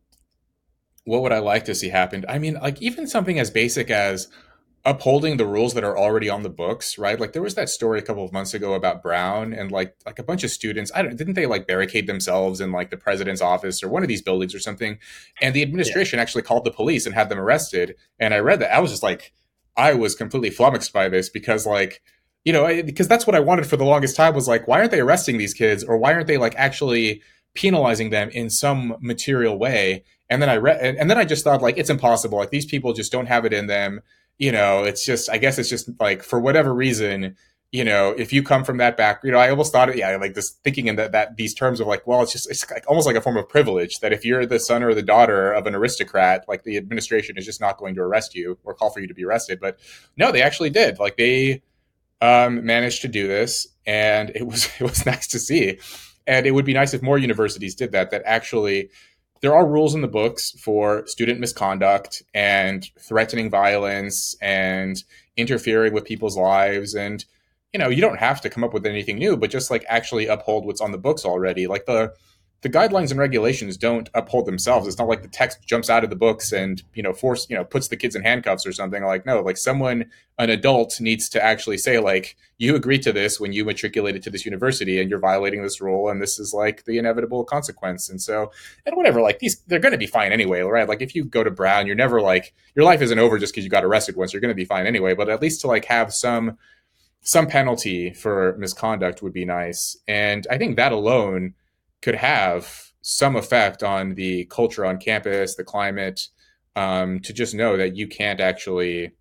what 1.04 1.22
would 1.22 1.32
i 1.32 1.38
like 1.38 1.64
to 1.64 1.74
see 1.74 1.88
happen? 1.88 2.24
I 2.28 2.38
mean 2.38 2.54
like 2.54 2.80
even 2.80 3.06
something 3.06 3.38
as 3.38 3.50
basic 3.50 3.90
as 3.90 4.28
upholding 4.84 5.36
the 5.36 5.46
rules 5.46 5.74
that 5.74 5.84
are 5.84 5.98
already 5.98 6.30
on 6.30 6.42
the 6.42 6.48
books, 6.48 6.96
right? 6.96 7.20
Like 7.20 7.32
there 7.32 7.42
was 7.42 7.54
that 7.54 7.68
story 7.68 7.98
a 7.98 8.02
couple 8.02 8.24
of 8.24 8.32
months 8.32 8.54
ago 8.54 8.72
about 8.72 9.02
Brown 9.02 9.52
and 9.52 9.70
like 9.70 9.94
like 10.06 10.18
a 10.18 10.22
bunch 10.22 10.42
of 10.42 10.50
students. 10.50 10.90
I 10.94 11.02
don't 11.02 11.16
didn't 11.16 11.34
they 11.34 11.46
like 11.46 11.66
barricade 11.66 12.06
themselves 12.06 12.60
in 12.60 12.72
like 12.72 12.90
the 12.90 12.96
president's 12.96 13.42
office 13.42 13.82
or 13.82 13.88
one 13.88 14.02
of 14.02 14.08
these 14.08 14.22
buildings 14.22 14.54
or 14.54 14.58
something, 14.58 14.98
and 15.40 15.54
the 15.54 15.62
administration 15.62 16.18
yeah. 16.18 16.22
actually 16.22 16.42
called 16.42 16.64
the 16.64 16.70
police 16.70 17.04
and 17.04 17.14
had 17.14 17.28
them 17.28 17.38
arrested. 17.38 17.96
And 18.18 18.32
I 18.32 18.38
read 18.38 18.60
that 18.60 18.74
I 18.74 18.80
was 18.80 18.90
just 18.90 19.02
like, 19.02 19.32
I 19.76 19.92
was 19.94 20.14
completely 20.14 20.50
flummoxed 20.50 20.92
by 20.92 21.08
this 21.08 21.28
because 21.28 21.66
like. 21.66 22.02
You 22.42 22.54
know, 22.54 22.64
I, 22.64 22.80
because 22.80 23.06
that's 23.06 23.26
what 23.26 23.36
I 23.36 23.40
wanted 23.40 23.66
for 23.66 23.76
the 23.76 23.84
longest 23.84 24.16
time 24.16 24.34
was 24.34 24.48
like, 24.48 24.66
why 24.66 24.78
aren't 24.78 24.92
they 24.92 25.00
arresting 25.00 25.36
these 25.36 25.52
kids, 25.52 25.84
or 25.84 25.98
why 25.98 26.14
aren't 26.14 26.26
they 26.26 26.38
like 26.38 26.54
actually 26.56 27.20
penalizing 27.52 28.08
them 28.08 28.30
in 28.30 28.48
some 28.48 28.96
material 28.98 29.58
way? 29.58 30.04
And 30.30 30.40
then 30.40 30.48
I 30.48 30.56
read, 30.56 30.96
and 30.96 31.10
then 31.10 31.18
I 31.18 31.26
just 31.26 31.44
thought 31.44 31.60
like, 31.60 31.76
it's 31.76 31.90
impossible. 31.90 32.38
Like 32.38 32.48
these 32.48 32.64
people 32.64 32.94
just 32.94 33.12
don't 33.12 33.26
have 33.26 33.44
it 33.44 33.52
in 33.52 33.66
them 33.66 34.00
you 34.40 34.50
know, 34.50 34.84
it's 34.84 35.04
just, 35.04 35.28
I 35.28 35.36
guess 35.36 35.58
it's 35.58 35.68
just 35.68 35.90
like 36.00 36.22
for 36.22 36.40
whatever 36.40 36.74
reason, 36.74 37.36
you 37.72 37.84
know, 37.84 38.14
if 38.16 38.32
you 38.32 38.42
come 38.42 38.64
from 38.64 38.78
that 38.78 38.96
back, 38.96 39.20
you 39.22 39.30
know, 39.30 39.38
I 39.38 39.50
almost 39.50 39.70
thought, 39.70 39.90
it, 39.90 39.96
yeah, 39.96 40.16
like 40.16 40.32
this 40.32 40.50
thinking 40.64 40.86
in 40.86 40.96
that, 40.96 41.12
that 41.12 41.36
these 41.36 41.52
terms 41.52 41.78
of 41.78 41.86
like, 41.86 42.06
well, 42.06 42.22
it's 42.22 42.32
just, 42.32 42.50
it's 42.50 42.68
like 42.70 42.84
almost 42.88 43.06
like 43.06 43.16
a 43.16 43.20
form 43.20 43.36
of 43.36 43.50
privilege 43.50 44.00
that 44.00 44.14
if 44.14 44.24
you're 44.24 44.46
the 44.46 44.58
son 44.58 44.82
or 44.82 44.94
the 44.94 45.02
daughter 45.02 45.52
of 45.52 45.66
an 45.66 45.74
aristocrat, 45.74 46.46
like 46.48 46.64
the 46.64 46.78
administration 46.78 47.36
is 47.36 47.44
just 47.44 47.60
not 47.60 47.76
going 47.76 47.94
to 47.96 48.00
arrest 48.00 48.34
you 48.34 48.58
or 48.64 48.72
call 48.72 48.88
for 48.88 49.00
you 49.00 49.06
to 49.06 49.12
be 49.14 49.26
arrested. 49.26 49.60
But 49.60 49.78
no, 50.16 50.32
they 50.32 50.40
actually 50.40 50.70
did. 50.70 50.98
Like 50.98 51.18
they 51.18 51.62
um, 52.22 52.64
managed 52.64 53.02
to 53.02 53.08
do 53.08 53.28
this, 53.28 53.68
and 53.86 54.30
it 54.34 54.46
was 54.46 54.70
it 54.80 54.84
was 54.84 55.04
nice 55.04 55.26
to 55.28 55.38
see. 55.38 55.78
And 56.26 56.46
it 56.46 56.52
would 56.52 56.64
be 56.64 56.74
nice 56.74 56.94
if 56.94 57.02
more 57.02 57.18
universities 57.18 57.74
did 57.74 57.92
that. 57.92 58.10
That 58.10 58.22
actually 58.24 58.88
there 59.40 59.54
are 59.54 59.66
rules 59.66 59.94
in 59.94 60.02
the 60.02 60.08
books 60.08 60.50
for 60.52 61.06
student 61.06 61.40
misconduct 61.40 62.22
and 62.34 62.90
threatening 62.98 63.50
violence 63.50 64.36
and 64.40 65.02
interfering 65.36 65.92
with 65.92 66.04
people's 66.04 66.36
lives 66.36 66.94
and 66.94 67.24
you 67.72 67.78
know, 67.78 67.88
you 67.88 68.00
don't 68.00 68.18
have 68.18 68.40
to 68.40 68.50
come 68.50 68.64
up 68.64 68.74
with 68.74 68.84
anything 68.84 69.16
new, 69.16 69.36
but 69.36 69.50
just 69.50 69.70
like 69.70 69.84
actually 69.88 70.26
uphold 70.26 70.66
what's 70.66 70.80
on 70.80 70.90
the 70.90 70.98
books 70.98 71.24
already. 71.24 71.68
Like 71.68 71.86
the 71.86 72.12
the 72.62 72.68
guidelines 72.68 73.10
and 73.10 73.18
regulations 73.18 73.78
don't 73.78 74.10
uphold 74.12 74.44
themselves. 74.44 74.86
It's 74.86 74.98
not 74.98 75.08
like 75.08 75.22
the 75.22 75.28
text 75.28 75.66
jumps 75.66 75.88
out 75.88 76.04
of 76.04 76.10
the 76.10 76.16
books 76.16 76.52
and 76.52 76.82
you 76.94 77.02
know 77.02 77.14
force 77.14 77.46
you 77.48 77.56
know 77.56 77.64
puts 77.64 77.88
the 77.88 77.96
kids 77.96 78.14
in 78.14 78.22
handcuffs 78.22 78.66
or 78.66 78.72
something. 78.72 79.02
Like 79.02 79.24
no, 79.24 79.40
like 79.40 79.56
someone 79.56 80.06
an 80.38 80.50
adult 80.50 81.00
needs 81.00 81.28
to 81.30 81.42
actually 81.42 81.78
say 81.78 81.98
like 81.98 82.36
you 82.58 82.76
agreed 82.76 83.02
to 83.02 83.12
this 83.12 83.40
when 83.40 83.54
you 83.54 83.64
matriculated 83.64 84.22
to 84.24 84.30
this 84.30 84.44
university 84.44 85.00
and 85.00 85.08
you're 85.08 85.18
violating 85.18 85.62
this 85.62 85.80
rule 85.80 86.10
and 86.10 86.20
this 86.20 86.38
is 86.38 86.52
like 86.52 86.84
the 86.84 86.98
inevitable 86.98 87.44
consequence. 87.44 88.10
And 88.10 88.20
so 88.20 88.52
and 88.84 88.94
whatever 88.94 89.22
like 89.22 89.38
these 89.38 89.60
they're 89.66 89.78
going 89.78 89.92
to 89.92 89.98
be 89.98 90.06
fine 90.06 90.30
anyway, 90.30 90.60
right? 90.60 90.88
Like 90.88 91.00
if 91.00 91.14
you 91.14 91.24
go 91.24 91.42
to 91.42 91.50
Brown, 91.50 91.86
you're 91.86 91.96
never 91.96 92.20
like 92.20 92.52
your 92.74 92.84
life 92.84 93.00
isn't 93.00 93.18
over 93.18 93.38
just 93.38 93.54
because 93.54 93.64
you 93.64 93.70
got 93.70 93.84
arrested 93.84 94.16
once. 94.16 94.34
You're 94.34 94.40
going 94.40 94.50
to 94.50 94.54
be 94.54 94.66
fine 94.66 94.86
anyway. 94.86 95.14
But 95.14 95.30
at 95.30 95.40
least 95.40 95.62
to 95.62 95.66
like 95.66 95.86
have 95.86 96.12
some 96.12 96.58
some 97.22 97.46
penalty 97.46 98.12
for 98.12 98.54
misconduct 98.58 99.22
would 99.22 99.32
be 99.32 99.44
nice. 99.46 99.96
And 100.08 100.46
I 100.50 100.58
think 100.58 100.76
that 100.76 100.92
alone 100.92 101.54
could 102.02 102.14
have 102.14 102.92
some 103.02 103.36
effect 103.36 103.82
on 103.82 104.14
the 104.14 104.44
culture 104.46 104.84
on 104.84 104.98
campus, 104.98 105.54
the 105.54 105.64
climate, 105.64 106.28
um, 106.76 107.20
to 107.20 107.32
just 107.32 107.54
know 107.54 107.76
that 107.76 107.96
you 107.96 108.06
can't 108.06 108.40
actually, 108.40 109.12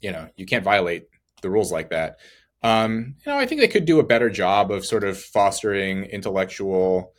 you 0.00 0.10
know, 0.10 0.28
you 0.36 0.46
can't 0.46 0.64
violate 0.64 1.04
the 1.42 1.50
rules 1.50 1.70
like 1.70 1.90
that. 1.90 2.18
Um, 2.62 3.14
you 3.24 3.32
know, 3.32 3.38
I 3.38 3.46
think 3.46 3.60
they 3.60 3.68
could 3.68 3.84
do 3.84 4.00
a 4.00 4.04
better 4.04 4.30
job 4.30 4.70
of 4.70 4.84
sort 4.84 5.04
of 5.04 5.18
fostering 5.18 6.04
intellectual 6.04 7.12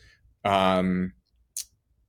um, 0.44 1.14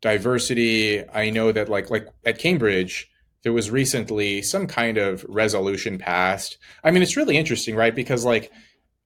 diversity. 0.01 1.09
I 1.09 1.31
know 1.31 1.53
that 1.53 1.69
like 1.69 1.91
like 1.91 2.09
at 2.25 2.39
Cambridge, 2.39 3.09
there 3.43 3.53
was 3.53 3.71
recently 3.71 4.43
some 4.43 4.67
kind 4.67 4.99
of 4.99 5.25
resolution 5.29 5.99
passed. 5.99 6.59
I 6.83 6.91
mean, 6.91 7.03
it's 7.03 7.17
really 7.17 7.37
interesting, 7.37 7.77
right? 7.77 7.95
Because 7.95 8.25
like 8.25 8.51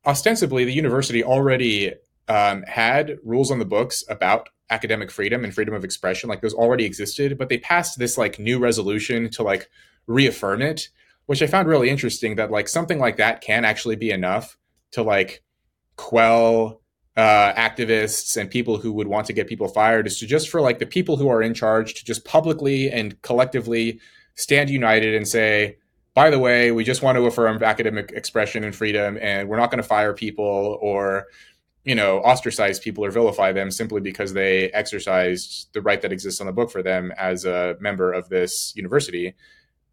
ostensibly 0.06 0.64
the 0.64 0.72
university 0.72 1.22
already 1.22 1.92
um, 2.28 2.62
had 2.62 3.18
rules 3.22 3.50
on 3.50 3.58
the 3.58 3.64
books 3.64 4.04
about 4.08 4.48
academic 4.70 5.10
freedom 5.10 5.44
and 5.44 5.54
freedom 5.54 5.74
of 5.74 5.84
expression 5.84 6.28
like 6.28 6.40
those 6.40 6.54
already 6.54 6.84
existed 6.84 7.36
but 7.36 7.48
they 7.48 7.58
passed 7.58 7.98
this 7.98 8.16
like 8.16 8.38
new 8.38 8.58
resolution 8.58 9.28
to 9.28 9.42
like 9.42 9.68
reaffirm 10.06 10.62
it 10.62 10.88
which 11.26 11.42
i 11.42 11.46
found 11.46 11.68
really 11.68 11.90
interesting 11.90 12.36
that 12.36 12.50
like 12.50 12.66
something 12.66 12.98
like 12.98 13.18
that 13.18 13.42
can 13.42 13.64
actually 13.64 13.96
be 13.96 14.10
enough 14.10 14.56
to 14.90 15.02
like 15.02 15.42
quell 15.96 16.80
uh, 17.16 17.52
activists 17.54 18.36
and 18.36 18.50
people 18.50 18.76
who 18.78 18.92
would 18.92 19.06
want 19.06 19.26
to 19.26 19.32
get 19.32 19.46
people 19.46 19.68
fired 19.68 20.06
is 20.06 20.18
to 20.18 20.26
just 20.26 20.48
for 20.48 20.60
like 20.60 20.80
the 20.80 20.86
people 20.86 21.16
who 21.16 21.28
are 21.28 21.42
in 21.42 21.54
charge 21.54 21.94
to 21.94 22.04
just 22.04 22.24
publicly 22.24 22.90
and 22.90 23.20
collectively 23.22 24.00
stand 24.34 24.68
united 24.68 25.14
and 25.14 25.28
say 25.28 25.76
by 26.14 26.30
the 26.30 26.38
way 26.38 26.72
we 26.72 26.82
just 26.82 27.02
want 27.02 27.16
to 27.16 27.26
affirm 27.26 27.62
academic 27.62 28.10
expression 28.16 28.64
and 28.64 28.74
freedom 28.74 29.16
and 29.20 29.48
we're 29.48 29.56
not 29.56 29.70
going 29.70 29.80
to 29.80 29.88
fire 29.88 30.12
people 30.12 30.78
or 30.80 31.26
you 31.84 31.94
know, 31.94 32.20
ostracize 32.22 32.78
people 32.78 33.04
or 33.04 33.10
vilify 33.10 33.52
them 33.52 33.70
simply 33.70 34.00
because 34.00 34.32
they 34.32 34.70
exercised 34.70 35.68
the 35.74 35.82
right 35.82 36.00
that 36.00 36.12
exists 36.12 36.40
on 36.40 36.46
the 36.46 36.52
book 36.52 36.70
for 36.70 36.82
them 36.82 37.12
as 37.18 37.44
a 37.44 37.76
member 37.78 38.12
of 38.12 38.28
this 38.30 38.72
university. 38.74 39.34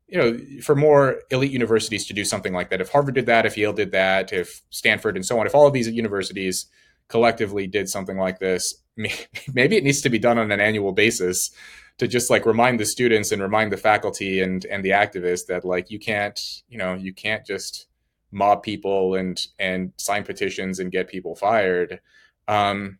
You 0.08 0.18
know, 0.18 0.62
for 0.62 0.76
more 0.76 1.22
elite 1.32 1.52
universities 1.52 2.06
to 2.08 2.14
do 2.14 2.26
something 2.26 2.54
like 2.54 2.70
that, 2.70 2.82
if 2.82 2.89
Harvard 2.89 3.16
did 3.16 3.26
that, 3.28 3.46
if 3.46 3.58
Yale 3.58 3.74
did 3.74 3.92
that, 3.92 4.32
if 4.32 4.62
Stanford 4.70 5.16
and 5.16 5.26
so 5.26 5.39
on, 5.39 5.46
if 5.46 5.56
all 5.56 5.68
of 5.68 5.74
these 5.74 5.88
universities 5.89 6.68
collectively 7.08 7.68
did 7.68 7.89
something 7.89 8.18
like 8.18 8.39
this, 8.39 8.76
maybe 9.54 9.76
it 9.76 9.84
needs 9.84 10.02
to 10.02 10.10
be 10.10 10.20
done 10.20 10.38
on 10.38 10.52
an 10.52 10.60
annual 10.62 10.94
basis 10.94 11.52
to 11.98 12.08
just 12.08 12.30
like 12.30 12.46
remind 12.46 12.80
the 12.80 12.86
students 12.86 13.32
and 13.32 13.42
remind 13.42 13.72
the 13.72 13.78
faculty 13.78 14.42
and 14.42 14.66
and 14.66 14.84
the 14.84 14.89
activists 14.89 15.46
that 15.48 15.66
like 15.66 15.92
you 15.92 16.00
can't, 16.00 16.39
you 16.70 16.78
know, 16.78 16.94
you 16.94 17.14
can't 17.14 17.46
just 17.46 17.88
mob 18.32 18.63
people 18.63 19.15
and 19.15 19.47
and 19.59 19.93
sign 19.97 20.23
petitions 20.23 20.79
and 20.79 20.91
get 20.91 21.07
people 21.07 21.36
fired 21.36 21.99
um, 22.47 22.99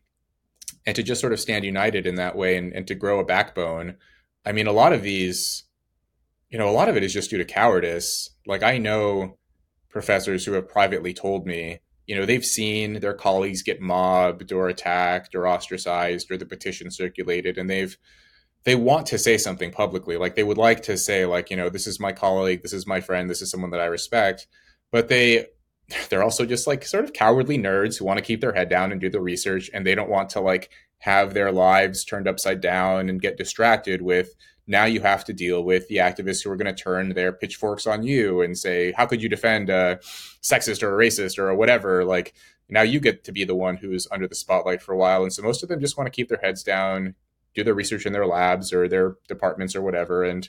and 0.86 0.96
to 0.96 1.02
just 1.02 1.20
sort 1.20 1.32
of 1.32 1.40
stand 1.40 1.64
united 1.64 2.06
in 2.06 2.16
that 2.16 2.36
way 2.36 2.56
and, 2.56 2.72
and 2.72 2.86
to 2.86 2.94
grow 2.94 3.18
a 3.18 3.24
backbone 3.24 3.96
i 4.44 4.52
mean 4.52 4.66
a 4.66 4.72
lot 4.72 4.92
of 4.92 5.02
these 5.02 5.64
you 6.52 6.58
know 6.58 6.68
a 6.68 6.70
lot 6.70 6.88
of 6.88 6.96
it 6.96 7.02
is 7.02 7.12
just 7.12 7.30
due 7.30 7.38
to 7.38 7.44
cowardice. 7.44 8.30
Like 8.46 8.62
i 8.62 8.78
know 8.78 9.38
professors 9.88 10.44
who 10.44 10.52
have 10.52 10.68
privately 10.68 11.12
told 11.12 11.46
me 11.46 11.80
you 12.06 12.14
know 12.14 12.26
they've 12.26 12.44
seen 12.44 13.00
their 13.00 13.14
colleagues 13.14 13.62
get 13.62 13.80
mobbed 13.80 14.52
or 14.52 14.68
attacked 14.68 15.34
or 15.34 15.48
ostracized 15.48 16.30
or 16.30 16.36
the 16.36 16.46
petition 16.46 16.90
circulated 16.90 17.58
and 17.58 17.68
they've 17.68 17.96
they 18.64 18.76
want 18.76 19.06
to 19.06 19.18
say 19.18 19.36
something 19.36 19.72
publicly. 19.72 20.16
Like 20.16 20.36
they 20.36 20.44
would 20.44 20.58
like 20.58 20.82
to 20.82 20.96
say 20.96 21.26
like 21.26 21.50
you 21.50 21.56
know 21.56 21.68
this 21.68 21.86
is 21.86 21.98
my 21.98 22.12
colleague 22.12 22.62
this 22.62 22.72
is 22.72 22.86
my 22.86 23.00
friend 23.00 23.28
this 23.28 23.42
is 23.42 23.50
someone 23.50 23.70
that 23.70 23.80
i 23.80 23.86
respect 23.86 24.46
but 24.92 25.08
they 25.08 25.46
they're 26.08 26.22
also 26.22 26.46
just 26.46 26.66
like 26.66 26.84
sort 26.84 27.04
of 27.04 27.12
cowardly 27.12 27.58
nerds 27.58 27.98
who 27.98 28.04
want 28.04 28.18
to 28.18 28.24
keep 28.24 28.40
their 28.40 28.52
head 28.52 28.68
down 28.68 28.92
and 28.92 29.00
do 29.00 29.10
the 29.10 29.20
research 29.20 29.68
and 29.74 29.84
they 29.84 29.94
don't 29.94 30.08
want 30.08 30.30
to 30.30 30.40
like 30.40 30.70
have 30.98 31.34
their 31.34 31.50
lives 31.50 32.04
turned 32.04 32.28
upside 32.28 32.60
down 32.60 33.08
and 33.08 33.20
get 33.20 33.36
distracted 33.36 34.00
with 34.00 34.34
now 34.66 34.84
you 34.84 35.00
have 35.00 35.24
to 35.24 35.32
deal 35.32 35.64
with 35.64 35.88
the 35.88 35.96
activists 35.96 36.44
who 36.44 36.50
are 36.50 36.56
going 36.56 36.72
to 36.72 36.82
turn 36.82 37.10
their 37.10 37.32
pitchforks 37.32 37.86
on 37.86 38.02
you 38.04 38.40
and 38.40 38.56
say 38.56 38.92
how 38.92 39.04
could 39.04 39.22
you 39.22 39.28
defend 39.28 39.68
a 39.68 39.98
sexist 40.40 40.82
or 40.82 40.94
a 40.94 41.06
racist 41.06 41.38
or 41.38 41.48
a 41.48 41.56
whatever 41.56 42.04
like 42.04 42.32
now 42.68 42.82
you 42.82 43.00
get 43.00 43.24
to 43.24 43.32
be 43.32 43.44
the 43.44 43.54
one 43.54 43.76
who's 43.76 44.06
under 44.12 44.28
the 44.28 44.34
spotlight 44.34 44.80
for 44.80 44.92
a 44.92 44.96
while 44.96 45.22
and 45.22 45.32
so 45.32 45.42
most 45.42 45.62
of 45.62 45.68
them 45.68 45.80
just 45.80 45.98
want 45.98 46.06
to 46.06 46.14
keep 46.14 46.28
their 46.28 46.40
heads 46.42 46.62
down 46.62 47.14
do 47.54 47.64
their 47.64 47.74
research 47.74 48.06
in 48.06 48.12
their 48.12 48.26
labs 48.26 48.72
or 48.72 48.88
their 48.88 49.16
departments 49.28 49.74
or 49.74 49.82
whatever 49.82 50.22
and 50.22 50.48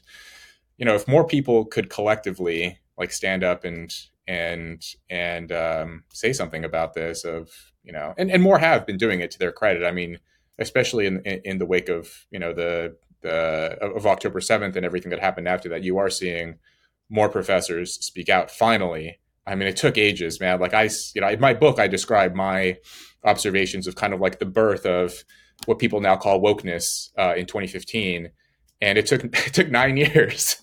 you 0.78 0.86
know 0.86 0.96
if 0.96 1.08
more 1.08 1.26
people 1.26 1.66
could 1.66 1.90
collectively 1.90 2.78
like 2.98 3.12
stand 3.12 3.44
up 3.44 3.66
and 3.66 3.94
and 4.28 4.82
and 5.10 5.52
um, 5.52 6.04
say 6.14 6.34
something 6.34 6.64
about 6.64 6.94
this 6.94 7.26
of 7.26 7.50
you 7.84 7.92
know 7.92 8.14
and, 8.18 8.32
and 8.32 8.42
more 8.42 8.60
have 8.60 8.86
been 8.86 8.98
doing 8.98 9.20
it 9.20 9.32
to 9.32 9.40
their 9.40 9.52
credit. 9.52 9.86
I 9.86 9.92
mean 9.92 10.20
especially 10.60 11.06
in 11.06 11.20
in 11.22 11.58
the 11.58 11.66
wake 11.66 11.90
of 11.90 12.26
you 12.32 12.40
know 12.40 12.54
the 12.54 12.96
the 13.22 13.78
of 13.82 14.06
october 14.06 14.40
7th 14.40 14.76
and 14.76 14.86
everything 14.86 15.10
that 15.10 15.20
happened 15.20 15.48
after 15.48 15.70
that 15.70 15.84
you 15.84 15.98
are 15.98 16.10
seeing 16.10 16.60
more 17.10 17.30
professors 17.30 17.94
speak 17.96 18.30
out 18.30 18.52
finally. 18.52 19.20
I 19.46 19.56
mean 19.56 19.68
it 19.68 19.78
took 19.78 19.98
ages 19.98 20.40
man. 20.40 20.60
Like 20.60 20.74
i 20.74 20.90
you 21.16 21.22
know 21.22 21.30
in 21.30 21.40
my 21.40 21.54
book 21.54 21.80
i 21.80 21.88
describe 21.88 22.36
my 22.36 22.78
observations 23.24 23.88
of 23.88 23.96
kind 23.96 24.14
of 24.14 24.20
like 24.20 24.40
the 24.40 24.46
birth 24.46 24.86
of 24.86 25.24
what 25.66 25.80
people 25.80 26.02
now 26.02 26.16
call 26.16 26.42
wokeness 26.42 27.10
uh, 27.18 27.34
in 27.36 27.46
2015 27.46 28.32
and 28.84 28.98
it 28.98 29.06
took 29.06 29.24
it 29.48 29.54
took 29.54 29.72
nine 29.72 29.98
years, 29.98 30.58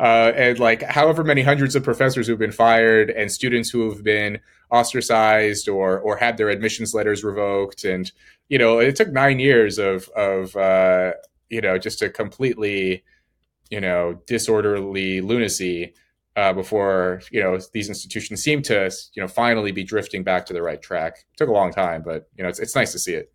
uh, 0.00 0.32
and 0.34 0.58
like 0.58 0.82
however 0.82 1.24
many 1.24 1.42
hundreds 1.42 1.74
of 1.74 1.82
professors 1.82 2.26
who've 2.26 2.38
been 2.38 2.52
fired 2.52 3.10
and 3.10 3.30
students 3.30 3.68
who 3.70 3.90
have 3.90 4.04
been 4.04 4.38
ostracized 4.70 5.68
or 5.68 5.98
or 5.98 6.16
had 6.16 6.36
their 6.36 6.48
admissions 6.48 6.94
letters 6.94 7.24
revoked, 7.24 7.84
and 7.84 8.12
you 8.48 8.58
know 8.58 8.78
it 8.78 8.96
took 8.96 9.12
nine 9.12 9.40
years 9.40 9.78
of 9.78 10.08
of 10.10 10.56
uh, 10.56 11.12
you 11.50 11.60
know 11.60 11.76
just 11.76 12.00
a 12.02 12.08
completely 12.08 13.02
you 13.68 13.80
know 13.80 14.20
disorderly 14.28 15.20
lunacy 15.20 15.92
uh, 16.36 16.52
before 16.52 17.20
you 17.32 17.42
know 17.42 17.58
these 17.72 17.88
institutions 17.88 18.42
seem 18.42 18.62
to 18.62 18.90
you 19.14 19.22
know 19.22 19.28
finally 19.28 19.72
be 19.72 19.82
drifting 19.82 20.22
back 20.22 20.46
to 20.46 20.52
the 20.52 20.62
right 20.62 20.80
track. 20.80 21.18
It 21.32 21.36
took 21.36 21.48
a 21.48 21.52
long 21.52 21.72
time, 21.72 22.02
but 22.04 22.28
you 22.36 22.44
know 22.44 22.48
it's 22.48 22.60
it's 22.60 22.76
nice 22.76 22.92
to 22.92 22.98
see 23.00 23.14
it 23.14 23.32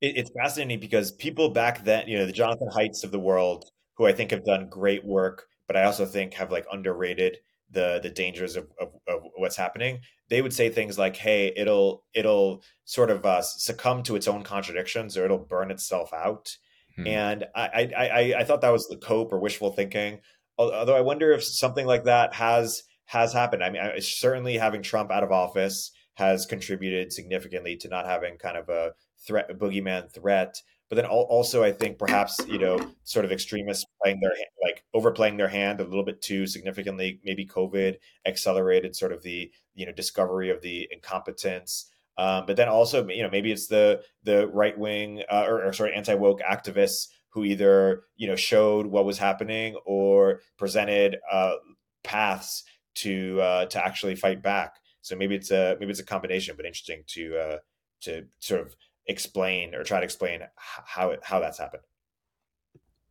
it's 0.00 0.30
fascinating 0.30 0.80
because 0.80 1.12
people 1.12 1.50
back 1.50 1.84
then, 1.84 2.06
you 2.08 2.18
know, 2.18 2.26
the 2.26 2.32
Jonathan 2.32 2.68
Haidts 2.74 3.04
of 3.04 3.10
the 3.10 3.18
world, 3.18 3.64
who 3.96 4.06
I 4.06 4.12
think 4.12 4.30
have 4.30 4.44
done 4.44 4.68
great 4.68 5.04
work, 5.04 5.46
but 5.66 5.76
I 5.76 5.84
also 5.84 6.06
think 6.06 6.34
have 6.34 6.52
like 6.52 6.66
underrated 6.70 7.38
the 7.70 8.00
the 8.02 8.10
dangers 8.10 8.56
of, 8.56 8.66
of, 8.80 8.88
of 9.06 9.22
what's 9.36 9.56
happening. 9.56 10.00
They 10.30 10.40
would 10.40 10.52
say 10.52 10.70
things 10.70 10.98
like, 10.98 11.16
"Hey, 11.16 11.52
it'll 11.56 12.04
it'll 12.14 12.62
sort 12.84 13.10
of 13.10 13.24
uh, 13.26 13.42
succumb 13.42 14.02
to 14.04 14.16
its 14.16 14.28
own 14.28 14.42
contradictions, 14.42 15.16
or 15.16 15.24
it'll 15.24 15.38
burn 15.38 15.70
itself 15.70 16.12
out." 16.12 16.56
Hmm. 16.96 17.06
And 17.06 17.44
I, 17.54 17.66
I 17.66 17.92
I 17.96 18.34
I 18.40 18.44
thought 18.44 18.60
that 18.62 18.72
was 18.72 18.86
the 18.88 18.96
cope 18.96 19.32
or 19.32 19.38
wishful 19.38 19.72
thinking. 19.72 20.20
Although 20.56 20.96
I 20.96 21.02
wonder 21.02 21.32
if 21.32 21.44
something 21.44 21.86
like 21.86 22.04
that 22.04 22.34
has 22.34 22.82
has 23.06 23.32
happened. 23.32 23.64
I 23.64 23.70
mean, 23.70 23.82
certainly 24.00 24.58
having 24.58 24.82
Trump 24.82 25.10
out 25.10 25.22
of 25.22 25.32
office 25.32 25.90
has 26.14 26.46
contributed 26.46 27.12
significantly 27.12 27.76
to 27.76 27.88
not 27.88 28.06
having 28.06 28.36
kind 28.36 28.56
of 28.56 28.68
a 28.68 28.92
threat, 29.26 29.50
boogeyman 29.58 30.10
threat. 30.10 30.60
But 30.88 30.96
then 30.96 31.04
also, 31.04 31.62
I 31.62 31.72
think 31.72 31.98
perhaps 31.98 32.38
you 32.48 32.58
know, 32.58 32.80
sort 33.04 33.26
of 33.26 33.32
extremists 33.32 33.84
playing 34.02 34.20
their 34.20 34.32
like 34.62 34.84
overplaying 34.94 35.36
their 35.36 35.48
hand 35.48 35.80
a 35.80 35.84
little 35.84 36.04
bit 36.04 36.22
too 36.22 36.46
significantly. 36.46 37.20
Maybe 37.24 37.46
COVID 37.46 37.96
accelerated 38.26 38.96
sort 38.96 39.12
of 39.12 39.22
the 39.22 39.50
you 39.74 39.86
know 39.86 39.92
discovery 39.92 40.50
of 40.50 40.62
the 40.62 40.88
incompetence. 40.90 41.90
Um, 42.16 42.46
but 42.46 42.56
then 42.56 42.68
also, 42.68 43.06
you 43.08 43.22
know, 43.22 43.30
maybe 43.30 43.52
it's 43.52 43.68
the 43.68 44.02
the 44.24 44.48
right 44.48 44.76
wing 44.76 45.22
uh, 45.30 45.44
or, 45.46 45.66
or 45.66 45.72
sorry, 45.72 45.94
anti 45.94 46.14
woke 46.14 46.40
activists 46.40 47.08
who 47.30 47.44
either 47.44 48.04
you 48.16 48.26
know 48.26 48.36
showed 48.36 48.86
what 48.86 49.04
was 49.04 49.18
happening 49.18 49.76
or 49.84 50.40
presented 50.56 51.18
uh, 51.30 51.54
paths 52.02 52.64
to 52.96 53.40
uh, 53.40 53.66
to 53.66 53.84
actually 53.84 54.16
fight 54.16 54.42
back. 54.42 54.76
So 55.02 55.16
maybe 55.16 55.34
it's 55.34 55.50
a 55.50 55.76
maybe 55.78 55.90
it's 55.90 56.00
a 56.00 56.04
combination, 56.04 56.56
but 56.56 56.66
interesting 56.66 57.04
to 57.08 57.38
uh, 57.38 57.58
to 58.02 58.26
sort 58.40 58.62
of 58.62 58.76
explain 59.08 59.74
or 59.74 59.82
try 59.82 59.98
to 59.98 60.04
explain 60.04 60.40
how 60.56 61.10
it, 61.10 61.20
how 61.22 61.40
that's 61.40 61.58
happened. 61.58 61.82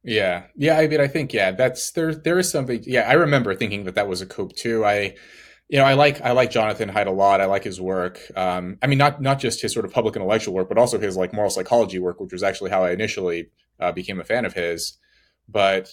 Yeah, 0.03 0.44
yeah. 0.56 0.78
I 0.78 0.88
mean, 0.88 1.02
I 1.02 1.07
think 1.07 1.34
yeah, 1.34 1.52
that's 1.52 1.91
there. 1.91 2.15
There 2.15 2.40
is 2.40 2.49
something. 2.49 2.82
Yeah, 2.86 3.10
I 3.10 3.14
remember 3.14 3.53
thinking 3.56 3.84
that 3.86 3.95
that 3.95 4.07
was 4.07 4.22
a 4.22 4.26
cope 4.26 4.56
too. 4.56 4.86
I 4.86 5.15
you 5.69 5.80
know, 5.80 5.86
I 5.86 5.94
like 5.94 6.22
I 6.22 6.32
like 6.32 6.52
Jonathan 6.52 6.90
Haidt 6.90 7.07
a 7.07 7.11
lot. 7.11 7.41
I 7.41 7.45
like 7.45 7.64
his 7.64 7.82
work. 7.82 8.19
Um, 8.36 8.78
I 8.82 8.88
mean, 8.88 8.98
not 8.98 9.22
not 9.22 9.40
just 9.40 9.61
his 9.61 9.74
sort 9.74 9.86
of 9.86 9.91
public 9.91 10.15
intellectual 10.15 10.53
work, 10.53 10.69
but 10.69 10.78
also 10.78 10.98
his 10.98 11.18
like 11.18 11.34
moral 11.34 11.49
psychology 11.49 11.99
work, 11.99 12.19
which 12.19 12.32
was 12.32 12.44
actually 12.44 12.69
how 12.69 12.84
I 12.84 12.91
initially 12.91 13.49
uh, 13.80 13.91
became 13.91 14.19
a 14.19 14.24
fan 14.24 14.45
of 14.45 14.53
his. 14.53 14.98
But 15.49 15.90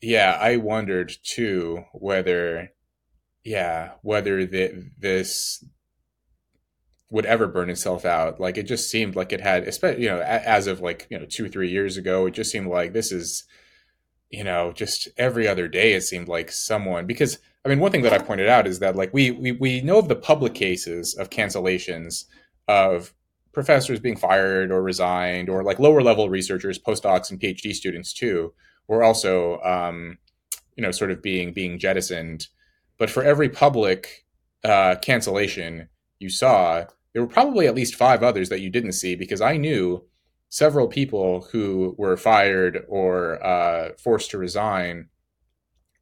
yeah, 0.00 0.38
I 0.40 0.56
wondered 0.56 1.12
too 1.22 1.84
whether, 1.92 2.70
yeah, 3.44 3.92
whether 4.02 4.46
the, 4.46 4.90
this 4.98 5.64
would 7.10 7.26
ever 7.26 7.46
burn 7.46 7.70
itself 7.70 8.04
out. 8.04 8.38
Like 8.38 8.58
it 8.58 8.64
just 8.64 8.90
seemed 8.90 9.16
like 9.16 9.32
it 9.32 9.40
had, 9.40 9.64
especially 9.64 10.04
you 10.04 10.08
know, 10.10 10.20
as 10.20 10.66
of 10.66 10.80
like 10.80 11.06
you 11.10 11.18
know 11.18 11.26
two 11.26 11.46
or 11.46 11.48
three 11.48 11.70
years 11.70 11.96
ago, 11.96 12.26
it 12.26 12.32
just 12.32 12.50
seemed 12.50 12.68
like 12.68 12.92
this 12.92 13.12
is, 13.12 13.44
you 14.30 14.44
know, 14.44 14.72
just 14.72 15.08
every 15.16 15.48
other 15.48 15.68
day 15.68 15.94
it 15.94 16.02
seemed 16.02 16.28
like 16.28 16.50
someone 16.50 17.06
because 17.06 17.38
I 17.64 17.68
mean, 17.68 17.80
one 17.80 17.92
thing 17.92 18.02
that 18.02 18.12
I 18.12 18.18
pointed 18.18 18.48
out 18.48 18.66
is 18.66 18.78
that 18.78 18.96
like 18.96 19.12
we 19.12 19.30
we 19.30 19.52
we 19.52 19.80
know 19.80 19.98
of 19.98 20.08
the 20.08 20.16
public 20.16 20.54
cases 20.54 21.14
of 21.14 21.30
cancellations 21.30 22.24
of 22.66 23.14
professors 23.52 23.98
being 23.98 24.16
fired 24.16 24.70
or 24.70 24.82
resigned, 24.82 25.48
or 25.48 25.62
like 25.62 25.78
lower 25.78 26.02
level 26.02 26.30
researchers, 26.30 26.78
postdocs, 26.78 27.30
and 27.30 27.40
PhD 27.40 27.74
students 27.74 28.12
too, 28.12 28.52
were 28.86 29.02
also 29.02 29.60
um, 29.62 30.18
you 30.76 30.82
know 30.82 30.92
sort 30.92 31.10
of 31.10 31.22
being 31.22 31.52
being 31.52 31.78
jettisoned. 31.78 32.48
But 32.98 33.10
for 33.10 33.22
every 33.22 33.48
public 33.48 34.24
uh, 34.64 34.96
cancellation 35.02 35.88
you 36.18 36.30
saw, 36.30 36.84
there 37.18 37.26
were 37.26 37.32
probably 37.32 37.66
at 37.66 37.74
least 37.74 37.96
five 37.96 38.22
others 38.22 38.48
that 38.48 38.60
you 38.60 38.70
didn't 38.70 38.92
see 38.92 39.16
because 39.16 39.40
I 39.40 39.56
knew 39.56 40.04
several 40.50 40.86
people 40.86 41.48
who 41.50 41.96
were 41.98 42.16
fired 42.16 42.84
or 42.86 43.44
uh, 43.44 43.88
forced 43.98 44.30
to 44.30 44.38
resign. 44.38 45.08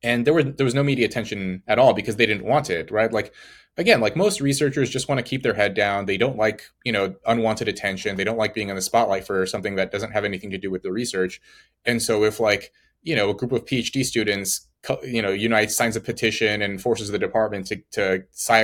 And 0.03 0.27
there 0.27 0.35
were 0.35 0.43
there 0.43 0.67
was 0.67 0.75
no 0.75 0.83
media 0.83 1.07
attention 1.07 1.63
at 1.67 1.79
all 1.79 1.95
because 1.95 2.17
they 2.17 2.27
didn't 2.27 2.45
want 2.45 2.69
it 2.69 2.91
right? 2.91 3.11
Like 3.11 3.33
again 3.79 4.03
like 4.03 4.15
most 4.15 4.43
researchers 4.43 4.91
just 4.91 5.09
want 5.09 5.19
to 5.19 5.25
keep 5.25 5.43
their 5.43 5.55
head 5.55 5.73
down. 5.73 6.05
They 6.05 6.19
don't 6.19 6.37
like 6.37 6.65
you 6.85 6.93
know 6.93 7.15
unwanted 7.25 7.67
attention. 7.67 8.17
They 8.17 8.25
don't 8.25 8.37
like 8.37 8.53
being 8.53 8.69
in 8.69 8.77
the 8.77 8.83
spotlight 8.83 9.27
for 9.27 9.47
something 9.47 9.77
that 9.77 9.91
doesn't 9.91 10.13
have 10.13 10.27
anything 10.27 10.51
to 10.51 10.59
do 10.59 10.71
with 10.71 10.83
the 10.83 10.93
research. 10.93 11.41
And 11.87 12.03
so 12.03 12.25
if 12.25 12.41
like 12.41 12.75
you 13.03 13.17
know 13.17 13.31
a 13.31 13.35
group 13.35 13.53
of 13.53 13.65
phd 13.65 14.05
students 14.05 14.69
you 15.03 15.23
know 15.23 15.31
unite 15.31 15.71
signs 15.71 15.97
a 15.97 16.01
petition 16.01 16.63
and 16.63 16.81
forces 16.81 17.11
the 17.11 17.19
department 17.19 17.67
to 17.67 17.77
to 17.91 18.23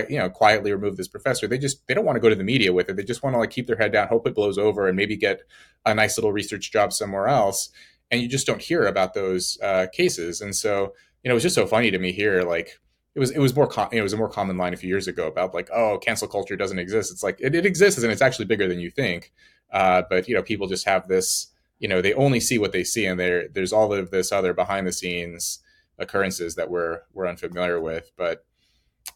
you 0.09 0.19
know 0.19 0.31
quietly 0.31 0.73
remove 0.73 0.97
this 0.97 1.09
professor 1.09 1.47
they 1.47 1.59
just 1.59 1.86
they 1.89 1.94
don't 1.94 2.05
want 2.05 2.16
to 2.16 2.20
go 2.20 2.28
to 2.28 2.35
the 2.35 2.44
media 2.44 2.73
with 2.73 2.89
it 2.89 2.97
they 2.97 3.03
just 3.03 3.23
want 3.23 3.35
to 3.35 3.39
like 3.39 3.51
keep 3.51 3.66
their 3.66 3.77
head 3.77 3.93
down 3.93 4.07
hope 4.09 4.27
it 4.27 4.35
blows 4.35 4.59
over 4.59 4.86
and 4.86 4.97
maybe 4.97 5.16
get 5.16 5.40
a 5.85 5.94
nice 5.94 6.16
little 6.16 6.32
research 6.32 6.70
job 6.70 6.93
somewhere 6.93 7.27
else 7.27 7.70
and 8.11 8.20
you 8.20 8.28
just 8.28 8.47
don't 8.47 8.62
hear 8.62 8.86
about 8.86 9.15
those 9.15 9.59
uh, 9.62 9.86
cases 9.93 10.40
and 10.40 10.55
so 10.55 10.93
you 11.23 11.28
know, 11.28 11.32
it 11.32 11.35
was 11.35 11.43
just 11.43 11.55
so 11.55 11.66
funny 11.66 11.90
to 11.90 11.99
me 11.99 12.12
here. 12.12 12.43
Like 12.43 12.78
it 13.15 13.20
was, 13.20 13.31
it 13.31 13.39
was 13.39 13.55
more, 13.55 13.66
com- 13.66 13.90
it 13.93 14.03
was 14.03 14.12
a 14.12 14.16
more 14.16 14.28
common 14.28 14.57
line 14.57 14.74
a 14.74 14.77
few 14.77 14.89
years 14.89 15.07
ago 15.07 15.27
about 15.27 15.55
like, 15.55 15.69
oh, 15.73 15.99
cancel 15.99 16.28
culture 16.28 16.57
doesn't 16.57 16.78
exist. 16.78 17.12
It's 17.12 17.23
like 17.23 17.39
it, 17.40 17.55
it 17.55 17.66
exists 17.66 18.03
and 18.03 18.12
it's 18.12 18.23
actually 18.23 18.47
bigger 18.47 18.69
than 18.69 18.81
you 18.81 18.90
think. 18.90 19.32
Uh, 19.73 20.03
but 20.09 20.28
you 20.28 20.35
know, 20.35 20.43
people 20.43 20.66
just 20.66 20.86
have 20.86 21.09
this, 21.09 21.49
you 21.78 21.89
know, 21.89 22.01
they 22.03 22.15
only 22.15 22.40
see 22.40 22.59
what 22.59 22.73
they 22.73 22.85
see, 22.85 23.07
and 23.07 23.19
there, 23.19 23.49
there's 23.49 23.73
all 23.73 23.93
of 23.93 24.11
this 24.11 24.31
other 24.31 24.53
behind 24.53 24.86
the 24.86 24.93
scenes 24.93 25.61
occurrences 26.03 26.55
that 26.57 26.70
we're 26.70 27.01
we're 27.12 27.27
unfamiliar 27.27 27.81
with. 27.81 28.11
But 28.16 28.45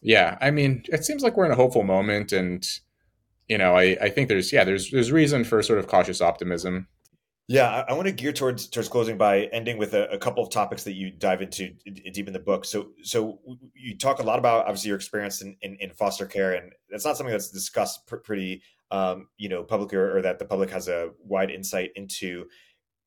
yeah, 0.01 0.37
I 0.41 0.51
mean, 0.51 0.83
it 0.85 1.05
seems 1.05 1.23
like 1.23 1.37
we're 1.37 1.45
in 1.45 1.51
a 1.51 1.55
hopeful 1.55 1.83
moment, 1.83 2.31
and 2.31 2.67
you 3.47 3.57
know, 3.57 3.75
I, 3.75 3.97
I 4.01 4.09
think 4.09 4.27
there's 4.27 4.51
yeah, 4.51 4.63
there's 4.63 4.91
there's 4.91 5.11
reason 5.11 5.43
for 5.43 5.61
sort 5.63 5.79
of 5.79 5.87
cautious 5.87 6.21
optimism. 6.21 6.87
Yeah, 7.49 7.69
I, 7.69 7.91
I, 7.91 7.93
want 7.93 8.07
to 8.07 8.11
gear 8.11 8.33
towards 8.33 8.67
towards 8.67 8.89
closing 8.89 9.17
by 9.17 9.43
ending 9.53 9.77
with 9.77 9.93
a, 9.93 10.09
a, 10.11 10.17
couple 10.17 10.43
of 10.43 10.49
topics 10.49 10.83
that 10.83 10.95
you 10.95 11.11
dive 11.11 11.41
into 11.41 11.69
deep 12.11 12.27
in 12.27 12.33
the 12.33 12.39
book. 12.39 12.65
So, 12.65 12.89
so 13.03 13.39
you 13.73 13.97
talk 13.97 14.19
a 14.19 14.23
lot 14.23 14.37
about 14.37 14.65
obviously 14.65 14.89
your 14.89 14.97
experience 14.97 15.41
in, 15.41 15.55
in, 15.61 15.77
in 15.79 15.91
foster 15.91 16.25
care, 16.25 16.55
and 16.55 16.73
that's 16.89 17.05
not 17.05 17.15
something 17.15 17.31
that's 17.31 17.49
discussed 17.49 18.05
pr- 18.05 18.17
pretty, 18.17 18.63
um, 18.91 19.29
you 19.37 19.47
know, 19.47 19.63
publicly 19.63 19.97
or, 19.97 20.17
or 20.17 20.21
that 20.23 20.39
the 20.39 20.45
public 20.45 20.69
has 20.71 20.89
a 20.89 21.11
wide 21.23 21.49
insight 21.49 21.91
into. 21.95 22.47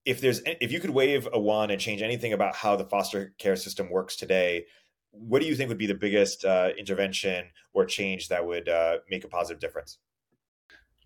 If 0.04 0.20
there's 0.20 0.40
if 0.46 0.72
you 0.72 0.80
could 0.80 0.90
wave 0.90 1.28
a 1.32 1.38
wand 1.38 1.70
and 1.70 1.80
change 1.80 2.02
anything 2.02 2.32
about 2.32 2.56
how 2.56 2.76
the 2.76 2.84
foster 2.84 3.34
care 3.38 3.56
system 3.56 3.90
works 3.90 4.16
today, 4.16 4.64
what 5.10 5.42
do 5.42 5.48
you 5.48 5.54
think 5.54 5.68
would 5.68 5.78
be 5.78 5.86
the 5.86 5.94
biggest 5.94 6.44
uh, 6.44 6.70
intervention 6.78 7.46
or 7.72 7.84
change 7.84 8.28
that 8.28 8.46
would 8.46 8.68
uh, 8.68 8.98
make 9.10 9.24
a 9.24 9.28
positive 9.28 9.60
difference? 9.60 9.98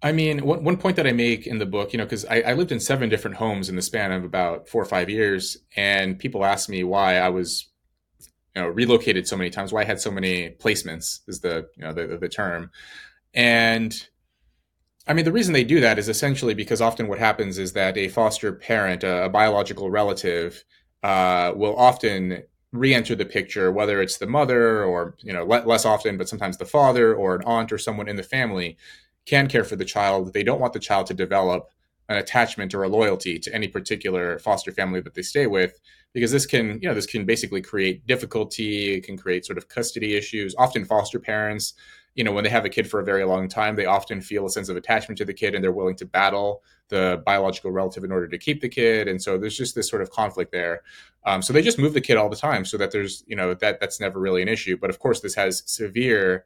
I 0.02 0.12
mean, 0.12 0.44
one, 0.44 0.62
one 0.62 0.76
point 0.76 0.96
that 0.96 1.06
I 1.06 1.12
make 1.12 1.46
in 1.46 1.58
the 1.58 1.66
book, 1.66 1.94
you 1.94 1.98
know, 1.98 2.04
because 2.04 2.26
I, 2.26 2.42
I, 2.42 2.52
lived 2.52 2.72
in 2.72 2.78
seven 2.78 3.08
different 3.08 3.38
homes 3.38 3.70
in 3.70 3.76
the 3.76 3.80
span 3.80 4.12
of 4.12 4.22
about 4.22 4.68
four 4.68 4.82
or 4.82 4.86
five 4.86 5.08
years, 5.08 5.56
and 5.76 6.18
people 6.18 6.44
ask 6.44 6.68
me 6.68 6.84
why 6.84 7.16
I 7.16 7.30
was, 7.30 7.70
you 8.54 8.60
know, 8.60 8.68
relocated 8.68 9.26
so 9.26 9.36
many 9.36 9.48
times, 9.48 9.72
why 9.72 9.80
I 9.80 9.84
had 9.84 10.00
so 10.00 10.10
many 10.10 10.50
placements 10.50 11.20
is 11.26 11.40
the 11.40 11.68
you 11.76 11.84
know 11.84 11.94
the 11.94 12.18
the 12.18 12.28
term, 12.28 12.70
and 13.32 14.06
I 15.06 15.12
mean 15.12 15.24
the 15.24 15.32
reason 15.32 15.52
they 15.52 15.64
do 15.64 15.80
that 15.80 15.98
is 15.98 16.08
essentially 16.08 16.54
because 16.54 16.80
often 16.80 17.08
what 17.08 17.18
happens 17.18 17.58
is 17.58 17.72
that 17.74 17.96
a 17.96 18.08
foster 18.08 18.52
parent, 18.52 19.04
a, 19.04 19.24
a 19.24 19.28
biological 19.28 19.90
relative, 19.90 20.64
uh, 21.02 21.52
will 21.54 21.76
often 21.76 22.42
re-enter 22.72 23.14
the 23.14 23.26
picture, 23.26 23.70
whether 23.70 24.00
it's 24.00 24.18
the 24.18 24.26
mother 24.26 24.82
or 24.84 25.16
you 25.20 25.32
know 25.32 25.44
less 25.44 25.84
often, 25.84 26.16
but 26.16 26.28
sometimes 26.28 26.56
the 26.56 26.64
father 26.64 27.14
or 27.14 27.36
an 27.36 27.42
aunt 27.44 27.72
or 27.72 27.78
someone 27.78 28.08
in 28.08 28.16
the 28.16 28.22
family 28.22 28.76
can 29.26 29.48
care 29.48 29.64
for 29.64 29.76
the 29.76 29.84
child. 29.84 30.32
They 30.32 30.42
don't 30.42 30.60
want 30.60 30.72
the 30.72 30.78
child 30.80 31.06
to 31.06 31.14
develop 31.14 31.68
an 32.08 32.16
attachment 32.16 32.74
or 32.74 32.82
a 32.82 32.88
loyalty 32.88 33.38
to 33.38 33.54
any 33.54 33.68
particular 33.68 34.38
foster 34.38 34.72
family 34.72 35.00
that 35.00 35.14
they 35.14 35.22
stay 35.22 35.46
with 35.46 35.80
because 36.12 36.30
this 36.32 36.46
can 36.46 36.78
you 36.82 36.88
know 36.88 36.94
this 36.94 37.06
can 37.06 37.24
basically 37.24 37.62
create 37.62 38.06
difficulty 38.06 38.94
it 38.94 39.04
can 39.04 39.16
create 39.16 39.44
sort 39.46 39.56
of 39.56 39.68
custody 39.68 40.14
issues 40.14 40.54
often 40.58 40.84
foster 40.84 41.18
parents 41.18 41.74
you 42.14 42.24
know 42.24 42.32
when 42.32 42.44
they 42.44 42.50
have 42.50 42.64
a 42.64 42.68
kid 42.68 42.88
for 42.88 43.00
a 43.00 43.04
very 43.04 43.24
long 43.24 43.48
time 43.48 43.76
they 43.76 43.86
often 43.86 44.20
feel 44.20 44.46
a 44.46 44.50
sense 44.50 44.68
of 44.68 44.76
attachment 44.76 45.18
to 45.18 45.24
the 45.24 45.34
kid 45.34 45.54
and 45.54 45.62
they're 45.62 45.72
willing 45.72 45.96
to 45.96 46.06
battle 46.06 46.62
the 46.88 47.22
biological 47.24 47.70
relative 47.70 48.04
in 48.04 48.12
order 48.12 48.28
to 48.28 48.38
keep 48.38 48.60
the 48.60 48.68
kid. 48.68 49.08
And 49.08 49.20
so 49.20 49.38
there's 49.38 49.56
just 49.56 49.74
this 49.74 49.88
sort 49.88 50.02
of 50.02 50.10
conflict 50.10 50.52
there. 50.52 50.82
Um, 51.24 51.40
so 51.40 51.52
they 51.52 51.62
just 51.62 51.78
move 51.78 51.94
the 51.94 52.00
kid 52.00 52.16
all 52.16 52.28
the 52.28 52.36
time 52.36 52.64
so 52.64 52.76
that 52.76 52.92
there's 52.92 53.24
you 53.26 53.36
know 53.36 53.54
that 53.54 53.80
that's 53.80 54.00
never 54.00 54.20
really 54.20 54.42
an 54.42 54.48
issue. 54.48 54.76
But 54.76 54.90
of 54.90 54.98
course 54.98 55.20
this 55.20 55.34
has 55.34 55.62
severe 55.66 56.44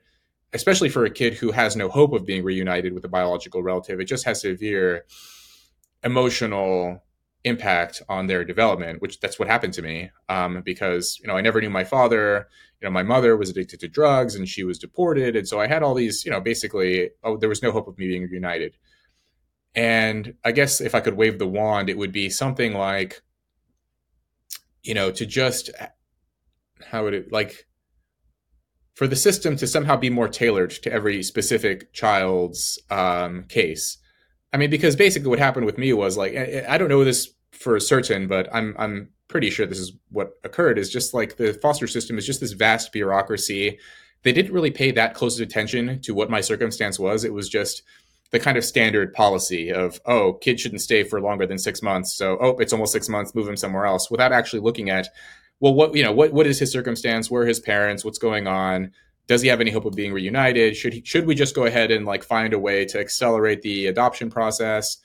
especially 0.52 0.88
for 0.88 1.04
a 1.04 1.10
kid 1.10 1.34
who 1.34 1.52
has 1.52 1.76
no 1.76 1.88
hope 1.88 2.12
of 2.12 2.24
being 2.24 2.42
reunited 2.42 2.94
with 2.94 3.04
a 3.04 3.08
biological 3.08 3.62
relative, 3.62 4.00
it 4.00 4.06
just 4.06 4.24
has 4.24 4.40
severe 4.40 5.04
emotional 6.02 7.02
impact 7.44 8.02
on 8.08 8.26
their 8.26 8.44
development, 8.44 9.00
which 9.00 9.20
that's 9.20 9.38
what 9.38 9.48
happened 9.48 9.72
to 9.74 9.82
me. 9.82 10.10
Um, 10.28 10.62
because, 10.64 11.18
you 11.20 11.28
know, 11.28 11.36
I 11.36 11.40
never 11.40 11.60
knew 11.60 11.70
my 11.70 11.84
father, 11.84 12.48
you 12.80 12.86
know, 12.86 12.92
my 12.92 13.02
mother 13.02 13.36
was 13.36 13.50
addicted 13.50 13.80
to 13.80 13.88
drugs 13.88 14.34
and 14.34 14.48
she 14.48 14.64
was 14.64 14.78
deported. 14.78 15.36
And 15.36 15.46
so 15.46 15.60
I 15.60 15.66
had 15.66 15.82
all 15.82 15.94
these, 15.94 16.24
you 16.24 16.30
know, 16.30 16.40
basically, 16.40 17.10
oh, 17.22 17.36
there 17.36 17.48
was 17.48 17.62
no 17.62 17.70
hope 17.70 17.88
of 17.88 17.98
me 17.98 18.08
being 18.08 18.28
reunited. 18.28 18.76
And 19.74 20.34
I 20.44 20.52
guess 20.52 20.80
if 20.80 20.94
I 20.94 21.00
could 21.00 21.16
wave 21.16 21.38
the 21.38 21.46
wand, 21.46 21.88
it 21.88 21.98
would 21.98 22.12
be 22.12 22.30
something 22.30 22.74
like, 22.74 23.22
you 24.82 24.94
know, 24.94 25.10
to 25.10 25.26
just, 25.26 25.70
how 26.90 27.04
would 27.04 27.14
it, 27.14 27.32
like, 27.32 27.66
for 28.94 29.06
the 29.06 29.14
system 29.14 29.56
to 29.56 29.66
somehow 29.66 29.96
be 29.96 30.10
more 30.10 30.26
tailored 30.26 30.70
to 30.70 30.92
every 30.92 31.22
specific 31.22 31.92
child's 31.92 32.80
um, 32.90 33.44
case. 33.44 33.98
I 34.52 34.56
mean, 34.56 34.70
because 34.70 34.96
basically 34.96 35.28
what 35.28 35.38
happened 35.38 35.66
with 35.66 35.78
me 35.78 35.92
was 35.92 36.16
like 36.16 36.34
I 36.68 36.78
don't 36.78 36.88
know 36.88 37.04
this 37.04 37.30
for 37.52 37.78
certain, 37.80 38.26
but 38.28 38.48
I'm 38.54 38.74
I'm 38.78 39.10
pretty 39.28 39.50
sure 39.50 39.66
this 39.66 39.78
is 39.78 39.92
what 40.10 40.32
occurred. 40.44 40.78
Is 40.78 40.90
just 40.90 41.14
like 41.14 41.36
the 41.36 41.54
foster 41.54 41.86
system 41.86 42.18
is 42.18 42.26
just 42.26 42.40
this 42.40 42.52
vast 42.52 42.92
bureaucracy. 42.92 43.78
They 44.22 44.32
didn't 44.32 44.52
really 44.52 44.70
pay 44.70 44.90
that 44.92 45.14
close 45.14 45.38
attention 45.38 46.00
to 46.00 46.14
what 46.14 46.30
my 46.30 46.40
circumstance 46.40 46.98
was. 46.98 47.24
It 47.24 47.32
was 47.32 47.48
just 47.48 47.82
the 48.30 48.40
kind 48.40 48.58
of 48.58 48.64
standard 48.64 49.14
policy 49.14 49.72
of 49.72 50.00
oh, 50.06 50.34
kids 50.34 50.60
shouldn't 50.60 50.80
stay 50.80 51.04
for 51.04 51.20
longer 51.20 51.46
than 51.46 51.58
six 51.58 51.82
months. 51.82 52.14
So 52.14 52.38
oh, 52.40 52.56
it's 52.58 52.72
almost 52.72 52.92
six 52.92 53.08
months, 53.08 53.34
move 53.34 53.48
him 53.48 53.56
somewhere 53.56 53.86
else, 53.86 54.10
without 54.10 54.32
actually 54.32 54.60
looking 54.60 54.90
at 54.90 55.08
well, 55.60 55.74
what 55.74 55.94
you 55.94 56.02
know, 56.02 56.12
what 56.12 56.32
what 56.32 56.46
is 56.46 56.58
his 56.58 56.70
circumstance? 56.70 57.30
Where 57.30 57.42
are 57.42 57.46
his 57.46 57.60
parents? 57.60 58.04
What's 58.04 58.18
going 58.18 58.46
on? 58.46 58.92
Does 59.28 59.42
he 59.42 59.48
have 59.48 59.60
any 59.60 59.70
hope 59.70 59.84
of 59.84 59.94
being 59.94 60.12
reunited? 60.12 60.76
Should 60.76 60.94
he, 60.94 61.02
should 61.04 61.26
we 61.26 61.36
just 61.36 61.54
go 61.54 61.66
ahead 61.66 61.92
and 61.92 62.04
like 62.04 62.24
find 62.24 62.52
a 62.52 62.58
way 62.58 62.84
to 62.86 62.98
accelerate 62.98 63.62
the 63.62 63.86
adoption 63.86 64.30
process? 64.30 64.96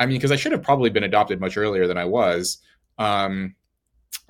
I 0.00 0.06
mean, 0.06 0.16
because 0.16 0.32
I 0.32 0.36
should 0.36 0.52
have 0.52 0.62
probably 0.62 0.90
been 0.90 1.04
adopted 1.04 1.40
much 1.40 1.56
earlier 1.56 1.86
than 1.86 1.98
I 1.98 2.06
was. 2.06 2.58
Um, 2.98 3.54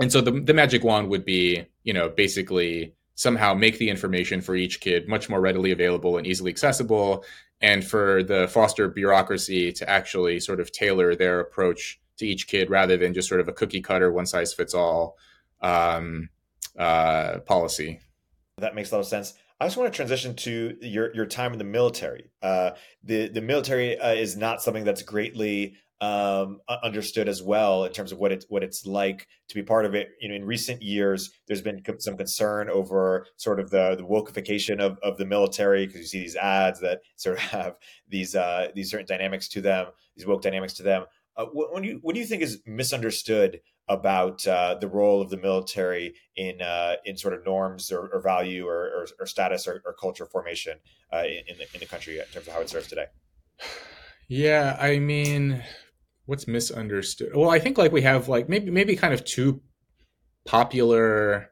and 0.00 0.10
so 0.10 0.20
the 0.20 0.32
the 0.32 0.54
magic 0.54 0.82
wand 0.82 1.08
would 1.10 1.24
be, 1.24 1.66
you 1.84 1.92
know, 1.92 2.08
basically 2.08 2.94
somehow 3.14 3.54
make 3.54 3.78
the 3.78 3.90
information 3.90 4.40
for 4.40 4.56
each 4.56 4.80
kid 4.80 5.08
much 5.08 5.28
more 5.28 5.40
readily 5.40 5.70
available 5.70 6.16
and 6.16 6.26
easily 6.26 6.50
accessible, 6.50 7.24
and 7.60 7.84
for 7.84 8.22
the 8.22 8.48
foster 8.48 8.88
bureaucracy 8.88 9.72
to 9.72 9.88
actually 9.88 10.40
sort 10.40 10.58
of 10.58 10.72
tailor 10.72 11.14
their 11.14 11.40
approach 11.40 12.00
to 12.16 12.26
each 12.26 12.46
kid 12.46 12.70
rather 12.70 12.96
than 12.96 13.14
just 13.14 13.28
sort 13.28 13.40
of 13.40 13.48
a 13.48 13.52
cookie 13.52 13.80
cutter, 13.80 14.10
one 14.10 14.26
size 14.26 14.52
fits 14.52 14.74
all 14.74 15.16
um, 15.60 16.28
uh, 16.78 17.38
policy. 17.40 18.00
That 18.58 18.74
makes 18.74 18.92
a 18.92 18.94
lot 18.94 19.00
of 19.00 19.06
sense. 19.06 19.34
I 19.60 19.66
just 19.66 19.76
want 19.76 19.92
to 19.92 19.96
transition 19.96 20.34
to 20.36 20.76
your 20.80 21.14
your 21.14 21.26
time 21.26 21.52
in 21.52 21.58
the 21.58 21.64
military. 21.64 22.30
Uh, 22.42 22.72
the 23.02 23.28
the 23.28 23.40
military 23.40 23.98
uh, 23.98 24.12
is 24.12 24.36
not 24.36 24.62
something 24.62 24.84
that's 24.84 25.02
greatly 25.02 25.76
um, 26.00 26.60
understood 26.82 27.28
as 27.28 27.42
well 27.42 27.84
in 27.84 27.92
terms 27.92 28.12
of 28.12 28.18
what 28.18 28.32
it's 28.32 28.46
what 28.48 28.62
it's 28.62 28.84
like 28.86 29.26
to 29.48 29.54
be 29.54 29.62
part 29.62 29.86
of 29.86 29.94
it. 29.94 30.10
You 30.20 30.28
know, 30.28 30.34
in 30.34 30.44
recent 30.44 30.82
years, 30.82 31.30
there's 31.46 31.62
been 31.62 31.82
some 31.98 32.16
concern 32.16 32.68
over 32.68 33.26
sort 33.36 33.60
of 33.60 33.70
the, 33.70 33.96
the 33.96 34.02
wokeification 34.02 34.80
of, 34.80 34.98
of 35.02 35.18
the 35.18 35.26
military 35.26 35.86
because 35.86 36.00
you 36.00 36.06
see 36.06 36.20
these 36.20 36.36
ads 36.36 36.80
that 36.80 37.00
sort 37.16 37.36
of 37.36 37.42
have 37.50 37.74
these 38.08 38.34
uh, 38.34 38.68
these 38.74 38.90
certain 38.90 39.06
dynamics 39.06 39.48
to 39.48 39.60
them, 39.60 39.86
these 40.16 40.26
woke 40.26 40.42
dynamics 40.42 40.74
to 40.74 40.82
them. 40.82 41.04
Uh, 41.36 41.46
what, 41.46 41.72
what, 41.72 41.82
do 41.82 41.88
you 41.88 41.98
what 42.02 42.14
do 42.14 42.20
you 42.20 42.26
think 42.26 42.42
is 42.42 42.60
misunderstood 42.66 43.60
about 43.88 44.46
uh, 44.46 44.74
the 44.80 44.88
role 44.88 45.20
of 45.20 45.30
the 45.30 45.36
military 45.36 46.14
in 46.36 46.62
uh, 46.62 46.94
in 47.04 47.16
sort 47.16 47.34
of 47.34 47.44
norms 47.44 47.92
or, 47.92 48.08
or 48.08 48.20
value 48.20 48.66
or, 48.66 48.84
or, 48.86 49.06
or 49.20 49.26
status 49.26 49.66
or, 49.66 49.82
culture 50.00 50.26
formation 50.26 50.78
uh, 51.12 51.22
in, 51.24 51.56
the, 51.58 51.66
in 51.74 51.80
the 51.80 51.86
country 51.86 52.18
in 52.18 52.24
terms 52.26 52.46
of 52.46 52.54
how 52.54 52.60
it 52.60 52.68
serves 52.68 52.88
today? 52.88 53.06
Yeah, 54.28 54.76
I 54.80 54.98
mean, 54.98 55.62
what's 56.26 56.48
misunderstood? 56.48 57.34
Well, 57.34 57.50
I 57.50 57.58
think 57.58 57.76
like 57.76 57.92
we 57.92 58.02
have 58.02 58.28
like 58.28 58.48
maybe 58.48 58.70
maybe 58.70 58.96
kind 58.96 59.12
of 59.12 59.24
two 59.24 59.60
popular 60.46 61.50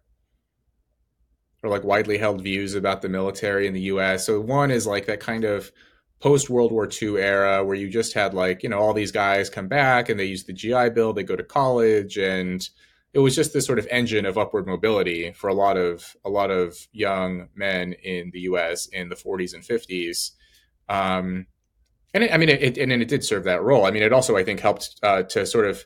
or 1.62 1.70
like 1.70 1.84
widely 1.84 2.18
held 2.18 2.42
views 2.42 2.74
about 2.74 3.02
the 3.02 3.08
military 3.08 3.66
in 3.66 3.74
the 3.74 3.82
US. 3.82 4.26
So 4.26 4.40
one 4.40 4.70
is 4.70 4.86
like 4.86 5.06
that 5.06 5.20
kind 5.20 5.44
of 5.44 5.70
post 6.22 6.48
World 6.48 6.70
War 6.70 6.88
II 6.88 7.18
era 7.18 7.64
where 7.64 7.74
you 7.74 7.90
just 7.90 8.14
had 8.14 8.32
like, 8.32 8.62
you 8.62 8.68
know, 8.68 8.78
all 8.78 8.94
these 8.94 9.10
guys 9.10 9.50
come 9.50 9.66
back 9.66 10.08
and 10.08 10.18
they 10.18 10.24
use 10.24 10.44
the 10.44 10.52
GI 10.52 10.90
Bill, 10.90 11.12
they 11.12 11.24
go 11.24 11.34
to 11.34 11.42
college 11.42 12.16
and 12.16 12.66
it 13.12 13.18
was 13.18 13.34
just 13.34 13.52
this 13.52 13.66
sort 13.66 13.80
of 13.80 13.88
engine 13.90 14.24
of 14.24 14.38
upward 14.38 14.64
mobility 14.64 15.32
for 15.32 15.48
a 15.48 15.54
lot 15.54 15.76
of 15.76 16.16
a 16.24 16.30
lot 16.30 16.52
of 16.52 16.86
young 16.92 17.48
men 17.56 17.92
in 18.04 18.30
the 18.32 18.40
US 18.40 18.86
in 18.86 19.08
the 19.08 19.16
40s 19.16 19.52
and 19.52 19.64
50s. 19.64 20.30
Um, 20.88 21.46
and 22.14 22.22
it, 22.22 22.32
I 22.32 22.36
mean, 22.36 22.50
it, 22.50 22.62
it, 22.62 22.78
and 22.78 22.92
it 22.92 23.08
did 23.08 23.24
serve 23.24 23.42
that 23.44 23.62
role. 23.62 23.84
I 23.84 23.90
mean, 23.90 24.04
it 24.04 24.12
also 24.12 24.36
I 24.36 24.44
think 24.44 24.60
helped 24.60 25.00
uh, 25.02 25.24
to 25.24 25.44
sort 25.44 25.66
of 25.66 25.84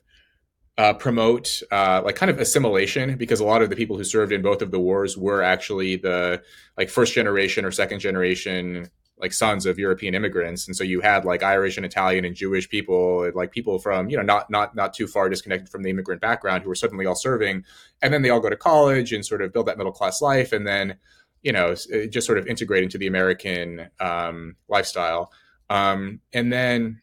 uh, 0.76 0.92
promote 0.92 1.62
uh, 1.72 2.02
like 2.04 2.16
kind 2.16 2.28
of 2.28 2.38
assimilation 2.38 3.16
because 3.16 3.40
a 3.40 3.44
lot 3.44 3.62
of 3.62 3.70
the 3.70 3.76
people 3.76 3.96
who 3.96 4.04
served 4.04 4.32
in 4.32 4.42
both 4.42 4.60
of 4.60 4.70
the 4.70 4.80
wars 4.80 5.16
were 5.16 5.40
actually 5.40 5.96
the 5.96 6.42
like 6.76 6.90
first 6.90 7.14
generation 7.14 7.64
or 7.64 7.70
second 7.70 8.00
generation 8.00 8.90
like 9.18 9.32
sons 9.32 9.64
of 9.64 9.78
European 9.78 10.14
immigrants, 10.14 10.66
and 10.66 10.76
so 10.76 10.84
you 10.84 11.00
had 11.00 11.24
like 11.24 11.42
Irish 11.42 11.76
and 11.76 11.86
Italian 11.86 12.24
and 12.24 12.34
Jewish 12.34 12.68
people, 12.68 13.30
like 13.34 13.50
people 13.50 13.78
from 13.78 14.10
you 14.10 14.16
know 14.16 14.22
not 14.22 14.50
not 14.50 14.74
not 14.74 14.92
too 14.92 15.06
far 15.06 15.28
disconnected 15.28 15.68
from 15.68 15.82
the 15.82 15.90
immigrant 15.90 16.20
background 16.20 16.62
who 16.62 16.68
were 16.68 16.74
suddenly 16.74 17.06
all 17.06 17.14
serving, 17.14 17.64
and 18.02 18.12
then 18.12 18.22
they 18.22 18.30
all 18.30 18.40
go 18.40 18.50
to 18.50 18.56
college 18.56 19.12
and 19.12 19.24
sort 19.24 19.42
of 19.42 19.52
build 19.52 19.66
that 19.66 19.78
middle 19.78 19.92
class 19.92 20.20
life, 20.20 20.52
and 20.52 20.66
then 20.66 20.96
you 21.42 21.52
know 21.52 21.74
just 22.10 22.26
sort 22.26 22.38
of 22.38 22.46
integrate 22.46 22.82
into 22.82 22.98
the 22.98 23.06
American 23.06 23.88
um, 24.00 24.56
lifestyle. 24.68 25.32
Um, 25.70 26.20
and 26.32 26.52
then, 26.52 27.00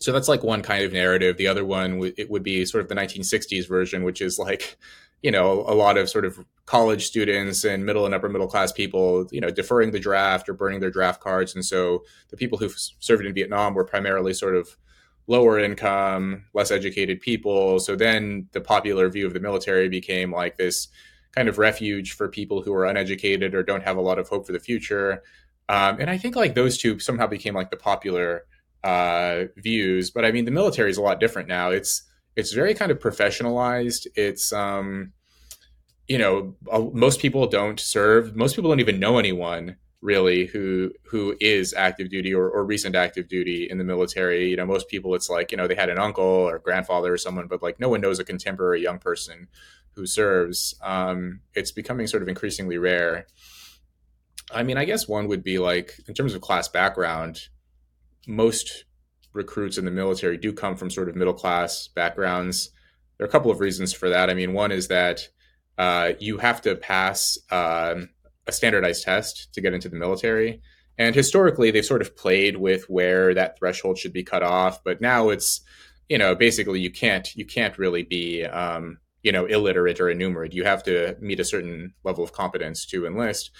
so 0.00 0.12
that's 0.12 0.28
like 0.28 0.42
one 0.42 0.62
kind 0.62 0.84
of 0.84 0.92
narrative. 0.92 1.36
The 1.36 1.46
other 1.46 1.64
one 1.64 2.12
it 2.16 2.30
would 2.30 2.42
be 2.42 2.64
sort 2.64 2.82
of 2.82 2.88
the 2.88 2.94
1960s 2.94 3.68
version, 3.68 4.02
which 4.02 4.20
is 4.20 4.38
like, 4.38 4.76
you 5.22 5.30
know, 5.30 5.64
a 5.66 5.74
lot 5.74 5.96
of 5.96 6.10
sort 6.10 6.24
of 6.24 6.44
college 6.66 7.06
students 7.06 7.64
and 7.64 7.86
middle 7.86 8.06
and 8.06 8.14
upper 8.14 8.28
middle 8.28 8.48
class 8.48 8.72
people, 8.72 9.26
you 9.30 9.40
know, 9.40 9.50
deferring 9.50 9.92
the 9.92 10.00
draft 10.00 10.48
or 10.48 10.52
burning 10.52 10.80
their 10.80 10.90
draft 10.90 11.20
cards. 11.20 11.54
And 11.54 11.64
so 11.64 12.04
the 12.28 12.36
people 12.36 12.58
who 12.58 12.68
served 12.98 13.24
in 13.24 13.32
Vietnam 13.32 13.74
were 13.74 13.84
primarily 13.84 14.34
sort 14.34 14.56
of 14.56 14.76
lower 15.28 15.58
income, 15.58 16.44
less 16.54 16.70
educated 16.70 17.20
people. 17.20 17.78
So 17.78 17.94
then 17.96 18.48
the 18.52 18.60
popular 18.60 19.08
view 19.08 19.26
of 19.26 19.32
the 19.32 19.40
military 19.40 19.88
became 19.88 20.32
like 20.32 20.56
this 20.56 20.88
kind 21.34 21.48
of 21.48 21.58
refuge 21.58 22.12
for 22.12 22.28
people 22.28 22.62
who 22.62 22.74
are 22.74 22.86
uneducated 22.86 23.54
or 23.54 23.62
don't 23.62 23.82
have 23.82 23.96
a 23.96 24.00
lot 24.00 24.18
of 24.18 24.28
hope 24.28 24.46
for 24.46 24.52
the 24.52 24.60
future. 24.60 25.22
Um, 25.68 25.98
and 26.00 26.10
I 26.10 26.18
think 26.18 26.34
like 26.34 26.54
those 26.54 26.78
two 26.78 26.98
somehow 26.98 27.26
became 27.26 27.54
like 27.54 27.70
the 27.70 27.76
popular 27.76 28.44
uh, 28.82 29.44
views. 29.56 30.10
But 30.10 30.24
I 30.24 30.32
mean, 30.32 30.44
the 30.44 30.50
military 30.50 30.90
is 30.90 30.96
a 30.96 31.02
lot 31.02 31.20
different 31.20 31.48
now. 31.48 31.70
It's 31.70 32.02
it's 32.36 32.52
very 32.52 32.74
kind 32.74 32.92
of 32.92 32.98
professionalized. 32.98 34.06
It's 34.14 34.52
um, 34.52 35.12
you 36.08 36.18
know, 36.18 36.54
most 36.92 37.20
people 37.20 37.46
don't 37.46 37.80
serve. 37.80 38.36
Most 38.36 38.54
people 38.54 38.70
don't 38.70 38.80
even 38.80 39.00
know 39.00 39.18
anyone 39.18 39.76
really 40.02 40.46
who 40.46 40.92
who 41.04 41.36
is 41.40 41.74
active 41.74 42.10
duty 42.10 42.32
or, 42.32 42.48
or 42.48 42.64
recent 42.64 42.94
active 42.94 43.28
duty 43.28 43.68
in 43.68 43.78
the 43.78 43.84
military. 43.84 44.48
You 44.48 44.56
know, 44.56 44.66
most 44.66 44.88
people 44.88 45.14
it's 45.14 45.28
like 45.28 45.50
you 45.50 45.56
know 45.56 45.66
they 45.66 45.74
had 45.74 45.88
an 45.88 45.98
uncle 45.98 46.24
or 46.24 46.58
grandfather 46.58 47.12
or 47.12 47.18
someone, 47.18 47.48
but 47.48 47.62
like 47.62 47.80
no 47.80 47.88
one 47.88 48.00
knows 48.00 48.18
a 48.18 48.24
contemporary 48.24 48.82
young 48.82 48.98
person 48.98 49.48
who 49.96 50.06
serves. 50.06 50.74
Um, 50.82 51.40
it's 51.54 51.72
becoming 51.72 52.06
sort 52.06 52.22
of 52.22 52.28
increasingly 52.28 52.78
rare. 52.78 53.26
I 54.52 54.62
mean, 54.62 54.76
I 54.76 54.84
guess 54.84 55.08
one 55.08 55.26
would 55.26 55.42
be 55.42 55.58
like, 55.58 55.98
in 56.06 56.14
terms 56.14 56.34
of 56.34 56.40
class 56.40 56.68
background, 56.68 57.48
most 58.28 58.84
recruits 59.32 59.76
in 59.76 59.84
the 59.84 59.90
military 59.90 60.36
do 60.36 60.52
come 60.52 60.76
from 60.76 60.90
sort 60.90 61.08
of 61.08 61.16
middle 61.16 61.34
class 61.34 61.88
backgrounds. 61.88 62.70
There 63.18 63.24
are 63.24 63.28
a 63.28 63.32
couple 63.32 63.50
of 63.50 63.60
reasons 63.60 63.92
for 63.92 64.08
that. 64.10 64.30
I 64.30 64.34
mean, 64.34 64.52
one 64.52 64.70
is 64.70 64.88
that 64.88 65.28
uh, 65.78 66.12
you 66.18 66.38
have 66.38 66.62
to 66.62 66.76
pass 66.76 67.38
um, 67.50 68.08
a 68.46 68.52
standardized 68.52 69.04
test 69.04 69.52
to 69.54 69.60
get 69.60 69.74
into 69.74 69.88
the 69.88 69.96
military. 69.96 70.60
And 70.98 71.14
historically, 71.14 71.70
they've 71.70 71.84
sort 71.84 72.00
of 72.00 72.16
played 72.16 72.56
with 72.56 72.88
where 72.88 73.34
that 73.34 73.58
threshold 73.58 73.98
should 73.98 74.12
be 74.14 74.22
cut 74.22 74.42
off. 74.42 74.82
But 74.82 75.00
now 75.00 75.28
it's, 75.28 75.60
you 76.08 76.16
know, 76.16 76.34
basically 76.34 76.80
you 76.80 76.90
can't 76.90 77.34
you 77.36 77.44
can't 77.44 77.76
really 77.76 78.02
be, 78.02 78.44
um, 78.44 78.98
you 79.22 79.32
know, 79.32 79.44
illiterate 79.44 80.00
or 80.00 80.08
enumerate. 80.08 80.54
You 80.54 80.64
have 80.64 80.82
to 80.84 81.16
meet 81.20 81.40
a 81.40 81.44
certain 81.44 81.92
level 82.04 82.24
of 82.24 82.32
competence 82.32 82.86
to 82.86 83.06
enlist 83.06 83.50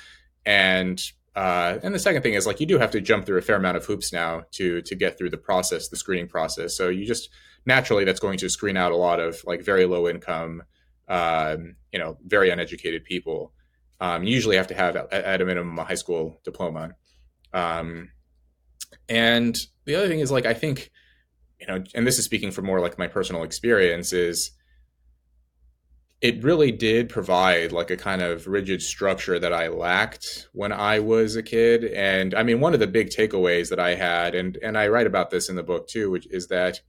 and 0.47 1.03
uh, 1.35 1.79
and 1.83 1.95
the 1.95 1.99
second 1.99 2.23
thing 2.23 2.33
is 2.33 2.47
like 2.47 2.61
you 2.61 2.67
do 2.67 2.79
have 2.79 2.93
to 2.93 3.01
jump 3.01 3.27
through 3.27 3.37
a 3.37 3.43
fair 3.43 3.57
amount 3.57 3.77
of 3.77 3.85
hoops 3.85 4.13
now 4.13 4.45
to 4.53 4.81
to 4.83 4.95
get 4.95 5.19
through 5.19 5.29
the 5.29 5.37
process, 5.37 5.89
the 5.89 5.97
screening 5.97 6.29
process. 6.29 6.75
So 6.75 6.89
you 6.89 7.05
just 7.05 7.29
naturally 7.67 8.05
that's 8.05 8.21
going 8.21 8.39
to 8.39 8.49
screen 8.49 8.77
out 8.77 8.93
a 8.93 8.97
lot 8.97 9.21
of 9.21 9.43
like 9.45 9.63
very 9.63 9.85
low 9.85 10.09
income, 10.09 10.63
um, 11.09 11.77
you 11.93 11.99
know, 11.99 12.19
very 12.25 12.51
uneducated 12.51 13.05
people. 13.05 13.53
Um, 14.01 14.25
usually 14.25 14.57
have 14.57 14.67
to 14.67 14.75
have 14.75 14.95
at, 14.95 15.13
at, 15.13 15.41
a 15.41 15.47
minimum 15.47 15.79
a 15.79 15.85
high 15.85 15.95
school 15.95 16.41
diploma. 16.45 16.91
Um, 17.53 18.11
and 19.09 19.59
the 19.87 19.95
other 19.95 20.09
thing 20.09 20.21
is 20.21 20.31
like 20.31 20.45
I 20.45 20.53
think, 20.53 20.91
you 21.61 21.67
know, 21.67 21.83
and 21.95 22.07
this 22.07 22.19
is 22.19 22.25
speaking 22.25 22.51
from 22.51 22.67
more 22.67 22.81
like 22.81 22.99
my 22.99 23.07
personal 23.07 23.43
experience 23.43 24.13
is 24.13 24.51
it 26.21 26.43
really 26.43 26.73
did 26.73 27.09
provide 27.09 27.73
like 27.73 27.91
a 27.91 27.97
kind 27.97 28.23
of 28.23 28.47
rigid 28.47 28.81
structure 28.81 29.39
that 29.39 29.53
I 29.53 29.69
lacked 29.69 30.49
when 30.53 30.73
I 30.73 30.99
was 30.99 31.37
a 31.37 31.43
kid. 31.43 31.85
And 31.85 32.35
I 32.35 32.43
mean, 32.43 32.61
one 32.61 32.75
of 32.75 32.81
the 32.81 32.87
big 32.87 33.11
takeaways 33.11 33.69
that 33.71 33.81
I 33.81 33.95
had, 33.95 34.35
and 34.35 34.57
and 34.63 34.79
I 34.79 34.89
write 34.89 35.07
about 35.07 35.31
this 35.31 35.49
in 35.49 35.57
the 35.57 35.63
book 35.63 35.89
too, 35.89 36.11
which 36.11 36.27
is 36.31 36.49
that 36.49 36.81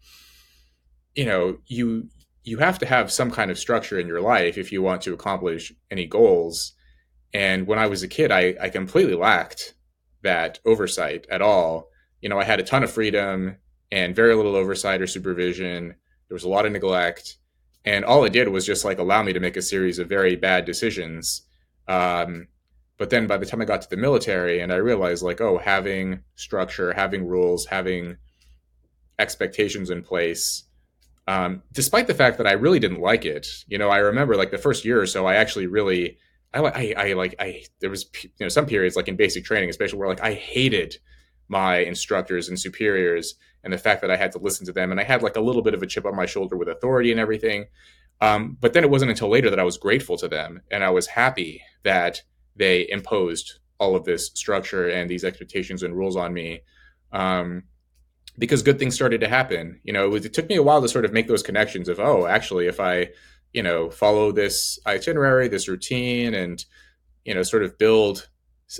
you 1.13 1.25
know 1.25 1.57
you 1.67 2.09
you 2.47 2.57
have 2.59 2.79
to 2.79 2.85
have 2.85 3.11
some 3.11 3.31
kind 3.31 3.51
of 3.51 3.59
structure 3.59 3.99
in 3.99 4.07
your 4.07 4.21
life 4.21 4.57
if 4.57 4.71
you 4.71 4.81
want 4.81 5.01
to 5.01 5.13
accomplish 5.13 5.73
any 5.91 6.05
goals. 6.05 6.73
And 7.33 7.67
when 7.67 7.79
I 7.79 7.87
was 7.87 8.03
a 8.03 8.07
kid, 8.07 8.31
I, 8.31 8.55
I 8.61 8.69
completely 8.69 9.15
lacked 9.15 9.73
that 10.23 10.59
oversight 10.65 11.27
at 11.29 11.41
all. 11.41 11.89
You 12.21 12.29
know, 12.29 12.39
I 12.39 12.45
had 12.45 12.59
a 12.59 12.63
ton 12.63 12.83
of 12.83 12.91
freedom 12.91 13.57
and 13.91 14.15
very 14.15 14.33
little 14.35 14.55
oversight 14.55 15.01
or 15.01 15.07
supervision. 15.07 15.95
There 16.27 16.35
was 16.35 16.43
a 16.43 16.49
lot 16.49 16.65
of 16.65 16.71
neglect 16.71 17.37
and 17.87 18.03
all 18.03 18.25
it 18.25 18.33
did 18.33 18.49
was 18.49 18.65
just 18.65 18.83
like 18.83 18.99
allow 18.99 19.23
me 19.23 19.31
to 19.31 19.39
make 19.39 19.55
a 19.55 19.61
series 19.61 19.97
of 19.97 20.09
very 20.09 20.35
bad 20.35 20.65
decisions 20.65 21.43
um, 21.87 22.47
but 22.97 23.09
then 23.09 23.27
by 23.27 23.37
the 23.37 23.45
time 23.45 23.61
i 23.61 23.65
got 23.65 23.81
to 23.81 23.89
the 23.89 23.97
military 23.97 24.59
and 24.59 24.73
i 24.73 24.75
realized 24.75 25.23
like 25.23 25.39
oh 25.39 25.57
having 25.57 26.19
structure 26.35 26.91
having 26.93 27.25
rules 27.25 27.65
having 27.65 28.17
expectations 29.19 29.89
in 29.89 30.03
place 30.03 30.63
um, 31.27 31.61
despite 31.73 32.07
the 32.07 32.13
fact 32.13 32.37
that 32.37 32.47
i 32.47 32.53
really 32.53 32.79
didn't 32.79 33.01
like 33.01 33.25
it 33.25 33.47
you 33.67 33.77
know 33.77 33.89
i 33.89 33.97
remember 33.97 34.35
like 34.35 34.51
the 34.51 34.57
first 34.57 34.85
year 34.85 35.01
or 35.01 35.05
so 35.05 35.25
i 35.25 35.35
actually 35.35 35.67
really 35.67 36.17
i, 36.53 36.59
I, 36.59 36.93
I 36.97 37.13
like 37.13 37.35
i 37.39 37.63
there 37.81 37.89
was 37.89 38.05
you 38.23 38.29
know 38.39 38.49
some 38.49 38.65
periods 38.65 38.95
like 38.95 39.07
in 39.07 39.15
basic 39.15 39.43
training 39.43 39.69
especially 39.69 39.99
where 39.99 40.09
like 40.09 40.21
i 40.21 40.33
hated 40.33 40.97
my 41.49 41.77
instructors 41.77 42.49
and 42.49 42.59
superiors 42.59 43.35
and 43.63 43.73
the 43.73 43.77
fact 43.77 44.01
that 44.01 44.11
I 44.11 44.15
had 44.15 44.31
to 44.33 44.39
listen 44.39 44.65
to 44.65 44.71
them. 44.71 44.91
And 44.91 44.99
I 44.99 45.03
had 45.03 45.23
like 45.23 45.35
a 45.35 45.41
little 45.41 45.61
bit 45.61 45.73
of 45.73 45.83
a 45.83 45.87
chip 45.87 46.05
on 46.05 46.15
my 46.15 46.25
shoulder 46.25 46.55
with 46.55 46.69
authority 46.69 47.11
and 47.11 47.19
everything. 47.19 47.65
Um, 48.21 48.57
but 48.59 48.73
then 48.73 48.83
it 48.83 48.89
wasn't 48.89 49.11
until 49.11 49.29
later 49.29 49.49
that 49.49 49.59
I 49.59 49.63
was 49.63 49.77
grateful 49.77 50.17
to 50.17 50.27
them 50.27 50.61
and 50.71 50.83
I 50.83 50.89
was 50.89 51.07
happy 51.07 51.61
that 51.83 52.21
they 52.55 52.89
imposed 52.89 53.59
all 53.79 53.95
of 53.95 54.05
this 54.05 54.31
structure 54.33 54.87
and 54.87 55.09
these 55.09 55.23
expectations 55.23 55.83
and 55.83 55.95
rules 55.95 56.15
on 56.15 56.33
me. 56.33 56.61
Um, 57.11 57.63
because 58.37 58.61
good 58.61 58.79
things 58.79 58.95
started 58.95 59.21
to 59.21 59.27
happen. 59.27 59.79
You 59.83 59.93
know, 59.93 60.05
it, 60.05 60.09
was, 60.09 60.25
it 60.25 60.33
took 60.33 60.49
me 60.49 60.55
a 60.55 60.63
while 60.63 60.81
to 60.81 60.87
sort 60.87 61.05
of 61.05 61.13
make 61.13 61.27
those 61.27 61.43
connections 61.43 61.89
of, 61.89 61.99
oh, 61.99 62.25
actually, 62.25 62.67
if 62.67 62.79
I, 62.79 63.09
you 63.53 63.63
know, 63.63 63.89
follow 63.89 64.31
this 64.31 64.79
itinerary, 64.85 65.47
this 65.47 65.67
routine, 65.67 66.33
and, 66.33 66.63
you 67.25 67.33
know, 67.33 67.43
sort 67.43 67.63
of 67.63 67.77
build 67.77 68.29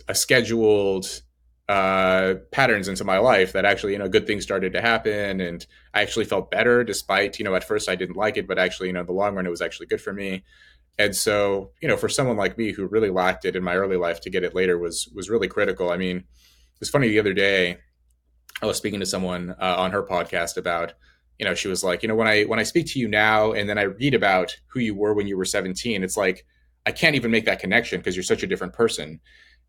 a 0.08 0.16
scheduled, 0.16 1.22
uh, 1.70 2.36
patterns 2.52 2.88
into 2.88 3.04
my 3.04 3.18
life 3.18 3.54
that 3.54 3.66
actually, 3.66 3.92
you 3.94 4.00
know, 4.00 4.08
good 4.08 4.26
things 4.26 4.44
started 4.44 4.74
to 4.74 4.82
happen. 4.82 5.42
And 5.42 5.66
I 5.94 6.02
actually 6.02 6.26
felt 6.26 6.52
better 6.52 6.84
despite, 6.84 7.40
you 7.40 7.46
know, 7.46 7.56
at 7.56 7.64
first 7.64 7.90
I 7.90 7.96
didn't 7.96 8.16
like 8.16 8.38
it, 8.38 8.48
but 8.48 8.58
actually, 8.58 8.88
you 8.88 8.94
know, 8.94 9.04
the 9.04 9.12
long 9.12 9.36
run, 9.36 9.46
it 9.46 9.50
was 9.50 9.62
actually 9.62 9.88
good 9.88 10.02
for 10.02 10.14
me. 10.14 10.44
And 11.00 11.16
so, 11.16 11.72
you 11.82 11.88
know, 11.88 11.98
for 11.98 12.10
someone 12.10 12.38
like 12.38 12.58
me 12.58 12.72
who 12.72 12.88
really 12.88 13.10
lacked 13.10 13.46
it 13.46 13.56
in 13.56 13.64
my 13.64 13.76
early 13.76 13.98
life 13.98 14.22
to 14.22 14.30
get 14.30 14.44
it 14.44 14.56
later 14.56 14.78
was, 14.78 15.10
was 15.14 15.30
really 15.30 15.48
critical. 15.48 15.92
I 15.92 15.98
mean, 15.98 16.18
it 16.18 16.80
was 16.80 16.90
funny 16.90 17.10
the 17.10 17.20
other 17.20 17.34
day, 17.34 17.78
I 18.62 18.66
was 18.66 18.78
speaking 18.78 19.00
to 19.00 19.06
someone 19.06 19.56
uh, 19.60 19.76
on 19.78 19.92
her 19.92 20.04
podcast 20.04 20.58
about, 20.58 20.94
you 21.38 21.46
know, 21.46 21.54
she 21.54 21.68
was 21.68 21.84
like, 21.84 22.02
you 22.02 22.10
know, 22.10 22.16
when 22.16 22.28
I 22.28 22.44
when 22.44 22.60
I 22.60 22.64
speak 22.64 22.88
to 22.88 23.00
you 23.00 23.08
now 23.08 23.52
and 23.52 23.70
then 23.70 23.78
I 23.78 23.84
read 23.84 24.14
about 24.14 24.58
who 24.68 24.80
you 24.80 24.96
were 24.96 25.14
when 25.14 25.28
you 25.28 25.38
were 25.38 25.46
17, 25.46 26.04
it's 26.04 26.18
like 26.18 26.46
I 26.86 26.92
can't 26.92 27.16
even 27.16 27.32
make 27.32 27.46
that 27.46 27.60
connection 27.60 28.00
because 28.00 28.16
you're 28.16 28.24
such 28.24 28.44
a 28.44 28.48
different 28.48 28.74
person. 28.74 29.20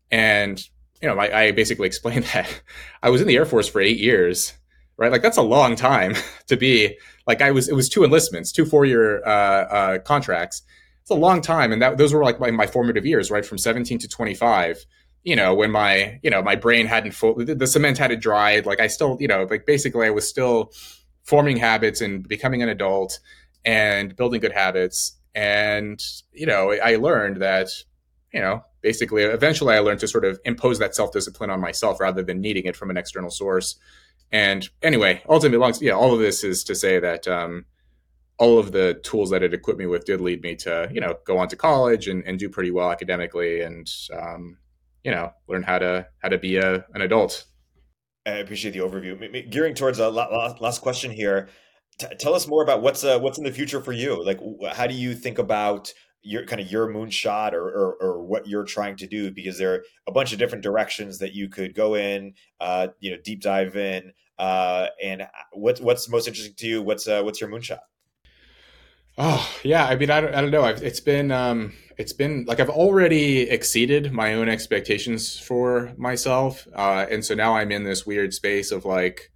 And 0.09 0.63
you 1.01 1.07
know, 1.07 1.17
I, 1.19 1.41
I 1.41 1.51
basically 1.51 1.87
explained 1.87 2.25
that 2.33 2.61
I 3.03 3.09
was 3.09 3.21
in 3.21 3.27
the 3.27 3.35
Air 3.35 3.45
Force 3.45 3.67
for 3.67 3.81
eight 3.81 3.99
years, 3.99 4.53
right? 4.97 5.11
Like 5.11 5.21
that's 5.21 5.37
a 5.37 5.43
long 5.43 5.75
time 5.75 6.15
to 6.47 6.57
be 6.57 6.97
like 7.27 7.41
I 7.41 7.51
was. 7.51 7.69
It 7.69 7.75
was 7.75 7.89
two 7.89 8.03
enlistments, 8.03 8.51
two 8.51 8.65
four 8.65 8.85
year 8.85 9.23
uh, 9.25 9.29
uh, 9.29 9.99
contracts. 9.99 10.63
It's 11.01 11.11
a 11.11 11.15
long 11.15 11.41
time, 11.41 11.71
and 11.71 11.81
that 11.81 11.97
those 11.97 12.13
were 12.13 12.23
like 12.23 12.39
my, 12.39 12.51
my 12.51 12.67
formative 12.67 13.05
years, 13.05 13.31
right, 13.31 13.45
from 13.45 13.57
17 13.57 13.99
to 13.99 14.07
25 14.07 14.85
you 15.23 15.35
know 15.35 15.53
when 15.53 15.71
my 15.71 16.19
you 16.23 16.29
know 16.29 16.41
my 16.41 16.55
brain 16.55 16.85
hadn't 16.85 17.11
full 17.11 17.35
the 17.35 17.67
cement 17.67 17.97
hadn't 17.97 18.21
dried 18.21 18.65
like 18.65 18.79
i 18.79 18.87
still 18.87 19.17
you 19.19 19.27
know 19.27 19.45
like 19.49 19.65
basically 19.65 20.07
i 20.07 20.09
was 20.09 20.27
still 20.27 20.71
forming 21.29 21.57
habits 21.57 22.01
and 22.01 22.27
becoming 22.27 22.63
an 22.63 22.69
adult 22.69 23.19
and 23.63 24.15
building 24.15 24.41
good 24.41 24.51
habits. 24.51 25.15
And, 25.35 26.03
you 26.33 26.47
know, 26.47 26.71
I 26.71 26.95
learned 26.95 27.37
that, 27.37 27.69
you 28.33 28.41
know, 28.41 28.63
basically 28.81 29.23
eventually 29.23 29.75
I 29.75 29.79
learned 29.79 29.99
to 29.99 30.07
sort 30.07 30.25
of 30.25 30.39
impose 30.43 30.79
that 30.79 30.95
self 30.95 31.11
discipline 31.11 31.51
on 31.51 31.61
myself 31.61 31.99
rather 31.99 32.23
than 32.23 32.41
needing 32.41 32.65
it 32.65 32.75
from 32.75 32.89
an 32.89 32.97
external 32.97 33.29
source. 33.29 33.75
And 34.31 34.67
anyway, 34.81 35.21
ultimately, 35.29 35.59
long, 35.59 35.73
yeah, 35.81 35.93
all 35.93 36.13
of 36.13 36.19
this 36.19 36.43
is 36.43 36.63
to 36.65 36.75
say 36.75 36.99
that 36.99 37.27
um, 37.27 37.65
all 38.37 38.57
of 38.57 38.71
the 38.71 38.99
tools 39.03 39.29
that 39.29 39.43
it 39.43 39.53
equipped 39.53 39.79
me 39.79 39.85
with 39.85 40.05
did 40.05 40.21
lead 40.21 40.41
me 40.41 40.55
to, 40.55 40.89
you 40.91 41.01
know, 41.01 41.15
go 41.25 41.37
on 41.37 41.47
to 41.49 41.55
college 41.55 42.07
and, 42.07 42.23
and 42.25 42.39
do 42.39 42.49
pretty 42.49 42.71
well 42.71 42.91
academically 42.91 43.61
and, 43.61 43.91
um, 44.19 44.57
you 45.03 45.11
know, 45.11 45.31
learn 45.47 45.63
how 45.63 45.79
to 45.79 46.07
how 46.21 46.29
to 46.29 46.37
be 46.37 46.57
a, 46.57 46.85
an 46.93 47.01
adult 47.01 47.45
I 48.25 48.31
appreciate 48.31 48.71
the 48.71 48.79
overview. 48.79 49.49
Gearing 49.49 49.73
towards 49.73 49.99
a 49.99 50.09
last 50.09 50.81
question 50.81 51.11
here, 51.11 51.49
T- 51.99 52.07
tell 52.17 52.33
us 52.33 52.47
more 52.47 52.63
about 52.63 52.81
what's 52.81 53.03
uh, 53.03 53.19
what's 53.19 53.37
in 53.37 53.43
the 53.43 53.51
future 53.51 53.81
for 53.81 53.91
you. 53.91 54.23
Like, 54.23 54.39
how 54.73 54.87
do 54.87 54.93
you 54.93 55.13
think 55.13 55.37
about 55.37 55.91
your 56.21 56.45
kind 56.45 56.61
of 56.61 56.71
your 56.71 56.87
moonshot 56.87 57.53
or, 57.53 57.67
or, 57.67 57.97
or 57.99 58.23
what 58.23 58.47
you're 58.47 58.63
trying 58.63 58.95
to 58.97 59.07
do? 59.07 59.31
Because 59.31 59.57
there 59.57 59.73
are 59.73 59.83
a 60.07 60.11
bunch 60.11 60.31
of 60.31 60.39
different 60.39 60.63
directions 60.63 61.19
that 61.19 61.33
you 61.33 61.49
could 61.49 61.75
go 61.75 61.95
in. 61.95 62.33
Uh, 62.59 62.87
you 62.99 63.11
know, 63.11 63.17
deep 63.23 63.41
dive 63.41 63.75
in. 63.75 64.13
Uh, 64.37 64.87
and 65.03 65.27
what's 65.51 65.81
what's 65.81 66.07
most 66.07 66.27
interesting 66.27 66.55
to 66.57 66.67
you? 66.67 66.81
What's 66.81 67.05
uh, 67.07 67.21
what's 67.21 67.41
your 67.41 67.49
moonshot? 67.49 67.79
Oh 69.17 69.53
yeah, 69.63 69.85
I 69.85 69.97
mean, 69.97 70.09
I 70.09 70.21
don't, 70.21 70.33
I 70.33 70.39
don't 70.39 70.51
know. 70.51 70.63
I've, 70.63 70.81
it's 70.81 71.01
been, 71.01 71.29
um, 71.31 71.73
it's 71.99 72.13
been 72.13 72.45
like 72.47 72.61
I've 72.61 72.69
already 72.69 73.41
exceeded 73.41 74.13
my 74.13 74.33
own 74.33 74.47
expectations 74.47 75.37
for 75.37 75.91
myself, 75.97 76.65
uh, 76.73 77.05
and 77.11 77.23
so 77.25 77.35
now 77.35 77.57
I'm 77.57 77.73
in 77.73 77.83
this 77.83 78.05
weird 78.05 78.33
space 78.33 78.71
of 78.71 78.85
like, 78.85 79.31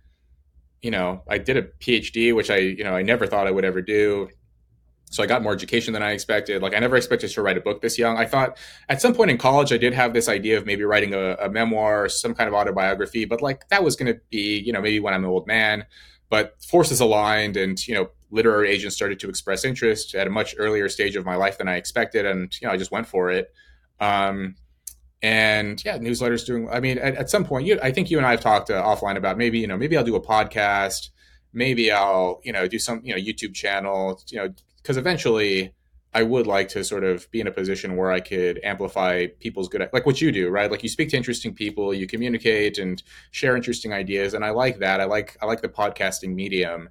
you 0.81 0.89
know, 0.89 1.23
I 1.27 1.39
did 1.39 1.57
a 1.57 1.63
PhD, 1.63 2.33
which 2.33 2.49
I, 2.49 2.57
you 2.57 2.85
know, 2.85 2.95
I 2.95 3.01
never 3.01 3.27
thought 3.27 3.47
I 3.47 3.51
would 3.51 3.65
ever 3.65 3.81
do. 3.81 4.29
So 5.11 5.21
I 5.21 5.25
got 5.25 5.43
more 5.43 5.51
education 5.51 5.93
than 5.93 6.01
I 6.01 6.11
expected. 6.11 6.61
Like 6.61 6.73
I 6.73 6.79
never 6.79 6.95
expected 6.95 7.29
to 7.31 7.41
write 7.41 7.57
a 7.57 7.61
book 7.61 7.81
this 7.81 7.99
young. 7.99 8.17
I 8.17 8.25
thought 8.25 8.57
at 8.87 9.01
some 9.01 9.13
point 9.13 9.29
in 9.29 9.37
college 9.37 9.73
I 9.73 9.77
did 9.77 9.93
have 9.93 10.13
this 10.13 10.29
idea 10.29 10.57
of 10.57 10.65
maybe 10.65 10.83
writing 10.85 11.13
a, 11.13 11.35
a 11.35 11.49
memoir, 11.49 12.07
some 12.07 12.33
kind 12.33 12.47
of 12.47 12.55
autobiography, 12.55 13.25
but 13.25 13.41
like 13.41 13.67
that 13.69 13.83
was 13.83 13.97
going 13.97 14.11
to 14.11 14.19
be, 14.31 14.59
you 14.59 14.71
know, 14.71 14.81
maybe 14.81 15.01
when 15.01 15.13
I'm 15.13 15.25
an 15.25 15.29
old 15.29 15.47
man. 15.47 15.85
But 16.29 16.55
forces 16.63 16.99
aligned, 16.99 17.57
and 17.57 17.77
you 17.87 17.93
know, 17.93 18.09
literary 18.33 18.69
agents 18.69 18.95
started 18.95 19.19
to 19.19 19.29
express 19.29 19.63
interest 19.63 20.15
at 20.15 20.25
a 20.27 20.29
much 20.29 20.55
earlier 20.57 20.89
stage 20.89 21.15
of 21.15 21.23
my 21.23 21.35
life 21.35 21.57
than 21.57 21.67
I 21.67 21.75
expected, 21.75 22.25
and 22.25 22.53
you 22.59 22.67
know 22.67 22.73
I 22.73 22.77
just 22.77 22.91
went 22.91 23.07
for 23.07 23.29
it. 23.29 23.53
Um, 23.99 24.55
and 25.21 25.81
yeah, 25.85 25.97
newsletters 25.97 26.45
doing. 26.45 26.67
I 26.69 26.79
mean, 26.79 26.97
at, 26.97 27.15
at 27.15 27.29
some 27.29 27.45
point, 27.45 27.67
you, 27.67 27.79
I 27.81 27.91
think 27.91 28.11
you 28.11 28.17
and 28.17 28.25
I 28.25 28.31
have 28.31 28.41
talked 28.41 28.69
uh, 28.69 28.83
offline 28.83 29.15
about 29.15 29.37
maybe 29.37 29.59
you 29.59 29.67
know 29.67 29.77
maybe 29.77 29.95
I'll 29.95 30.03
do 30.03 30.15
a 30.15 30.21
podcast, 30.21 31.09
maybe 31.53 31.91
I'll 31.91 32.41
you 32.43 32.51
know 32.51 32.67
do 32.67 32.79
some 32.79 33.01
you 33.03 33.15
know 33.15 33.21
YouTube 33.21 33.53
channel, 33.53 34.19
you 34.29 34.39
know, 34.39 34.53
because 34.77 34.97
eventually 34.97 35.73
I 36.15 36.23
would 36.23 36.47
like 36.47 36.69
to 36.69 36.83
sort 36.83 37.03
of 37.03 37.29
be 37.31 37.39
in 37.39 37.47
a 37.47 37.51
position 37.51 37.95
where 37.95 38.11
I 38.11 38.19
could 38.19 38.59
amplify 38.63 39.27
people's 39.39 39.67
good, 39.67 39.87
like 39.93 40.05
what 40.05 40.21
you 40.21 40.31
do, 40.31 40.49
right? 40.49 40.69
Like 40.69 40.83
you 40.83 40.89
speak 40.89 41.09
to 41.09 41.17
interesting 41.17 41.53
people, 41.53 41.93
you 41.93 42.05
communicate 42.05 42.77
and 42.77 43.01
share 43.31 43.55
interesting 43.55 43.93
ideas, 43.93 44.33
and 44.33 44.43
I 44.43 44.49
like 44.49 44.79
that. 44.79 44.99
I 44.99 45.05
like 45.05 45.37
I 45.41 45.45
like 45.45 45.61
the 45.61 45.69
podcasting 45.69 46.33
medium. 46.33 46.89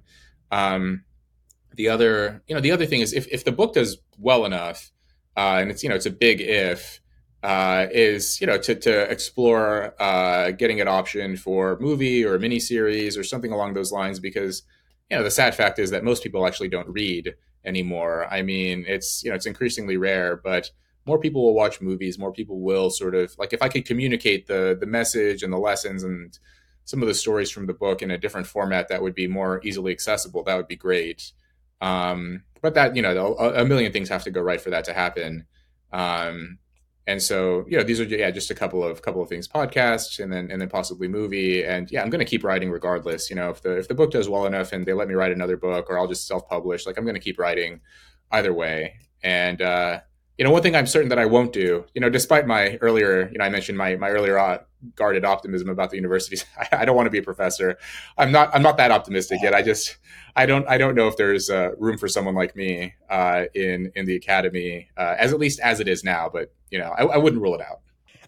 Um, 0.51 1.03
the 1.75 1.89
other 1.89 2.41
you 2.47 2.55
know 2.55 2.61
the 2.61 2.71
other 2.71 2.85
thing 2.85 3.01
is 3.01 3.13
if, 3.13 3.27
if 3.27 3.43
the 3.43 3.51
book 3.51 3.73
does 3.73 3.97
well 4.17 4.45
enough 4.45 4.91
uh, 5.37 5.57
and 5.59 5.71
it's 5.71 5.83
you 5.83 5.89
know 5.89 5.95
it's 5.95 6.05
a 6.05 6.11
big 6.11 6.41
if 6.41 6.99
uh, 7.43 7.87
is 7.91 8.39
you 8.39 8.47
know 8.47 8.57
to, 8.57 8.75
to 8.75 9.01
explore 9.11 9.93
uh, 10.01 10.51
getting 10.51 10.77
it 10.77 10.87
optioned 10.87 11.37
for 11.39 11.77
movie 11.79 12.23
or 12.23 12.39
mini 12.39 12.59
series 12.59 13.17
or 13.17 13.23
something 13.23 13.51
along 13.51 13.73
those 13.73 13.91
lines 13.91 14.19
because 14.19 14.63
you 15.09 15.17
know 15.17 15.23
the 15.23 15.31
sad 15.31 15.53
fact 15.53 15.79
is 15.79 15.89
that 15.89 16.03
most 16.03 16.23
people 16.23 16.47
actually 16.47 16.69
don't 16.69 16.87
read 16.87 17.35
anymore. 17.65 18.27
I 18.31 18.41
mean 18.41 18.85
it's 18.87 19.23
you 19.23 19.29
know 19.29 19.35
it's 19.35 19.45
increasingly 19.45 19.97
rare 19.97 20.37
but 20.37 20.71
more 21.05 21.19
people 21.19 21.43
will 21.43 21.53
watch 21.53 21.81
movies. 21.81 22.17
More 22.17 22.31
people 22.31 22.61
will 22.61 22.89
sort 22.89 23.13
of 23.13 23.35
like 23.37 23.51
if 23.51 23.61
i 23.61 23.67
could 23.67 23.85
communicate 23.85 24.47
the 24.47 24.77
the 24.79 24.85
message 24.85 25.43
and 25.43 25.51
the 25.51 25.57
lessons 25.57 26.03
and 26.03 26.37
some 26.85 27.01
of 27.01 27.07
the 27.07 27.13
stories 27.13 27.49
from 27.49 27.65
the 27.65 27.73
book 27.73 28.01
in 28.01 28.11
a 28.11 28.17
different 28.17 28.47
format 28.47 28.89
that 28.89 29.01
would 29.01 29.15
be 29.15 29.27
more 29.27 29.61
easily 29.63 29.91
accessible. 29.91 30.43
That 30.43 30.57
would 30.57 30.67
be 30.67 30.75
great 30.75 31.31
um, 31.83 32.43
but 32.61 32.75
that 32.75 32.95
you 32.95 33.01
know, 33.01 33.35
a, 33.35 33.65
million 33.65 33.91
things 33.91 34.07
have 34.07 34.23
to 34.23 34.31
go 34.31 34.41
right 34.41 34.61
for 34.61 34.69
that 34.69 34.85
to 34.85 34.93
happen. 34.93 35.45
Um, 35.91 36.59
and 37.05 37.21
so 37.21 37.65
you 37.67 37.77
know, 37.77 37.83
these 37.83 37.99
are 37.99 38.05
yeah, 38.05 38.31
just 38.31 38.49
a 38.51 38.55
couple 38.55 38.81
of 38.81 39.01
couple 39.01 39.21
of 39.21 39.27
things: 39.27 39.49
podcasts, 39.49 40.23
and 40.23 40.31
then 40.31 40.49
and 40.49 40.61
then 40.61 40.69
possibly 40.69 41.09
movie. 41.09 41.65
And 41.65 41.91
yeah, 41.91 42.01
I'm 42.01 42.09
going 42.09 42.19
to 42.19 42.25
keep 42.25 42.45
writing 42.45 42.71
regardless. 42.71 43.29
You 43.29 43.35
know, 43.35 43.49
if 43.49 43.61
the 43.61 43.77
if 43.77 43.89
the 43.89 43.95
book 43.95 44.11
does 44.11 44.29
well 44.29 44.45
enough 44.45 44.71
and 44.71 44.85
they 44.85 44.93
let 44.93 45.09
me 45.09 45.13
write 45.13 45.33
another 45.33 45.57
book, 45.57 45.89
or 45.89 45.99
I'll 45.99 46.07
just 46.07 46.25
self 46.25 46.47
publish, 46.47 46.85
like 46.85 46.97
I'm 46.97 47.03
going 47.03 47.15
to 47.15 47.19
keep 47.21 47.37
writing 47.37 47.81
either 48.31 48.53
way. 48.53 48.95
And 49.21 49.61
uh, 49.61 49.99
you 50.37 50.45
know, 50.45 50.51
one 50.51 50.61
thing 50.61 50.73
I'm 50.73 50.87
certain 50.87 51.09
that 51.09 51.19
I 51.19 51.25
won't 51.25 51.51
do, 51.51 51.83
you 51.93 51.99
know, 51.99 52.09
despite 52.09 52.47
my 52.47 52.77
earlier, 52.77 53.29
you 53.29 53.39
know, 53.39 53.43
I 53.43 53.49
mentioned 53.49 53.77
my 53.77 53.97
my 53.97 54.09
earlier 54.09 54.39
uh, 54.39 54.59
guarded 54.95 55.25
optimism 55.25 55.69
about 55.69 55.89
the 55.89 55.95
universities. 55.95 56.45
I, 56.57 56.81
I, 56.81 56.85
don't 56.85 56.95
want 56.95 57.07
to 57.07 57.11
be 57.11 57.17
a 57.17 57.23
professor. 57.23 57.77
I'm 58.17 58.31
not. 58.31 58.53
I'm 58.53 58.61
not 58.61 58.77
that 58.77 58.91
optimistic 58.91 59.39
yet. 59.41 59.53
I 59.53 59.61
just. 59.61 59.97
I 60.35 60.45
don't. 60.45 60.67
I 60.67 60.77
don't 60.77 60.95
know 60.95 61.07
if 61.07 61.17
there's 61.17 61.49
uh, 61.49 61.71
room 61.77 61.97
for 61.97 62.07
someone 62.07 62.35
like 62.35 62.55
me 62.55 62.93
uh, 63.09 63.45
in 63.53 63.91
in 63.95 64.05
the 64.05 64.15
academy, 64.15 64.89
uh, 64.97 65.15
as 65.17 65.33
at 65.33 65.39
least 65.39 65.59
as 65.59 65.79
it 65.79 65.87
is 65.87 66.03
now. 66.03 66.29
But 66.31 66.53
you 66.71 66.79
know, 66.79 66.93
I, 66.97 67.03
I 67.03 67.17
wouldn't 67.17 67.41
rule 67.41 67.55
it 67.55 67.61
out. 67.61 67.81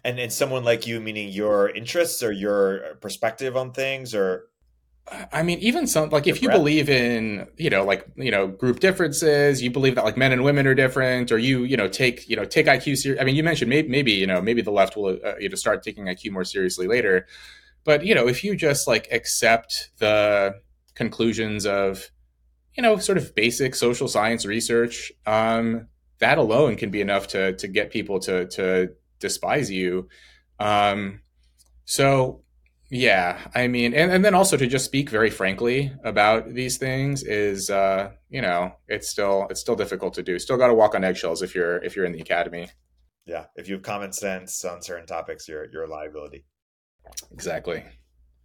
And 0.04 0.18
and 0.18 0.32
someone 0.32 0.64
like 0.64 0.86
you, 0.86 1.00
meaning 1.00 1.28
your 1.30 1.70
interests 1.70 2.22
or 2.22 2.32
your 2.32 2.96
perspective 3.00 3.56
on 3.56 3.72
things, 3.72 4.14
or 4.14 4.48
I 5.08 5.44
mean, 5.44 5.60
even 5.60 5.86
some 5.86 6.10
like 6.10 6.26
if 6.26 6.42
you 6.42 6.48
believe 6.50 6.88
in 6.88 7.46
you 7.56 7.70
know 7.70 7.84
like 7.84 8.04
you 8.16 8.30
know 8.32 8.48
group 8.48 8.80
differences, 8.80 9.62
you 9.62 9.70
believe 9.70 9.94
that 9.94 10.04
like 10.04 10.16
men 10.16 10.32
and 10.32 10.42
women 10.42 10.66
are 10.66 10.74
different, 10.74 11.30
or 11.30 11.38
you 11.38 11.62
you 11.62 11.76
know 11.76 11.86
take 11.86 12.28
you 12.28 12.34
know 12.34 12.44
take 12.44 12.66
IQ 12.66 12.96
serious. 12.96 13.20
I 13.20 13.24
mean, 13.24 13.36
you 13.36 13.44
mentioned 13.44 13.68
maybe 13.68 13.88
maybe 13.88 14.12
you 14.12 14.26
know 14.26 14.42
maybe 14.42 14.62
the 14.62 14.72
left 14.72 14.96
will 14.96 15.16
uh, 15.24 15.34
you 15.38 15.48
know 15.48 15.54
start 15.54 15.84
taking 15.84 16.06
IQ 16.06 16.32
more 16.32 16.44
seriously 16.44 16.88
later, 16.88 17.26
but 17.84 18.04
you 18.04 18.16
know 18.16 18.26
if 18.26 18.42
you 18.42 18.56
just 18.56 18.88
like 18.88 19.06
accept 19.12 19.90
the 19.98 20.56
conclusions 20.94 21.66
of 21.66 22.10
you 22.76 22.82
know 22.82 22.96
sort 22.96 23.16
of 23.16 23.32
basic 23.36 23.76
social 23.76 24.08
science 24.08 24.44
research, 24.44 25.12
um, 25.24 25.86
that 26.18 26.36
alone 26.36 26.74
can 26.74 26.90
be 26.90 27.00
enough 27.00 27.28
to 27.28 27.52
to 27.52 27.68
get 27.68 27.92
people 27.92 28.18
to 28.20 28.46
to 28.46 28.88
despise 29.20 29.70
you. 29.70 30.08
Um, 30.58 31.20
so 31.84 32.42
yeah, 32.90 33.48
I 33.54 33.66
mean, 33.66 33.94
and, 33.94 34.12
and 34.12 34.24
then 34.24 34.34
also 34.34 34.56
to 34.56 34.66
just 34.66 34.84
speak 34.84 35.10
very 35.10 35.30
frankly 35.30 35.92
about 36.04 36.54
these 36.54 36.76
things 36.76 37.24
is, 37.24 37.68
uh, 37.68 38.10
you 38.28 38.40
know, 38.40 38.76
it's 38.86 39.08
still 39.08 39.46
it's 39.50 39.60
still 39.60 39.76
difficult 39.76 40.14
to 40.14 40.22
do. 40.22 40.38
Still 40.38 40.56
got 40.56 40.68
to 40.68 40.74
walk 40.74 40.94
on 40.94 41.02
eggshells 41.02 41.42
if 41.42 41.54
you're 41.54 41.82
if 41.82 41.96
you're 41.96 42.04
in 42.04 42.12
the 42.12 42.20
academy. 42.20 42.68
Yeah, 43.26 43.46
if 43.56 43.68
you 43.68 43.74
have 43.74 43.82
common 43.82 44.12
sense 44.12 44.64
on 44.64 44.82
certain 44.82 45.06
topics, 45.06 45.48
you're 45.48 45.66
you're 45.72 45.84
a 45.84 45.90
liability. 45.90 46.44
Exactly. 47.32 47.84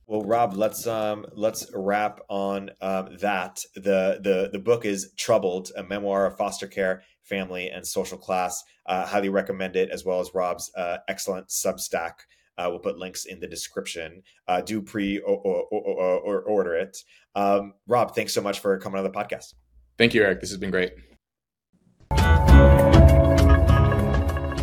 Well, 0.08 0.24
Rob, 0.24 0.56
let's 0.56 0.88
um 0.88 1.26
let's 1.34 1.68
wrap 1.74 2.20
on 2.28 2.72
um, 2.82 3.18
that. 3.22 3.60
The 3.76 4.20
the 4.22 4.50
the 4.52 4.60
book 4.60 4.86
is 4.86 5.14
Troubled, 5.18 5.72
a 5.78 5.84
memoir 5.84 6.26
of 6.26 6.36
foster 6.36 6.68
care, 6.68 7.04
family, 7.24 7.70
and 7.70 7.86
social 7.86 8.18
class. 8.18 8.62
Uh, 8.88 9.06
highly 9.06 9.30
recommend 9.30 9.76
it, 9.76 9.92
as 9.92 10.04
well 10.04 10.20
as 10.20 10.32
Rob's 10.34 10.72
uh, 10.76 10.98
excellent 11.08 11.50
Substack. 11.50 12.14
Uh, 12.57 12.68
we'll 12.69 12.80
put 12.80 12.98
links 12.98 13.26
in 13.26 13.40
the 13.40 13.48
description. 13.48 14.22
Uh, 14.48 14.61
do 14.61 14.82
pre 14.82 15.19
or, 15.19 15.38
or, 15.38 15.64
or, 15.72 16.19
or 16.19 16.41
order 16.41 16.76
it. 16.76 16.98
Um, 17.36 17.73
Rob, 17.88 18.15
thanks 18.15 18.34
so 18.34 18.41
much 18.41 18.60
for 18.60 18.78
coming 18.80 18.98
on 18.98 19.03
the 19.03 19.11
podcast. 19.11 19.53
Thank 19.98 20.14
you, 20.14 20.23
Erik. 20.23 20.41
This 20.41 20.49
has 20.49 20.60
been 20.60 20.72
great. 20.72 20.94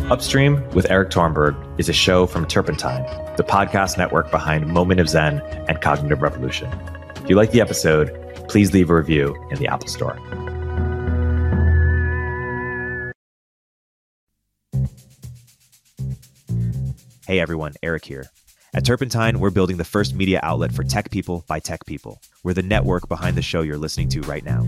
Upstream 0.09 0.67
with 0.71 0.89
Erik 0.89 1.11
Torenberg 1.11 1.79
is 1.79 1.87
a 1.87 1.93
show 1.93 2.25
from 2.25 2.47
Turpentine, 2.47 3.03
the 3.35 3.43
podcast 3.43 3.95
network 3.97 4.31
behind 4.31 4.65
Moment 4.67 4.99
of 4.99 5.07
Zen 5.07 5.39
and 5.67 5.79
Cognitive 5.81 6.23
Revolution. 6.23 6.67
If 7.17 7.29
you 7.29 7.35
like 7.35 7.51
the 7.51 7.61
episode, 7.61 8.09
please 8.47 8.73
leave 8.73 8.89
a 8.89 8.95
review 8.95 9.35
in 9.51 9.59
the 9.59 9.67
Apple 9.67 9.87
Store. 9.87 10.17
Hey 17.29 17.39
everyone, 17.39 17.75
Erik 17.83 18.05
here. 18.05 18.31
At 18.73 18.83
Turpentine, 18.83 19.39
we're 19.39 19.51
building 19.51 19.77
the 19.77 19.83
first 19.83 20.15
media 20.15 20.39
outlet 20.41 20.71
for 20.71 20.83
tech 20.83 21.11
people 21.11 21.45
by 21.47 21.59
tech 21.59 21.85
people. 21.85 22.19
We're 22.41 22.55
the 22.55 22.63
network 22.63 23.07
behind 23.07 23.37
the 23.37 23.43
show 23.43 23.61
you're 23.61 23.77
listening 23.77 24.09
to 24.09 24.21
right 24.21 24.43
now. 24.43 24.67